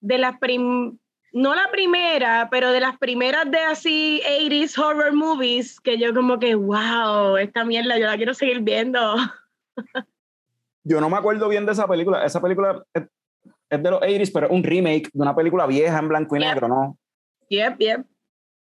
de 0.02 0.18
las 0.18 0.38
prim 0.40 0.98
no 1.32 1.54
la 1.54 1.70
primera, 1.72 2.48
pero 2.50 2.72
de 2.72 2.80
las 2.80 2.98
primeras 2.98 3.50
de 3.52 3.60
así 3.60 4.22
80s 4.28 4.78
horror 4.78 5.14
movies 5.14 5.80
que 5.80 5.98
yo 5.98 6.14
como 6.14 6.40
que, 6.40 6.56
wow, 6.56 7.38
esta 7.38 7.64
mierda 7.66 7.98
yo 8.00 8.08
la 8.08 8.18
quiero 8.18 8.34
seguir 8.34 8.62
viendo. 8.62 9.16
Yo 10.84 11.00
no 11.00 11.10
me 11.10 11.18
acuerdo 11.18 11.48
bien 11.50 11.66
de 11.66 11.74
esa 11.74 11.88
película. 11.88 12.26
Esa 12.26 12.42
película 12.42 12.84
es, 12.94 13.04
es 13.70 13.84
de 13.84 13.92
los 13.92 14.02
80s, 14.02 14.32
pero 14.34 14.48
es 14.48 14.52
un 14.52 14.64
remake 14.64 15.10
de 15.14 15.22
una 15.22 15.36
película 15.36 15.68
vieja 15.68 16.00
en 16.00 16.08
blanco 16.08 16.36
y 16.36 16.40
Yep. 16.40 16.48
negro, 16.48 16.68
¿no? 16.68 16.98
Yep, 17.50 17.78
yep. 17.78 18.06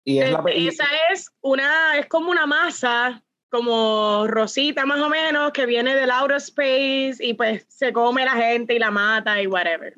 Y 0.05 0.19
es 0.19 0.31
la 0.31 0.43
esa 0.47 0.85
es 1.13 1.31
una, 1.41 1.97
es 1.99 2.07
como 2.07 2.31
una 2.31 2.47
masa, 2.47 3.23
como 3.51 4.27
rosita 4.27 4.87
más 4.87 5.01
o 5.01 5.09
menos, 5.09 5.53
que 5.53 5.67
viene 5.67 5.95
del 5.95 6.11
outer 6.11 6.37
space 6.37 7.17
y 7.21 7.35
pues 7.35 7.67
se 7.69 7.93
come 7.93 8.25
la 8.25 8.33
gente 8.33 8.75
y 8.75 8.79
la 8.79 8.91
mata 8.91 9.41
y 9.41 9.47
whatever. 9.47 9.95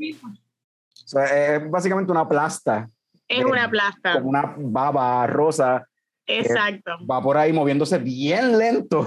O 1.16 1.24
sea, 1.26 1.56
es 1.56 1.70
básicamente 1.70 2.12
una 2.12 2.28
plasta, 2.28 2.88
Es 3.26 3.38
de- 3.40 3.44
una 3.44 3.68
plasta. 3.68 4.12
como 4.14 4.28
una 4.30 4.54
baba 4.56 5.26
rosa, 5.26 5.86
Exacto. 6.26 6.92
va 7.10 7.20
por 7.20 7.36
ahí 7.36 7.52
moviéndose 7.52 7.98
bien 7.98 8.56
lento. 8.58 9.06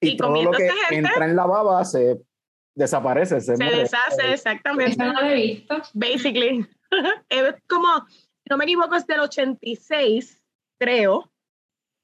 Y, 0.00 0.10
Y 0.10 0.16
todo 0.16 0.42
lo 0.42 0.50
que 0.50 0.68
gente. 0.68 0.96
entra 0.96 1.24
en 1.26 1.36
la 1.36 1.46
baba 1.46 1.84
se 1.84 2.18
desaparece, 2.74 3.40
se, 3.40 3.56
Se 3.56 3.62
muere. 3.64 3.78
deshace, 3.82 4.32
exactamente. 4.32 4.92
Eso 5.00 5.04
no 5.12 5.20
lo 5.20 5.28
he 5.28 5.34
visto. 5.34 5.76
Basically. 5.94 6.66
es 7.28 7.54
como, 7.68 7.86
no 8.50 8.56
me 8.56 8.64
equivoco, 8.64 8.96
es 8.96 9.06
del 9.06 9.20
86, 9.20 10.42
creo. 10.80 11.30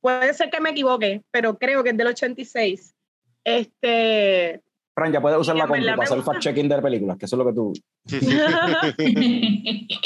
Puede 0.01 0.33
ser 0.35 0.49
que 0.49 0.61
me 0.61 0.71
equivoque, 0.71 1.25
pero 1.33 1.59
creo 1.59 1.83
que 1.83 1.91
es 1.91 1.97
del 1.97 2.07
86. 2.07 2.95
Este. 3.43 4.63
Fran, 4.99 5.13
ya 5.13 5.21
puedes 5.21 5.39
usar 5.39 5.57
la 5.57 5.65
en 5.65 5.69
compu 5.69 5.87
para 5.87 6.03
hacer 6.03 6.17
gusta. 6.19 6.33
fact-checking 6.33 6.69
de 6.69 6.83
películas, 6.83 7.17
que 7.19 7.25
eso 7.27 7.37
es 7.37 7.39
lo 7.39 7.47
que 7.47 7.53
tú... 7.55 7.73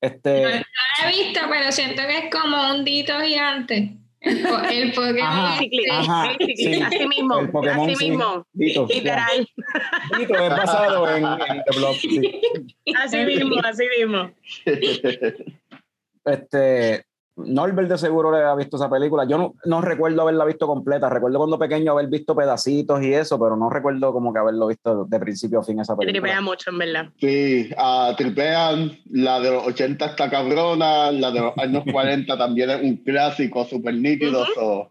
Este, 0.00 0.42
No 0.42 0.48
la 0.50 0.64
he 1.04 1.08
visto, 1.24 1.40
pero 1.48 1.72
siento 1.72 2.02
que 2.02 2.18
es 2.18 2.30
como 2.30 2.74
un 2.74 2.84
dito 2.84 3.18
gigante. 3.20 3.96
El, 4.20 4.42
po- 4.42 4.58
el 4.70 4.92
Pokémon. 4.92 5.22
Ajá, 5.22 5.58
Ajá, 5.92 6.36
sí. 6.56 6.80
así 6.82 7.06
mismo, 7.08 7.40
El 7.40 7.50
Pokémon, 7.50 7.88
así 7.90 7.96
sí. 7.96 8.08
mismo, 8.10 8.46
Dito, 8.52 8.86
literal, 8.88 9.48
Dito 10.18 10.34
es 10.34 10.50
basado 10.50 11.08
en, 11.16 11.24
en 11.24 11.62
The 11.64 11.76
Blob. 11.78 11.94
sí. 11.94 12.40
así 13.02 13.18
mismo, 13.24 13.56
así 13.64 13.84
mismo. 13.98 14.30
Este, 16.24 17.04
Norbert 17.36 17.88
de 17.88 17.98
seguro 17.98 18.30
le 18.30 18.44
ha 18.44 18.54
visto 18.54 18.76
esa 18.76 18.88
película. 18.88 19.24
Yo 19.24 19.36
no, 19.38 19.54
no 19.64 19.80
recuerdo 19.80 20.22
haberla 20.22 20.44
visto 20.44 20.66
completa. 20.66 21.08
Recuerdo 21.08 21.38
cuando 21.38 21.58
pequeño 21.58 21.92
haber 21.92 22.06
visto 22.06 22.36
pedacitos 22.36 23.02
y 23.02 23.12
eso, 23.12 23.38
pero 23.40 23.56
no 23.56 23.68
recuerdo 23.70 24.12
como 24.12 24.32
que 24.32 24.38
haberlo 24.38 24.68
visto 24.68 25.04
de 25.04 25.18
principio 25.18 25.60
a 25.60 25.64
fin 25.64 25.80
esa 25.80 25.96
Me 25.96 26.04
tripea 26.04 26.22
película. 26.22 26.40
mucho, 26.42 26.70
en 26.70 26.78
verdad. 26.78 27.06
Sí, 27.20 27.70
ah, 27.76 28.14
tripean, 28.16 28.92
la 29.10 29.40
de 29.40 29.50
los 29.50 29.66
80 29.66 30.04
está 30.06 30.30
cabrona, 30.30 31.10
la 31.10 31.30
de 31.32 31.40
los 31.40 31.58
años 31.58 31.82
40 31.92 32.38
también 32.38 32.70
es 32.70 32.82
un 32.82 32.96
clásico 32.98 33.64
súper 33.64 33.94
nítido. 33.94 34.44
so, 34.54 34.90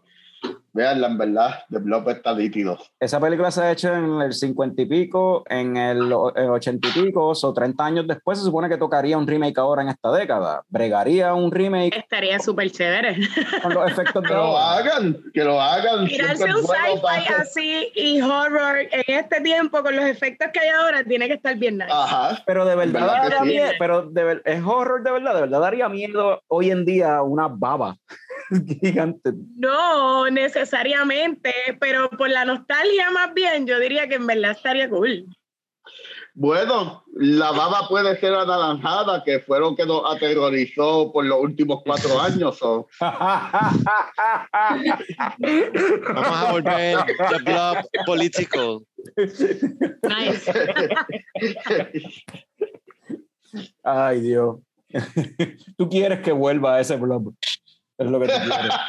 Veanla, 0.74 1.06
en 1.06 1.18
verdad, 1.18 1.50
The 1.70 1.78
Blob 1.78 2.08
está 2.10 2.34
nítido. 2.34 2.76
Esa 2.98 3.20
película 3.20 3.52
se 3.52 3.62
ha 3.62 3.70
hecho 3.70 3.94
en 3.94 4.20
el 4.20 4.32
50 4.32 4.82
y 4.82 4.86
pico, 4.86 5.44
en 5.48 5.76
el, 5.76 5.98
el 6.34 6.50
80 6.50 6.88
y 6.88 6.90
pico, 7.04 7.28
o 7.28 7.54
30 7.54 7.84
años 7.84 8.06
después 8.08 8.38
se 8.40 8.44
supone 8.44 8.68
que 8.68 8.76
tocaría 8.76 9.16
un 9.16 9.24
remake 9.24 9.56
ahora 9.58 9.82
en 9.82 9.90
esta 9.90 10.10
década. 10.10 10.64
Bregaría 10.68 11.32
un 11.32 11.52
remake 11.52 11.96
Estaría 11.96 12.40
súper 12.40 12.72
chévere. 12.72 13.16
con 13.62 13.72
los 13.72 13.88
efectos 13.88 14.20
de 14.24 14.28
Que 14.28 14.34
lo 14.34 14.58
hagan, 14.58 15.16
que 15.32 15.44
lo 15.44 15.60
hagan. 15.60 16.06
Tirarse 16.08 16.44
un 16.44 16.62
sci-fi 16.66 17.32
así 17.38 17.92
y 17.94 18.20
horror 18.20 18.78
en 18.90 19.04
este 19.06 19.40
tiempo 19.42 19.80
con 19.80 19.94
los 19.94 20.04
efectos 20.06 20.48
que 20.52 20.58
hay 20.58 20.70
ahora 20.70 21.04
tiene 21.04 21.28
que 21.28 21.34
estar 21.34 21.56
bien 21.56 21.78
nice. 21.78 21.90
Ajá. 21.92 22.42
Pero 22.46 22.64
de 22.64 22.74
verdad, 22.74 23.00
¿Verdad 23.00 23.22
daría 23.22 23.38
sí? 23.38 23.46
miedo, 23.46 23.68
pero 23.78 24.02
de 24.10 24.24
ver- 24.24 24.42
es 24.44 24.60
horror 24.64 25.04
de 25.04 25.12
verdad, 25.12 25.34
de 25.36 25.40
verdad 25.42 25.60
daría 25.60 25.88
miedo 25.88 26.42
hoy 26.48 26.72
en 26.72 26.84
día 26.84 27.22
una 27.22 27.46
baba 27.46 27.96
gigante. 28.80 29.32
No 29.56 30.28
necesariamente, 30.30 31.52
pero 31.80 32.08
por 32.10 32.30
la 32.30 32.44
nostalgia 32.44 33.10
más 33.10 33.34
bien, 33.34 33.66
yo 33.66 33.78
diría 33.80 34.08
que 34.08 34.14
en 34.16 34.26
verdad 34.26 34.52
estaría 34.52 34.88
cool. 34.88 35.24
Bueno, 36.36 37.04
la 37.14 37.52
baba 37.52 37.86
puede 37.88 38.18
ser 38.18 38.34
anaranjada, 38.34 39.22
que 39.22 39.38
fue 39.38 39.60
lo 39.60 39.76
que 39.76 39.86
nos 39.86 40.02
aterrorizó 40.16 41.12
por 41.12 41.24
los 41.24 41.38
últimos 41.38 41.82
cuatro 41.84 42.20
años. 42.20 42.58
o- 42.62 42.88
Vamos 43.00 43.16
a 46.36 46.50
volver 46.52 46.96
The 47.06 47.38
Blob 47.44 47.76
político. 48.06 48.82
Nice. 50.02 50.52
Ay, 53.84 54.20
Dios. 54.20 54.56
Tú 55.76 55.88
quieres 55.88 56.20
que 56.20 56.32
vuelva 56.32 56.76
a 56.76 56.80
ese 56.80 56.96
blog. 56.96 57.32
Es 57.96 58.10
lo 58.10 58.20
que 58.20 58.26
tú 58.26 58.32
quieres. 58.32 58.72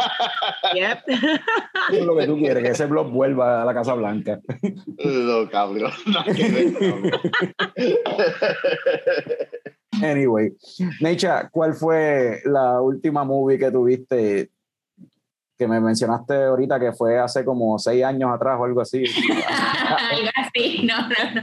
Yep. 0.73 0.99
Es 1.93 2.05
lo 2.05 2.17
que 2.17 2.25
tú 2.25 2.37
quieres, 2.37 2.63
que 2.63 2.69
ese 2.71 2.85
blog 2.87 3.11
vuelva 3.11 3.61
a 3.61 3.65
la 3.65 3.73
Casa 3.73 3.93
Blanca. 3.93 4.39
No, 4.97 5.49
cabrón. 5.49 5.91
No, 6.07 6.23
que 6.23 6.49
ver, 6.49 6.73
cabrón. 6.73 7.11
Anyway, 10.03 10.51
Necha, 10.99 11.49
¿cuál 11.49 11.73
fue 11.73 12.41
la 12.45 12.81
última 12.81 13.23
movie 13.23 13.57
que 13.57 13.71
tuviste 13.71 14.49
que 15.57 15.67
me 15.67 15.79
mencionaste 15.79 16.33
ahorita 16.33 16.79
que 16.79 16.91
fue 16.91 17.17
hace 17.17 17.45
como 17.45 17.79
seis 17.79 18.03
años 18.03 18.29
atrás 18.33 18.57
o 18.59 18.65
algo 18.65 18.81
así? 18.81 19.03
Algo 19.85 20.29
así, 20.35 20.83
no, 20.83 20.97
no, 20.97 21.07
no, 21.07 21.41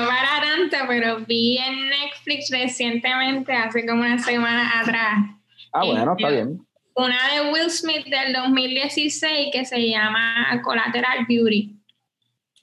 no 0.00 0.08
para 0.08 0.40
tanto, 0.40 0.76
pero 0.88 1.18
vi 1.26 1.58
en 1.58 1.88
Netflix 1.88 2.50
recientemente, 2.50 3.52
hace 3.52 3.86
como 3.86 4.00
una 4.00 4.18
semana 4.18 4.80
atrás, 4.80 5.38
Ah, 5.72 5.84
bueno, 5.84 6.14
está 6.16 6.30
bien. 6.30 6.66
Una 6.98 7.16
de 7.32 7.52
Will 7.52 7.70
Smith 7.70 8.06
del 8.06 8.32
2016 8.32 9.50
que 9.52 9.64
se 9.64 9.88
llama 9.88 10.60
Collateral 10.64 11.24
Beauty. 11.28 11.76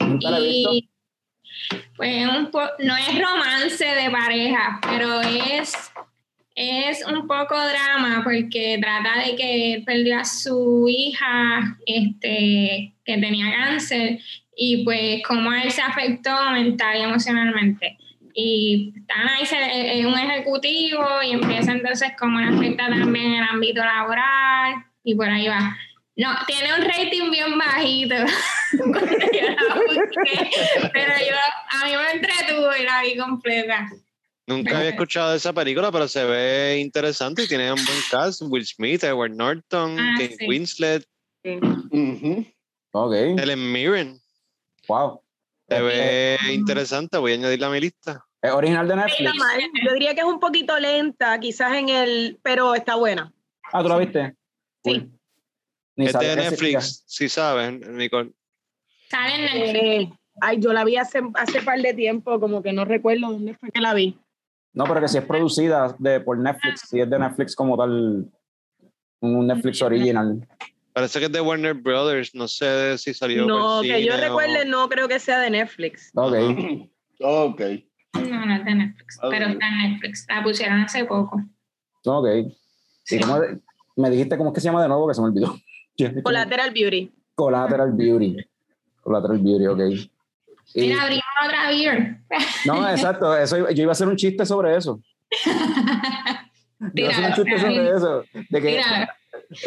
Nunca 0.02 0.30
la 0.30 0.38
he 0.40 0.42
visto. 0.42 0.74
Y 0.74 0.90
pues 1.96 2.28
un 2.28 2.52
po- 2.52 2.70
no 2.80 2.96
es 2.98 3.18
romance 3.20 3.86
de 3.86 4.12
pareja, 4.12 4.80
pero 4.82 5.22
es, 5.22 5.74
es 6.54 7.06
un 7.06 7.26
poco 7.28 7.56
drama 7.56 8.22
porque 8.24 8.78
trata 8.82 9.26
de 9.26 9.36
que 9.38 9.74
él 9.76 9.84
perdió 9.86 10.20
a 10.20 10.26
su 10.26 10.86
hija 10.90 11.78
este, 11.86 12.94
que 13.06 13.18
tenía 13.18 13.56
cáncer 13.56 14.20
y 14.58 14.84
pues 14.84 15.22
cómo 15.26 15.54
él 15.54 15.72
se 15.72 15.82
afectó 15.82 16.52
mental 16.52 16.98
y 16.98 17.02
emocionalmente. 17.04 17.98
Y 18.38 18.94
están 18.98 19.30
ahí, 19.30 19.46
se- 19.46 20.00
es 20.00 20.06
un 20.06 20.20
ejecutivo 20.20 21.08
y 21.26 21.32
empieza 21.32 21.72
entonces 21.72 22.12
cómo 22.20 22.38
le 22.40 22.48
afecta 22.54 22.90
también 22.90 23.34
el 23.36 23.44
ámbito 23.50 23.82
laboral 23.84 24.76
y 25.06 25.16
por 25.16 25.30
ahí 25.30 25.48
va. 25.48 25.74
No, 26.18 26.30
tiene 26.46 26.74
un 26.74 26.82
rating 26.82 27.32
bien 27.32 27.58
bajito. 27.58 28.16
yo 28.74 28.86
la 28.86 29.76
busqué, 29.76 30.50
pero 30.94 31.14
yo, 31.18 31.36
a 31.72 31.86
mí 31.86 31.92
me 31.96 32.12
entretuvo 32.12 32.70
y 32.80 32.84
la 32.84 33.02
vi 33.04 33.18
completa. 33.18 33.88
Nunca 34.48 34.78
había 34.78 34.90
escuchado 34.90 35.32
de 35.32 35.38
esa 35.38 35.54
película, 35.54 35.92
pero 35.92 36.08
se 36.08 36.24
ve 36.24 36.78
interesante 36.80 37.44
y 37.44 37.48
tiene 37.48 37.72
un 37.72 37.84
buen 37.84 37.98
cast. 38.12 38.42
Will 38.44 38.64
Smith, 38.66 39.04
Edward 39.04 39.32
Norton, 39.32 39.98
Ah, 40.00 40.14
Kate 40.20 40.36
sí. 40.38 40.46
Winslet, 40.48 41.04
Helen 41.44 42.52
Mirren. 43.72 44.20
wow. 44.88 45.20
Se 45.68 45.82
ve 45.82 46.38
interesante, 46.54 47.18
voy 47.18 47.32
a 47.32 47.36
añadirla 47.36 47.68
a 47.68 47.72
mi 47.72 47.80
lista. 47.80 48.26
¿Es 48.42 48.52
original 48.52 48.88
de 48.88 48.96
Netflix? 48.96 49.34
Yo 49.84 49.94
diría 49.94 50.14
que 50.14 50.22
es 50.22 50.26
un 50.26 50.40
poquito 50.40 50.78
lenta, 50.80 51.40
quizás 51.40 51.74
en 51.74 51.90
el, 51.90 52.40
pero 52.44 52.76
está 52.76 52.96
buena. 52.96 53.34
Ah, 53.74 53.82
¿tú 53.82 53.90
la 53.90 53.98
viste? 53.98 54.36
Sí. 54.84 55.00
Cool. 55.00 55.12
Ni 55.96 56.06
Es 56.06 56.14
de 56.14 56.36
Netflix, 56.36 57.04
si 57.08 57.30
saben, 57.30 57.82
Nicole. 57.98 58.34
Sale 59.10 59.36
en 59.36 59.42
Netflix. 59.42 59.84
Eh, 59.84 60.10
ay, 60.42 60.60
yo 60.60 60.74
la 60.74 60.84
vi 60.84 60.98
hace, 60.98 61.22
hace 61.36 61.62
par 61.62 61.80
de 61.80 61.94
tiempo, 61.94 62.40
como 62.40 62.62
que 62.62 62.74
no 62.74 62.86
recuerdo 62.86 63.32
dónde 63.32 63.56
fue 63.56 63.72
que 63.72 63.82
la 63.82 63.94
vi. 63.94 64.20
No, 64.74 64.84
pero 64.84 65.00
que 65.00 65.08
si 65.08 65.18
es 65.18 65.26
producida 65.26 65.96
de, 65.98 66.20
por 66.20 66.38
Netflix, 66.38 66.82
si 66.90 67.00
es 67.00 67.10
de 67.10 67.18
Netflix 67.18 67.56
como 67.56 67.78
tal, 67.78 68.30
un 69.22 69.48
Netflix 69.48 69.82
original. 69.82 70.46
Parece 70.96 71.20
que 71.20 71.26
es 71.26 71.32
de 71.34 71.42
Warner 71.42 71.74
Brothers, 71.74 72.34
no 72.34 72.48
sé 72.48 72.98
si 72.98 73.14
salió. 73.14 73.46
No, 73.46 73.82
que 73.82 74.02
yo 74.06 74.14
o- 74.14 74.18
recuerde, 74.18 74.64
no 74.66 74.88
creo 74.88 75.10
que 75.10 75.20
sea 75.20 75.40
de 75.40 75.50
Netflix. 75.50 76.10
Ok. 76.16 76.34
Ok. 77.20 77.62
No, 78.14 78.46
no 78.46 78.56
es 78.56 78.64
de 78.64 78.76
Netflix, 78.76 79.20
pero 79.30 79.48
está 79.48 79.68
en 79.68 79.92
Netflix. 79.92 80.26
La 80.30 80.42
pusieron 80.42 80.80
hace 80.80 81.04
poco. 81.04 81.42
Ok. 82.06 82.28
¿Y 83.10 83.20
cómo 83.20 83.42
de- 83.42 83.60
me 83.98 84.10
dijiste 84.10 84.38
cómo 84.38 84.52
es 84.52 84.54
que 84.56 84.62
se 84.62 84.68
llama 84.68 84.82
de 84.84 84.88
nuevo 84.88 85.06
que 85.10 85.14
se 85.16 85.22
me 85.22 85.28
olvidó? 85.28 85.60
Collateral 86.24 86.72
Beauty. 86.72 87.12
Collateral 87.36 87.92
Beauty. 87.92 88.38
Collateral 89.02 89.40
Beauty, 89.40 89.68
ok. 89.68 89.80
Y- 90.76 90.82
Mira, 90.82 91.02
abrimos 91.04 91.26
otra 91.46 91.68
beer. 91.72 92.20
no, 92.66 92.90
exacto. 92.96 93.38
Eso, 93.38 93.70
yo 93.70 93.84
iba 93.84 93.92
a 93.92 93.94
hacer 93.94 94.08
un 94.08 94.16
chiste 94.16 94.46
sobre 94.46 94.78
eso. 94.78 95.02
Yo 96.94 97.06
iba 97.06 97.08
a 97.10 97.12
hacer 97.12 97.26
un 97.26 97.34
chiste 97.36 97.60
sobre 97.60 97.90
eso. 97.96 98.24
De 98.50 98.62
que, 98.62 98.68
Mira, 98.72 99.16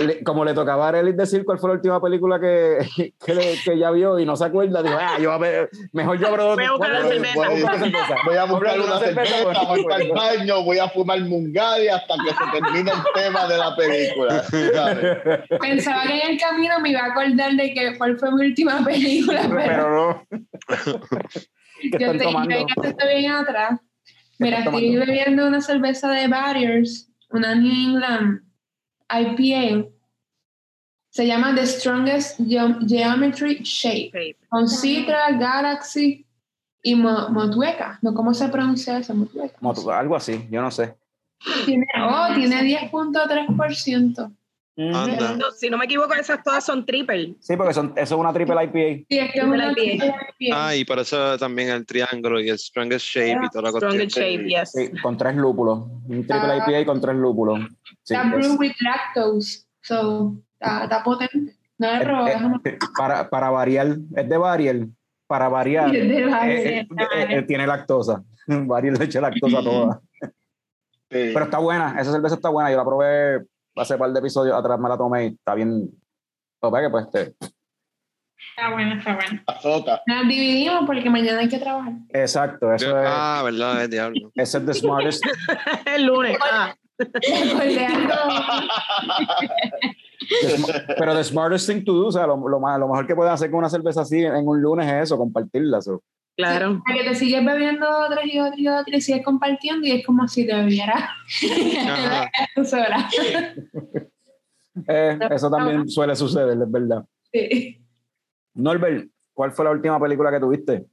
le- 0.00 0.22
como 0.24 0.44
le 0.44 0.54
tocaba 0.54 0.86
a 0.86 0.88
Arelis 0.88 1.16
decir 1.16 1.44
cuál 1.44 1.58
fue 1.58 1.70
la 1.70 1.74
última 1.76 2.00
película 2.00 2.38
que, 2.40 2.78
que, 3.24 3.34
le- 3.34 3.56
que 3.64 3.78
ya 3.78 3.90
vio 3.90 4.18
y 4.18 4.24
no 4.26 4.36
se 4.36 4.44
acuerda, 4.44 4.82
dijo, 4.82 4.96
ah, 5.00 5.18
yo 5.20 5.32
a 5.32 5.38
ver, 5.38 5.70
mejor 5.92 6.18
yo 6.18 6.28
abro 6.28 6.54
Voy 6.56 6.64
a 6.64 6.70
buscar 6.72 6.90
la 6.90 7.00
voy 7.00 7.08
cerveza. 7.12 7.34
voy 7.34 7.46
a 7.46 7.50
buscar 7.50 7.78
cerveza. 7.78 8.14
Voy 8.24 8.36
a 8.36 8.44
buscar 8.44 8.68
Abro 8.70 8.84
una 8.84 8.98
cerveza, 8.98 9.44
voy 9.68 9.84
para 9.84 10.02
el 10.04 10.12
baño, 10.12 10.62
voy 10.64 10.78
a 10.78 10.88
fumar 10.88 11.20
mungari 11.20 11.88
hasta 11.88 12.14
que 12.24 12.30
se 12.30 12.60
termine 12.60 12.90
el 12.90 13.22
tema 13.22 13.46
de 13.48 13.56
la 13.58 13.76
película. 13.76 14.42
¿sabes? 14.44 15.18
Pensaba 15.60 16.02
que 16.04 16.18
en 16.20 16.30
el 16.32 16.38
camino 16.40 16.80
me 16.80 16.90
iba 16.90 17.00
a 17.00 17.06
acordar 17.06 17.52
de 17.52 17.72
que 17.74 17.96
cuál 17.98 18.18
fue 18.18 18.30
mi 18.32 18.46
última 18.46 18.84
película, 18.84 19.42
pero, 19.48 19.56
Pero 19.56 19.90
no. 19.94 20.26
¿Qué 21.80 21.90
yo, 21.98 22.12
te, 22.12 22.18
tomando? 22.18 22.54
yo 22.58 22.66
estoy 22.82 23.16
bien 23.18 23.32
atrás. 23.32 23.80
Mira, 24.38 24.58
estoy 24.60 24.96
bebiendo 24.96 25.46
una 25.46 25.60
cerveza 25.60 26.10
de 26.10 26.28
Barriers, 26.28 27.10
una 27.30 27.54
New 27.54 27.72
England 27.72 28.40
IPA. 29.10 29.88
Se 31.10 31.26
llama 31.26 31.54
The 31.54 31.66
Strongest 31.66 32.38
Geo- 32.46 32.78
Geometry 32.86 33.60
Shape. 33.62 34.36
Con 34.48 34.68
Citra, 34.68 35.32
Galaxy 35.32 36.26
y 36.82 36.94
Mo- 36.94 37.28
Motueka. 37.30 37.98
¿No? 38.02 38.14
¿Cómo 38.14 38.34
se 38.34 38.48
pronuncia 38.48 38.98
eso? 38.98 39.14
Motueka. 39.14 39.56
Moto- 39.60 39.90
Algo 39.90 40.14
así, 40.16 40.46
yo 40.50 40.60
no 40.62 40.70
sé. 40.70 40.94
Tiene, 41.64 41.86
oh, 42.02 42.28
tiene 42.34 42.62
10.3%. 42.62 44.32
No, 44.78 45.50
si 45.56 45.68
no 45.70 45.76
me 45.76 45.86
equivoco, 45.86 46.14
esas 46.14 46.40
todas 46.44 46.64
son 46.64 46.86
triple. 46.86 47.34
Sí, 47.40 47.56
porque 47.56 47.74
son, 47.74 47.92
eso 47.96 48.14
es 48.14 48.20
una 48.20 48.32
triple 48.32 48.54
IPA. 48.62 49.04
Sí, 49.08 49.18
es 49.18 49.32
que 49.32 49.38
es 49.40 49.44
Triple 49.44 49.48
una 49.48 49.72
IPA. 49.72 50.16
IPA. 50.38 50.66
Ah, 50.68 50.76
y 50.76 50.84
por 50.84 51.00
eso 51.00 51.36
también 51.36 51.70
el 51.70 51.84
triángulo 51.84 52.38
y 52.40 52.48
el 52.48 52.58
strongest 52.58 53.04
shape 53.04 53.44
y 53.44 53.48
toda 53.50 53.62
la 53.64 53.70
cuestión. 53.72 53.90
Strongest 54.08 54.16
shape, 54.16 54.44
yes. 54.48 54.70
Sí, 54.72 54.90
con 55.02 55.16
tres 55.16 55.34
lúpulos. 55.34 55.80
Un 56.08 56.24
triple 56.26 56.52
Ah. 56.52 56.64
IPA 56.70 56.86
con 56.86 57.00
tres 57.00 57.16
lúpulos. 57.16 57.58
Sí, 58.04 58.14
Está 58.14 58.22
es- 58.22 58.30
brewed 58.30 58.58
with 58.60 58.72
lactose. 58.80 59.64
So, 59.82 60.36
está, 60.52 60.84
está 60.84 61.02
potente. 61.02 61.56
No 61.76 61.88
he 61.88 61.96
eh, 61.96 62.02
eh, 62.02 62.34
déjame- 62.36 62.78
para, 62.96 63.28
para 63.28 63.50
variar, 63.50 63.96
es 64.14 64.28
de 64.28 64.36
variar. 64.38 64.76
Para 65.26 65.48
variar, 65.48 65.94
Es 65.94 66.08
de 66.08 66.18
eh, 66.20 66.28
eh, 66.80 66.80
eh, 66.80 67.26
eh, 67.30 67.42
tiene 67.42 67.66
lactosa. 67.66 68.22
Variar 68.46 68.96
le 68.96 69.04
echa 69.06 69.20
lactosa 69.20 69.58
a 69.58 69.62
toda. 69.62 70.00
Sí. 70.22 70.28
Pero 71.32 71.44
está 71.44 71.58
buena, 71.58 71.96
esa 72.00 72.12
cerveza 72.12 72.36
está 72.36 72.48
buena. 72.48 72.70
Yo 72.70 72.76
la 72.78 72.84
probé 72.84 73.44
hace 73.78 73.94
un 73.94 74.00
par 74.00 74.12
de 74.12 74.18
episodios 74.18 74.56
atrás, 74.56 74.78
me 74.78 74.88
la 74.88 74.96
tomé 74.96 75.24
y 75.24 75.28
está 75.28 75.54
bien. 75.54 75.90
Lo 76.60 76.72
que 76.72 76.90
pues, 76.90 77.06
este, 77.06 77.34
Está 78.56 78.70
bueno, 78.72 78.94
está 78.94 79.14
bueno. 79.14 79.42
Azota. 79.46 80.02
Nos 80.06 80.28
dividimos 80.28 80.84
porque 80.86 81.10
mañana 81.10 81.40
hay 81.40 81.48
que 81.48 81.58
trabajar. 81.58 81.92
exacto, 82.10 82.72
eso 82.72 82.98
es, 83.00 83.06
Ah, 83.08 83.42
verdad, 83.44 83.84
es 83.84 83.90
diablo. 83.90 84.30
ese 84.34 84.58
es 84.58 84.66
the 84.66 84.74
smartest. 84.74 85.24
El 85.86 86.06
lunes. 86.06 86.38
Ah, 86.40 86.74
pero 90.98 91.14
the 91.14 91.24
smartest 91.24 91.68
thing 91.68 91.84
to 91.84 91.92
do, 91.92 92.06
o 92.08 92.12
sea, 92.12 92.26
lo, 92.26 92.36
lo, 92.36 92.60
mejor 92.60 93.06
que 93.06 93.14
pueden 93.14 93.32
hacer 93.32 93.50
con 93.50 93.58
una 93.60 93.70
cerveza 93.70 94.02
así 94.02 94.24
en 94.24 94.46
un 94.46 94.60
lunes 94.60 94.86
es 94.86 95.04
eso, 95.04 95.16
compartirla. 95.16 95.80
so. 95.80 96.02
Claro. 96.38 96.82
A 96.86 96.94
que 96.94 97.04
te 97.04 97.14
sigues 97.14 97.44
bebiendo 97.44 97.88
otra 97.88 98.24
y 98.24 98.38
otra 98.38 98.58
y 98.58 98.68
otra 98.68 98.96
y 98.96 99.00
sigues 99.00 99.24
compartiendo 99.24 99.86
y 99.86 99.92
es 99.92 100.06
como 100.06 100.26
si 100.28 100.46
te 100.46 100.54
sola. 102.64 103.08
Eh, 104.86 105.18
eso 105.30 105.50
también 105.50 105.88
suele 105.88 106.14
suceder, 106.14 106.56
es 106.56 106.70
verdad. 106.70 107.04
Sí. 107.32 107.84
Norbert, 108.54 109.10
¿cuál 109.34 109.52
fue 109.52 109.64
la 109.64 109.72
última 109.72 110.00
película 110.00 110.30
que 110.30 110.40
tuviste? 110.40 110.86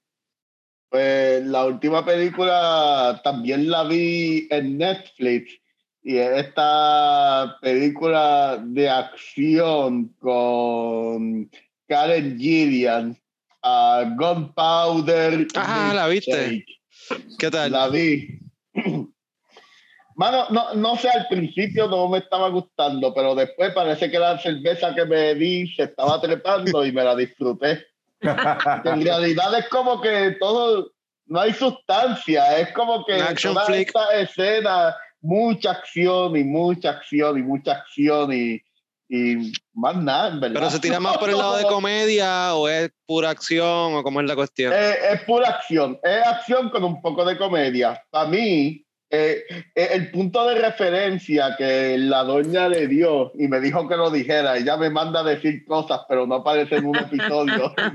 Pues 0.90 1.46
la 1.46 1.66
última 1.66 2.04
película 2.04 3.22
también 3.24 3.70
la 3.70 3.84
vi 3.84 4.48
en 4.50 4.78
Netflix 4.78 5.60
y 6.02 6.18
es 6.18 6.46
esta 6.46 7.58
película 7.62 8.62
de 8.64 8.90
acción 8.90 10.10
con 10.20 11.50
Karen 11.88 12.40
Gillian, 12.40 13.18
uh, 13.66 14.16
Gunpowder. 14.16 15.48
Ah, 15.56 15.92
¿la 15.96 16.08
viste? 16.08 16.66
¿Qué 17.40 17.52
tal? 17.52 17.72
La 17.72 17.90
vi. 17.90 18.40
Mano, 20.16 20.46
no, 20.50 20.74
no 20.76 20.96
sé, 20.96 21.10
al 21.10 21.28
principio 21.28 21.88
no 21.88 22.08
me 22.08 22.20
estaba 22.20 22.48
gustando, 22.48 23.14
pero 23.14 23.36
después 23.36 23.74
parece 23.74 24.10
que 24.10 24.18
la 24.18 24.38
cerveza 24.38 24.96
que 24.96 25.04
me 25.04 25.36
di 25.36 25.68
se 25.76 25.84
estaba 25.84 26.22
trepando 26.22 26.86
y 26.86 26.94
me 26.94 27.04
la 27.04 27.16
disfruté. 27.16 27.86
En 28.22 29.04
realidad 29.04 29.60
es 29.60 29.68
como 29.68 30.00
que 30.00 30.38
todo, 30.40 30.90
no 31.26 31.40
hay 31.42 31.54
sustancia, 31.54 32.58
es 32.60 32.72
como 32.72 33.04
que 33.06 33.22
toda 33.44 33.68
esta 33.76 34.16
escena, 34.16 34.96
mucha 35.20 35.72
acción 35.72 36.38
y 36.38 36.46
mucha 36.46 36.92
acción 36.92 37.38
y 37.38 37.42
mucha 37.42 37.74
acción 37.74 38.32
y, 38.32 38.62
y 39.08 39.52
más 39.74 39.96
nada, 39.98 40.30
en 40.30 40.40
verdad. 40.40 40.56
¿Pero 40.56 40.70
se 40.70 40.80
tira 40.80 41.00
más 41.00 41.18
por 41.18 41.30
el 41.30 41.38
lado 41.38 41.58
de 41.58 41.64
comedia 41.68 42.56
o 42.56 42.68
es 42.68 42.90
pura 43.06 43.30
acción 43.30 43.96
o 43.96 44.04
cómo 44.04 44.22
es 44.22 44.28
la 44.28 44.36
cuestión? 44.36 44.74
Eh, 44.74 44.96
es 45.14 45.22
pura 45.22 45.50
acción, 45.50 46.00
es 46.04 46.26
acción 46.26 46.70
con 46.70 46.84
un 46.84 47.02
poco 47.02 47.24
de 47.26 47.38
comedia. 47.38 48.02
Para 48.10 48.30
mí, 48.30 48.86
eh, 49.12 49.44
eh, 49.76 49.90
el 49.94 50.10
punto 50.10 50.48
de 50.48 50.56
referencia 50.56 51.56
que 51.58 51.96
la 51.98 52.24
doña 52.24 52.68
le 52.68 52.88
dio 52.88 53.32
y 53.36 53.48
me 53.48 53.60
dijo 53.60 53.88
que 53.88 53.96
lo 53.96 54.10
dijera, 54.10 54.58
ella 54.58 54.78
me 54.78 54.90
manda 54.90 55.20
a 55.20 55.24
decir 55.24 55.64
cosas, 55.66 56.02
pero 56.10 56.26
no 56.26 56.36
aparece 56.36 56.78
en 56.78 56.88
un 56.88 56.98
episodio. 56.98 57.74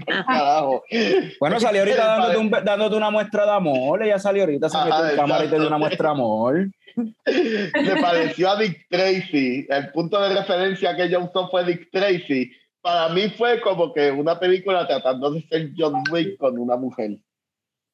Bueno, 1.40 1.58
salió 1.58 1.80
ahorita 1.82 2.04
dándote, 2.04 2.36
un 2.36 2.50
dándote 2.50 2.96
una 2.96 3.10
muestra 3.10 3.44
de 3.44 3.52
amor. 3.52 4.02
Ella 4.02 4.18
salió 4.18 4.44
ahorita, 4.44 4.68
se 4.68 4.78
metió 4.78 5.08
en 5.08 5.16
cámara 5.16 5.44
y 5.44 5.48
te 5.48 5.58
dio 5.58 5.66
una 5.66 5.78
muestra 5.78 6.08
de 6.08 6.14
amor. 6.14 6.68
Me 6.96 8.00
pareció 8.00 8.50
a 8.50 8.60
Dick 8.60 8.86
Tracy. 8.88 9.66
El 9.68 9.90
punto 9.92 10.20
de 10.20 10.34
referencia 10.34 10.94
que 10.96 11.04
ella 11.04 11.18
usó 11.18 11.48
fue 11.50 11.64
Dick 11.64 11.90
Tracy. 11.90 12.50
Para 12.80 13.08
mí 13.12 13.28
fue 13.36 13.60
como 13.60 13.92
que 13.92 14.10
una 14.10 14.38
película 14.38 14.86
tratando 14.86 15.30
de 15.30 15.42
ser 15.48 15.70
John 15.76 16.02
Wick 16.10 16.36
con 16.38 16.58
una 16.58 16.76
mujer. 16.76 17.18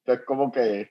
Entonces, 0.04 0.24
como 0.26 0.52
que. 0.52 0.90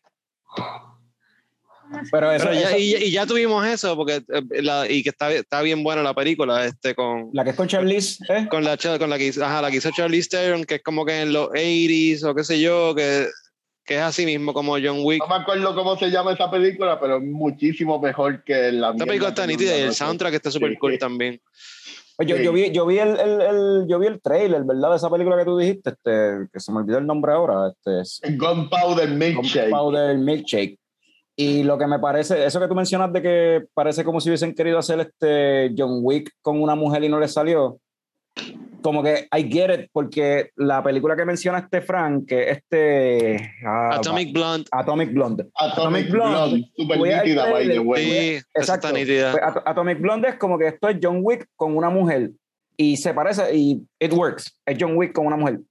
Pero 2.12 2.32
eso, 2.32 2.48
Pero 2.50 2.60
ya, 2.60 2.70
eso- 2.70 2.78
y, 2.80 2.96
y 2.96 3.12
ya 3.12 3.28
tuvimos 3.28 3.66
eso, 3.68 3.96
porque 3.96 4.16
eh, 4.28 4.62
la- 4.64 4.90
y 4.90 5.04
que 5.04 5.10
está, 5.10 5.32
está 5.32 5.62
bien 5.62 5.84
buena 5.84 6.02
la 6.02 6.16
película, 6.16 6.66
este, 6.66 6.96
con, 6.96 7.30
la 7.32 7.44
que 7.44 7.52
es 7.52 7.56
con 7.56 7.68
Charlize, 7.68 8.24
¿eh? 8.28 8.48
con 8.50 8.64
la 8.64 8.76
con 8.98 9.10
la 9.10 9.18
que 9.20 9.28
hizo, 9.28 9.46
ajá, 9.46 9.62
la 9.62 9.70
que 9.70 9.78
hizo 9.78 9.92
Charlize 9.92 10.30
Theron, 10.30 10.66
que 10.66 10.76
es 10.76 10.82
como 10.84 11.06
que 11.06 11.22
en 11.22 11.32
los 11.32 11.50
80s 11.50 12.24
o 12.24 12.34
qué 12.34 12.44
sé 12.44 12.60
yo, 12.60 12.96
que, 12.96 13.28
que 13.86 13.96
es 13.96 14.02
así 14.02 14.26
mismo 14.26 14.52
como 14.54 14.74
John 14.74 15.00
Wick. 15.04 15.22
No 15.22 15.28
me 15.28 15.42
acuerdo 15.44 15.76
cómo 15.76 15.96
se 15.98 16.10
llama 16.10 16.34
esa 16.34 16.50
película, 16.50 17.00
pero 17.00 17.18
es 17.18 17.24
muchísimo 17.24 18.00
mejor 18.02 18.44
que 18.44 18.72
la 18.72 18.92
Esta 18.92 19.06
película 19.06 19.30
está 19.30 19.46
nítida 19.46 19.78
y 19.78 19.82
el 19.82 19.94
soundtrack 19.94 20.34
está 20.34 20.52
súper 20.52 20.72
Sí. 20.72 20.78
cool 20.78 20.98
también. 20.98 21.40
Oye, 22.18 22.30
yo, 22.30 22.38
Sí. 22.38 22.44
yo 22.44 22.54
vi, 22.54 22.72
yo 22.72 22.86
vi 22.86 22.98
el, 22.98 23.20
el, 23.20 23.42
el- 23.42 23.86
yo 23.90 24.00
vi 24.00 24.08
el 24.08 24.22
trailer, 24.22 24.64
¿verdad? 24.64 24.92
De 24.92 24.96
esa 24.96 25.10
película 25.10 25.38
que 25.38 25.44
tú 25.46 25.58
dijiste, 25.58 25.90
este, 25.92 26.48
que 26.52 26.60
se 26.60 26.72
me 26.72 26.80
olvidó 26.80 26.98
el 26.98 27.06
nombre 27.06 27.34
ahora, 27.34 27.70
este, 27.70 28.00
es 28.02 28.22
Gunpowder 28.38 29.10
Milkshake. 29.10 29.70
Powder 29.70 30.18
Milkshake. 30.18 30.80
Y 31.36 31.64
lo 31.64 31.78
que 31.78 31.86
me 31.86 32.00
parece, 32.00 32.46
eso 32.46 32.62
que 32.62 32.68
tú 32.70 32.76
mencionas 32.76 33.12
de 33.12 33.22
que 33.22 33.64
parece 33.74 34.06
como 34.06 34.22
si 34.22 34.30
hubiesen 34.30 34.56
querido 34.56 34.80
hacer 34.80 35.02
este 35.02 35.74
John 35.78 36.00
Wick 36.02 36.32
con 36.42 36.62
una 36.62 36.76
mujer 36.76 37.04
y 37.04 37.10
no 37.10 37.20
le 37.20 37.28
salió, 37.28 37.78
como 38.82 39.02
que 39.02 39.28
I 39.36 39.52
get 39.52 39.72
it, 39.74 39.90
porque 39.92 40.52
la 40.58 40.84
película 40.84 41.16
que 41.16 41.26
menciona 41.26 41.58
este 41.58 41.82
Frank, 41.82 42.26
que 42.28 42.52
este... 42.52 43.54
ah, 43.66 43.96
Atomic 43.96 44.32
Blonde, 44.32 44.66
Atomic 44.72 45.12
Blonde. 45.12 45.48
Atomic 45.56 46.06
Atomic 46.06 46.12
Blonde. 46.12 46.72
Super 46.78 47.00
nítida, 47.00 47.52
by 47.52 47.68
the 47.68 47.80
way. 47.80 48.06
sí, 48.06 48.46
Exacto. 48.54 48.90
Pues, 48.92 49.38
At- 49.42 49.64
Atomic 49.66 50.00
Blonde 50.00 50.30
es 50.30 50.36
como 50.36 50.60
que 50.60 50.68
esto 50.68 50.88
es 50.88 50.98
John 51.02 51.22
Wick 51.24 51.48
con 51.56 51.76
una 51.76 51.90
mujer 51.90 52.30
y 52.78 52.98
se 52.98 53.14
parece 53.14 53.56
y 53.56 53.82
it 54.00 54.14
works. 54.14 54.56
Es 54.66 54.78
John 54.80 54.96
Wick 54.96 55.14
con 55.14 55.26
una 55.26 55.38
mujer. 55.38 55.62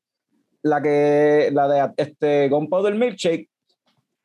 La 0.63 0.83
que 0.83 1.51
la 1.53 1.69
de 1.69 1.93
este 1.97 2.49
Gunpowder 2.49 2.95
Milkshake 2.95 3.49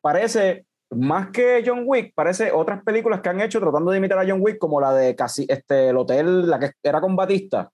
parece 0.02 0.66
más 0.92 1.30
que 1.30 1.62
John 1.64 1.84
Wick, 1.86 2.14
parece 2.16 2.52
otras 2.52 2.82
películas 2.84 3.22
que 3.22 3.30
han 3.30 3.42
hecho 3.42 3.60
tratando 3.60 3.92
de 3.92 4.00
imitar 4.00 4.18
a 4.18 4.28
John 4.28 4.40
Wick 4.42 4.58
como 4.58 4.82
la 4.82 4.94
de 4.94 5.16
casi 5.16 5.46
este 5.48 5.90
el 5.90 5.98
hotel, 5.98 6.50
la 6.50 6.60
que 6.60 6.72
era 6.82 7.00
con 7.02 7.16
Batista, 7.16 7.70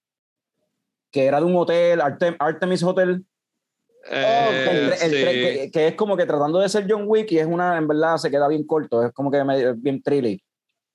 que 1.15 1.25
era 1.25 1.39
de 1.39 1.45
un 1.45 1.55
hotel, 1.55 2.01
Artem- 2.01 2.35
Artemis 2.39 2.83
Hotel, 2.83 3.23
Eh, 4.11 4.67
el 4.69 4.91
tre- 4.91 5.03
el 5.05 5.11
sí. 5.11 5.15
tre- 5.23 5.33
que, 5.33 5.71
que 5.71 5.87
es 5.87 5.95
como 5.95 6.17
que 6.17 6.25
tratando 6.25 6.59
de 6.59 6.67
ser 6.67 6.85
John 6.89 7.05
Wick 7.07 7.31
y 7.31 7.39
es 7.39 7.47
una, 7.47 7.77
en 7.77 7.87
verdad, 7.87 8.17
se 8.17 8.29
queda 8.29 8.49
bien 8.49 8.67
corto, 8.67 9.01
es 9.01 9.13
como 9.13 9.31
que 9.31 9.41
medio- 9.45 9.73
bien 9.77 10.03
trilly. 10.03 10.43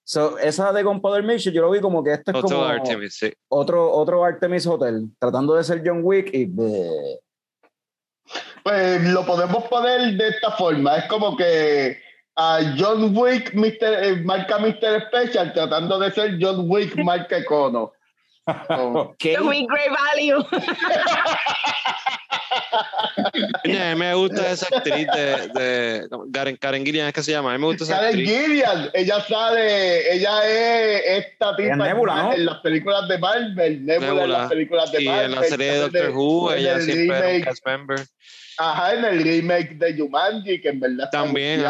So, 0.05 0.39
esa 0.39 0.73
de 0.75 0.83
Gunpowder 0.83 1.23
Milkshake, 1.23 1.55
yo 1.55 1.63
lo 1.63 1.71
vi 1.71 1.81
como 1.81 2.05
que 2.05 2.13
esto 2.13 2.33
es 2.33 2.37
Otro 2.37 2.59
como 2.59 2.65
Artemis, 2.69 3.15
sí. 3.17 3.33
otro, 3.49 3.91
otro 3.91 4.23
Artemis 4.25 4.67
Hotel, 4.67 5.09
tratando 5.19 5.55
de 5.55 5.65
ser 5.65 5.83
John 5.85 6.01
Wick 6.05 6.29
y... 6.35 6.45
bleh. 6.45 7.19
Pues 8.63 9.03
lo 9.05 9.25
podemos 9.25 9.65
poner 9.69 10.17
de 10.19 10.29
esta 10.29 10.51
forma. 10.53 10.99
Es 10.99 11.05
como 11.07 11.35
que 11.37 11.97
a 12.37 12.61
John 12.79 13.17
Wick 13.17 13.55
Mr., 13.55 14.05
eh, 14.05 14.23
marca 14.23 14.59
Mr. 14.59 15.07
Special 15.09 15.53
tratando 15.55 15.99
de 15.99 16.11
ser 16.13 16.37
John 16.41 16.67
Wick 16.71 16.95
marca 17.03 17.39
Econo. 17.39 17.93
Oh. 18.69 19.15
¿Qué? 19.19 19.39
Muy 19.39 19.67
great 19.67 19.91
value. 19.91 20.45
A 22.53 23.95
mí 23.95 23.95
me 23.97 24.15
gusta 24.15 24.51
esa 24.53 24.67
actriz 24.75 25.07
de, 25.15 25.49
de 25.61 26.09
Karen, 26.33 26.57
Karen 26.57 26.85
Gillian, 26.85 27.07
es 27.09 27.13
que 27.13 27.23
se 27.23 27.33
llama. 27.33 27.51
A 27.51 27.55
mí 27.55 27.61
me 27.61 27.67
gusta 27.67 27.85
esa 27.85 27.95
Karen 27.97 28.09
actriz. 28.09 28.29
Gillian, 28.31 28.91
ella 28.95 29.21
sale, 29.21 30.15
ella 30.15 30.47
es 30.47 31.25
esta 31.27 31.57
tipa 31.57 31.77
Nebula, 31.77 32.13
en, 32.13 32.19
¿no? 32.25 32.33
en 32.35 32.45
las 32.47 32.59
películas 32.59 33.09
de 33.09 33.19
Marvel, 33.19 33.87
Nebula, 33.87 34.09
en 34.09 34.15
Nebula. 34.17 34.39
las 34.39 34.49
películas 34.49 34.93
de 34.93 35.03
Y 35.03 35.07
Marvel. 35.07 35.25
en 35.27 35.31
la 35.33 35.43
serie 35.45 35.73
de 35.73 35.79
Doctor 35.79 36.11
Who, 36.11 36.53
en 36.53 36.59
ella 36.59 36.75
el 36.77 36.83
siempre 36.83 37.05
era 37.07 37.17
un 37.19 37.23
remake, 37.33 37.45
cast 37.45 37.67
member. 37.67 38.01
Ajá, 38.59 38.95
en 38.95 39.05
el 39.05 39.23
remake 39.23 39.75
de 39.79 39.99
Jumanji, 39.99 40.61
que 40.61 40.69
en 40.69 40.81
verdad 40.81 41.05
está 41.07 41.23
También. 41.23 41.63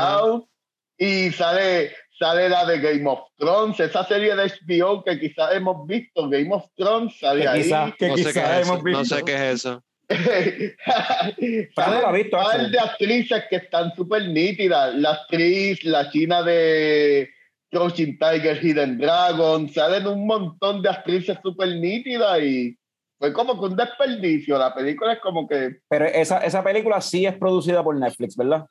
Y 0.98 1.30
sale, 1.32 1.94
sale 2.20 2.48
la 2.50 2.66
de 2.66 2.78
Game 2.78 3.08
of 3.08 3.20
Thrones, 3.38 3.80
esa 3.80 4.04
serie 4.04 4.36
de 4.36 4.52
HBO 4.68 5.02
que 5.02 5.18
quizás 5.18 5.54
hemos 5.54 5.86
visto, 5.86 6.28
Game 6.28 6.52
of 6.54 6.66
Thrones, 6.76 7.18
sale 7.18 7.40
Que 7.42 7.48
ahí. 7.48 7.62
quizá, 7.62 7.94
que 7.98 8.08
No 8.08 8.16
sé, 8.18 8.32
qué 8.34 8.40
hemos 8.60 8.82
visto. 8.84 8.98
no 8.98 9.04
sé 9.06 9.22
qué 9.24 9.34
es 9.34 9.40
eso. 9.54 9.82
Pero 10.10 12.02
no 12.02 12.12
visto, 12.12 12.36
un 12.36 12.44
par 12.44 12.54
Axel. 12.56 12.70
de 12.72 12.78
actrices 12.78 13.44
que 13.48 13.56
están 13.56 13.94
súper 13.94 14.28
nítidas. 14.28 14.94
La 14.96 15.12
actriz, 15.12 15.82
la 15.84 16.10
china 16.10 16.42
de 16.42 17.28
Crouching 17.70 18.18
Tiger, 18.18 18.62
Hidden 18.64 18.98
Dragon. 18.98 19.68
Salen 19.68 20.06
un 20.06 20.26
montón 20.26 20.82
de 20.82 20.88
actrices 20.90 21.38
súper 21.42 21.68
nítidas 21.76 22.40
y 22.42 22.76
fue 23.18 23.32
como 23.32 23.58
que 23.58 23.66
un 23.66 23.76
desperdicio. 23.76 24.58
La 24.58 24.74
película 24.74 25.12
es 25.14 25.20
como 25.20 25.46
que. 25.48 25.76
Pero 25.88 26.04
esa, 26.06 26.38
esa 26.38 26.62
película 26.62 27.00
sí 27.00 27.24
es 27.26 27.36
producida 27.36 27.82
por 27.82 27.96
Netflix, 27.96 28.36
¿verdad? 28.36 28.66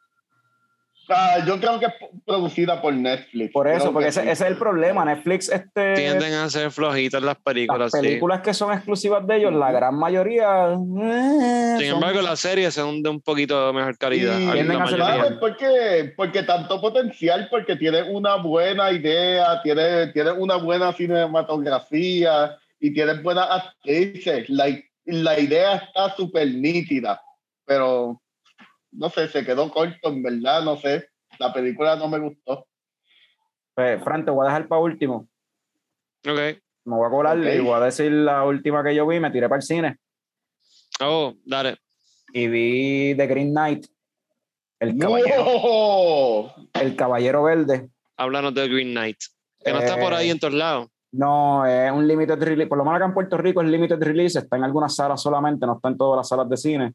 Ah, 1.10 1.38
yo 1.46 1.60
creo 1.60 1.80
que 1.80 1.86
es 1.88 1.94
producida 2.26 2.82
por 2.82 2.94
Netflix. 2.94 3.52
Por 3.52 3.68
eso, 3.68 3.80
Creo 3.80 3.94
porque 3.94 4.06
que 4.06 4.10
ese, 4.10 4.22
sí. 4.24 4.30
ese 4.30 4.44
es 4.46 4.52
el 4.52 4.58
problema. 4.58 5.06
Netflix, 5.06 5.50
este, 5.50 5.94
Tienden 5.96 6.34
a 6.34 6.50
ser 6.50 6.72
flojitas 6.72 7.22
las 7.22 7.30
las 7.36 7.44
películas, 7.44 7.92
sí. 7.92 8.00
películas 8.02 8.42
que 8.42 8.54
son 8.54 8.74
exclusivas 8.74 9.26
de 9.28 9.38
ellos, 9.38 9.54
la 9.54 9.72
gran 9.72 9.96
mayoría... 9.96 10.74
eh, 10.74 11.76
Sin 11.80 11.88
son- 11.90 11.96
embargo, 11.96 12.22
las 12.22 12.40
series 12.40 12.74
son 12.74 13.02
de 13.04 13.10
un 13.10 13.22
poquito 13.22 13.72
mejor 13.74 13.98
calidad. 13.98 14.40
La 14.40 14.54
Tienden 14.54 14.82
a 14.82 14.88
ser 14.88 15.00
mayoría. 15.00 15.24
¿Sabes 15.24 15.40
por 15.40 15.58
qué? 15.58 16.14
Porque 16.16 16.44
tanto 16.44 16.80
potencial, 16.82 17.48
porque 17.50 17.76
tiene 17.76 18.04
una 18.04 18.36
buena 18.36 18.92
idea, 18.92 19.62
tiene, 19.64 20.08
tiene 20.08 20.32
una 20.32 20.56
buena 20.58 20.92
cinematografía 20.94 22.58
y 22.80 22.94
tiene 22.94 23.14
buenas 23.22 23.48
actrices. 23.50 24.50
La, 24.50 24.66
la 25.06 25.40
idea 25.40 25.76
está 25.76 26.16
súper 26.16 26.48
nítida, 26.54 27.22
pero 27.66 28.22
no 28.92 29.10
sé, 29.10 29.28
se 29.28 29.46
quedó 29.46 29.70
corto, 29.72 30.10
en 30.10 30.24
verdad, 30.24 30.64
no 30.64 30.78
sé. 30.78 31.08
La 31.38 31.54
película 31.54 31.96
no 31.96 32.08
me 32.08 32.20
gustó. 32.20 32.66
Pues, 33.76 34.04
Fran, 34.04 34.26
te 34.26 34.32
voy 34.32 34.46
a 34.46 34.50
dejar 34.50 34.68
para 34.68 34.82
último. 34.82 35.28
Ok. 36.28 36.40
Me 36.86 36.96
voy 36.96 37.08
a 37.08 37.10
colar 37.10 37.38
Ok. 37.40 37.46
y 37.56 37.60
voy 37.60 37.74
a 37.74 37.80
decir 37.86 38.12
la 38.12 38.44
última 38.44 38.84
que 38.84 38.96
yo 38.96 39.06
vi. 39.08 39.20
Me 39.20 39.32
tiré 39.32 39.48
para 39.48 39.58
el 39.60 39.64
cine 39.64 39.98
Oh, 41.02 41.34
dale. 41.46 41.78
y 42.34 42.48
vi 42.48 43.16
The 43.16 43.28
Green 43.28 43.52
Knight. 43.52 43.86
El 44.80 44.98
caballero, 44.98 45.44
¡No! 45.46 46.56
el 46.82 46.96
caballero 46.96 47.44
verde. 47.44 47.90
Háblanos 48.18 48.54
de 48.54 48.68
Green 48.68 48.92
Knight. 48.92 49.18
Que 49.64 49.72
no 49.74 49.80
está 49.80 49.98
por 49.98 50.14
ahí 50.14 50.30
Eh, 50.30 50.32
en 50.32 50.40
todos 50.40 50.54
lados. 50.54 50.88
No, 51.12 51.66
es 51.66 51.92
un 51.92 52.08
limited 52.08 52.42
release. 52.42 52.68
Por 52.68 52.78
lo 52.78 52.84
menos 52.86 52.98
acá 52.98 53.06
en 53.06 53.14
Puerto 53.14 53.38
Rico 53.38 53.62
es 53.62 53.68
limited 53.68 54.02
release. 54.02 54.40
Está 54.40 54.58
en 54.58 54.64
algunas 54.64 54.96
salas 54.96 55.22
solamente, 55.22 55.66
no 55.66 55.76
está 55.76 55.90
en 55.90 55.98
todas 55.98 56.18
las 56.18 56.28
salas 56.30 56.48
de 56.50 56.58
cine. 56.58 56.94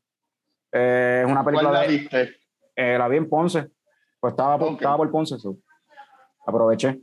Eh, 0.76 1.22
es 1.24 1.30
una 1.30 1.42
¿Cuál 1.44 1.54
película 1.54 1.70
la 1.72 1.80
de, 1.82 1.88
viste? 1.88 2.36
Eh, 2.74 2.98
la 2.98 3.06
vi 3.06 3.16
en 3.16 3.28
Ponce. 3.28 3.68
Pues 4.18 4.32
estaba 4.32 4.58
por, 4.58 4.68
Ok. 4.68 4.74
estaba 4.74 4.96
por 4.96 5.10
Ponce. 5.10 5.38
so, 5.38 5.56
Aproveché. 6.46 7.00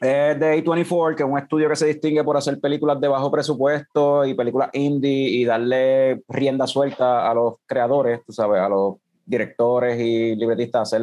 Es 0.00 0.38
de 0.38 0.62
A24, 0.62 1.14
que 1.14 1.22
es 1.22 1.28
un 1.28 1.38
estudio 1.38 1.68
que 1.68 1.76
se 1.76 1.86
distingue 1.86 2.22
por 2.24 2.36
hacer 2.36 2.60
películas 2.60 3.00
de 3.00 3.08
bajo 3.08 3.30
presupuesto 3.30 4.26
y 4.26 4.34
películas 4.34 4.70
indie 4.74 5.28
y 5.30 5.44
darle 5.44 6.22
rienda 6.28 6.66
suelta 6.66 7.30
a 7.30 7.34
los 7.34 7.54
creadores, 7.64 8.22
tú 8.26 8.32
sabes, 8.32 8.60
a 8.60 8.68
los 8.68 8.96
directores 9.24 9.98
y 9.98 10.34
libretistas, 10.36 10.92
hacer 10.92 11.02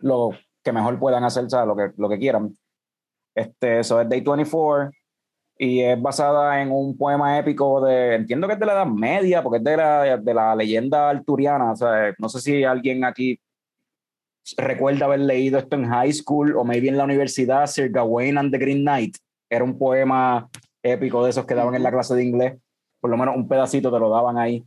lo 0.00 0.30
que 0.64 0.72
mejor 0.72 0.98
puedan 0.98 1.22
hacer, 1.24 1.48
¿sabes? 1.48 1.68
Lo, 1.68 1.76
que, 1.76 1.92
lo 1.96 2.08
que 2.08 2.18
quieran. 2.18 2.56
Este, 3.34 3.80
eso 3.80 4.00
es 4.00 4.08
de 4.08 4.24
A24 4.24 4.90
y 5.62 5.80
es 5.80 6.02
basada 6.02 6.60
en 6.60 6.72
un 6.72 6.96
poema 6.98 7.38
épico 7.38 7.80
de, 7.82 8.16
entiendo 8.16 8.48
que 8.48 8.54
es 8.54 8.58
de 8.58 8.66
la 8.66 8.72
Edad 8.72 8.86
Media, 8.86 9.44
porque 9.44 9.58
es 9.58 9.64
de 9.64 9.76
la, 9.76 10.16
de 10.16 10.34
la 10.34 10.56
leyenda 10.56 11.08
arturiana, 11.08 11.70
o 11.70 11.76
sea, 11.76 12.12
no 12.18 12.28
sé 12.28 12.40
si 12.40 12.64
alguien 12.64 13.04
aquí 13.04 13.38
recuerda 14.56 15.06
haber 15.06 15.20
leído 15.20 15.60
esto 15.60 15.76
en 15.76 15.88
high 15.88 16.12
school 16.12 16.56
o 16.56 16.64
maybe 16.64 16.88
en 16.88 16.96
la 16.96 17.04
universidad, 17.04 17.68
Sir 17.68 17.90
Gawain 17.90 18.38
and 18.38 18.50
the 18.50 18.58
Green 18.58 18.80
Knight, 18.80 19.16
era 19.48 19.62
un 19.62 19.78
poema 19.78 20.48
épico 20.82 21.22
de 21.22 21.30
esos 21.30 21.46
que 21.46 21.54
daban 21.54 21.76
en 21.76 21.84
la 21.84 21.92
clase 21.92 22.16
de 22.16 22.24
inglés, 22.24 22.58
por 23.00 23.10
lo 23.12 23.16
menos 23.16 23.36
un 23.36 23.46
pedacito 23.46 23.92
te 23.92 24.00
lo 24.00 24.10
daban 24.10 24.38
ahí, 24.38 24.64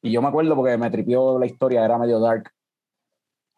y 0.00 0.12
yo 0.12 0.22
me 0.22 0.28
acuerdo 0.28 0.54
porque 0.54 0.78
me 0.78 0.92
tripió 0.92 1.40
la 1.40 1.46
historia, 1.46 1.84
era 1.84 1.98
medio 1.98 2.20
dark, 2.20 2.52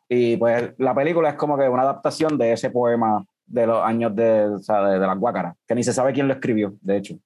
y 0.08 0.38
pues 0.38 0.72
la 0.78 0.94
película 0.94 1.28
es 1.28 1.34
como 1.34 1.58
que 1.58 1.68
una 1.68 1.82
adaptación 1.82 2.38
de 2.38 2.54
ese 2.54 2.70
poema 2.70 3.26
de 3.48 3.66
los 3.66 3.82
años 3.82 4.14
de, 4.14 4.44
o 4.44 4.58
sea, 4.58 4.86
de, 4.86 4.98
de 4.98 5.06
las 5.06 5.18
guácaras, 5.18 5.56
que 5.66 5.74
ni 5.74 5.82
se 5.82 5.92
sabe 5.92 6.12
quién 6.12 6.28
lo 6.28 6.34
escribió, 6.34 6.74
de 6.80 6.96
hecho. 6.96 7.18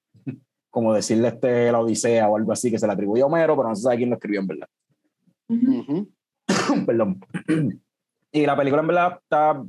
Como 0.71 0.95
decirle 0.95 1.29
este 1.29 1.71
la 1.71 1.81
Odisea 1.81 2.29
o 2.29 2.37
algo 2.37 2.53
así 2.53 2.71
que 2.71 2.79
se 2.79 2.87
le 2.87 2.93
atribuyó 2.95 3.25
a 3.25 3.27
Homero, 3.27 3.57
pero 3.57 3.69
no 3.69 3.77
se 3.77 3.83
sabe 3.83 3.97
quién 3.99 4.09
lo 4.09 4.17
escribió 4.17 4.41
en 4.41 4.47
verdad. 4.47 4.69
Ujú. 5.49 6.09
Perdón. 6.87 7.21
Y 8.31 8.47
la 8.47 8.57
película 8.57 8.81
en 8.81 8.89
verdad 8.89 9.19
está. 9.21 9.63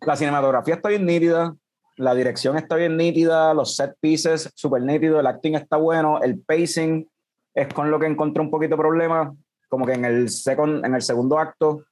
La 0.00 0.16
cinematografía 0.16 0.74
está 0.74 0.90
bien 0.90 1.06
nítida, 1.06 1.56
la 1.96 2.14
dirección 2.14 2.56
está 2.56 2.76
bien 2.76 2.96
nítida, 2.96 3.52
los 3.54 3.74
set 3.74 3.96
pieces 4.00 4.52
súper 4.54 4.82
nítidos, 4.82 5.18
el 5.18 5.26
acting 5.26 5.54
está 5.54 5.76
bueno, 5.76 6.22
el 6.22 6.38
pacing 6.38 7.08
es 7.54 7.74
con 7.74 7.90
lo 7.90 7.98
que 7.98 8.06
encontré 8.06 8.40
un 8.40 8.50
poquito 8.50 8.76
de 8.76 8.82
problema, 8.82 9.34
como 9.68 9.84
que 9.84 9.94
en 9.94 10.04
el, 10.04 10.28
second, 10.28 10.84
en 10.84 10.94
el 10.94 11.02
segundo 11.02 11.38
acto 11.38 11.84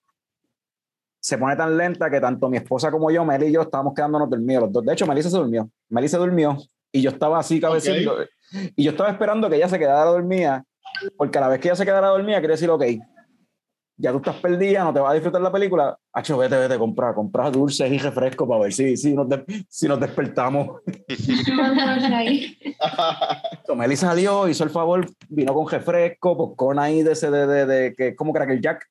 se 1.21 1.39
pone 1.39 1.57
tan 1.57 1.77
lenta 1.77 2.11
que 2.11 2.21
tanto 2.21 2.49
mi 2.49 2.57
esposa 2.59 2.91
como 2.91 3.11
yo, 3.11 3.25
Meli 3.25 3.47
y 3.47 3.53
yo, 3.53 3.63
estábamos 3.63 3.95
quedándonos 3.95 4.31
dormidos 4.31 4.65
los 4.65 4.73
dos. 4.73 4.85
De 4.85 4.93
hecho, 4.93 5.07
Melissa 5.07 5.31
se 5.31 5.37
durmió. 5.37 5.69
Meli 5.89 6.09
se 6.09 6.17
durmió 6.19 6.57
y 6.93 7.03
yo 7.03 7.11
estaba 7.11 7.39
así 7.39 7.61
cabeceando. 7.61 8.17
Y 8.77 8.85
yo 8.85 8.93
estaba 8.93 9.11
esperando 9.11 9.49
que 9.51 9.57
ella 9.57 9.69
se 9.69 9.79
quedara 9.79 10.05
dormida, 10.05 10.65
porque 11.17 11.39
a 11.39 11.43
la 11.43 11.49
vez 11.49 11.61
que 11.61 11.69
ella 11.69 11.77
se 11.77 11.85
quedara 11.85 12.09
dormida, 12.09 12.41
quería 12.41 12.55
decir, 12.55 12.71
ok, 12.71 12.85
ya 13.99 14.13
tú 14.13 14.19
estás 14.19 14.37
perdida, 14.37 14.85
no 14.85 14.93
te 14.93 15.01
vas 15.01 15.11
a 15.11 15.15
disfrutar 15.15 15.41
la 15.41 15.51
película. 15.51 15.99
Hacho, 16.13 16.37
vete, 16.37 16.57
vete, 16.59 16.79
compra, 16.79 17.15
compra 17.15 17.51
dulces 17.51 17.91
y 17.91 17.99
refrescos 17.99 18.47
para 18.47 18.61
ver 18.61 18.73
si, 18.73 18.97
si, 18.97 19.15
nos, 19.15 19.29
de- 19.29 19.45
si 19.69 19.89
nos 19.89 19.99
despertamos. 19.99 20.81
So, 23.67 23.75
Meli 23.75 23.97
salió, 23.97 24.49
hizo 24.49 24.65
el 24.65 24.71
favor, 24.71 25.07
vino 25.29 25.55
con 25.55 25.69
refresco, 25.69 26.37
popcorn 26.37 26.79
ahí 26.79 27.03
de 27.03 27.13
ese, 27.13 27.31
de, 27.31 27.47
de, 27.47 27.67
de- 27.67 27.95
que 27.95 28.09
es 28.09 28.17
como 28.17 28.33
Cracker 28.33 28.61
Jack, 28.61 28.87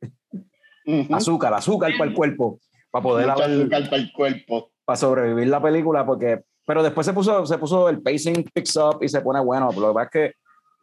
Ujú. 0.85 1.15
azúcar, 1.15 1.53
azúcar 1.53 1.91
para 1.97 2.09
el 2.09 2.15
cuerpo, 2.15 2.59
para 2.91 3.03
poder 3.03 3.27
Mucha 3.27 3.43
haber- 3.45 3.59
azúcar 3.61 3.83
para 3.89 4.01
el 4.01 4.11
cuerpo. 4.13 4.71
para 4.85 4.97
sobrevivir 4.97 5.47
la 5.47 5.61
película, 5.61 6.05
porque, 6.05 6.41
pero 6.65 6.83
después 6.83 7.05
se 7.05 7.13
puso, 7.13 7.45
se 7.45 7.57
puso 7.57 7.89
el 7.89 8.01
pacing 8.01 8.43
picks 8.53 8.75
up 8.77 8.97
y 9.01 9.07
se 9.09 9.21
pone 9.21 9.39
bueno. 9.39 9.71
Lo 9.71 9.87
que 9.89 9.93
pasa 9.93 10.03
es 10.05 10.09
que 10.11 10.33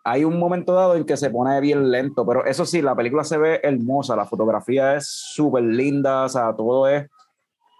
hay 0.04 0.24
un 0.24 0.38
momento 0.38 0.72
dado 0.72 0.96
en 0.96 1.04
que 1.04 1.16
se 1.16 1.30
pone 1.30 1.60
bien 1.60 1.90
lento, 1.90 2.26
pero 2.26 2.44
eso 2.44 2.66
sí, 2.66 2.82
la 2.82 2.96
película 2.96 3.22
se 3.22 3.38
ve 3.38 3.60
hermosa, 3.62 4.16
la 4.16 4.26
fotografía 4.26 4.96
es 4.96 5.06
súper 5.08 5.62
linda, 5.62 6.24
o 6.24 6.28
sea, 6.28 6.52
todo 6.56 6.88
es 6.88 7.06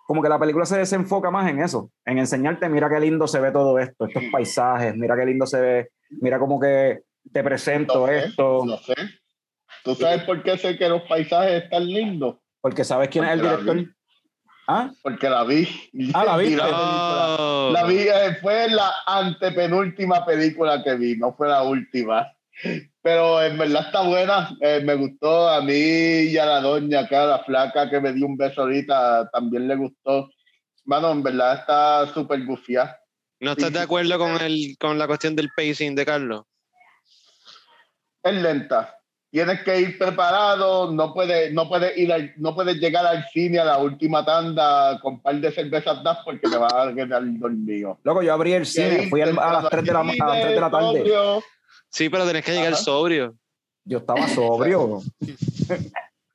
como 0.06 0.22
que 0.22 0.28
la 0.28 0.38
película 0.38 0.64
se 0.66 0.78
desenfoca 0.78 1.30
más 1.30 1.48
en 1.50 1.60
eso, 1.60 1.90
en 2.04 2.18
enseñarte, 2.18 2.68
mira 2.68 2.88
qué 2.88 3.00
lindo 3.00 3.26
se 3.26 3.40
ve 3.40 3.50
todo 3.50 3.78
esto, 3.78 4.04
estos 4.06 4.22
paisajes, 4.30 4.94
mira 4.96 5.16
qué 5.16 5.24
lindo 5.26 5.46
se 5.46 5.60
ve, 5.60 5.88
mira 6.20 6.38
como 6.38 6.60
que 6.60 7.00
te 7.32 7.42
presento 7.42 8.00
No 8.00 8.06
sé, 8.06 8.18
esto, 8.18 8.64
No 8.66 8.76
sé. 8.78 8.94
¿Tú 9.84 9.94
sabes 9.94 10.22
por 10.24 10.42
qué 10.42 10.56
sé 10.56 10.76
que 10.78 10.88
los 10.88 11.02
paisajes 11.02 11.64
están 11.64 11.86
lindos? 11.86 12.36
porque 12.62 12.84
sabes 12.84 13.08
quién 13.08 13.24
es 13.24 13.32
el 13.32 13.42
director. 13.42 13.76
vi. 13.76 13.88
¿Ah? 14.68 14.90
Porque 15.02 15.28
la 15.28 15.44
vi. 15.44 15.68
Ah, 16.14 16.24
¿la? 16.24 16.36
Vi. 16.36 16.56
Oh. 16.56 17.70
La 17.74 17.84
vi, 17.84 17.98
eh, 17.98 18.38
fue 18.40 18.68
la 18.68 18.92
antepenúltima 19.06 20.24
película 20.24 20.82
que 20.82 20.94
vi, 20.94 21.16
no 21.16 21.34
fue 21.34 21.48
la 21.48 21.64
última. 21.64 22.32
Pero 23.02 23.42
en 23.42 23.58
verdad 23.58 23.86
está 23.86 24.02
buena, 24.02 24.56
eh, 24.60 24.80
me 24.84 24.94
gustó. 24.94 25.48
A 25.48 25.60
mí 25.62 25.72
y 25.72 26.38
a 26.38 26.46
la 26.46 26.60
doña 26.60 27.00
acá, 27.00 27.26
la 27.26 27.38
flaca 27.40 27.90
que 27.90 28.00
me 28.00 28.12
dio 28.12 28.26
un 28.26 28.36
beso 28.36 28.62
ahorita, 28.62 29.30
también 29.32 29.66
le 29.66 29.74
gustó. 29.74 30.30
Mano, 30.84 31.10
en 31.10 31.22
verdad 31.22 31.58
está 31.58 32.06
súper 32.14 32.44
gufia. 32.44 32.96
¿No 33.40 33.52
estás 33.52 33.72
de 33.72 33.80
acuerdo 33.80 34.16
con, 34.18 34.40
el, 34.40 34.76
con 34.78 34.98
la 34.98 35.08
cuestión 35.08 35.34
del 35.34 35.50
pacing 35.56 35.96
de 35.96 36.06
Carlos? 36.06 36.44
Es 38.22 38.34
lenta. 38.34 39.01
Tienes 39.32 39.62
que 39.62 39.80
ir 39.80 39.96
preparado, 39.98 40.92
no 40.92 41.14
puedes, 41.14 41.54
no 41.54 41.66
puedes 41.66 41.96
ir 41.96 42.12
al- 42.12 42.34
no 42.36 42.54
puedes 42.54 42.76
llegar 42.76 43.06
al 43.06 43.24
cine 43.32 43.58
a 43.60 43.64
la 43.64 43.78
última 43.78 44.22
tanda 44.26 45.00
con 45.00 45.14
un 45.14 45.22
par 45.22 45.36
de 45.40 45.50
cervezas 45.50 46.04
das 46.04 46.18
porque 46.22 46.46
te 46.50 46.58
vas 46.58 46.70
a 46.74 46.94
quedar 46.94 47.22
dormido. 47.38 47.98
Loco, 48.04 48.22
yo 48.22 48.34
abrí 48.34 48.52
el 48.52 48.66
cine, 48.66 49.08
fui 49.08 49.22
al- 49.22 49.38
a 49.38 49.52
las 49.54 49.70
3 49.70 49.84
de 49.84 49.92
la, 49.94 50.00
a 50.00 50.04
las 50.04 50.40
3 50.42 50.54
de 50.54 50.60
la 50.60 50.70
tarde. 50.70 50.98
Sobrio. 50.98 51.42
Sí, 51.88 52.10
pero 52.10 52.26
tenés 52.26 52.44
que 52.44 52.52
llegar 52.52 52.74
Ajá. 52.74 52.82
sobrio. 52.82 53.34
Yo 53.86 53.98
estaba 53.98 54.28
sobrio. 54.28 55.00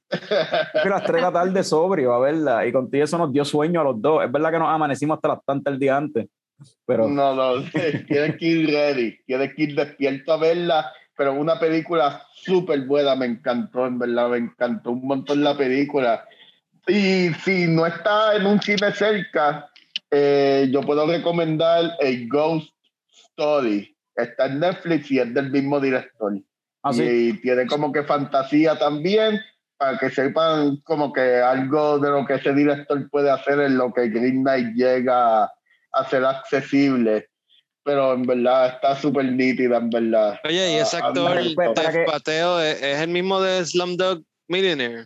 Fui 0.09 0.19
a 0.85 0.89
las 0.89 1.03
3 1.03 1.15
de 1.15 1.21
la 1.21 1.31
tarde 1.31 1.63
sobrio, 1.63 2.13
a 2.13 2.19
verla. 2.19 2.65
Y 2.65 2.71
contigo 2.71 3.03
eso 3.03 3.17
nos 3.17 3.31
dio 3.31 3.43
sueño 3.45 3.81
a 3.81 3.83
los 3.83 4.01
dos. 4.01 4.23
Es 4.23 4.31
verdad 4.31 4.51
que 4.51 4.59
nos 4.59 4.69
amanecimos 4.69 5.17
hasta 5.17 5.27
las 5.29 5.45
tantas 5.45 5.73
el 5.73 5.79
día 5.79 5.97
antes. 5.97 6.27
Pero 6.85 7.07
No, 7.07 7.35
no, 7.35 7.63
tienes 8.07 8.37
que 8.37 8.45
ir 8.45 8.67
ready, 8.71 9.17
tienes 9.25 9.53
que 9.53 9.63
ir 9.63 9.75
despierto 9.75 10.33
a 10.33 10.37
verla, 10.37 10.91
pero 11.17 11.33
una 11.33 11.59
película 11.59 12.23
súper 12.31 12.81
buena, 12.81 13.15
me 13.15 13.25
encantó, 13.25 13.87
en 13.87 13.97
verdad, 13.97 14.29
me 14.29 14.37
encantó 14.37 14.91
un 14.91 15.07
montón 15.07 15.43
la 15.43 15.57
película. 15.57 16.25
Y 16.87 17.33
si 17.43 17.67
no 17.67 17.87
está 17.87 18.35
en 18.35 18.45
un 18.45 18.61
cine 18.61 18.91
cerca, 18.93 19.69
eh, 20.11 20.69
yo 20.71 20.81
puedo 20.81 21.07
recomendar 21.07 21.91
el 21.99 22.29
Ghost 22.29 22.69
Story. 23.31 23.93
Está 24.15 24.45
en 24.45 24.59
Netflix 24.59 25.11
y 25.11 25.19
es 25.19 25.33
del 25.33 25.49
mismo 25.49 25.79
director. 25.79 26.33
así. 26.83 27.03
Y 27.03 27.33
tiene 27.41 27.65
como 27.65 27.91
que 27.91 28.03
fantasía 28.03 28.77
también, 28.77 29.41
para 29.77 29.97
que 29.97 30.11
sepan 30.11 30.77
como 30.83 31.11
que 31.11 31.37
algo 31.37 31.97
de 31.97 32.11
lo 32.11 32.25
que 32.25 32.35
ese 32.35 32.53
director 32.53 33.09
puede 33.09 33.31
hacer 33.31 33.59
en 33.59 33.77
lo 33.77 33.91
que 33.91 34.09
Green 34.09 34.43
Knight 34.43 34.75
llega 34.75 35.45
a 35.45 36.09
ser 36.09 36.25
accesible. 36.25 37.29
Pero 37.87 38.11
en 38.15 38.23
verdad 38.23 38.67
está 38.67 38.97
súper 38.97 39.23
nítida, 39.31 39.77
en 39.77 39.89
verdad. 39.89 40.37
Oye, 40.43 40.73
y 40.73 40.75
ese 40.75 40.97
Ah, 40.97 41.07
a 41.07 41.11
mí 41.13 41.19
actor 41.19 41.41
de 41.85 41.91
que- 41.93 42.03
Pateo 42.05 42.59
es, 42.59 42.83
es 42.83 42.99
el 42.99 43.07
mismo 43.07 43.39
de 43.39 43.65
Slumdog 43.65 44.23
Millionaire. 44.49 45.05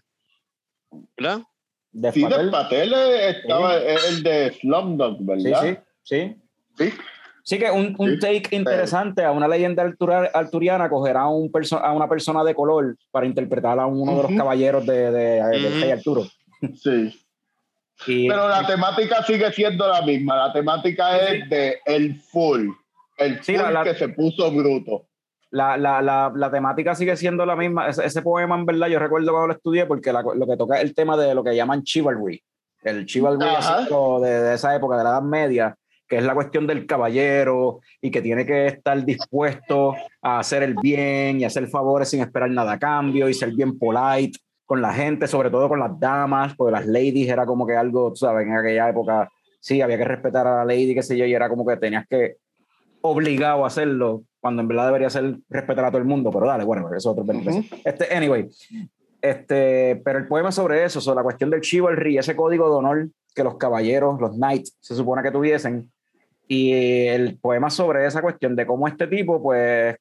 ¿Verdad? 1.16 1.42
de 1.92 2.12
Sí, 2.12 2.22
de 2.24 2.30
Patel. 2.30 2.50
Patel 2.50 2.94
estaba 2.94 3.78
es 3.78 4.10
el 4.10 4.24
de 4.24 4.52
Slumdog, 4.60 5.18
¿verdad? 5.20 5.62
sí, 5.62 5.78
sí. 6.04 6.36
Sí. 6.76 6.94
Sí, 7.44 7.60
que 7.60 7.70
un, 7.70 7.96
un 8.00 8.14
Sí, 8.14 8.20
take 8.20 8.56
interesante 8.56 9.24
a 9.24 9.32
una 9.32 9.48
leyenda 9.48 9.84
altura- 9.84 10.32
arturiana 10.34 10.90
coger 10.90 11.18
a, 11.18 11.28
un 11.28 11.52
perso- 11.52 11.80
a 11.84 11.92
una 11.92 12.10
persona 12.10 12.44
de 12.44 12.56
color 12.56 12.98
para 13.12 13.28
interpretar 13.28 13.80
a 13.80 13.86
uno 13.86 14.16
de 14.18 14.24
los 14.24 14.32
caballeros 14.36 14.86
de, 14.88 15.12
de, 15.12 15.44
del 15.44 15.66
Ujú. 15.68 15.82
rey 15.82 15.92
Arturo. 15.92 16.24
sí. 16.82 17.16
Y, 18.08 18.28
Pero 18.28 18.48
la 18.50 18.66
temática 18.66 19.24
sigue 19.24 19.52
siendo 19.52 19.88
la 19.88 20.02
misma. 20.02 20.36
La 20.48 20.54
temática 20.54 21.18
es 21.18 21.50
de 21.50 21.80
el 21.86 22.16
full. 22.20 22.70
El 23.18 23.36
full 23.38 23.44
Sí, 23.44 23.56
la- 23.58 23.84
que 23.84 23.96
se 23.96 24.10
puso 24.10 24.52
bruto. 24.52 25.06
la, 25.52 25.78
la, 25.78 26.02
la, 26.02 26.32
la 26.36 26.50
temática 26.52 26.96
sigue 26.96 27.16
siendo 27.16 27.46
la 27.46 27.56
misma. 27.56 27.90
Ese, 27.90 28.06
ese 28.06 28.22
poema, 28.22 28.56
en 28.56 28.66
verdad, 28.66 28.88
yo 28.88 29.00
recuerdo 29.00 29.32
cuando 29.32 29.48
lo 29.48 29.54
estudié 29.54 29.86
porque 29.86 30.12
lo 30.14 30.48
que 30.48 30.58
toca 30.58 30.78
es 30.78 30.84
el 30.84 30.96
tema 30.96 31.16
de 31.18 31.36
lo 31.36 31.44
que 31.44 31.56
llaman 31.56 31.84
chivalry. 31.84 32.42
El 32.84 33.06
chivalry 33.06 33.46
de, 34.22 34.28
de 34.42 34.54
esa 34.56 34.76
época, 34.76 34.98
de 34.98 35.04
la 35.04 35.12
Edad 35.12 35.22
Media, 35.22 35.76
que 36.08 36.18
es 36.18 36.24
la 36.24 36.34
cuestión 36.34 36.66
del 36.66 36.86
caballero 36.88 37.80
y 38.02 38.10
que 38.10 38.22
tiene 38.22 38.46
que 38.46 38.66
estar 38.68 39.06
dispuesto 39.06 39.94
a 40.22 40.40
hacer 40.40 40.64
el 40.64 40.76
bien 40.82 41.40
y 41.40 41.46
hacer 41.46 41.68
favores 41.68 42.10
sin 42.10 42.22
esperar 42.22 42.50
nada 42.50 42.74
a 42.74 42.80
cambio 42.80 43.30
y 43.30 43.34
ser 43.36 43.52
bien 43.52 43.78
polite 43.78 44.40
con 44.72 44.82
la 44.82 44.94
gente, 44.94 45.28
sobre 45.28 45.50
todo 45.50 45.68
con 45.68 45.82
las 45.82 46.00
damas, 46.00 46.56
porque 46.56 46.72
las 46.72 46.88
ladies 46.88 47.28
era 47.28 47.46
como 47.46 47.68
que 47.68 47.76
algo, 47.76 48.12
tú 48.12 48.16
sabes, 48.16 48.48
en 48.48 48.56
aquella 48.56 48.88
época 48.88 49.30
sí, 49.60 49.82
había 49.82 49.98
que 49.98 50.06
respetar 50.06 50.48
a 50.48 50.60
la 50.60 50.64
lady, 50.64 50.96
qué 50.96 51.04
sé 51.04 51.18
yo, 51.18 51.26
y 51.26 51.34
era 51.34 51.50
como 51.50 51.66
que 51.66 51.76
tenías 51.76 52.08
que 52.08 52.38
obligado 53.02 53.66
a 53.66 53.68
hacerlo, 53.68 54.24
cuando 54.40 54.62
en 54.62 54.70
verdad 54.70 54.86
debería 54.86 55.10
ser 55.10 55.40
respetar 55.50 55.84
a 55.84 55.90
todo 55.90 55.98
el 55.98 56.08
mundo, 56.08 56.32
pero 56.32 56.48
dale, 56.48 56.64
bueno, 56.64 56.88
eso 56.88 56.96
es 56.96 57.06
otro 57.06 57.26
Ujú. 57.26 57.66
Este, 57.84 58.16
anyway, 58.16 58.48
este, 59.22 60.02
pero 60.06 60.20
el 60.20 60.30
poema 60.30 60.54
sobre 60.54 60.86
eso, 60.86 61.02
sobre 61.02 61.18
la 61.18 61.24
cuestión 61.24 61.50
del 61.50 61.60
chivalry, 61.60 62.18
ese 62.18 62.34
código 62.34 62.70
de 62.70 62.76
honor 62.76 63.10
que 63.36 63.44
los 63.44 63.58
caballeros, 63.58 64.22
los 64.22 64.38
knights, 64.38 64.78
se 64.80 64.96
supone 64.96 65.22
que 65.22 65.32
tuviesen, 65.32 65.92
y 66.48 66.72
el 67.10 67.38
poema 67.40 67.70
sobre 67.70 68.06
esa 68.06 68.22
cuestión 68.22 68.56
de 68.56 68.66
cómo 68.66 68.88
este 68.88 69.08
tipo, 69.08 69.44
pues, 69.44 69.98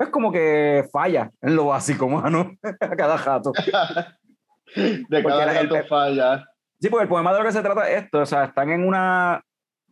pues 0.00 0.08
como 0.10 0.32
que 0.32 0.86
falla 0.90 1.30
en 1.42 1.54
lo 1.56 1.66
básico, 1.66 2.08
mano, 2.08 2.52
a 2.80 2.96
cada 2.96 3.18
jato. 3.18 3.52
De 4.74 5.22
cada 5.22 5.60
el- 5.60 5.68
rato 5.68 5.86
falla. 5.88 6.44
Sí, 6.80 6.88
porque 6.88 7.02
el 7.02 7.08
poema 7.10 7.32
de 7.34 7.40
lo 7.40 7.44
que 7.44 7.52
se 7.52 7.60
trata 7.60 7.86
es 7.90 8.04
esto, 8.04 8.20
o 8.20 8.24
sea, 8.26 8.44
están 8.44 8.70
en 8.70 8.86
una... 8.86 9.42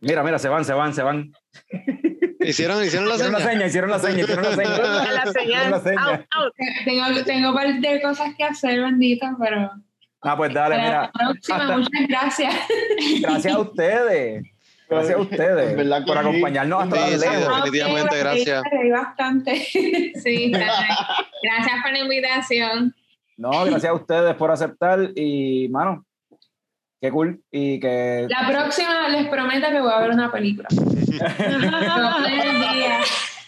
Mira, 0.01 0.23
mira, 0.23 0.39
se 0.39 0.49
van, 0.49 0.65
se 0.65 0.73
van, 0.73 0.95
se 0.95 1.03
van. 1.03 1.31
Hicieron, 2.39 2.83
hicieron 2.83 3.07
la 3.07 3.13
Hicieron 3.15 3.33
la 3.33 3.39
señal. 3.39 3.51
seña, 3.53 3.65
hicieron 3.67 3.89
la 3.91 3.99
seña, 3.99 4.19
hicieron 4.23 4.43
la 4.45 4.51
seña. 4.55 4.69
La. 4.69 5.23
Hicieron 5.29 5.71
la 5.71 5.79
seña. 5.83 5.99
Out, 6.01 6.25
out. 6.35 6.53
Tengo, 6.85 7.23
tengo 7.25 7.49
un 7.49 7.53
par 7.55 7.67
de 7.79 8.01
cosas 8.01 8.33
que 8.35 8.43
hacer, 8.45 8.81
bendita, 8.81 9.35
pero 9.39 9.69
Ah, 10.21 10.35
pues 10.35 10.51
dale, 10.53 10.77
mira. 10.77 11.01
la 11.03 11.11
próxima, 11.11 11.57
hasta- 11.59 11.77
muchas 11.77 12.07
gracias. 12.09 12.55
Gracias 13.21 13.53
a 13.53 13.59
ustedes. 13.59 14.43
Gracias 14.89 15.17
a 15.17 15.21
ustedes 15.21 15.75
verdad 15.77 16.03
por 16.05 16.15
sí. 16.15 16.19
acompañarnos 16.19 16.83
hasta 16.83 17.07
Sí, 17.07 17.19
sí, 17.19 17.27
definitivamente, 17.27 18.15
Ok, 18.15 18.19
gracias. 18.21 18.63
bastante. 18.91 19.55
Sí, 20.23 20.51
gracias. 20.51 20.97
gracias 21.43 21.81
por 21.83 21.91
la 21.91 21.99
invitación. 21.99 22.95
No, 23.37 23.51
gracias 23.65 23.85
a 23.85 23.93
ustedes 23.93 24.35
por 24.35 24.51
aceptar 24.51 25.11
y, 25.15 25.69
mano, 25.69 26.05
qué 26.99 27.11
cool. 27.11 27.41
Y 27.51 27.79
que. 27.79 28.27
La 28.29 28.47
próxima 28.49 29.07
les 29.09 29.27
prometo 29.29 29.69
que 29.69 29.79
voy 29.79 29.91
a 29.93 29.99
ver 29.99 30.09
una 30.11 30.31
película. 30.31 30.67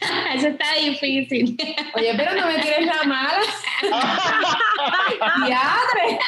Eso 0.36 0.48
está 0.48 0.66
difícil. 0.80 1.58
Oye, 1.96 2.14
pero 2.18 2.34
no 2.34 2.48
me 2.48 2.56
tires 2.60 2.86
la 2.86 3.04
mala. 3.04 3.42
¡Diadre! 5.46 6.20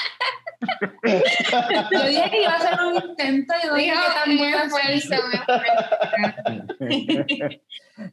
Yo 1.92 2.04
dije 2.08 2.30
que 2.32 2.42
iba 2.42 2.52
a 2.52 2.56
hacer 2.58 2.80
un 2.82 2.96
intento 3.10 3.54
y 3.64 3.68
no 3.68 3.76
dije 3.76 3.92
que 3.92 3.98
tan 4.32 4.38
buena 4.38 4.64
esfuerzo. 4.64 5.16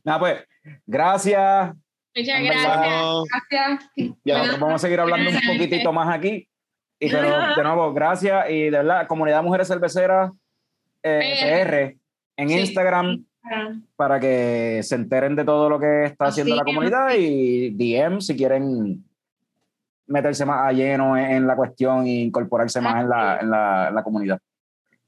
Nada, 0.04 0.18
pues, 0.18 0.44
gracias. 0.86 1.74
Muchas 2.16 2.42
gracias. 2.42 3.24
Gracias. 3.50 3.90
Ya. 4.24 4.38
Nosotros 4.38 4.60
vamos 4.60 4.74
a 4.74 4.78
seguir 4.78 5.00
hablando 5.00 5.30
un 5.30 5.40
poquitito 5.46 5.92
más 5.92 6.08
aquí. 6.14 6.46
Y 6.98 7.10
pero, 7.10 7.54
de 7.56 7.62
nuevo, 7.62 7.92
gracias. 7.94 8.50
Y 8.50 8.64
de 8.64 8.70
verdad, 8.70 9.06
Comunidad 9.06 9.42
Mujeres 9.42 9.68
Cerveceras 9.68 10.30
eh, 11.02 11.38
PR 11.40 11.96
en 12.36 12.48
Sí. 12.48 12.58
Instagram 12.58 13.24
para 13.96 14.20
que 14.20 14.80
se 14.82 14.94
enteren 14.96 15.34
de 15.34 15.44
todo 15.44 15.68
lo 15.70 15.80
que 15.80 16.04
está 16.04 16.26
Así 16.26 16.42
haciendo 16.42 16.56
la 16.56 16.62
que- 16.62 16.72
comunidad 16.74 17.08
y 17.16 17.70
DM 17.70 18.20
si 18.20 18.36
quieren 18.36 19.02
meterse 20.10 20.44
más 20.44 20.68
a 20.68 20.72
lleno 20.72 21.16
en, 21.16 21.30
en 21.30 21.46
la 21.46 21.56
cuestión 21.56 22.06
e 22.06 22.20
incorporarse 22.22 22.80
más 22.80 23.02
en 23.02 23.08
la, 23.08 23.38
en 23.40 23.50
la, 23.50 23.88
en 23.88 23.94
la 23.94 24.02
comunidad. 24.02 24.38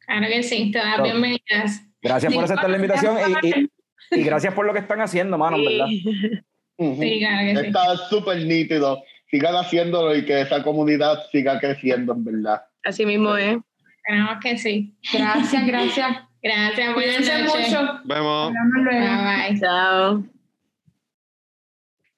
Claro 0.06 0.26
que 0.28 0.42
sí, 0.42 0.70
todas 0.72 0.96
Todo. 0.96 1.04
bienvenidas. 1.04 1.82
Gracias 2.00 2.32
por 2.34 2.44
aceptar 2.44 2.70
la 2.70 2.76
invitación 2.76 3.16
y, 3.42 3.48
y- 3.48 3.70
y 4.10 4.22
gracias 4.24 4.52
por 4.52 4.66
lo 4.66 4.72
que 4.72 4.80
están 4.80 5.00
haciendo, 5.00 5.38
mano, 5.38 5.56
en 5.56 5.64
verdad. 5.64 5.86
Sí, 5.86 7.18
claro 7.20 7.38
que 7.46 7.56
sí. 7.60 7.66
Está 7.66 7.96
súper 8.08 8.38
nítido. 8.44 9.02
Sigan 9.30 9.54
haciéndolo 9.54 10.14
y 10.14 10.24
que 10.26 10.40
esa 10.42 10.62
comunidad 10.62 11.20
siga 11.30 11.58
creciendo, 11.58 12.12
en 12.12 12.24
verdad. 12.24 12.62
Así 12.84 13.06
mismo 13.06 13.36
es. 13.36 13.56
Esperamos 13.96 14.36
que 14.42 14.58
sí. 14.58 14.94
Gracias, 15.12 15.66
gracias. 15.66 16.16
Gracias, 16.42 16.94
buenas 16.94 17.16
Cuídense 17.16 17.42
mucho. 17.44 18.00
vemos. 18.04 18.48
Hablamos 18.48 18.82
luego. 18.82 19.06
Bye 19.06 19.50
bye. 19.50 19.60
Chao. 19.60 20.24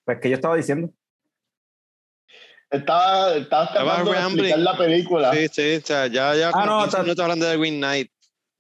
Pues 0.05 0.19
que 0.21 0.31
yo 0.31 0.35
estaba 0.35 0.57
diciendo. 0.57 0.91
Estaba, 2.75 3.35
estaba 3.35 3.65
Estaba 3.65 4.03
explicar 4.27 4.59
la 4.59 4.77
película. 4.77 5.33
Sí, 5.33 5.49
sí, 5.51 5.77
o 5.77 5.87
sea, 5.87 6.07
ya, 6.07 6.35
ya, 6.35 6.51
Ah, 6.55 6.65
no, 6.67 6.73
15 6.81 6.87
está- 6.89 7.03
minutos 7.03 7.23
hablando 7.23 7.47
de 7.47 7.57
Green 7.59 7.77
Knight. 7.79 8.11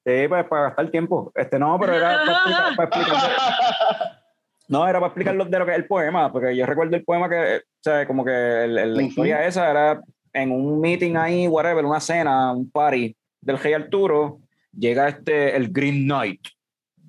Sí, 0.07 0.28
pues 0.28 0.45
para 0.47 0.62
gastar 0.65 0.91
tiempo. 0.91 1.32
Este 1.35 1.59
no, 1.59 1.78
pero 1.81 1.95
era 1.95 2.20
para 2.24 2.32
explicar, 2.32 2.77
para 2.77 2.89
explicar- 2.89 3.31
No, 4.69 4.89
era 4.89 4.99
para 4.99 5.09
explicar 5.09 5.35
lo- 5.35 5.45
de 5.45 5.59
lo 5.59 5.66
que 5.66 5.73
es 5.73 5.78
el 5.78 5.86
poema, 5.86 6.32
porque 6.32 6.57
yo 6.57 6.65
recuerdo 6.66 6.97
el 6.97 7.05
poema 7.05 7.28
que, 7.28 7.57
o 7.57 7.82
sea, 7.82 8.07
como 8.07 8.24
que 8.24 8.32
el- 8.65 8.78
el- 8.78 8.93
la 8.95 8.99
Ujú. 9.01 9.09
historia 9.09 9.47
esa 9.47 9.70
era 9.70 10.01
en 10.32 10.51
un 10.53 10.81
meeting 10.81 11.16
ahí, 11.16 11.47
whatever, 11.49 11.85
una 11.85 12.01
cena, 12.01 12.53
un 12.53 12.70
party 12.70 13.15
del 13.41 13.59
rey 13.59 13.74
Arturo, 13.74 14.39
llega 14.77 15.09
este, 15.09 15.55
el 15.57 15.70
Green 15.70 16.05
Knight, 16.05 16.41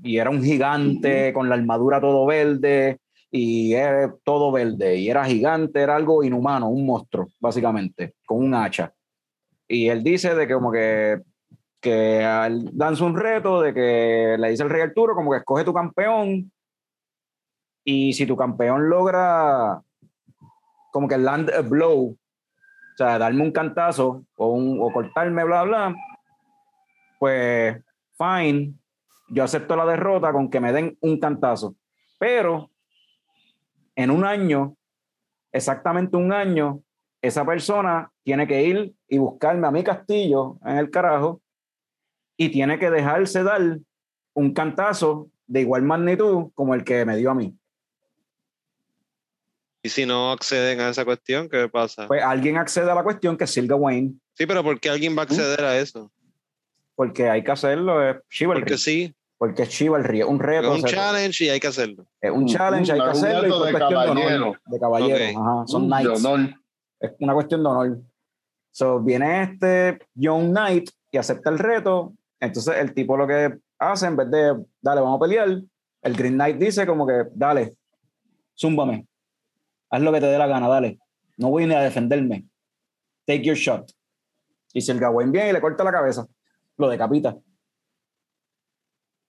y 0.03 0.17
era 0.17 0.29
un 0.29 0.43
gigante 0.43 1.31
con 1.33 1.47
la 1.49 1.55
armadura 1.55 1.99
todo 2.01 2.25
verde, 2.25 2.99
y 3.37 3.73
era 3.73 4.15
todo 4.23 4.49
verde, 4.51 4.95
y 4.95 5.09
era 5.09 5.25
gigante, 5.25 5.81
era 5.81 5.95
algo 5.97 6.23
inhumano, 6.23 6.69
un 6.69 6.85
monstruo, 6.85 7.27
básicamente, 7.39 8.15
con 8.25 8.37
un 8.37 8.53
hacha. 8.55 8.93
Y 9.67 9.89
él 9.89 10.03
dice 10.03 10.33
de 10.35 10.47
que 10.47 10.53
como 10.53 10.71
que 10.71 11.21
que 11.81 12.23
al- 12.23 12.71
lanza 12.75 13.03
un 13.05 13.15
reto 13.15 13.61
de 13.61 13.73
que 13.73 14.37
le 14.39 14.49
dice 14.49 14.63
el 14.63 14.69
rey 14.69 14.81
Arturo 14.81 15.13
como 15.13 15.31
que 15.31 15.37
escoge 15.37 15.63
tu 15.63 15.73
campeón 15.73 16.51
y 17.83 18.13
si 18.13 18.25
tu 18.25 18.35
campeón 18.35 18.89
logra 18.89 19.81
como 20.91 21.07
que 21.07 21.17
land 21.17 21.51
a 21.51 21.61
blow, 21.61 22.11
o 22.11 22.97
sea, 22.97 23.19
darme 23.19 23.43
un 23.43 23.51
cantazo 23.51 24.23
o, 24.37 24.47
un, 24.47 24.79
o 24.81 24.91
cortarme, 24.91 25.43
bla, 25.43 25.63
bla, 25.63 25.95
pues 27.19 27.77
fine, 28.17 28.73
yo 29.29 29.43
acepto 29.43 29.75
la 29.75 29.85
derrota 29.85 30.31
con 30.31 30.49
que 30.49 30.59
me 30.61 30.71
den 30.71 30.97
un 31.01 31.19
cantazo. 31.19 31.75
Pero 32.17 32.71
en 33.95 34.11
un 34.11 34.25
año, 34.25 34.75
exactamente 35.51 36.17
un 36.17 36.31
año, 36.33 36.81
esa 37.21 37.45
persona 37.45 38.11
tiene 38.23 38.47
que 38.47 38.63
ir 38.63 38.93
y 39.07 39.17
buscarme 39.17 39.67
a 39.67 39.71
mi 39.71 39.83
castillo 39.83 40.59
en 40.65 40.77
el 40.77 40.89
carajo 40.91 41.41
y 42.37 42.49
tiene 42.49 42.77
que 42.77 42.89
dejarse 42.91 43.43
dar 43.43 43.79
un 44.33 44.53
cantazo 44.53 45.29
de 45.47 45.61
igual 45.61 45.83
magnitud 45.83 46.51
como 46.53 46.75
el 46.75 46.83
que 46.83 47.05
me 47.05 47.17
dio 47.17 47.31
a 47.31 47.35
mí. 47.35 47.55
Y 49.81 49.89
si 49.89 50.05
no 50.05 50.31
acceden 50.31 50.81
a 50.81 50.89
esa 50.89 51.05
cuestión, 51.05 51.47
¿qué 51.47 51.69
pasa? 51.69 52.07
Pues 52.07 52.23
alguien 52.23 52.57
accede 52.57 52.89
a 52.89 52.95
la 52.95 53.03
cuestión 53.03 53.37
que 53.37 53.43
es 53.43 53.51
Silga 53.51 53.75
Wayne, 53.75 54.15
Sí, 54.33 54.45
pero 54.45 54.63
¿por 54.63 54.79
qué 54.79 54.89
alguien 54.89 55.15
va 55.15 55.21
a 55.21 55.25
acceder 55.25 55.63
a 55.63 55.77
eso? 55.79 56.11
porque 56.95 57.29
hay 57.29 57.43
que 57.43 57.51
hacerlo, 57.51 58.01
es 58.01 58.17
chivalry, 58.29 58.61
Porque 58.61 58.77
sí, 58.77 59.13
porque 59.45 59.61
es 59.63 59.69
chivalry, 59.69 60.21
es 60.21 60.25
un 60.25 60.35
es 60.37 60.41
reto, 60.41 60.71
un 60.71 60.77
o 60.77 60.79
sea, 60.79 60.89
challenge 60.89 61.45
y 61.45 61.49
hay 61.49 61.59
que 61.59 61.67
hacerlo. 61.67 62.05
es 62.19 62.31
un 62.31 62.47
challenge, 62.47 62.91
hay 62.91 62.99
que 62.99 63.05
Es 63.11 63.17
un 63.21 63.25
hacerlo 63.25 63.39
y 63.39 63.43
reto 63.43 63.57
por 63.59 63.65
de 63.67 63.71
cuestión 63.73 63.89
de 63.89 63.95
caballero. 64.07 64.35
honor, 64.45 64.61
de 64.65 64.79
caballero, 64.79 65.39
ajá, 65.39 65.67
son 65.67 65.81
Un 65.83 65.87
knights. 65.89 66.25
honor. 66.25 66.49
es 66.99 67.11
una 67.19 67.33
cuestión 67.35 67.63
de 67.63 67.69
honor. 67.69 67.99
So, 68.71 68.99
viene 69.01 69.43
este 69.43 69.99
Young 70.15 70.49
Knight 70.49 70.89
y 71.11 71.17
acepta 71.17 71.49
el 71.51 71.59
reto. 71.59 72.13
Entonces, 72.39 72.75
el 72.77 72.93
tipo 72.93 73.15
lo 73.15 73.27
que 73.27 73.55
hace, 73.77 74.07
en 74.07 74.15
vez 74.17 74.31
de, 74.31 74.65
dale, 74.81 75.01
vamos 75.01 75.17
a 75.17 75.21
pelear, 75.21 75.47
el 76.01 76.13
Green 76.15 76.33
Knight 76.33 76.57
dice 76.57 76.87
como 76.87 77.05
que, 77.05 77.25
dale, 77.35 77.75
zúmbame. 78.59 79.07
Haz 79.91 80.01
lo 80.01 80.11
que 80.11 80.19
te 80.21 80.25
dé 80.25 80.37
la 80.39 80.47
gana, 80.47 80.67
dale. 80.67 80.97
No 81.37 81.49
voy 81.51 81.67
ni 81.67 81.75
a 81.75 81.81
defenderme. 81.81 82.45
Take 83.27 83.43
your 83.43 83.55
shot. 83.55 83.91
Y 84.73 84.81
si 84.81 84.91
el 84.91 84.99
Gawain 84.99 85.31
viene 85.31 85.51
y 85.51 85.53
le 85.53 85.61
corta 85.61 85.83
la 85.83 85.91
cabeza, 85.91 86.25
lo 86.77 86.89
decapita. 86.89 87.37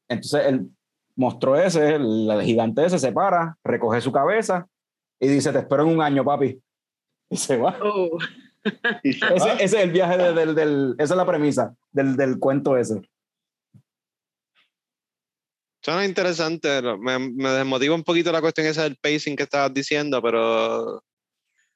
Entonces, 0.08 0.46
el 0.46 0.68
monstruo 1.16 1.56
ese, 1.56 1.94
el, 1.96 2.30
el 2.30 2.42
gigante 2.42 2.84
ese, 2.84 2.98
se 2.98 3.12
para, 3.12 3.56
recoge 3.64 4.00
su 4.00 4.12
cabeza 4.12 4.66
y 5.18 5.28
dice, 5.28 5.52
te 5.52 5.60
espero 5.60 5.82
en 5.84 5.96
un 5.96 6.02
año, 6.02 6.24
papi. 6.24 6.60
Y 7.30 7.36
se 7.36 7.56
va. 7.56 7.76
Oh. 7.82 8.18
Y 9.02 9.12
se 9.14 9.26
Ese, 9.34 9.48
va. 9.48 9.52
ese 9.54 9.64
es 9.64 9.74
el 9.74 9.90
viaje 9.92 10.16
de- 10.18 10.32
del, 10.32 10.54
del- 10.54 10.94
esa 10.98 11.14
es 11.14 11.18
la 11.18 11.26
premisa 11.26 11.74
del, 11.92 12.16
del 12.16 12.38
cuento 12.38 12.76
ese. 12.76 13.00
Suena 15.82 16.04
interesante, 16.04 16.82
me, 16.98 17.18
me 17.18 17.48
desmotiva 17.50 17.94
un 17.94 18.02
poquito 18.02 18.32
la 18.32 18.40
cuestión 18.40 18.66
esa 18.66 18.82
del 18.82 18.96
pacing 18.96 19.36
que 19.36 19.44
estabas 19.44 19.72
diciendo, 19.72 20.20
pero 20.20 21.00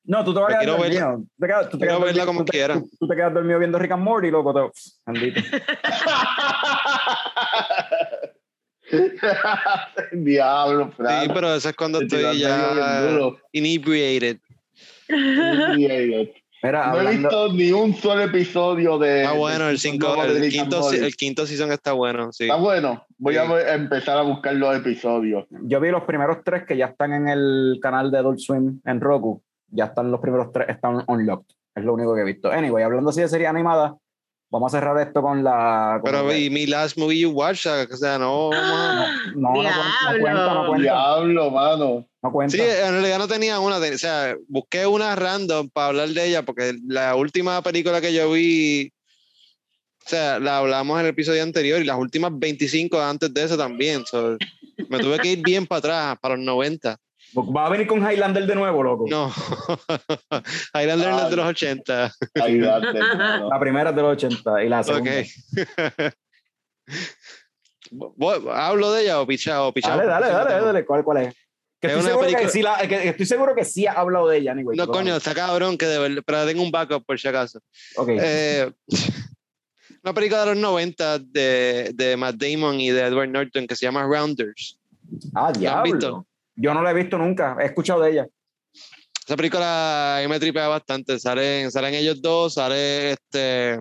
No, 0.04 0.24
tú 0.24 0.32
te 0.34 0.40
vas 0.40 0.54
a 0.54 0.58
quedar 0.58 0.76
dormido. 0.78 1.16
Tú 1.18 1.26
te 1.40 1.46
quedas, 1.46 1.68
tú 1.70 1.78
te 1.78 1.86
quiero 1.86 1.98
quedas 2.00 2.14
verla 2.14 2.24
dormido- 2.24 2.26
como 2.26 2.38
tú 2.40 2.44
te- 2.46 2.52
quiera. 2.52 2.74
Tú, 2.74 2.90
tú 2.98 3.08
te 3.08 3.16
quedas 3.16 3.34
dormido 3.34 3.58
viendo 3.58 3.78
Rick 3.78 3.92
and 3.92 4.02
Morty, 4.02 4.30
loco. 4.30 4.52
Te, 4.54 4.60
maldito. 5.06 5.40
Diablo, 10.12 10.90
Fran. 10.96 11.22
sí, 11.24 11.30
pero 11.32 11.54
eso 11.54 11.68
es 11.68 11.76
cuando 11.76 11.98
Te 12.00 12.04
estoy 12.06 12.20
bien 12.20 12.38
ya 12.38 13.32
inebriated. 13.52 14.38
Mira, 16.62 16.88
No 16.92 17.00
he 17.00 17.16
visto 17.16 17.52
ni 17.52 17.72
un 17.72 17.94
solo 17.94 18.22
episodio 18.22 18.98
de. 18.98 19.22
Está 19.22 19.32
bueno, 19.32 19.68
el, 19.68 19.78
cinco, 19.78 20.22
el, 20.24 20.50
quinto, 20.50 20.90
el 20.92 21.16
quinto 21.16 21.46
season 21.46 21.72
está 21.72 21.92
bueno, 21.92 22.32
sí. 22.32 22.44
Está 22.44 22.56
bueno. 22.56 23.06
Voy 23.18 23.34
Sí. 23.34 23.40
a 23.40 23.74
empezar 23.74 24.18
a 24.18 24.22
buscar 24.22 24.54
los 24.54 24.76
episodios. 24.76 25.46
yo 25.50 25.80
vi 25.80 25.90
los 25.90 26.04
primeros 26.04 26.38
tres 26.44 26.64
que 26.66 26.76
ya 26.76 26.86
están 26.86 27.12
en 27.14 27.28
el 27.28 27.78
canal 27.80 28.10
de 28.10 28.18
Adult 28.18 28.40
Swim 28.40 28.80
en 28.84 29.00
Roku. 29.00 29.42
Ya 29.70 29.86
están 29.86 30.10
los 30.10 30.20
primeros 30.20 30.52
tres, 30.52 30.68
están 30.68 31.04
unlocked. 31.06 31.54
Es 31.74 31.84
lo 31.84 31.94
único 31.94 32.14
que 32.14 32.22
he 32.22 32.24
visto. 32.24 32.50
Anyway, 32.50 32.82
hablando 32.82 33.10
así 33.10 33.20
de 33.20 33.28
serie 33.28 33.46
animada, 33.46 33.96
vamos 34.50 34.74
a 34.74 34.78
cerrar 34.78 34.98
esto 35.00 35.22
con 35.22 35.44
la. 35.44 35.98
con 36.02 36.10
Pero 36.10 36.26
la- 36.26 36.36
y 36.36 36.50
mi 36.50 36.66
last 36.66 36.98
movie 36.98 37.20
you 37.20 37.30
watched, 37.30 37.70
o 37.92 37.96
sea, 37.96 38.18
no, 38.18 38.50
vamos 38.50 38.70
a- 38.70 39.06
no, 39.34 39.48
no, 39.50 39.52
cuenta, 39.52 40.12
no 40.12 40.20
cuenta, 40.20 40.54
no 40.54 40.66
cuenta. 40.66 40.82
Diablo, 40.82 41.50
mano. 41.50 42.06
No 42.22 42.32
cuenta. 42.32 42.56
Sí, 42.56 42.62
en 42.62 42.92
realidad 42.92 43.18
no 43.18 43.28
tenía 43.28 43.60
una, 43.60 43.76
o 43.78 43.98
sea, 43.98 44.36
busqué 44.48 44.86
una 44.86 45.14
random 45.16 45.70
para 45.70 45.86
hablar 45.86 46.08
de 46.08 46.26
ella, 46.28 46.42
porque 46.44 46.74
la 46.86 47.14
última 47.14 47.62
película 47.62 48.00
que 48.00 48.12
yo 48.12 48.30
vi, 48.32 48.92
o 50.04 50.08
sea, 50.08 50.38
la 50.40 50.58
hablamos 50.58 50.98
en 50.98 51.06
el 51.06 51.12
episodio 51.12 51.42
anterior 51.42 51.80
y 51.80 51.84
las 51.84 51.96
últimas 51.96 52.32
25 52.34 53.00
antes 53.00 53.32
de 53.32 53.44
eso 53.44 53.56
también. 53.56 54.04
so, 54.04 54.36
me 54.88 54.98
tuve 54.98 55.18
que 55.20 55.32
ir 55.32 55.42
bien 55.42 55.66
para 55.66 55.78
atrás, 55.78 56.18
para 56.20 56.36
los 56.36 56.44
90. 56.44 56.96
Va 57.36 57.66
a 57.66 57.70
venir 57.70 57.86
con 57.86 58.00
Highlander 58.00 58.44
de 58.46 58.54
nuevo, 58.56 58.82
loco. 58.82 59.04
No, 59.08 59.32
Highlander 60.74 61.10
no 61.10 61.22
es 61.24 61.30
de 61.30 61.36
los 61.36 61.46
80. 61.46 62.12
Ay, 62.42 62.58
date, 62.58 62.92
mano. 63.16 63.48
La 63.48 63.60
primera 63.60 63.90
es 63.90 63.96
de 63.96 64.02
los 64.02 64.12
80 64.12 64.64
y 64.64 64.68
la 64.68 64.80
Ok. 64.80 64.86
segunda. 64.86 65.12
Voy- 67.90 68.42
¿Hablo 68.52 68.92
de 68.92 69.02
ella 69.02 69.20
o 69.20 69.26
pichado? 69.26 69.58
Dale, 69.98 70.06
dale, 70.08 70.28
dale, 70.28 70.64
dale, 70.66 70.84
¿Cuál, 70.84 71.04
cuál 71.04 71.18
es? 71.18 71.34
Que 71.80 71.86
Es 71.88 71.92
estoy, 71.94 72.10
seguro 72.10 72.28
que 72.38 72.48
sí 72.50 72.62
la- 72.62 72.86
que 72.86 73.08
estoy 73.08 73.26
seguro 73.26 73.54
que 73.54 73.64
sí 73.64 73.86
ha 73.86 73.92
hablado 73.92 74.28
de 74.28 74.36
ella, 74.38 74.52
anyway. 74.52 74.76
No, 74.76 74.86
coño, 74.86 75.16
está 75.16 75.34
cabrón 75.34 75.78
que 75.78 75.86
de 75.86 75.98
verdad, 75.98 76.22
pero 76.26 76.44
tengo 76.46 76.62
un 76.62 76.70
backup 76.70 77.04
por 77.06 77.18
si 77.18 77.26
acaso. 77.26 77.58
Ok. 77.96 78.08
Eh, 78.20 78.70
una 80.02 80.12
película 80.12 80.40
de 80.44 80.46
los 80.54 80.56
90 80.58 81.18
de, 81.20 81.90
de 81.94 82.16
Matt 82.18 82.36
Damon 82.36 82.78
y 82.80 82.90
de 82.90 83.00
Edward 83.02 83.30
Norton 83.30 83.66
que 83.66 83.76
se 83.76 83.86
llama 83.86 84.02
Rounders. 84.04 84.78
ah, 85.34 85.48
has 85.48 85.58
diablo. 85.58 86.26
Yo 86.60 86.74
no 86.74 86.82
la 86.82 86.90
he 86.90 86.94
visto 86.94 87.16
nunca. 87.16 87.56
He 87.58 87.64
escuchado 87.66 88.02
de 88.02 88.10
ella. 88.10 88.26
Esa 89.24 89.36
película 89.36 90.18
a 90.18 90.20
mí 90.20 90.28
me 90.28 90.38
tripea 90.38 90.68
bastante. 90.68 91.18
Salen, 91.18 91.70
salen 91.70 91.94
ellos 91.94 92.20
dos, 92.20 92.54
sale 92.54 93.12
este 93.12 93.80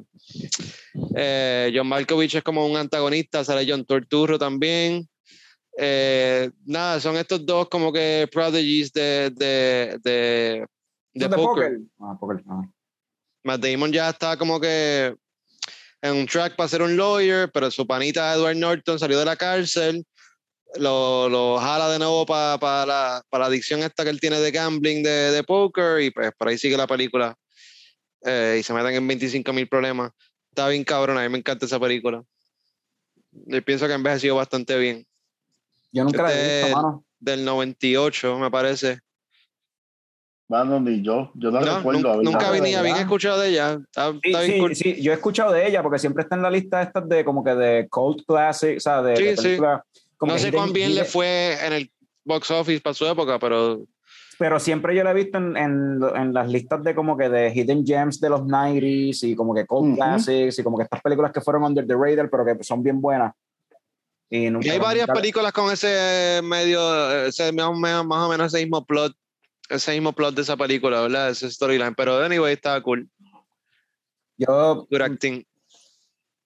eh, 1.15 1.71
John 1.75 1.87
Malkovich 1.87 2.35
es 2.35 2.43
como 2.43 2.65
un 2.65 2.77
antagonista, 2.77 3.43
sale 3.43 3.65
John 3.67 3.85
Torturro 3.85 4.39
también. 4.39 5.07
Eh, 5.77 6.51
nada, 6.65 6.99
son 6.99 7.15
estos 7.17 7.45
dos 7.45 7.67
como 7.67 7.91
que 7.91 8.29
prodigies 8.31 8.91
de, 8.93 9.31
de, 9.35 9.97
de, 10.03 10.65
de 11.13 11.25
¿Es 11.25 11.29
de 11.29 11.35
poker. 11.35 11.79
Ah, 11.99 12.15
póker. 12.19 12.43
ah. 12.47 12.61
Matt 13.43 13.61
Damon 13.61 13.91
ya 13.91 14.09
está 14.09 14.37
como 14.37 14.59
que 14.59 15.15
en 16.01 16.15
un 16.15 16.25
track 16.27 16.55
para 16.55 16.69
ser 16.69 16.81
un 16.81 16.95
lawyer, 16.95 17.49
pero 17.51 17.71
su 17.71 17.85
panita 17.85 18.33
Edward 18.33 18.55
Norton 18.55 18.99
salió 18.99 19.19
de 19.19 19.25
la 19.25 19.35
cárcel, 19.35 20.05
lo, 20.75 21.29
lo 21.29 21.57
jala 21.57 21.89
de 21.89 21.99
nuevo 21.99 22.25
para 22.25 22.85
la, 22.85 23.23
pa 23.29 23.39
la 23.39 23.45
adicción 23.45 23.81
esta 23.81 24.03
que 24.03 24.09
él 24.09 24.19
tiene 24.19 24.39
de 24.39 24.51
gambling, 24.51 25.03
de, 25.03 25.31
de 25.31 25.43
póker, 25.43 26.01
y 26.01 26.11
pues 26.11 26.31
por 26.37 26.47
ahí 26.47 26.57
sigue 26.57 26.77
la 26.77 26.87
película. 26.87 27.35
Eh, 28.23 28.57
y 28.59 28.63
se 28.63 28.73
meten 28.73 28.93
en 28.95 29.07
25 29.07 29.51
mil 29.53 29.67
problemas. 29.67 30.11
Está 30.49 30.67
bien 30.67 30.83
cabrón, 30.83 31.17
a 31.17 31.21
mí 31.23 31.29
me 31.29 31.37
encanta 31.37 31.65
esa 31.65 31.79
película. 31.79 32.23
Yo 33.31 33.63
pienso 33.63 33.87
que 33.87 33.93
ha 33.93 33.95
envejecido 33.95 34.35
bastante 34.35 34.77
bien. 34.77 35.05
Yo 35.91 36.03
nunca 36.03 36.23
la 36.23 36.33
he 36.33 36.35
Este- 36.35 36.65
visto, 36.65 36.75
mano. 36.81 37.05
Del 37.19 37.43
98, 37.43 38.37
me 38.39 38.49
parece. 38.49 38.99
Mano, 40.47 40.79
ni 40.79 41.03
yo. 41.03 41.31
Yo 41.35 41.51
no, 41.51 41.59
No, 41.61 41.77
recuerdo. 41.77 41.99
nunca, 42.15 42.31
nunca 42.31 42.51
de 42.51 42.59
venía 42.61 42.81
bien 42.81 42.93
verdad. 42.93 43.01
escuchado 43.07 43.39
de 43.39 43.49
ella. 43.49 43.73
Está, 43.73 44.11
Sí, 44.13 44.19
está 44.23 44.41
bien 44.41 44.53
sí, 44.53 44.59
cool. 44.59 44.75
sí, 44.75 45.01
yo 45.01 45.11
he 45.11 45.15
escuchado 45.15 45.51
de 45.53 45.67
ella 45.67 45.83
porque 45.83 45.99
siempre 45.99 46.23
está 46.23 46.35
en 46.35 46.41
la 46.41 46.49
lista 46.49 46.81
estas 46.81 47.07
de 47.07 47.23
como 47.23 47.43
que 47.43 47.53
de 47.53 47.87
cult 47.89 48.25
classic, 48.25 48.77
o 48.77 48.79
sea, 48.79 49.01
de, 49.03 49.15
Sí, 49.17 49.23
de 49.25 49.37
sí. 49.37 49.57
Como 50.19 50.33
No 50.33 50.37
sé 50.39 50.51
cuán 50.51 50.71
bien 50.71 50.93
le 50.93 51.05
fue 51.05 51.57
en 51.65 51.73
el 51.73 51.91
box 52.23 52.51
office 52.51 52.81
para 52.81 52.93
su 52.93 53.07
época, 53.07 53.39
pero 53.39 53.81
Pero 54.37 54.59
siempre 54.59 54.95
yo 54.95 55.03
la 55.03 55.11
he 55.11 55.13
visto 55.15 55.37
en, 55.39 55.57
en, 55.57 55.99
en 56.15 56.33
las 56.33 56.47
listas 56.49 56.83
de 56.83 56.93
como 56.93 57.17
que 57.17 57.27
de 57.29 57.51
hidden 57.53 57.83
gems 57.85 58.19
de 58.19 58.29
los 58.29 58.41
90s 58.41 59.23
y 59.23 59.35
como 59.35 59.55
que 59.55 59.65
cult 59.65 59.87
Ujú. 59.87 59.95
classics 59.95 60.59
y 60.59 60.63
como 60.63 60.77
que 60.77 60.83
estas 60.83 61.01
películas 61.01 61.31
que 61.31 61.41
fueron 61.41 61.63
under 61.63 61.87
the 61.87 61.95
radar 61.95 62.29
pero 62.29 62.45
que 62.45 62.63
son 62.63 62.83
bien 62.83 63.01
buenas. 63.01 63.33
Y, 64.29 64.49
nunca, 64.51 64.67
y 64.67 64.69
hay 64.69 64.77
varias 64.79 65.07
nunca- 65.07 65.19
películas 65.19 65.51
con 65.51 65.71
ese 65.73 66.39
medio, 66.43 67.25
ese 67.25 67.51
más 67.51 67.65
o 67.65 67.73
menos, 67.73 68.05
más 68.05 68.27
o 68.27 68.29
menos 68.29 68.53
ese 68.53 68.63
mismo 68.63 68.85
plot, 68.85 69.13
ese 69.69 69.91
mismo 69.93 70.13
plot 70.13 70.35
de 70.35 70.41
esa 70.43 70.55
película, 70.55 71.01
¿verdad? 71.01 71.29
Ese 71.31 71.49
storyline. 71.49 71.95
Pero 71.95 72.17
anyway, 72.23 72.53
estaba 72.53 72.79
cool. 72.83 73.09
Yo, 74.37 74.87
Good 74.89 75.01
acting. 75.01 75.43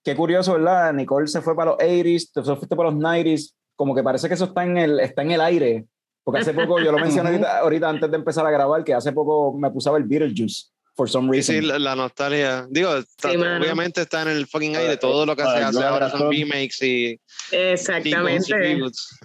qué 0.04 0.16
curioso, 0.16 0.54
¿verdad? 0.54 0.94
Nicole 0.94 1.28
se 1.28 1.42
fue 1.42 1.56
para 1.56 1.72
los 1.72 1.80
80s, 1.80 2.32
tú 2.34 2.44
se 2.44 2.56
fuiste 2.56 2.76
para 2.76 2.90
los 2.90 3.00
90s, 3.00 3.54
como 3.84 3.94
que 3.94 4.02
parece 4.02 4.30
que 4.30 4.36
eso 4.36 4.46
está 4.46 4.64
en 4.64 4.78
el, 4.78 4.98
está 5.02 5.24
en 5.24 5.32
el 5.32 5.42
aire. 5.42 5.84
Porque 6.24 6.40
hace 6.40 6.54
poco, 6.54 6.80
yo 6.80 6.90
lo 6.94 7.00
mencioné 7.00 7.32
ahorita, 7.32 7.60
ahorita 7.60 7.90
antes 7.90 8.10
de 8.10 8.16
empezar 8.16 8.46
a 8.48 8.50
grabar, 8.50 8.82
que 8.86 8.94
hace 8.94 9.12
poco 9.12 9.58
me 9.58 9.70
puse 9.72 9.90
a 9.90 9.92
ver 9.92 10.04
Beetlejuice, 10.04 10.68
for 10.96 11.10
some 11.10 11.28
Y 11.28 11.32
reason. 11.42 11.56
sí, 11.56 11.62
la, 11.62 11.78
la 11.78 11.98
nostalgia. 11.98 12.66
Digo, 12.70 12.96
está- 12.96 13.30
Sí, 13.30 13.36
obviamente 13.36 14.00
está 14.04 14.22
en 14.22 14.30
el 14.30 14.48
fucking 14.48 14.78
aire. 14.78 14.94
Eh, 14.94 14.98
Todo 14.98 15.26
lo 15.26 15.36
que 15.36 15.42
se 15.44 15.50
hace 15.50 15.84
ahora 15.84 16.10
son 16.10 16.32
remakes 16.32 16.82
y 16.82 17.08
y 17.12 17.20
Exactamente. 17.52 18.56
reboots. 18.56 19.20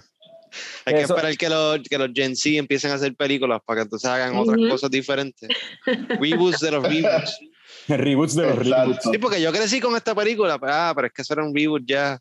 Hay 0.83 0.95
que 0.95 1.01
Eso- 1.03 1.15
esperar 1.15 1.37
que 1.37 1.47
los, 1.47 1.79
que 1.89 1.97
los 1.97 2.09
Gen 2.13 2.35
Z 2.35 2.57
empiecen 2.57 2.91
a 2.91 2.95
hacer 2.95 3.15
películas 3.15 3.61
para 3.65 3.77
que 3.77 3.83
entonces 3.83 4.09
hagan 4.09 4.35
otras 4.35 4.57
Ujú. 4.57 4.67
cosas 4.67 4.91
diferentes. 4.91 5.47
reboots 6.19 6.59
de 6.59 6.71
los 6.71 6.83
reboots. 6.83 7.39
Reboots 7.87 8.35
de 8.35 8.43
los 8.43 8.55
reboots. 8.57 9.09
Sí, 9.09 9.17
porque 9.19 9.41
yo 9.41 9.51
crecí 9.53 9.79
con 9.79 9.95
esta 9.95 10.13
película. 10.13 10.59
pero, 10.59 10.73
Ah, 10.75 10.91
pero 10.93 11.07
es 11.07 11.13
que 11.13 11.21
eso 11.21 11.33
era 11.33 11.45
un 11.45 11.55
reboot 11.55 11.83
ya. 11.87 12.19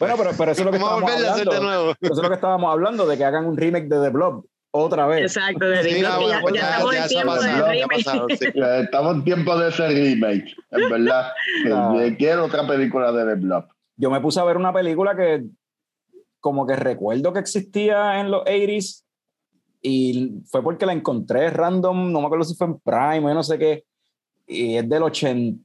Bueno, 0.00 0.14
pero, 0.16 0.30
pero 0.36 0.50
eso 0.52 0.62
es 0.62 0.64
lo 0.64 0.70
que 0.72 0.78
estábamos 0.78 1.10
de 1.10 1.28
hablando. 1.28 1.60
nuevo. 1.62 1.90
Eso 2.00 2.12
es 2.14 2.18
lo 2.22 2.28
que 2.28 2.34
estábamos 2.34 2.72
hablando, 2.72 3.06
de 3.06 3.16
que 3.16 3.24
hagan 3.24 3.44
un 3.46 3.56
remake 3.56 3.84
de 3.88 4.00
The 4.00 4.08
Blob 4.08 4.44
otra 4.72 5.06
vez. 5.06 5.22
Exacto, 5.36 5.66
de 5.66 5.82
Sí, 5.84 6.00
no, 6.00 6.18
que 6.18 6.26
ya, 6.28 6.40
bueno, 6.40 6.56
ya 6.56 6.62
ya- 6.62 6.70
estamos 6.70 6.94
ya 6.94 7.02
en 7.02 7.08
tiempo 7.08 7.26
pasado, 7.32 7.66
de 7.66 7.72
remake. 7.72 8.04
pasado, 8.04 8.26
sí. 8.30 8.46
Estamos 8.84 9.14
en 9.16 9.24
tiempo 9.24 9.58
de 9.58 9.68
ese 9.68 9.88
remake. 9.88 10.54
En 10.70 10.90
verdad. 10.90 11.32
Ah. 11.72 11.94
quiero 12.18 12.46
otra 12.46 12.66
película 12.66 13.12
de 13.12 13.24
The 13.34 13.40
Blob. 13.40 13.64
Yo 13.96 14.10
me 14.10 14.20
puse 14.20 14.40
a 14.40 14.44
ver 14.44 14.56
una 14.56 14.72
película 14.72 15.14
que 15.14 15.44
como 16.40 16.66
que 16.66 16.74
recuerdo 16.76 17.32
que 17.34 17.40
existía 17.40 18.18
en 18.18 18.30
los 18.30 18.42
80s 18.44 19.04
y 19.82 20.40
fue 20.46 20.62
porque 20.62 20.86
la 20.86 20.92
encontré 20.94 21.50
random, 21.50 22.10
no 22.10 22.20
me 22.20 22.26
acuerdo 22.26 22.44
si 22.44 22.54
fue 22.54 22.66
en 22.68 22.78
Prime 22.78 23.30
o 23.30 23.34
no 23.34 23.42
sé 23.42 23.58
qué, 23.58 23.84
y 24.46 24.76
es 24.76 24.88
del 24.88 25.02
80, 25.02 25.64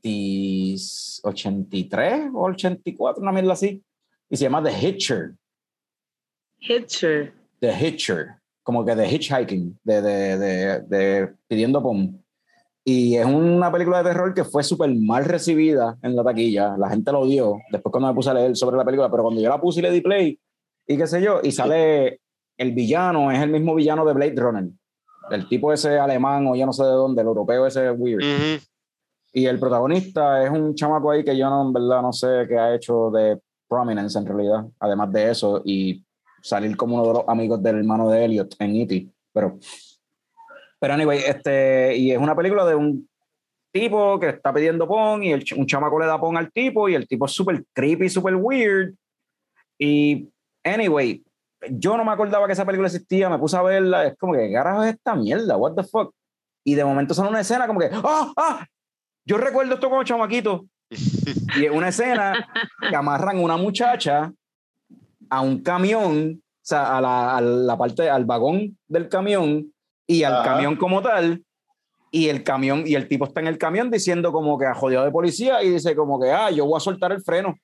83 1.24 2.30
o 2.34 2.46
84, 2.46 3.22
una 3.22 3.32
mierda 3.32 3.54
así, 3.54 3.82
y 4.30 4.38
se 4.38 4.44
llama 4.44 4.64
The 4.64 4.72
Hitcher. 4.72 5.36
Hitcher. 6.60 7.34
The 7.60 7.74
Hitcher, 7.74 8.36
como 8.64 8.84
que 8.84 8.96
de 8.96 9.08
hitchhiking, 9.08 9.80
de, 9.84 10.02
de, 10.02 10.38
de, 10.38 10.80
de 10.82 11.34
pidiendo 11.48 11.82
pom. 11.82 12.22
Y 12.84 13.16
es 13.16 13.26
una 13.26 13.72
película 13.72 14.04
de 14.04 14.12
terror 14.12 14.34
que 14.34 14.44
fue 14.44 14.64
súper 14.64 14.94
mal 14.94 15.26
recibida 15.26 15.98
en 16.04 16.16
la 16.16 16.24
taquilla. 16.24 16.78
La 16.78 16.90
gente 16.90 17.12
lo 17.12 17.22
odió 17.22 17.58
después 17.72 17.92
cuando 17.92 18.10
me 18.10 18.14
puse 18.14 18.30
a 18.30 18.36
leer 18.36 18.56
sobre 18.56 18.78
la 18.78 18.86
película, 18.86 19.10
pero 19.10 19.24
cuando 19.24 19.42
yo 19.42 19.50
la 19.50 19.60
puse 19.60 19.80
y 19.80 19.84
le 19.84 19.92
di 19.92 20.02
play, 20.02 20.40
y 20.88 20.98
qué 20.98 21.08
sé 21.08 21.20
yo, 21.22 21.40
y 21.42 21.52
sale 21.52 22.22
el 22.58 22.74
villano, 22.74 23.32
es 23.32 23.42
el 23.42 23.50
mismo 23.50 23.74
villano 23.74 24.06
de 24.06 24.14
Blade 24.14 24.36
Runner. 24.36 24.70
El 25.32 25.48
tipo 25.48 25.74
ese 25.74 25.98
alemán 25.98 26.46
o 26.46 26.56
yo 26.56 26.68
no 26.68 26.74
sé 26.74 26.84
de 26.84 26.90
dónde, 26.90 27.24
el 27.24 27.28
europeo 27.28 27.66
ese 27.66 27.90
weird. 27.90 28.22
Ujú. 28.24 28.64
Y 29.34 29.48
el 29.48 29.60
protagonista 29.60 30.44
es 30.44 30.52
un 30.52 30.76
chamaco 30.76 31.10
ahí 31.10 31.24
que 31.24 31.36
yo 31.36 31.50
no, 31.50 31.64
en 31.64 31.74
verdad 31.74 32.04
no 32.04 32.14
sé 32.14 32.46
qué 32.48 32.58
ha 32.58 32.76
hecho 32.76 33.10
de 33.10 33.40
prominence 33.68 34.18
en 34.18 34.26
realidad, 34.26 34.66
además 34.80 35.12
de 35.12 35.32
eso, 35.32 35.62
y 35.66 36.04
salir 36.42 36.78
como 36.78 36.96
uno 36.96 37.08
de 37.08 37.14
los 37.14 37.28
amigos 37.28 37.62
del 37.62 37.78
hermano 37.78 38.10
de 38.10 38.26
Elliot 38.26 38.56
en 38.60 38.76
E.T. 38.76 39.10
Pero, 39.34 39.58
pero 40.80 40.94
anyway, 40.94 41.20
este, 41.26 41.96
y 41.98 42.12
es 42.12 42.18
una 42.18 42.36
película 42.36 42.66
de 42.66 42.76
un 42.76 43.10
tipo 43.72 44.20
que 44.20 44.30
está 44.30 44.54
pidiendo 44.54 44.88
pon 44.88 45.24
y 45.24 45.34
el, 45.34 45.44
un 45.58 45.66
chamaco 45.66 46.00
le 46.00 46.06
da 46.06 46.20
pon 46.20 46.38
al 46.38 46.52
tipo 46.52 46.88
y 46.88 46.96
el 46.96 47.08
tipo 47.08 47.26
es 47.26 47.32
súper 47.32 47.66
creepy, 47.74 48.10
súper 48.10 48.36
weird. 48.36 48.94
Y, 49.78 50.30
anyway, 50.64 51.24
yo 51.72 51.98
no 51.98 52.06
me 52.06 52.12
acordaba 52.12 52.46
que 52.48 52.54
esa 52.54 52.66
película 52.66 52.88
existía, 52.88 53.30
me 53.30 53.40
puse 53.40 53.58
a 53.58 53.62
verla, 53.62 54.06
es 54.06 54.18
como 54.18 54.34
que, 54.34 54.48
¿qué 54.48 54.54
carajo 54.54 54.84
es 54.84 54.94
esta 54.94 55.16
mierda? 55.16 55.58
What 55.58 55.74
the 55.74 55.84
fuck? 55.84 56.14
Y 56.64 56.76
de 56.76 56.86
momento 56.86 57.14
son 57.14 57.28
una 57.28 57.42
escena 57.42 57.68
como 57.68 57.80
que, 57.80 57.90
¡ah, 57.92 58.34
ah! 58.38 58.66
Yo 59.26 59.38
recuerdo 59.38 59.74
esto 59.74 59.90
como 59.90 60.04
chamaquito. 60.04 60.68
Y 60.90 61.66
es 61.66 61.72
una 61.72 61.90
escena 61.90 62.48
que 62.88 62.96
amarran 62.96 63.40
una 63.40 63.58
muchacha 63.58 64.32
a 65.30 65.42
un 65.42 65.62
camión, 65.62 66.42
o 66.42 66.60
sea, 66.62 66.98
a 66.98 67.02
la, 67.02 67.38
a 67.38 67.42
la 67.42 67.78
parte, 67.78 68.10
al 68.10 68.26
vagón 68.26 68.78
del 68.88 69.10
camión 69.10 69.74
y 70.08 70.24
al 70.24 70.36
Ajá. 70.36 70.44
camión 70.44 70.76
como 70.76 71.02
tal. 71.02 71.44
Y 72.12 72.30
el 72.30 72.44
camión, 72.44 72.84
y 72.86 72.96
el 72.96 73.08
tipo 73.08 73.26
está 73.26 73.42
en 73.42 73.48
el 73.48 73.58
camión 73.58 73.92
diciendo 73.92 74.32
como 74.32 74.58
que 74.58 74.66
ha 74.66 74.74
jodido 74.74 75.04
de 75.04 75.12
policía 75.12 75.62
y 75.64 75.70
dice 75.70 75.96
como 75.96 76.20
que, 76.20 76.32
ah, 76.32 76.50
yo 76.50 76.66
voy 76.66 76.78
a 76.78 76.80
soltar 76.80 77.12
el 77.12 77.22
freno. 77.22 77.56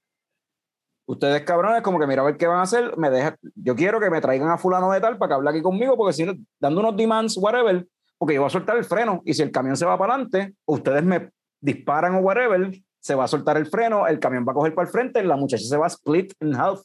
Ustedes 1.05 1.43
cabrones, 1.43 1.81
como 1.81 1.99
que 1.99 2.07
mira 2.07 2.21
a 2.21 2.25
ver 2.25 2.37
qué 2.37 2.47
van 2.47 2.59
a 2.59 2.63
hacer, 2.63 2.97
me 2.97 3.09
deja, 3.09 3.35
yo 3.55 3.75
quiero 3.75 3.99
que 3.99 4.09
me 4.09 4.21
traigan 4.21 4.49
a 4.49 4.57
fulano 4.57 4.91
de 4.91 4.99
tal 4.99 5.17
para 5.17 5.29
que 5.29 5.33
hable 5.35 5.49
aquí 5.49 5.61
conmigo, 5.61 5.95
porque 5.97 6.13
si 6.13 6.25
no, 6.25 6.33
dando 6.59 6.79
unos 6.81 6.95
demands, 6.97 7.37
whatever, 7.37 7.85
porque 8.17 8.35
yo 8.35 8.41
voy 8.41 8.47
a 8.47 8.51
soltar 8.51 8.77
el 8.77 8.83
freno 8.83 9.21
y 9.25 9.33
si 9.33 9.41
el 9.41 9.51
camión 9.51 9.75
se 9.75 9.85
va 9.85 9.97
para 9.97 10.13
adelante, 10.13 10.53
ustedes 10.65 11.03
me 11.03 11.29
disparan 11.59 12.15
o 12.15 12.19
whatever, 12.19 12.71
se 13.01 13.15
va 13.15 13.25
a 13.25 13.27
soltar 13.27 13.57
el 13.57 13.65
freno, 13.65 14.07
el 14.07 14.19
camión 14.19 14.45
va 14.47 14.51
a 14.51 14.55
coger 14.55 14.73
para 14.73 14.85
el 14.87 14.91
frente, 14.91 15.21
la 15.23 15.35
muchacha 15.35 15.63
se 15.65 15.75
va 15.75 15.85
a 15.85 15.89
split 15.89 16.33
in 16.39 16.55
half. 16.55 16.81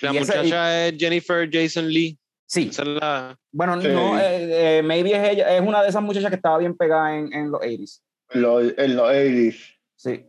La 0.00 0.12
Y 0.14 0.18
muchacha 0.18 0.86
es 0.88 0.94
Jennifer 0.98 1.48
Jason 1.52 1.86
Lee. 1.88 2.18
Sí, 2.46 2.68
Esa 2.70 2.82
es 2.82 2.88
la. 2.88 3.38
bueno, 3.52 3.80
Sí. 3.80 3.88
no, 3.88 4.18
eh, 4.18 4.78
eh, 4.78 4.82
maybe 4.82 5.12
es 5.12 5.30
ella, 5.32 5.54
es 5.56 5.60
una 5.60 5.82
de 5.82 5.88
esas 5.88 6.02
muchachas 6.02 6.30
que 6.30 6.36
estaba 6.36 6.58
bien 6.58 6.76
pegada 6.76 7.16
en, 7.16 7.32
en 7.32 7.50
los 7.50 7.60
80s. 7.60 8.00
En 8.30 8.42
los, 8.42 8.62
en 8.78 8.96
los 8.96 9.08
80s. 9.10 9.76
Sí. 9.96 10.26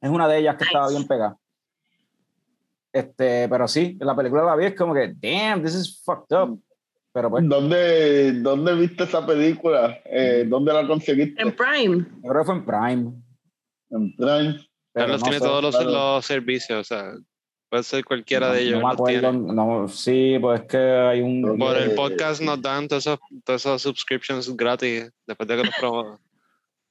Es 0.00 0.10
una 0.10 0.28
de 0.28 0.38
ellas 0.38 0.54
que 0.56 0.64
Nice. 0.64 0.68
estaba 0.68 0.88
bien 0.90 1.06
pegada. 1.08 1.36
Este, 2.92 3.48
pero 3.48 3.66
sí, 3.66 3.96
la 4.00 4.14
película 4.14 4.44
la 4.44 4.54
vi 4.56 4.66
es 4.66 4.74
como 4.76 4.94
que, 4.94 5.12
damn, 5.16 5.62
this 5.62 5.74
is 5.74 6.02
fucked 6.04 6.36
up. 6.36 6.60
Pero 7.18 7.30
pues, 7.30 7.48
¿Dónde, 7.48 8.32
¿Dónde 8.34 8.76
viste 8.76 9.02
esa 9.02 9.26
película? 9.26 9.98
Eh, 10.04 10.44
¿Dónde 10.46 10.72
la 10.72 10.86
conseguiste? 10.86 11.42
En 11.42 11.50
Prime. 11.50 12.06
yo 12.22 12.30
creo 12.30 12.42
que 12.42 12.46
fue 12.46 12.54
en 12.54 12.64
Prime. 12.64 13.12
En 13.90 14.16
Prime. 14.16 14.60
Pero 14.92 15.06
Carlos 15.06 15.20
no 15.20 15.24
tiene 15.24 15.38
sé, 15.40 15.44
todos 15.44 15.62
los, 15.64 15.76
claro. 15.76 15.90
los 15.90 16.24
servicios, 16.24 16.78
o 16.78 16.84
sea, 16.84 17.14
puede 17.68 17.82
ser 17.82 18.04
cualquiera 18.04 18.46
no, 18.46 18.52
de 18.52 18.62
ellos. 18.62 18.80
No 18.80 18.86
me 18.86 18.92
acuerdo. 18.92 19.32
No, 19.32 19.88
sí, 19.88 20.38
pues 20.40 20.60
es 20.60 20.66
que 20.68 20.78
hay 20.78 21.20
un. 21.20 21.58
Por 21.58 21.76
el 21.76 21.96
podcast 21.96 22.40
nos 22.40 22.62
dan 22.62 22.86
todos 22.86 23.04
esos, 23.04 23.18
todos 23.42 23.62
esos 23.62 23.82
subscriptions 23.82 24.56
gratis 24.56 25.10
después 25.26 25.48
de 25.48 25.56
que 25.56 25.64
los 25.64 25.74
probamos. 25.74 26.20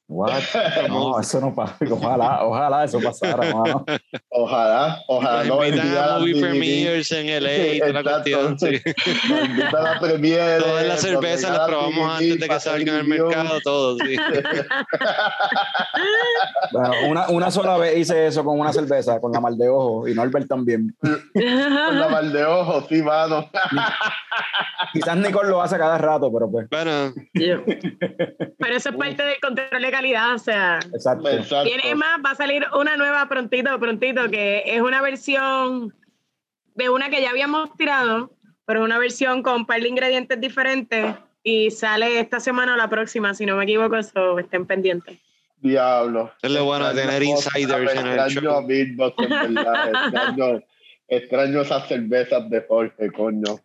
What? 0.09 0.41
No, 0.87 1.19
eso 1.19 1.41
no 1.41 1.53
pasa. 1.53 1.75
Ojalá, 1.91 2.43
ojalá 2.45 2.85
eso 2.85 2.99
pasara, 3.01 3.53
mano. 3.53 3.85
Ojalá, 4.29 5.03
ojalá. 5.07 5.43
No 5.43 5.61
enviar 5.63 6.09
a 6.09 6.19
movie 6.19 6.39
premieres 6.39 7.11
en 7.11 7.43
LA 7.43 7.57
y 7.73 7.79
toda 7.79 7.91
la 7.91 7.99
Exacto. 7.99 8.31
cuestión. 8.31 8.59
Sí. 8.59 8.81
Nos 9.29 9.45
invitan 9.49 9.75
a 9.75 9.93
la 9.93 9.99
premiere, 9.99 10.59
Todas 10.59 10.87
las 10.87 11.01
cervezas 11.01 11.51
las 11.57 11.67
probamos 11.67 12.19
DVD 12.19 12.31
antes 12.31 12.39
de 12.39 12.47
que 12.47 12.59
salgan 12.59 12.95
al 12.95 13.07
mercado, 13.07 13.59
todo. 13.63 13.97
Sí. 13.97 14.15
Bueno, 16.71 16.91
una, 17.07 17.29
una 17.29 17.51
sola 17.51 17.77
vez 17.77 17.97
hice 17.97 18.27
eso 18.27 18.43
con 18.43 18.59
una 18.59 18.73
cerveza, 18.73 19.19
con 19.19 19.31
la 19.31 19.39
mal 19.39 19.57
de 19.57 19.69
ojo, 19.69 20.07
y 20.07 20.13
Norbert 20.13 20.47
también. 20.47 20.95
Con 21.01 21.99
la 21.99 22.07
mal 22.09 22.31
de 22.31 22.43
ojo, 22.45 22.85
sí, 22.87 23.01
mano. 23.01 23.49
Quizás 24.93 25.17
Nicole 25.17 25.49
lo 25.49 25.61
hace 25.61 25.77
cada 25.77 25.97
rato, 25.97 26.31
pero 26.31 26.49
pues, 26.51 26.67
Bueno, 26.69 27.13
Yo. 27.33 27.63
Pero 27.65 28.75
eso 28.75 28.89
es 28.89 28.95
parte 28.95 29.23
del 29.23 29.39
control 29.39 29.81
de 29.81 29.91
calidad, 29.97 30.35
o 30.35 30.39
sea. 30.39 30.79
exacto. 30.93 31.29
Exacto. 31.29 31.63
Tiene 31.69 31.95
más, 31.95 32.19
va 32.25 32.31
a 32.31 32.35
salir 32.35 32.65
una 32.73 32.97
nueva 32.97 33.27
prontito, 33.27 33.79
prontito, 33.79 34.29
que 34.29 34.63
es 34.65 34.81
una 34.81 35.01
versión 35.01 35.93
de 36.75 36.89
una 36.89 37.09
que 37.09 37.21
ya 37.21 37.31
habíamos 37.31 37.75
tirado, 37.75 38.31
pero 38.65 38.81
es 38.81 38.85
una 38.85 38.99
versión 38.99 39.41
con 39.41 39.55
un 39.55 39.65
par 39.65 39.81
de 39.81 39.87
ingredientes 39.89 40.39
diferentes 40.39 41.15
y 41.43 41.71
sale 41.71 42.19
esta 42.19 42.39
semana 42.39 42.73
o 42.73 42.77
la 42.77 42.89
próxima, 42.89 43.33
si 43.33 43.45
no 43.45 43.55
me 43.55 43.63
equivoco, 43.63 43.95
eso 43.95 44.37
estén 44.37 44.65
pendientes. 44.65 45.17
Diablo. 45.59 46.31
Es 46.41 46.51
lo 46.51 46.65
bueno 46.65 46.93
de 46.93 47.01
tener 47.01 47.23
insiders 47.23 47.95
en 47.95 48.07
el 48.07 48.29
show. 48.29 48.53
a 48.53 48.65
Beatbox, 48.65 49.15
en 49.23 49.53
verdad. 49.55 49.89
Extraño, 50.05 50.61
extraño 51.07 51.61
esas 51.61 51.87
cervezas 51.87 52.49
de 52.49 52.61
Jorge, 52.67 53.11
coño. 53.11 53.59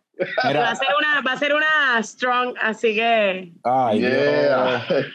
Va 0.45 0.69
a 0.69 0.75
ser 0.75 0.87
una, 0.97 1.21
va 1.21 1.31
a 1.33 1.37
ser 1.37 1.53
una 1.53 2.01
strong, 2.01 2.55
así 2.61 2.95
que 2.95 3.51
ay, 3.63 3.99
Yeah. 3.99 4.85
Dios. 4.89 5.05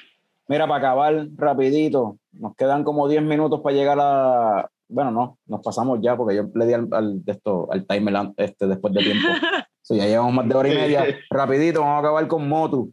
Mira, 0.48 0.66
para 0.66 0.78
acabar 0.78 1.28
rapidito, 1.36 2.18
nos 2.32 2.56
quedan 2.56 2.82
como 2.82 3.06
10 3.08 3.22
minutos 3.22 3.60
para 3.62 3.76
llegar 3.76 3.98
a... 4.00 4.68
Bueno, 4.88 5.10
no, 5.10 5.38
nos 5.46 5.60
pasamos 5.60 5.98
ya 6.02 6.16
porque 6.16 6.36
yo 6.36 6.44
le 6.54 6.66
di 6.66 6.72
al, 6.72 6.88
al, 6.92 7.22
esto, 7.26 7.68
al 7.70 7.86
timer 7.86 8.32
este, 8.38 8.66
después 8.66 8.92
de 8.94 9.02
tiempo. 9.02 9.28
Sí, 9.88 9.96
ya 9.96 10.04
llevamos 10.04 10.34
más 10.34 10.46
de 10.46 10.54
hora 10.54 10.68
y 10.68 10.74
media. 10.74 11.02
Rapidito, 11.30 11.80
vamos 11.80 11.96
a 11.96 11.98
acabar 12.00 12.28
con 12.28 12.46
Motu. 12.46 12.92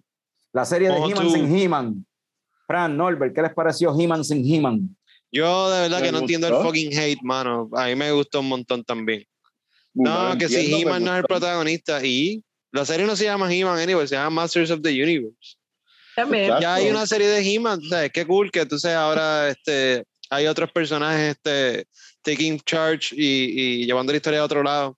La 0.54 0.64
serie 0.64 0.88
de. 0.88 0.96
He-Man 0.96 1.30
sin 1.30 1.54
He-Man. 1.54 2.06
Fran, 2.66 2.96
Norbert, 2.96 3.36
¿qué 3.36 3.42
les 3.42 3.54
pareció 3.54 3.94
He-Man 4.00 4.24
sin 4.24 4.46
He-Man? 4.46 4.96
yo 5.30 5.70
de 5.70 5.82
verdad 5.82 6.02
que 6.02 6.14
no 6.14 6.20
entiendo 6.20 6.48
el 6.48 6.64
fucking 6.64 6.98
hate, 6.98 7.22
mano. 7.22 7.70
A 7.74 7.88
mí 7.88 7.96
me 7.96 8.14
gustó 8.14 8.40
un 8.40 8.48
montón 8.48 8.86
también. 8.86 9.26
No, 9.94 10.30
No, 10.30 10.38
que 10.38 10.48
si 10.48 10.74
He-Man 10.74 11.04
no 11.04 11.12
es 11.12 11.20
el 11.20 11.26
protagonista 11.26 12.02
y 12.06 12.42
la 12.72 12.86
serie 12.86 13.06
no 13.06 13.18
se 13.18 13.26
llama 13.26 13.54
He-Man 13.54 13.78
anyway, 13.78 14.08
se 14.08 14.16
llama 14.16 14.42
Masters 14.42 14.72
of 14.72 14.82
the 14.82 14.92
Universe. 14.92 15.58
También. 16.16 16.54
Ya 16.60 16.76
hay 16.76 16.90
una 16.90 17.06
serie 17.06 17.28
de 17.28 17.42
He-Man, 17.42 17.82
¿sabes? 17.84 18.12
Qué 18.12 18.26
cool 18.26 18.52
que 18.52 18.62
entonces 18.62 18.94
ahora 18.94 19.50
este, 19.50 20.06
hay 20.30 20.48
otros 20.48 20.72
personajes 20.72 21.36
este, 21.36 21.86
taking 22.22 22.60
charge 22.62 23.14
y, 23.16 23.82
y 23.82 23.86
llevando 23.86 24.12
la 24.12 24.18
historia 24.18 24.40
a 24.42 24.46
otro 24.46 24.64
lado. 24.64 24.98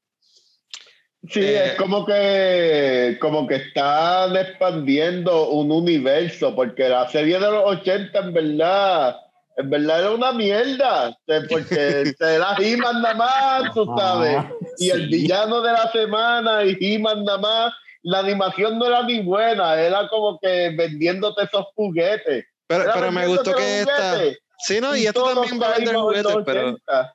Sí, 1.30 1.42
Eh, 1.42 1.68
es 1.68 1.74
como 1.76 2.06
que, 2.06 3.18
como 3.20 3.48
que 3.48 3.56
están 3.56 4.36
expandiendo 4.38 5.50
un 5.50 5.72
universo, 5.72 6.56
porque 6.56 6.88
la 6.88 7.10
serie 7.10 7.40
de 7.40 7.52
los 7.52 7.64
80 7.66 8.18
en 8.20 8.34
verdad, 8.34 9.16
en 9.58 9.70
verdad 9.70 10.00
era 10.00 10.12
una 10.12 10.32
mierda, 10.32 11.18
eh, 11.28 11.42
porque 11.50 12.14
te 12.20 12.38
da 12.38 12.56
He-Man 12.58 13.02
nada 13.02 13.16
más, 13.16 13.74
tú 13.74 13.86
sabes, 13.98 14.38
Ah, 14.38 14.52
y 14.78 14.90
el 14.90 15.08
villano 15.08 15.62
de 15.62 15.72
la 15.74 15.92
semana 15.92 16.64
y 16.64 16.78
He-Man 16.80 17.26
nada 17.26 17.40
más, 17.40 17.74
la 18.08 18.20
animación 18.20 18.80
no 18.80 18.86
era 18.86 19.04
ni 19.04 19.22
buena, 19.22 19.78
era 19.82 20.08
como 20.08 20.40
que 20.40 20.74
vendiéndote 20.78 21.44
esos 21.44 21.66
juguetes. 21.76 22.46
Pero, 22.66 22.86
pero 22.94 23.12
me 23.12 23.28
gustó 23.28 23.54
que 23.54 23.82
esta. 23.82 24.22
Sí, 24.60 24.80
no, 24.80 24.96
y 24.96 25.06
esto 25.06 25.20
todos 25.20 25.34
también 25.34 25.62
va 25.62 25.68
a 25.68 25.78
vender 25.78 25.96
juguetes, 25.96 26.38
pero. 26.46 26.68
80. 26.70 27.14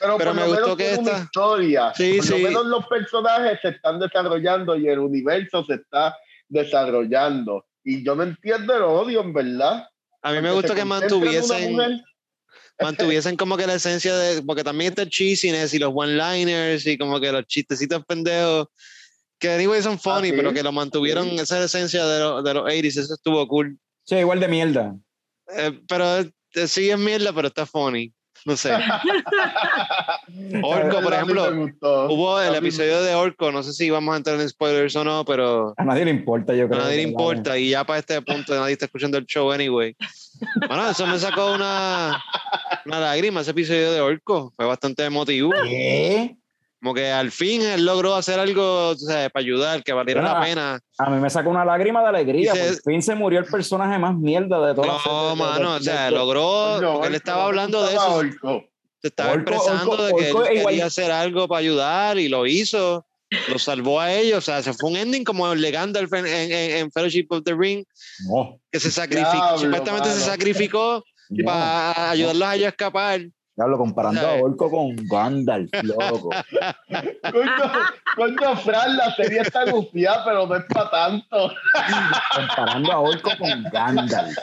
Pero, 0.00 0.18
pero 0.18 0.34
me 0.34 0.46
gustó 0.48 0.76
que 0.76 0.96
una 0.96 1.10
esta- 1.12 1.22
historia. 1.22 1.92
Sí, 1.94 2.16
por 2.16 2.26
sí. 2.26 2.30
lo 2.32 2.38
menos 2.48 2.66
los 2.66 2.86
personajes 2.88 3.60
se 3.62 3.68
están 3.68 4.00
desarrollando 4.00 4.76
y 4.76 4.88
el 4.88 4.98
universo 4.98 5.64
se 5.64 5.74
está 5.74 6.16
desarrollando. 6.48 7.64
Y 7.84 8.04
yo 8.04 8.16
no 8.16 8.24
entiendo 8.24 8.74
el 8.76 8.82
odio, 8.82 9.20
en 9.20 9.32
verdad. 9.32 9.88
A 10.22 10.32
mí 10.32 10.40
me 10.40 10.52
Porque 10.52 10.68
se 10.68 10.74
que 10.74 10.84
mantuviesen. 10.84 12.02
mantuviesen 12.80 13.36
como 13.36 13.56
que 13.56 13.68
la 13.68 13.74
esencia 13.74 14.16
de, 14.16 14.42
porque 14.42 14.64
también 14.64 14.90
está 14.90 15.02
el 15.02 15.10
cheesiness 15.10 15.72
y 15.74 15.78
los 15.78 15.92
one-liners 15.94 16.86
y 16.86 16.98
como 16.98 17.20
que 17.20 17.30
los 17.30 17.46
chistecitos 17.46 18.04
pendejos, 18.04 18.66
que 19.38 19.50
anyway 19.52 19.80
son 19.82 19.98
funny, 19.98 20.28
Ah, 20.28 20.30
sí. 20.30 20.32
pero 20.36 20.52
que 20.52 20.62
lo 20.62 20.72
mantuvieron, 20.72 21.28
Sí. 21.30 21.36
esa 21.38 21.62
esencia 21.62 22.04
de, 22.06 22.20
los 22.20 22.44
de 22.44 22.54
los 22.54 22.64
80s, 22.64 22.96
eso 22.98 23.14
estuvo 23.14 23.46
cool. 23.48 23.78
Sí, 24.04 24.16
igual 24.16 24.40
de 24.40 24.48
mierda. 24.48 24.94
Eh, 25.56 25.80
pero 25.88 26.18
eh, 26.18 26.66
sí 26.66 26.90
es 26.90 26.98
mierda, 26.98 27.32
pero 27.32 27.48
está 27.48 27.64
funny. 27.66 28.12
No 28.44 28.56
sé. 28.56 28.70
Orco, 30.62 31.00
por 31.02 31.12
A 31.12 31.16
ejemplo. 31.16 32.06
Hubo 32.08 32.36
A 32.36 32.46
el 32.48 32.54
episodio 32.54 33.02
de 33.02 33.14
Orco, 33.14 33.50
no 33.52 33.62
sé 33.62 33.72
si 33.72 33.90
vamos 33.90 34.14
a 34.14 34.18
entrar 34.18 34.40
en 34.40 34.48
spoilers 34.48 34.94
o 34.96 35.04
no, 35.04 35.24
pero 35.24 35.74
A 35.76 35.84
nadie 35.84 36.04
le 36.04 36.10
importa, 36.12 36.54
yo 36.54 36.66
a 36.66 36.68
creo. 36.68 36.80
nadie 36.80 36.96
le 36.96 37.02
importa 37.02 37.58
y 37.58 37.70
ya 37.70 37.84
para 37.84 37.98
este 37.98 38.20
punto 38.22 38.54
nadie 38.54 38.72
está 38.74 38.84
escuchando 38.86 39.18
el 39.18 39.26
show 39.26 39.50
anyway. 39.50 39.96
Bueno, 40.68 40.88
eso 40.90 41.06
me 41.06 41.18
sacó 41.18 41.52
una, 41.52 42.22
una 42.86 43.00
lágrima 43.00 43.40
ese 43.40 43.50
episodio 43.50 43.92
de 43.92 44.00
Orco, 44.00 44.52
fue 44.56 44.66
bastante 44.66 45.04
emotivo. 45.04 45.50
¿Qué? 45.64 46.36
Como 46.80 46.94
que 46.94 47.10
al 47.10 47.32
fin 47.32 47.60
él 47.62 47.84
logró 47.84 48.14
hacer 48.14 48.38
algo 48.38 48.90
o 48.90 48.94
sea, 48.96 49.28
para 49.30 49.42
ayudar, 49.42 49.82
que 49.82 49.92
valiera 49.92 50.22
la 50.22 50.38
Ah, 50.40 50.44
pena. 50.44 50.80
A 50.98 51.10
mí 51.10 51.20
me 51.20 51.28
sacó 51.28 51.50
una 51.50 51.64
lágrima 51.64 52.02
de 52.02 52.08
alegría. 52.08 52.52
Dice- 52.52 52.80
Por 52.84 52.92
fin 52.92 53.02
se 53.02 53.14
murió 53.16 53.40
el 53.40 53.46
personaje 53.46 53.98
más 53.98 54.14
mierda 54.14 54.64
de 54.64 54.74
toda 54.74 54.86
la 54.86 54.98
serie, 55.00 55.12
No, 55.18 55.28
de- 55.30 55.36
mano, 55.36 55.70
de- 55.72 55.78
o 55.78 55.82
sea, 55.82 56.10
logró, 56.12 56.76
Coño, 56.76 56.92
porque 56.94 57.08
él 57.08 57.14
estaba 57.16 57.42
¿no 57.42 57.46
hablando 57.48 57.82
de 57.82 57.94
eso, 57.94 58.14
Orco? 58.14 58.64
se 59.02 59.08
estaba 59.08 59.32
Orco, 59.32 59.50
expresando 59.50 59.90
Orco, 59.90 60.02
de 60.04 60.14
que 60.14 60.30
Orco 60.32 60.46
él 60.46 60.56
igual- 60.58 60.72
quería 60.72 60.86
hacer 60.86 61.10
algo 61.10 61.48
para 61.48 61.58
ayudar 61.58 62.18
y 62.18 62.28
lo 62.28 62.46
hizo, 62.46 63.04
lo 63.48 63.58
salvó 63.58 64.00
a 64.00 64.12
ellos, 64.12 64.38
o 64.38 64.40
sea, 64.40 64.62
se 64.62 64.72
fue 64.72 64.90
un 64.90 64.96
ending 64.96 65.24
como 65.24 65.52
el 65.52 65.60
de 65.60 65.70
Gandalf 65.72 66.12
en, 66.12 66.26
en- 66.28 66.52
en- 66.52 66.92
Fellowship 66.92 67.26
of 67.30 67.42
the 67.44 67.54
Ring, 67.56 67.84
No, 68.28 68.60
que 68.70 68.78
se 68.78 68.92
sacrificó, 68.92 69.32
Diablo, 69.32 69.58
supuestamente 69.58 70.08
se 70.10 70.14
mano. 70.20 70.26
sacrificó 70.32 71.04
no. 71.30 71.44
para 71.44 72.10
ayudarlos 72.10 72.48
a 72.48 72.54
ellos 72.54 72.66
a 72.66 72.68
escapar. 72.70 73.20
Diablo, 73.58 73.76
comparando 73.76 74.20
a. 74.20 74.34
Orco 74.34 74.70
con 74.70 74.94
Gandalf, 74.94 75.68
loco. 75.82 76.30
Coño, 77.32 77.72
coño, 78.14 78.56
Fran, 78.58 78.96
la 78.96 79.12
serie 79.16 79.40
está 79.40 79.68
gufiada, 79.68 80.24
pero 80.24 80.46
no 80.46 80.54
es 80.54 80.64
para 80.66 80.88
tanto. 80.90 81.52
comparando 82.36 82.92
a 82.92 83.00
Orco 83.00 83.30
con 83.36 83.64
Gandalf. 83.72 84.36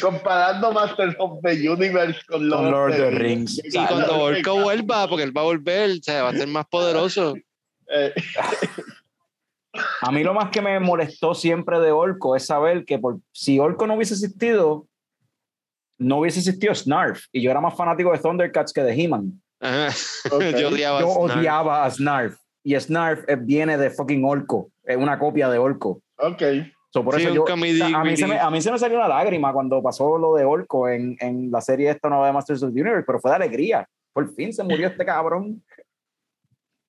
Comparando 0.00 0.72
Masters 0.72 1.14
of 1.20 1.38
the 1.44 1.70
Universe 1.70 2.20
con 2.26 2.48
Lord, 2.48 2.62
Con 2.62 2.70
Lord 2.72 2.90
of 2.90 2.96
the 2.96 3.10
Rings. 3.10 3.60
Rings. 3.62 3.74
Y 3.74 3.78
Y 3.78 3.86
cuando 3.86 4.18
Orco 4.18 4.62
vuelva, 4.62 5.06
porque 5.06 5.22
él 5.22 5.36
va 5.36 5.42
a 5.42 5.44
volver, 5.44 5.90
o 5.92 6.02
sea, 6.02 6.24
va 6.24 6.30
a 6.30 6.34
ser 6.34 6.48
más 6.48 6.66
poderoso. 6.66 7.36
Eh, 7.88 8.12
A 10.02 10.10
mí 10.10 10.24
lo 10.24 10.34
más 10.34 10.50
que 10.50 10.60
me 10.60 10.78
molestó 10.80 11.34
siempre 11.34 11.78
de 11.78 11.92
Orco 11.92 12.34
es 12.34 12.46
saber 12.46 12.84
que 12.84 12.98
por, 12.98 13.20
si 13.30 13.60
Orco 13.60 13.86
no 13.86 13.94
hubiese 13.94 14.14
existido, 14.14 14.86
no 16.02 16.18
hubiese 16.18 16.40
existido 16.40 16.74
Snarf. 16.74 17.24
Y 17.32 17.42
yo 17.42 17.50
era 17.50 17.60
más 17.60 17.74
fanático 17.76 18.12
de 18.12 18.18
Thundercats 18.18 18.72
que 18.72 18.82
de 18.82 18.92
He-Man. 18.92 19.40
Yo 20.58 20.68
odiaba 20.68 21.00
Yo 21.00 21.08
a 21.08 21.14
Snarf. 21.14 21.36
odiaba 21.38 21.84
a 21.84 21.90
Snarf. 21.90 22.36
Y 22.64 22.74
Snarf 22.78 23.28
eh, 23.28 23.36
viene 23.40 23.76
de 23.78 23.90
fucking 23.90 24.24
Orco. 24.24 24.70
Es 24.84 24.96
una 24.96 25.18
copia 25.18 25.48
de 25.48 25.58
Orco. 25.58 26.02
ok. 26.16 26.42
So, 26.94 27.02
por 27.02 27.14
Sí, 27.16 27.22
eso 27.22 27.32
yo, 27.34 27.48
a, 27.48 27.56
mí 27.56 27.72
se 27.72 27.78
me, 28.26 28.34
relief. 28.34 28.42
a 28.42 28.50
mí 28.50 28.60
se 28.60 28.70
me 28.70 28.78
salió 28.78 28.98
una 28.98 29.08
lágrima 29.08 29.50
cuando 29.54 29.82
pasó 29.82 30.18
lo 30.18 30.34
de 30.34 30.44
Orco 30.44 30.90
en, 30.90 31.16
en 31.20 31.50
la 31.50 31.62
serie 31.62 31.88
esta 31.88 32.10
nueva 32.10 32.26
de 32.26 32.34
Masters 32.34 32.62
of 32.62 32.74
the 32.74 32.80
Universe, 32.82 33.04
pero 33.06 33.18
fue 33.18 33.30
de 33.30 33.36
alegría. 33.36 33.88
Por 34.12 34.30
fin 34.34 34.52
se 34.52 34.62
murió 34.62 34.88
este 34.88 35.02
cabrón. 35.06 35.62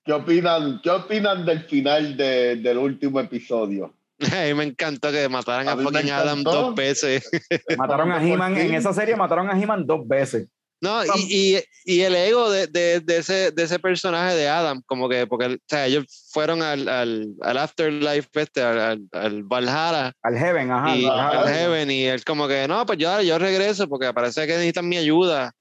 ¿Qué 0.03 0.11
opinan, 0.11 0.81
¿Qué 0.83 0.89
opinan 0.89 1.45
del 1.45 1.61
final 1.63 2.17
de- 2.17 2.57
del 2.57 2.77
último 2.79 3.17
episodio? 3.21 3.93
A 4.31 4.45
mí 4.45 4.53
me 4.53 4.63
encantó 4.63 5.11
que 5.11 5.27
mataran 5.27 5.67
A 5.67 5.73
a, 5.73 5.77
fucking 5.77 6.11
Adam 6.11 6.43
dos 6.43 6.75
veces. 6.75 7.29
Mataron 7.77 8.11
a 8.11 8.23
He-Man, 8.23 8.57
en 8.57 8.75
esa 8.75 8.93
serie 8.93 9.15
mataron 9.15 9.49
a 9.49 9.59
He-Man 9.59 9.85
dos 9.85 10.07
veces. 10.07 10.47
No, 10.81 11.01
y, 11.05 11.55
y, 11.55 11.63
y 11.85 12.01
el 12.01 12.13
ego 12.13 12.51
de, 12.51 12.67
de, 12.67 12.99
de, 12.99 13.17
ese, 13.17 13.51
de 13.51 13.63
ese 13.63 13.79
personaje 13.79 14.35
de 14.35 14.49
Adam, 14.49 14.81
como 14.85 15.07
que, 15.07 15.25
porque 15.25 15.45
o 15.45 15.57
sea, 15.65 15.87
ellos 15.87 16.27
fueron 16.33 16.61
al, 16.61 16.89
al, 16.89 17.33
al 17.41 17.57
Afterlife, 17.57 18.27
este, 18.33 18.61
al, 18.61 18.79
al, 18.79 19.07
al 19.13 19.43
Valhalla, 19.43 20.11
Al 20.21 20.37
Heaven, 20.37 20.71
ajá. 20.71 20.95
y, 20.97 21.05
al 21.05 21.19
Ajá. 21.19 21.29
al 21.29 21.47
Heaven. 21.47 21.53
Heaven, 21.53 21.91
y 21.91 22.03
él 22.03 22.25
como 22.25 22.49
que, 22.49 22.67
no, 22.67 22.85
pues 22.85 22.99
yo, 22.99 23.21
yo 23.21 23.39
regreso 23.39 23.87
porque 23.87 24.13
parece 24.13 24.45
que 24.45 24.53
necesitan 24.53 24.89
mi 24.89 24.97
ayuda. 24.97 25.53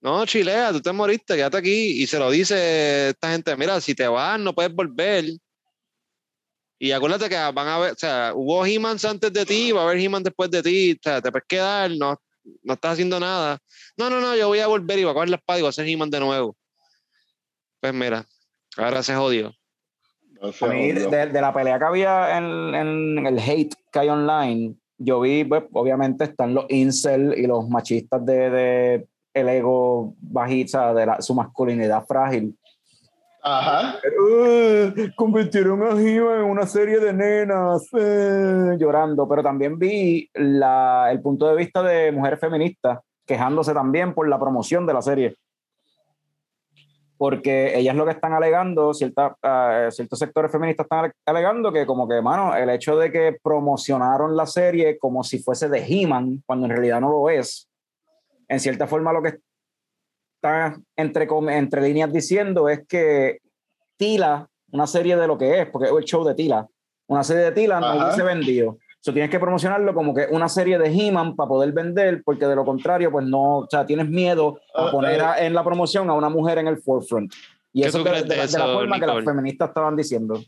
No, 0.00 0.26
Chilea, 0.26 0.72
tú 0.72 0.80
te 0.80 0.92
moriste, 0.92 1.36
quédate 1.36 1.56
aquí. 1.56 2.02
Y 2.02 2.06
se 2.06 2.18
lo 2.18 2.30
dice 2.30 3.10
esta 3.10 3.30
gente, 3.30 3.56
mira, 3.56 3.80
si 3.80 3.94
te 3.94 4.06
vas, 4.08 4.38
no 4.38 4.52
puedes 4.52 4.74
volver. 4.74 5.24
Y 6.78 6.92
acuérdate 6.92 7.28
que 7.28 7.36
van 7.36 7.68
a 7.68 7.78
ver, 7.78 7.92
o 7.92 7.96
sea, 7.96 8.32
hubo 8.34 8.64
He-Mans 8.66 9.04
antes 9.04 9.32
de 9.32 9.46
ti, 9.46 9.72
va 9.72 9.80
a 9.80 9.84
haber 9.84 9.98
He-Man 9.98 10.22
después 10.22 10.50
de 10.50 10.62
ti, 10.62 10.92
o 10.92 10.96
sea, 11.02 11.22
te 11.22 11.30
puedes 11.30 11.46
quedar, 11.48 11.90
no, 11.92 12.16
no 12.62 12.74
estás 12.74 12.92
haciendo 12.92 13.18
nada. 13.18 13.58
No, 13.96 14.10
no, 14.10 14.20
no, 14.20 14.36
yo 14.36 14.48
voy 14.48 14.58
a 14.58 14.66
volver 14.66 14.98
y 14.98 15.04
voy 15.04 15.10
a 15.12 15.14
coger 15.14 15.30
la 15.30 15.36
espada 15.36 15.58
y 15.58 15.62
voy 15.62 15.68
a 15.68 15.70
hacer 15.70 15.88
He-Man 15.88 16.10
de 16.10 16.20
nuevo. 16.20 16.54
Pues 17.80 17.94
mira, 17.94 18.26
ahora 18.76 19.02
se 19.02 19.14
jodió. 19.14 19.52
No 20.40 20.48
A 20.48 20.66
mí, 20.70 20.92
de, 20.92 21.26
de 21.28 21.40
la 21.40 21.54
pelea 21.54 21.78
que 21.78 21.84
había 21.86 22.36
en, 22.36 22.74
en 22.74 23.26
el 23.26 23.38
hate 23.38 23.74
que 23.90 23.98
hay 23.98 24.08
online, 24.10 24.74
yo 24.98 25.20
vi, 25.20 25.44
pues, 25.44 25.64
obviamente 25.72 26.24
están 26.24 26.52
los 26.52 26.66
incel 26.68 27.34
y 27.38 27.46
los 27.46 27.68
machistas 27.70 28.24
de, 28.24 28.50
de 28.50 29.06
el 29.32 29.48
ego 29.48 30.14
bajita, 30.18 30.92
de 30.92 31.06
la- 31.06 31.20
su 31.22 31.34
masculinidad 31.34 32.04
frágil. 32.06 32.54
Ajá. 33.48 34.00
Eh, 34.02 35.12
convirtieron 35.14 35.80
a 35.84 35.90
He-Man 35.90 36.40
en 36.40 36.44
una 36.46 36.66
serie 36.66 36.98
de 36.98 37.12
nenas 37.12 37.88
eh, 37.96 38.76
llorando, 38.76 39.28
pero 39.28 39.40
también 39.40 39.78
vi 39.78 40.28
la, 40.34 41.06
el 41.12 41.22
punto 41.22 41.46
de 41.46 41.54
vista 41.54 41.80
de 41.80 42.10
mujeres 42.10 42.40
feministas 42.40 42.98
quejándose 43.24 43.72
también 43.72 44.14
por 44.14 44.28
la 44.28 44.40
promoción 44.40 44.84
de 44.84 44.94
la 44.94 45.00
serie. 45.00 45.36
Porque 47.16 47.78
ellas 47.78 47.94
lo 47.94 48.04
que 48.04 48.10
están 48.10 48.32
alegando, 48.32 48.92
cierta, 48.92 49.36
ah, 49.44 49.90
ciertos 49.92 50.18
sectores 50.18 50.50
feministas 50.50 50.84
están 50.84 51.04
ale- 51.04 51.12
alegando 51.24 51.72
que 51.72 51.86
como 51.86 52.08
que, 52.08 52.20
mano, 52.20 52.52
el 52.56 52.68
hecho 52.68 52.96
de 52.98 53.12
que 53.12 53.36
promocionaron 53.40 54.36
la 54.36 54.46
serie 54.46 54.98
como 54.98 55.22
si 55.22 55.38
fuese 55.38 55.68
de 55.68 55.86
He-Man, 55.86 56.42
cuando 56.46 56.66
en 56.66 56.72
realidad 56.72 57.00
no 57.00 57.10
lo 57.10 57.30
es, 57.30 57.68
en 58.48 58.58
cierta 58.58 58.88
forma 58.88 59.12
lo 59.12 59.22
que 59.22 59.38
está 60.36 60.76
entre, 60.96 61.26
entre 61.50 61.82
líneas 61.82 62.12
diciendo 62.12 62.68
es 62.68 62.86
que 62.86 63.38
Tila, 63.96 64.46
una 64.72 64.86
serie 64.86 65.16
de 65.16 65.26
lo 65.26 65.38
que 65.38 65.60
es, 65.62 65.68
porque 65.70 65.88
es 65.88 65.94
el 65.96 66.04
show 66.04 66.24
de 66.24 66.34
Tila, 66.34 66.66
una 67.08 67.24
serie 67.24 67.44
de 67.44 67.52
Tila 67.52 67.80
no 67.80 67.96
hubiese 68.04 68.22
vendido. 68.22 68.78
So, 69.00 69.12
tienes 69.12 69.30
que 69.30 69.38
promocionarlo 69.38 69.94
como 69.94 70.12
que 70.12 70.26
una 70.30 70.48
serie 70.48 70.78
de 70.78 70.88
He-Man 70.88 71.36
para 71.36 71.48
poder 71.48 71.72
vender, 71.72 72.22
porque 72.24 72.44
de 72.46 72.56
lo 72.56 72.64
contrario, 72.64 73.10
pues 73.12 73.24
no, 73.24 73.58
o 73.58 73.66
sea, 73.70 73.86
tienes 73.86 74.08
miedo 74.08 74.58
a 74.74 74.90
poner 74.90 75.20
a- 75.20 75.44
en 75.46 75.54
la 75.54 75.62
promoción 75.62 76.10
a 76.10 76.14
una 76.14 76.28
mujer 76.28 76.58
en 76.58 76.66
el 76.66 76.78
forefront. 76.78 77.32
Y 77.72 77.82
¿Qué 77.82 77.88
eso 77.88 77.98
tú 77.98 78.04
de, 78.04 78.10
crees 78.10 78.24
de 78.24 78.28
de 78.30 78.36
la- 78.36 78.46
de 78.46 78.58
la 78.58 78.64
eso, 78.64 78.74
forma 78.74 78.98
que 79.00 79.06
las 79.06 79.24
feministas 79.24 79.68
estaban 79.68 79.94
diciendo. 79.96 80.40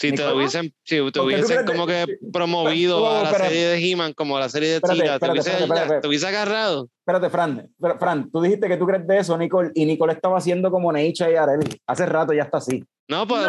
Si 0.00 0.06
te 0.06 0.12
Nicolás. 0.12 0.34
hubiesen, 0.34 0.74
si 0.82 0.96
te 0.96 1.02
¿Por 1.02 1.12
qué 1.12 1.12
tú 1.12 1.26
hubiesen 1.26 1.66
como 1.66 1.86
que 1.86 2.06
promovido 2.32 3.00
No, 3.00 3.18
a 3.18 3.24
la 3.24 3.34
serie 3.34 3.66
de 3.66 3.78
He-Man 3.78 4.14
como 4.14 4.38
la 4.38 4.48
serie 4.48 4.70
de 4.70 4.80
Tila, 4.80 5.18
te 5.18 6.08
hubiese, 6.08 6.26
agarrado. 6.26 6.88
Espérate, 7.00 7.28
Fran, 7.28 7.68
Fran, 7.78 7.98
Fran, 7.98 8.30
tú 8.30 8.40
dijiste 8.40 8.66
que 8.66 8.78
tú 8.78 8.86
crees 8.86 9.06
de 9.06 9.18
eso, 9.18 9.36
Nicole, 9.36 9.72
y 9.74 9.84
Nicole 9.84 10.14
estaba 10.14 10.38
haciendo 10.38 10.70
como 10.70 10.90
Neicha 10.90 11.30
y 11.30 11.34
Areli. 11.34 11.78
Hace 11.86 12.06
rato 12.06 12.32
ya 12.32 12.44
está 12.44 12.56
así. 12.58 12.82
No, 13.10 13.26
pues 13.26 13.44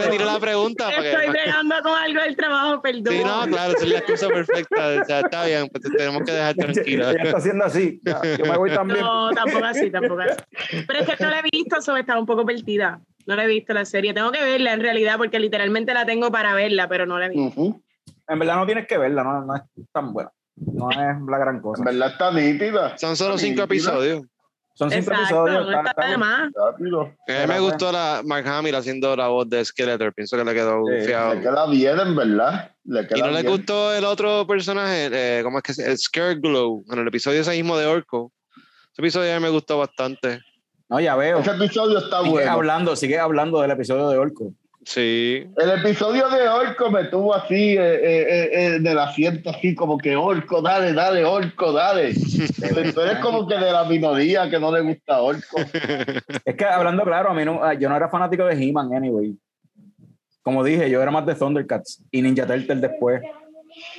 te 0.00 0.10
tiré 0.10 0.24
la 0.24 0.40
pregunta. 0.40 0.90
Porque, 0.92 1.12
Estoy 1.12 1.28
bregando 1.28 1.74
con 1.84 1.92
algo 1.92 2.20
del 2.22 2.34
trabajo, 2.34 2.82
perdón. 2.82 3.14
sí, 3.14 3.22
no, 3.22 3.46
claro, 3.46 3.74
es 3.76 3.88
la 3.88 3.98
excusa 3.98 4.26
perfecta. 4.26 5.00
O 5.02 5.04
sea, 5.04 5.20
está 5.20 5.44
bien, 5.44 5.68
pues 5.68 5.84
te 5.84 5.90
tenemos 5.90 6.22
que 6.24 6.32
dejar 6.32 6.54
tranquila. 6.56 7.10
Ella 7.12 7.22
está 7.22 7.36
haciendo 7.36 7.64
así. 7.64 8.00
Ya, 8.02 8.20
yo 8.38 8.44
me 8.44 8.56
voy 8.56 8.70
también. 8.70 9.02
No, 9.02 9.30
tampoco 9.30 9.64
así, 9.66 9.88
tampoco 9.90 10.22
así. 10.22 10.42
Pero 10.88 10.98
es 10.98 11.06
que 11.06 11.22
no 11.22 11.30
la 11.30 11.38
he 11.40 11.42
visto, 11.42 11.80
so 11.80 11.96
estaba 11.96 12.18
un 12.18 12.26
poco 12.26 12.44
perdida. 12.44 13.00
No 13.26 13.36
la 13.36 13.44
he 13.44 13.46
visto 13.46 13.72
la 13.72 13.84
serie. 13.84 14.12
Tengo 14.14 14.30
que 14.32 14.42
verla 14.42 14.72
en 14.72 14.80
realidad, 14.80 15.16
porque 15.16 15.38
literalmente 15.38 15.94
la 15.94 16.04
tengo 16.06 16.30
para 16.30 16.54
verla, 16.54 16.88
pero 16.88 17.06
no 17.06 17.18
la 17.18 17.26
he 17.26 17.30
visto. 17.30 17.60
Ujú. 17.60 17.82
En 18.28 18.38
verdad 18.38 18.56
no 18.56 18.66
tienes 18.66 18.86
que 18.86 18.98
verla, 18.98 19.22
no, 19.24 19.44
no 19.44 19.56
es 19.56 19.62
tan 19.92 20.12
buena. 20.12 20.30
No 20.56 20.90
es 20.90 20.98
la 21.28 21.38
gran 21.38 21.60
cosa. 21.60 21.80
En 21.82 21.84
verdad 21.86 22.12
está 22.12 22.30
nítida. 22.32 22.96
Son 22.98 23.16
solo 23.16 23.34
Está 23.34 23.46
cinco 23.46 23.62
nítida. 23.62 23.64
episodios. 23.64 24.22
Son 24.76 24.90
cinco 24.90 25.12
Exacto, 25.12 25.46
episodios. 25.46 25.70
no 25.70 25.88
está- 25.88 26.06
de 26.08 26.18
más. 26.18 26.50
Rápido. 26.54 27.00
A 27.02 27.46
mí 27.46 27.46
me 27.48 27.60
gustó 27.60 27.92
la 27.92 28.22
Mark 28.24 28.46
Hamill 28.48 28.74
haciendo 28.74 29.14
la 29.16 29.28
voz 29.28 29.48
de 29.48 29.64
Skeletor. 29.64 30.12
Pienso 30.14 30.36
que 30.36 30.44
le 30.44 30.52
quedó 30.54 30.82
Sí, 30.86 30.96
gufiado. 31.00 31.34
Le 31.34 31.40
queda 31.40 31.66
bien, 31.68 32.00
en 32.00 32.16
verdad. 32.16 32.72
Le 32.84 33.06
queda 33.06 33.18
¿Y 33.18 33.22
no 33.22 33.28
le 33.30 33.42
bien. 33.42 33.52
gustó 33.52 33.94
el 33.94 34.04
otro 34.04 34.46
personaje? 34.46 35.10
Eh, 35.12 35.42
¿Cómo 35.44 35.58
es 35.58 35.62
que 35.62 35.74
se 35.74 35.96
Scareglow, 35.96 36.84
en 36.90 36.98
el 36.98 37.06
episodio 37.08 37.40
ese 37.40 37.52
mismo 37.52 37.76
de 37.78 37.86
Orco. 37.86 38.32
Ese 38.92 39.02
episodio 39.02 39.32
a 39.32 39.36
mí 39.36 39.42
me 39.42 39.50
gustó 39.50 39.78
bastante. 39.78 40.40
No, 40.94 41.00
ya 41.00 41.16
veo. 41.16 41.40
Ese 41.40 41.50
episodio 41.50 41.98
está 41.98 42.20
Sigue 42.20 42.30
bueno. 42.30 42.52
hablando, 42.52 42.94
sigue 42.94 43.18
hablando 43.18 43.60
del 43.60 43.72
episodio 43.72 44.08
de 44.10 44.16
Orco. 44.16 44.52
Sí. 44.84 45.44
El 45.56 45.70
episodio 45.80 46.28
de 46.28 46.46
Orco 46.48 46.88
me 46.88 47.04
tuvo 47.06 47.34
así 47.34 47.76
eh, 47.76 47.78
eh, 47.80 48.22
eh, 48.52 48.74
en 48.76 48.86
el 48.86 48.96
asiento, 49.00 49.50
así 49.50 49.74
como 49.74 49.98
que 49.98 50.14
Orco, 50.14 50.62
dale, 50.62 50.92
dale, 50.92 51.24
Orco, 51.24 51.72
dale. 51.72 52.14
Tú 52.14 53.00
eres 53.00 53.18
como 53.18 53.44
que 53.48 53.56
de 53.56 53.72
la 53.72 53.82
minoría 53.84 54.48
que 54.48 54.60
no 54.60 54.70
le 54.70 54.82
gusta 54.82 55.20
Orco. 55.20 55.56
Es 56.44 56.54
que 56.54 56.64
hablando 56.64 57.02
claro, 57.02 57.30
a 57.30 57.34
mí 57.34 57.44
no, 57.44 57.64
ah, 57.64 57.74
yo 57.74 57.88
no 57.88 57.96
era 57.96 58.08
fanático 58.08 58.44
de 58.44 58.54
He-Man, 58.54 58.94
anyway. 58.94 59.34
Como 60.42 60.62
dije, 60.62 60.88
yo 60.88 61.02
era 61.02 61.10
más 61.10 61.26
de 61.26 61.34
Thundercats 61.34 62.04
y 62.12 62.22
Ninja 62.22 62.46
Turtle 62.46 62.76
después. 62.76 63.20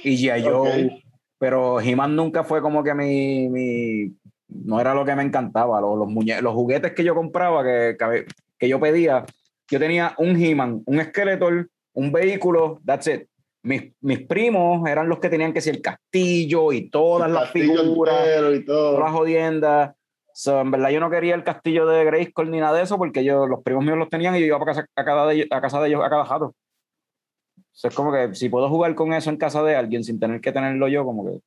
Y 0.02 0.16
G.I. 0.16 0.44
Joe. 0.44 0.86
Ok. 0.86 0.92
Pero 1.40 1.82
He-Man 1.82 2.16
nunca 2.16 2.46
fue 2.46 2.62
como 2.62 2.82
que 2.86 2.94
mi, 2.94 3.50
mi- 3.50 4.14
No 4.48 4.80
era 4.80 4.94
lo 4.94 5.06
que 5.06 5.16
me 5.16 5.24
encantaba. 5.24 5.82
Los, 5.82 5.98
los, 5.98 6.08
muñe- 6.08 6.42
los 6.42 6.54
juguetes 6.54 6.94
que 6.94 7.04
yo 7.04 7.16
compraba, 7.16 7.64
que, 7.64 7.96
que, 7.98 8.26
que 8.58 8.68
yo 8.70 8.80
pedía, 8.80 9.26
yo 9.70 9.80
tenía 9.80 10.14
un 10.18 10.36
He-Man, 10.42 10.84
un 10.86 11.02
Skeletor, 11.04 11.70
un 11.94 12.12
vehículo, 12.12 12.80
that's 12.86 13.08
it. 13.08 13.28
Mis, 13.64 13.94
mis 14.02 14.20
primos 14.28 14.88
eran 14.88 15.10
los 15.10 15.18
que 15.18 15.28
tenían 15.30 15.52
que 15.52 15.62
ser 15.62 15.76
el 15.78 15.82
castillo 15.82 16.72
y 16.72 16.90
todas 16.90 17.32
las 17.32 17.46
Castillo 17.46 17.82
figuras 17.82 18.14
y 18.54 18.64
todas 18.64 19.00
las 19.00 19.06
todo. 19.10 19.18
jodiendas. 19.18 19.96
So, 20.34 20.62
en 20.62 20.70
verdad 20.70 20.90
yo 20.90 21.00
no 21.00 21.10
quería 21.10 21.34
el 21.34 21.44
castillo 21.44 21.88
de 21.88 22.04
Grayskull 22.06 22.52
ni 22.52 22.60
nada 22.60 22.78
de 22.78 22.84
eso 22.84 22.98
porque 23.00 23.24
yo, 23.24 23.48
los 23.48 23.64
primos 23.64 23.84
míos 23.84 23.98
los 23.98 24.10
tenían 24.10 24.36
y 24.36 24.42
yo 24.42 24.46
iba 24.46 24.60
para 24.60 24.74
casa, 24.74 24.86
a, 24.96 25.04
cada 25.06 25.26
de 25.28 25.48
a 25.50 25.62
casa 25.62 25.82
de 25.82 25.88
ellos 25.88 26.02
a 26.04 26.10
cada 26.10 26.26
jato. 26.26 26.54
So, 27.72 27.88
es 27.88 27.96
como 27.96 28.12
que 28.12 28.36
si 28.36 28.50
puedo 28.50 28.70
jugar 28.70 28.94
con 28.94 29.14
eso 29.14 29.30
en 29.32 29.38
casa 29.38 29.64
de 29.64 29.76
alguien 29.76 30.04
sin 30.04 30.20
tener 30.20 30.42
que 30.42 30.52
tenerlo 30.52 30.88
yo, 30.88 31.04
como 31.04 31.26
que 31.26 31.40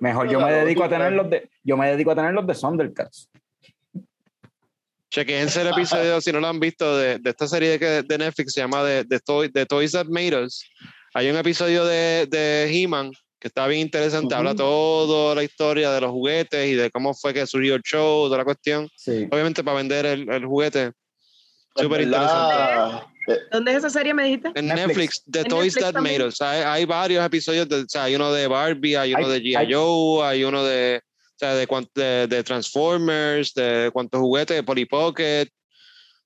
mejor 0.00 0.30
yo 0.30 0.40
me 0.40 0.52
dedico 0.52 0.84
a 0.84 0.88
tener 0.88 1.12
los 1.12 1.28
de, 1.30 1.50
yo 1.62 1.76
me 1.76 1.90
dedico 1.90 2.10
a 2.10 2.14
tener 2.14 2.32
los 2.32 2.46
de 2.46 2.54
Thundercats. 2.54 3.28
Chequense 5.10 5.62
el 5.62 5.68
episodio, 5.68 6.20
si 6.20 6.32
no 6.32 6.40
lo 6.40 6.48
han 6.48 6.60
visto, 6.60 6.96
de, 6.96 7.18
de 7.18 7.30
esta 7.30 7.46
serie 7.46 7.78
de, 7.78 8.02
de 8.02 8.18
Netflix, 8.18 8.52
se 8.52 8.60
llama 8.60 8.84
The, 8.84 9.04
The 9.04 9.20
Toy- 9.20 9.52
The 9.52 9.64
Toys 9.64 9.92
That 9.92 10.06
Made 10.06 10.44
Us. 10.44 10.62
Hay 11.14 11.30
un 11.30 11.36
episodio 11.36 11.84
de, 11.86 12.26
de 12.28 12.68
He-Man 12.70 13.12
que 13.38 13.48
está 13.48 13.66
bien 13.66 13.82
interesante, 13.82 14.26
Ujú. 14.26 14.34
habla 14.34 14.54
toda 14.54 15.34
la 15.34 15.42
historia 15.44 15.90
de 15.92 16.00
los 16.00 16.10
juguetes 16.10 16.68
y 16.68 16.74
de 16.74 16.90
cómo 16.90 17.14
fue 17.14 17.32
que 17.32 17.46
surgió 17.46 17.74
el 17.74 17.82
show, 17.82 18.26
toda 18.26 18.38
la 18.38 18.44
cuestión. 18.44 18.88
Sí. 18.96 19.26
Obviamente 19.30 19.62
para 19.62 19.76
vender 19.76 20.04
el, 20.06 20.30
el 20.30 20.44
juguete. 20.44 20.92
Súper 21.76 22.00
interesante. 22.02 23.06
Eh, 23.26 23.38
¿Dónde 23.52 23.72
es 23.72 23.78
esa 23.78 23.90
serie, 23.90 24.14
me 24.14 24.24
dijiste? 24.24 24.50
En 24.54 24.66
Netflix. 24.66 24.86
Netflix, 24.88 25.22
The 25.30 25.40
En 25.40 25.44
Toys 25.46 25.64
Netflix 25.74 25.84
That 25.84 25.92
también. 25.94 26.18
Made 26.18 26.28
Us. 26.28 26.40
Hay, 26.42 26.62
hay 26.62 26.84
varios 26.84 27.24
episodios, 27.24 27.68
de, 27.68 27.76
o 27.82 27.84
sea, 27.88 28.04
hay 28.04 28.14
uno 28.16 28.32
de 28.32 28.46
Barbie, 28.46 28.96
hay 28.96 29.14
uno 29.14 29.26
Hay- 29.26 29.32
de 29.32 29.38
G.I. 29.40 29.54
hay- 29.56 29.72
Joe, 29.72 30.26
hay 30.26 30.44
uno 30.44 30.64
de, 30.64 31.00
o 31.04 31.38
sea, 31.38 31.54
de, 31.54 31.66
cuant- 31.68 31.90
de, 31.94 32.26
de 32.26 32.42
Transformers, 32.44 33.52
de 33.54 33.90
cuántos 33.92 34.20
juguetes, 34.20 34.56
de 34.56 34.62
Polly 34.62 34.84
Pocket, 34.86 35.46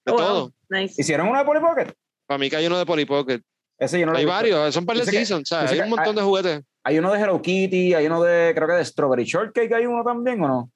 de 0.05 0.12
Oh, 0.12 0.12
wow. 0.12 0.18
todo. 0.18 0.52
Nice. 0.68 1.01
¿Hicieron 1.01 1.28
una 1.28 1.40
de 1.40 1.44
Polly 1.44 1.60
Pocket? 1.60 1.93
Para 2.27 2.39
mí 2.39 2.48
que 2.51 2.56
hay 2.56 2.66
uno 2.66 2.78
de 2.78 2.86
Polly 2.86 3.05
Pocket. 3.05 3.40
Ese 3.78 3.98
yo 3.98 4.06
no 4.06 4.12
lo 4.12 4.18
Hay 4.18 4.24
varios, 4.27 4.74
son 4.74 4.85
par 4.85 4.97
de 4.97 5.05
sé 5.05 5.10
que- 5.10 5.16
seasons, 5.18 5.51
o 5.52 5.59
sea, 5.59 5.68
hay 5.68 5.81
un 5.81 5.89
montón 5.90 6.14
de 6.14 6.22
juguetes. 6.22 6.60
Hay 6.85 6.98
uno 6.98 7.12
de 7.12 7.18
Hello 7.20 7.40
Kitty, 7.43 7.94
hay 7.94 8.06
uno 8.06 8.22
de, 8.22 8.52
creo 8.55 8.66
que 8.68 8.74
de 8.74 8.85
Strawberry 8.85 9.24
Shortcake, 9.24 9.72
hay 9.72 9.86
uno 9.86 10.02
también, 10.05 10.43
¿o 10.43 10.48
no? 10.48 10.72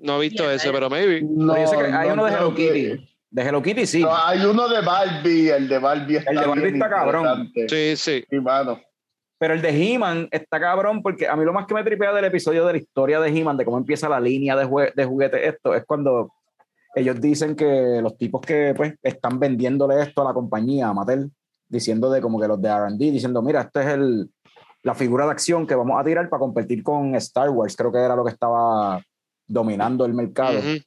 No 0.00 0.16
he 0.22 0.28
visto 0.28 0.44
Yeah, 0.44 0.54
ese, 0.54 0.70
pero 0.70 0.88
maybe. 0.88 1.22
no, 1.22 1.52
Pero 1.54 1.64
yo 1.64 1.70
sé 1.70 1.76
que 1.76 1.84
hay 1.92 2.08
no 2.08 2.14
uno 2.14 2.24
de 2.26 2.32
Hello 2.32 2.54
que- 2.54 2.72
Kitty. 2.72 3.17
De 3.30 3.42
Hello 3.42 3.62
Kitty 3.62 3.86
sí. 3.86 4.00
No, 4.02 4.14
hay 4.16 4.44
uno 4.44 4.68
de 4.68 4.80
Barbie, 4.80 5.50
el 5.50 5.68
de 5.68 5.78
Barbie 5.78 6.16
está 6.16 6.30
El 6.30 6.38
de 6.38 6.46
Barbie 6.46 6.62
bien 6.62 6.74
está 6.76 6.88
cabrón. 6.88 7.52
Sí, 7.68 7.96
sí. 7.96 8.24
Sí, 8.28 8.40
mano. 8.40 8.80
Pero 9.38 9.54
el 9.54 9.62
de 9.62 9.68
He-Man 9.70 10.28
está 10.32 10.58
cabrón 10.58 11.02
porque 11.02 11.28
a 11.28 11.36
mí 11.36 11.44
lo 11.44 11.52
más 11.52 11.66
que 11.66 11.74
me 11.74 11.84
tripea 11.84 12.12
del 12.12 12.24
episodio 12.24 12.66
de 12.66 12.72
la 12.72 12.78
historia 12.78 13.20
de 13.20 13.28
He-Man, 13.28 13.56
de 13.56 13.64
cómo 13.64 13.78
empieza 13.78 14.08
la 14.08 14.18
línea 14.18 14.56
de, 14.56 14.64
jue- 14.66 14.92
de 14.94 15.04
juguetes, 15.04 15.40
esto 15.54 15.74
es 15.74 15.84
cuando 15.84 16.32
ellos 16.94 17.20
dicen 17.20 17.54
que 17.54 18.00
los 18.02 18.16
tipos 18.18 18.40
que 18.40 18.72
pues 18.76 18.94
están 19.02 19.38
vendiéndole 19.38 20.02
esto 20.02 20.22
a 20.22 20.24
la 20.24 20.34
compañía, 20.34 20.88
a 20.88 20.94
Mattel, 20.94 21.30
diciendo 21.68 22.10
de 22.10 22.20
como 22.20 22.40
que 22.40 22.48
los 22.48 22.60
de 22.60 22.68
R&D, 22.68 23.12
diciendo, 23.12 23.40
mira, 23.42 23.60
esta 23.60 23.82
es 23.82 23.88
el, 23.94 24.28
la 24.82 24.94
figura 24.94 25.26
de 25.26 25.30
acción 25.32 25.66
que 25.66 25.74
vamos 25.76 26.00
a 26.00 26.04
tirar 26.04 26.28
para 26.28 26.40
competir 26.40 26.82
con 26.82 27.14
Star 27.16 27.50
Wars, 27.50 27.76
creo 27.76 27.92
que 27.92 27.98
era 27.98 28.16
lo 28.16 28.24
que 28.24 28.30
estaba 28.32 29.00
dominando 29.46 30.04
el 30.04 30.14
mercado. 30.14 30.58
Ujú. 30.58 30.78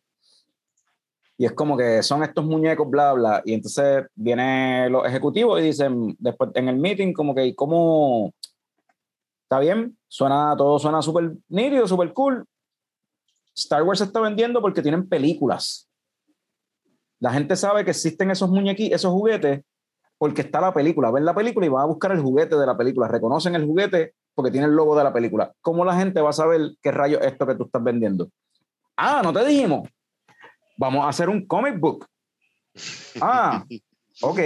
Y 1.41 1.45
es 1.45 1.53
como 1.53 1.75
que 1.75 2.03
son 2.03 2.21
estos 2.21 2.45
muñecos, 2.45 2.87
bla, 2.87 3.13
bla. 3.13 3.41
Y 3.43 3.55
entonces 3.55 4.05
vienen 4.13 4.91
los 4.91 5.07
ejecutivos 5.07 5.59
y 5.59 5.63
dicen, 5.63 6.15
después 6.19 6.51
en 6.53 6.69
el 6.69 6.77
meeting, 6.77 7.13
como 7.13 7.33
que, 7.33 7.43
¿y 7.47 7.55
¿cómo? 7.55 8.31
¿Está 9.41 9.57
bien? 9.57 9.97
Suena, 10.07 10.53
todo 10.55 10.77
suena 10.77 11.01
súper 11.01 11.31
nítido, 11.49 11.87
súper 11.87 12.13
cool. 12.13 12.45
Star 13.55 13.81
Wars 13.81 14.01
está 14.01 14.19
vendiendo 14.19 14.61
porque 14.61 14.83
tienen 14.83 15.09
películas. 15.09 15.89
La 17.19 17.33
gente 17.33 17.55
sabe 17.55 17.83
que 17.85 17.89
existen 17.89 18.29
esos 18.29 18.51
muñequitos, 18.51 18.97
esos 18.97 19.11
juguetes, 19.11 19.61
porque 20.19 20.41
está 20.41 20.61
la 20.61 20.75
película. 20.75 21.09
Ven 21.09 21.25
la 21.25 21.33
película 21.33 21.65
y 21.65 21.69
van 21.69 21.81
a 21.81 21.87
buscar 21.87 22.11
el 22.11 22.21
juguete 22.21 22.55
de 22.55 22.67
la 22.67 22.77
película. 22.77 23.07
Reconocen 23.07 23.55
el 23.55 23.65
juguete 23.65 24.13
porque 24.35 24.51
tiene 24.51 24.67
el 24.67 24.75
logo 24.75 24.95
de 24.95 25.05
la 25.05 25.11
película. 25.11 25.51
¿Cómo 25.61 25.83
la 25.85 25.95
gente 25.95 26.21
va 26.21 26.29
a 26.29 26.33
saber 26.33 26.73
qué 26.83 26.91
rayo 26.91 27.19
es 27.19 27.31
esto 27.31 27.47
que 27.47 27.55
tú 27.55 27.63
estás 27.63 27.83
vendiendo? 27.83 28.29
Ah, 28.95 29.21
no 29.23 29.33
te 29.33 29.43
dijimos. 29.43 29.89
Vamos 30.81 31.05
a 31.05 31.09
hacer 31.09 31.29
un 31.29 31.45
comic 31.45 31.79
book. 31.79 32.07
Ah, 33.21 33.63
ok. 34.23 34.39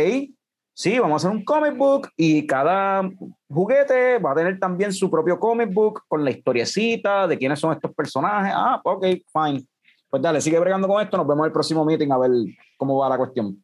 Sí, 0.74 1.00
vamos 1.00 1.14
a 1.14 1.16
hacer 1.16 1.32
un 1.32 1.46
comic 1.46 1.78
book 1.78 2.10
y 2.18 2.46
cada 2.46 3.10
juguete 3.48 4.20
va 4.20 4.34
a 4.34 4.36
tener 4.36 4.60
también 4.60 4.92
su 4.92 5.10
propio 5.10 5.40
comic 5.40 5.74
book 5.74 6.04
con 6.10 6.26
la 6.26 6.32
historiecita 6.32 7.26
de 7.26 7.38
quiénes 7.38 7.58
son 7.58 7.72
estos 7.72 7.96
personajes. 7.96 8.52
Ah, 8.54 8.82
ok, 8.84 9.06
fine. 9.32 9.66
Pues 10.10 10.22
dale, 10.22 10.42
sigue 10.42 10.60
bregando 10.60 10.90
con 10.90 11.02
esto. 11.02 11.16
Nos 11.16 11.26
vemos 11.26 11.46
en 11.46 11.46
el 11.46 11.54
próximo 11.54 11.86
meeting 11.86 12.12
a 12.12 12.18
ver 12.18 12.32
cómo 12.76 12.98
va 12.98 13.08
la 13.08 13.18
cuestión. 13.18 13.64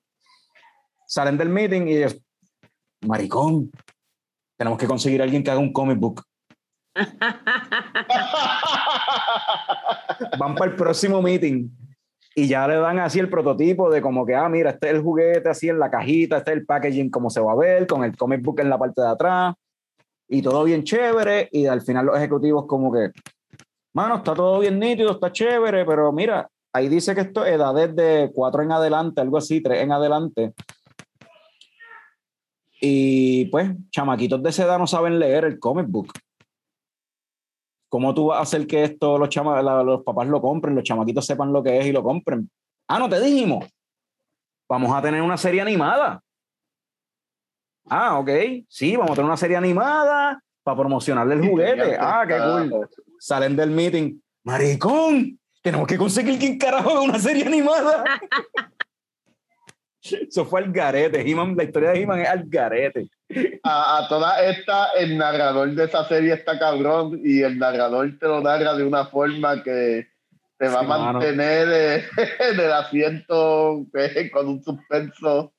Salen 1.06 1.38
del 1.38 1.50
meeting 1.50 1.90
y 1.90 1.96
es, 1.96 2.22
maricón, 3.02 3.70
tenemos 4.56 4.80
que 4.80 4.88
conseguir 4.88 5.20
a 5.20 5.26
alguien 5.26 5.44
que 5.44 5.52
haga 5.52 5.60
un 5.60 5.74
comic 5.74 6.00
book. 6.00 6.24
Van 10.40 10.56
para 10.56 10.72
el 10.72 10.78
próximo 10.78 11.22
meeting 11.22 11.70
y 12.36 12.48
ya 12.48 12.68
le 12.68 12.76
dan 12.76 13.00
así 13.00 13.20
el 13.20 13.30
prototipo 13.30 13.90
de 13.90 14.02
como 14.02 14.26
que, 14.26 14.36
ah, 14.36 14.48
mira, 14.48 14.72
este 14.72 14.88
es 14.88 14.96
el 14.96 15.02
juguete 15.02 15.50
así 15.50 15.70
en 15.70 15.80
la 15.80 15.92
cajita, 15.92 16.38
este 16.38 16.52
es 16.52 16.58
el 16.58 16.66
packaging 16.66 17.10
como 17.10 17.30
se 17.30 17.42
va 17.42 17.52
a 17.52 17.56
ver, 17.56 17.88
con 17.88 18.04
el 18.04 18.16
comic 18.16 18.42
book 18.42 18.60
en 18.62 18.70
la 18.70 18.78
parte 18.78 19.02
de 19.02 19.08
atrás 19.08 19.56
y 20.30 20.42
todo 20.42 20.64
bien 20.64 20.84
chévere 20.84 21.50
y 21.52 21.66
al 21.66 21.82
final 21.82 22.06
los 22.06 22.18
ejecutivos 22.18 22.66
como 22.66 22.92
que, 22.92 23.12
mano, 23.94 24.18
está 24.18 24.34
todo 24.34 24.60
bien 24.60 24.80
nítido, 24.80 25.12
está 25.12 25.32
chévere, 25.32 25.84
pero 25.86 26.12
mira, 26.14 26.50
ahí 26.72 26.88
dice 26.88 27.14
que 27.14 27.22
esto 27.22 27.46
es 27.46 27.54
edades 27.54 27.94
de 27.96 28.32
cuatro 28.34 28.64
en 28.64 28.72
adelante, 28.72 29.20
algo 29.20 29.38
así, 29.38 29.62
tres 29.62 29.82
en 29.82 29.92
adelante. 29.92 30.54
Y 32.80 33.46
pues, 33.46 33.72
chamaquitos 33.92 34.42
de 34.42 34.50
esa 34.50 34.64
edad 34.64 34.80
no 34.80 34.88
saben 34.88 35.20
leer 35.20 35.44
el 35.44 35.60
comic 35.60 35.88
book. 35.88 36.12
¿Cómo 37.92 38.14
tú 38.14 38.28
vas 38.28 38.40
a 38.40 38.44
hacer 38.44 38.66
que 38.68 38.86
esto 38.86 39.18
los, 39.18 39.28
chama 39.28 39.62
la- 39.62 39.84
los 39.84 40.02
papás 40.04 40.26
lo 40.26 40.40
compren, 40.42 40.74
los 40.76 40.84
chamaquitos 40.86 41.26
sepan 41.26 41.52
lo 41.52 41.62
que 41.62 41.78
es 41.78 41.86
y 41.88 41.92
lo 41.92 42.02
compren? 42.02 42.50
Ah, 42.88 42.98
no 42.98 43.10
te 43.10 43.20
dijimos. 43.20 43.68
Vamos 44.70 44.96
a 44.96 45.02
tener 45.02 45.22
una 45.22 45.36
serie 45.36 45.60
animada. 45.60 46.22
Ah, 47.90 48.18
ok. 48.18 48.30
Sí, 48.70 48.96
vamos 48.96 49.12
a 49.12 49.16
tener 49.16 49.26
una 49.26 49.36
serie 49.36 49.58
animada 49.58 50.42
para 50.64 50.78
promocionarle 50.78 51.36
el 51.36 51.46
juguete. 51.46 51.98
Ah, 52.00 52.24
qué 52.26 52.38
cool. 52.38 52.90
Salen 53.20 53.58
del 53.58 53.72
meeting. 53.72 54.22
Maricón, 54.46 55.38
tenemos 55.62 55.86
que 55.86 55.98
conseguir 55.98 56.40
quién 56.40 56.58
carajo 56.58 56.92
haga 56.92 57.02
una 57.02 57.20
serie 57.20 57.46
animada. 57.46 58.06
Eso 60.04 60.46
fue 60.46 60.62
al 60.62 60.72
garete. 60.72 61.24
La 61.24 61.64
historia 61.64 61.92
de 61.92 62.02
He-Man 62.02 62.22
es 62.22 62.28
al 62.30 62.44
garete. 62.48 63.08
A, 63.64 64.00
a 64.00 64.08
toda 64.08 64.44
esta, 64.44 64.88
el 64.98 65.18
narrador 65.18 65.72
de 65.72 65.86
esa 65.86 66.08
serie 66.08 66.34
está 66.34 66.58
cabrón 66.58 67.20
y 67.24 67.42
el 67.42 67.58
narrador 67.60 68.12
te 68.20 68.28
lo 68.28 68.42
narra 68.42 68.74
de 68.74 68.84
una 68.84 69.06
forma 69.06 69.62
que 69.64 70.08
te 70.58 70.68
va 70.68 70.80
Sí, 70.80 70.86
a 70.86 70.88
mantener 70.88 71.68
eh, 71.72 72.04
en 72.52 72.60
el 72.60 72.72
asiento 72.72 73.86
eh, 73.94 74.30
con 74.32 74.48
un 74.48 74.64
suspenso. 74.64 75.54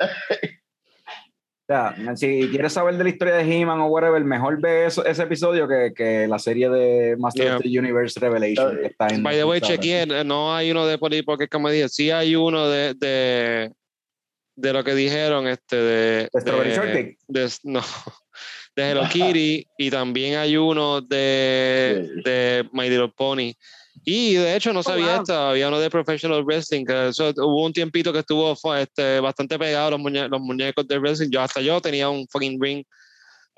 O 0.00 1.70
sea, 1.70 1.94
si 2.16 2.48
quieres 2.50 2.72
saber 2.72 2.96
de 2.96 3.04
la 3.04 3.10
historia 3.10 3.34
de 3.34 3.42
He-Man 3.42 3.80
o 3.80 3.86
whatever, 3.88 4.24
mejor 4.24 4.58
ve 4.58 4.86
eso- 4.86 5.04
ese 5.04 5.22
episodio 5.24 5.68
que, 5.68 5.92
que 5.94 6.26
la 6.26 6.38
serie 6.38 6.70
de 6.70 7.14
Master 7.18 7.44
Yeah. 7.44 7.56
of 7.56 7.62
the 7.62 7.78
Universe 7.78 8.18
Revelation 8.18 8.74
que 8.78 8.86
está 8.86 9.08
en 9.08 9.22
By 9.22 9.36
the 9.36 9.44
way, 9.44 9.60
chequeé, 9.60 10.06
no 10.24 10.54
hay 10.54 10.70
uno 10.70 10.86
de 10.86 10.96
Poli 10.96 11.20
porque 11.22 11.46
como 11.46 11.68
dije, 11.68 11.90
sí 11.90 12.10
hay 12.10 12.34
uno 12.36 12.68
de, 12.70 12.94
de, 12.94 13.70
de 14.60 14.72
lo 14.72 14.82
que 14.82 14.94
dijeron, 14.94 15.46
este, 15.46 15.76
de, 15.76 16.28
¿De 16.32 16.40
Strawberry 16.40 16.70
Shortcake? 16.74 17.18
de- 17.28 17.50
no, 17.64 17.80
de 18.74 18.90
Hello 18.90 19.02
Kitty, 19.12 19.66
y 19.78 19.90
también 19.90 20.36
hay 20.36 20.56
uno 20.56 21.00
de, 21.00 22.04
Sí. 22.16 22.22
de 22.24 22.68
My 22.72 22.88
Little 22.88 23.12
Pony. 23.16 23.52
Y 24.04 24.34
de 24.34 24.56
hecho 24.56 24.72
no 24.72 24.82
sabía 24.82 25.12
wow. 25.14 25.22
esto, 25.22 25.34
había 25.34 25.68
uno 25.68 25.78
de 25.80 25.90
Professional 25.90 26.42
Wrestling, 26.44 26.84
que 26.84 27.08
eso, 27.08 27.30
hubo 27.36 27.64
un 27.66 27.72
tiempito 27.72 28.12
que 28.12 28.20
estuvo 28.20 28.54
fue, 28.56 28.82
este, 28.82 29.20
bastante 29.20 29.58
pegado 29.58 29.92
los, 29.92 30.00
muñe- 30.00 30.28
los 30.28 30.40
muñecos 30.40 30.86
de 30.88 30.98
wrestling. 30.98 31.30
Yo 31.30 31.40
hasta 31.40 31.60
yo 31.60 31.80
tenía 31.80 32.08
un 32.08 32.26
fucking 32.28 32.58
ring 32.60 32.78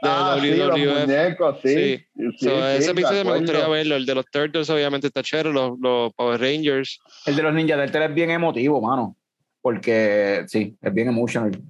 de 0.03 0.09
ah, 0.09 0.39
sí, 0.41 0.55
los 0.55 0.79
muñecos, 0.79 1.57
sí. 1.63 1.75
Sí. 1.75 2.07
Sí, 2.39 2.47
So, 2.47 2.69
ese 2.69 2.91
episodio 2.93 3.25
me 3.25 3.37
gustaría 3.39 3.69
verlo. 3.69 3.97
El 3.97 4.07
de 4.07 4.15
los 4.15 4.25
Turtles, 4.33 4.71
obviamente, 4.71 5.09
está 5.09 5.23
chévere. 5.23 5.53
Los, 5.53 5.79
los 5.79 6.13
Power 6.15 6.41
Rangers. 6.41 6.99
El 7.27 7.37
de 7.37 7.43
los 7.43 7.53
Ninja 7.55 7.77
Turtles 7.77 8.09
es 8.09 8.15
bien 8.15 8.31
emotivo, 8.31 8.81
mano. 8.81 9.17
Porque 9.63 10.45
sí, 10.47 10.77
es 10.81 10.93
bien 10.95 11.09
emotional. 11.09 11.51
¿Qué 11.51 11.61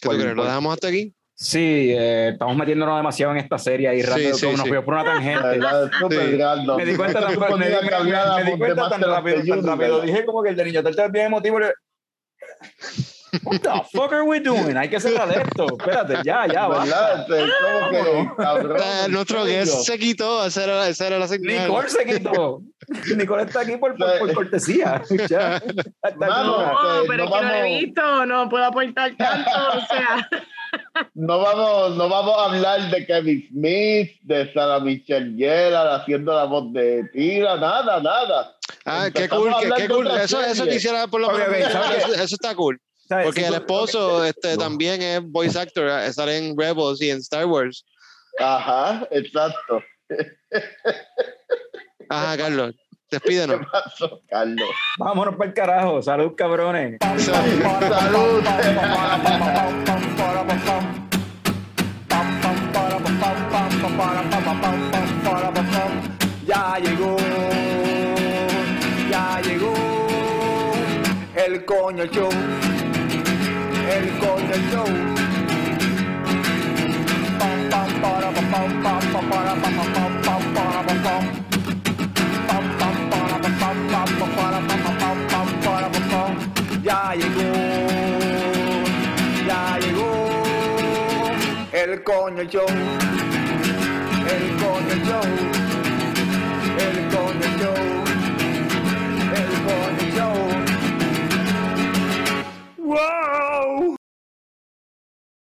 tú 0.00 0.08
Por- 0.08 0.16
crees? 0.20 0.34
¿Lo 0.34 0.44
dejamos 0.44 0.74
hasta 0.74 0.88
aquí? 0.88 1.14
Sí, 1.34 1.92
eh, 1.96 2.30
estamos 2.32 2.56
metiéndonos 2.56 2.96
demasiado 2.98 3.32
en 3.32 3.38
esta 3.38 3.58
serie 3.58 3.88
ahí, 3.88 4.00
Sí, 4.00 4.06
rápido, 4.06 4.34
sí, 4.34 4.44
como 4.46 4.58
nos 4.58 4.66
sí. 4.66 4.72
por 4.74 4.94
una 4.94 5.02
La 5.04 5.12
tangente. 5.14 5.60
Sí. 6.10 6.16
Me 6.76 6.84
di 6.84 6.96
cuenta 6.96 7.20
tan, 7.20 7.28
me, 7.28 7.34
suponía 7.34 7.68
di- 7.80 7.88
que 7.88 7.94
me- 7.96 8.04
me- 8.04 8.44
me 8.44 8.50
di 8.52 8.58
cuenta 8.58 8.88
tan 8.88 9.00
rápido, 9.02 9.42
tan 9.44 9.66
rápido. 9.66 10.00
Dije 10.02 10.24
como 10.24 10.42
que 10.42 10.50
el 10.50 10.56
de 10.56 10.64
Ninja 10.64 10.82
Turtles 10.82 11.06
es 11.06 11.12
bien 11.12 11.26
emotivo. 11.26 11.58
What 13.44 13.60
the 13.62 13.70
fuck 13.92 14.12
are 14.12 14.24
we 14.24 14.40
doing? 14.40 14.76
Hay 14.76 14.90
que 14.90 15.00
cerrar 15.00 15.30
esto. 15.30 15.66
Espérate, 15.78 16.16
ya, 16.22 16.46
ya. 16.46 16.68
¿Verdad? 16.68 17.26
Es 17.32 17.50
como 17.62 17.90
que, 17.90 18.30
cabrón, 18.36 18.76
Ah, 18.82 19.06
nuestro 19.08 19.40
¿en 19.40 19.46
guest 19.46 19.72
se 19.86 19.98
quitó. 19.98 20.44
Esa 20.44 20.64
era, 20.64 20.88
esa 20.88 21.06
era 21.06 21.18
la 21.18 21.26
señal. 21.26 21.62
Nicole 21.66 21.88
se 21.88 22.04
quitó. 22.04 22.60
Nicole 23.16 23.44
está 23.44 23.60
aquí 23.60 23.76
por, 23.78 23.96
por, 23.96 24.18
por 24.18 24.34
cortesía. 24.34 25.02
Ya. 25.30 25.56
Está 25.56 26.14
Mano, 26.16 26.56
aquí. 26.60 26.72
Eh, 26.72 27.00
No, 27.00 27.04
pero 27.08 27.24
no 27.24 27.24
es 27.24 27.30
que 27.30 27.42
no 27.46 27.48
lo 27.48 27.54
he 27.54 27.62
vamos- 27.62 27.80
visto, 27.80 28.26
no 28.26 28.48
puedo 28.50 28.64
aportar 28.64 29.16
tanto, 29.16 29.50
o 29.50 29.86
sea. 29.86 30.28
No 31.14 31.38
vamos, 31.38 31.96
no 31.96 32.08
vamos 32.08 32.34
a 32.38 32.44
hablar 32.46 32.90
de 32.90 33.06
Kevin 33.06 33.46
Smith, 33.50 34.10
de 34.22 34.52
Sarah 34.52 34.80
Michelle 34.80 35.34
Gellar 35.36 35.86
haciendo 36.00 36.34
la 36.34 36.44
voz 36.44 36.72
de 36.72 37.04
Tira, 37.12 37.56
nada, 37.56 38.00
nada. 38.00 38.56
Ah, 38.84 39.08
qué 39.12 39.24
Empezamos 39.24 39.44
cool, 39.44 39.54
qué, 39.58 39.64
hablar 39.64 39.76
qué 39.78 39.88
de 39.88 39.94
cool. 39.94 40.06
Eso, 40.18 40.40
eso 40.42 40.66
quisiera 40.66 41.06
por 41.06 41.20
lo 41.20 41.30
menos. 41.30 41.46
ok, 41.46 41.52
mencionar, 41.52 41.84
¿sabes 41.84 42.04
eso, 42.04 42.14
eso 42.14 42.34
está 42.34 42.54
cool. 42.54 42.80
¿Sabes? 43.12 43.26
Porque 43.26 43.40
Sí, 43.40 43.46
el 43.46 43.54
esposo 43.54 44.24
este, 44.24 44.52
No. 44.52 44.58
también 44.58 45.02
es 45.02 45.20
voice 45.22 45.58
actor. 45.58 45.86
eh, 45.88 46.10
Sale 46.12 46.38
en 46.38 46.56
Rebels 46.58 47.00
y 47.02 47.10
en 47.10 47.18
Star 47.18 47.44
Wars. 47.44 47.84
Ajá, 48.38 49.06
exacto. 49.10 49.82
Ajá, 52.08 52.36
Carlos. 52.38 52.74
Despídenos. 53.10 53.58
¿Qué 53.60 53.66
pasó, 53.70 54.22
Carlos? 54.30 54.68
Vámonos 54.98 55.36
para 55.36 55.48
el 55.50 55.54
carajo. 55.54 56.00
Salud, 56.02 56.32
cabrones. 56.34 56.96
Salud. 57.18 58.42
Ya 66.46 66.76
llegó, 66.82 67.16
ya 69.10 69.40
llegó 69.42 69.74
el 71.36 71.64
coño 71.64 72.04
show, 72.06 72.28
el 73.96 74.06
coño 74.18 74.56
show. 74.70 74.90
Pam, 77.38 77.58
pam, 77.70 77.90
para, 78.00 78.28
pam, 78.30 78.48
pam, 78.50 79.02
para, 79.30 79.52
pam, 79.54 79.74
pam, 79.76 79.90
pam, 79.94 80.12
pam, 80.24 80.42
para, 80.54 80.80
pam, 80.86 80.98
pam. 81.04 81.24
Pam, 82.48 82.64
para, 82.80 83.36
pam, 83.42 83.76
pam, 83.92 84.30
para, 84.36 84.58
pam, 84.68 84.82
pam, 85.30 85.48
para, 85.64 85.88
pam. 86.10 86.32
Ya 86.82 87.00
llegó, 87.14 87.50
ya 89.46 89.78
llegó 89.78 90.10
el 91.72 92.02
coño 92.02 92.42
el 92.42 92.48
coño. 92.48 92.72
El 96.78 96.96
coño 97.10 97.44
show. 97.58 97.92
Whoa! 102.94 103.96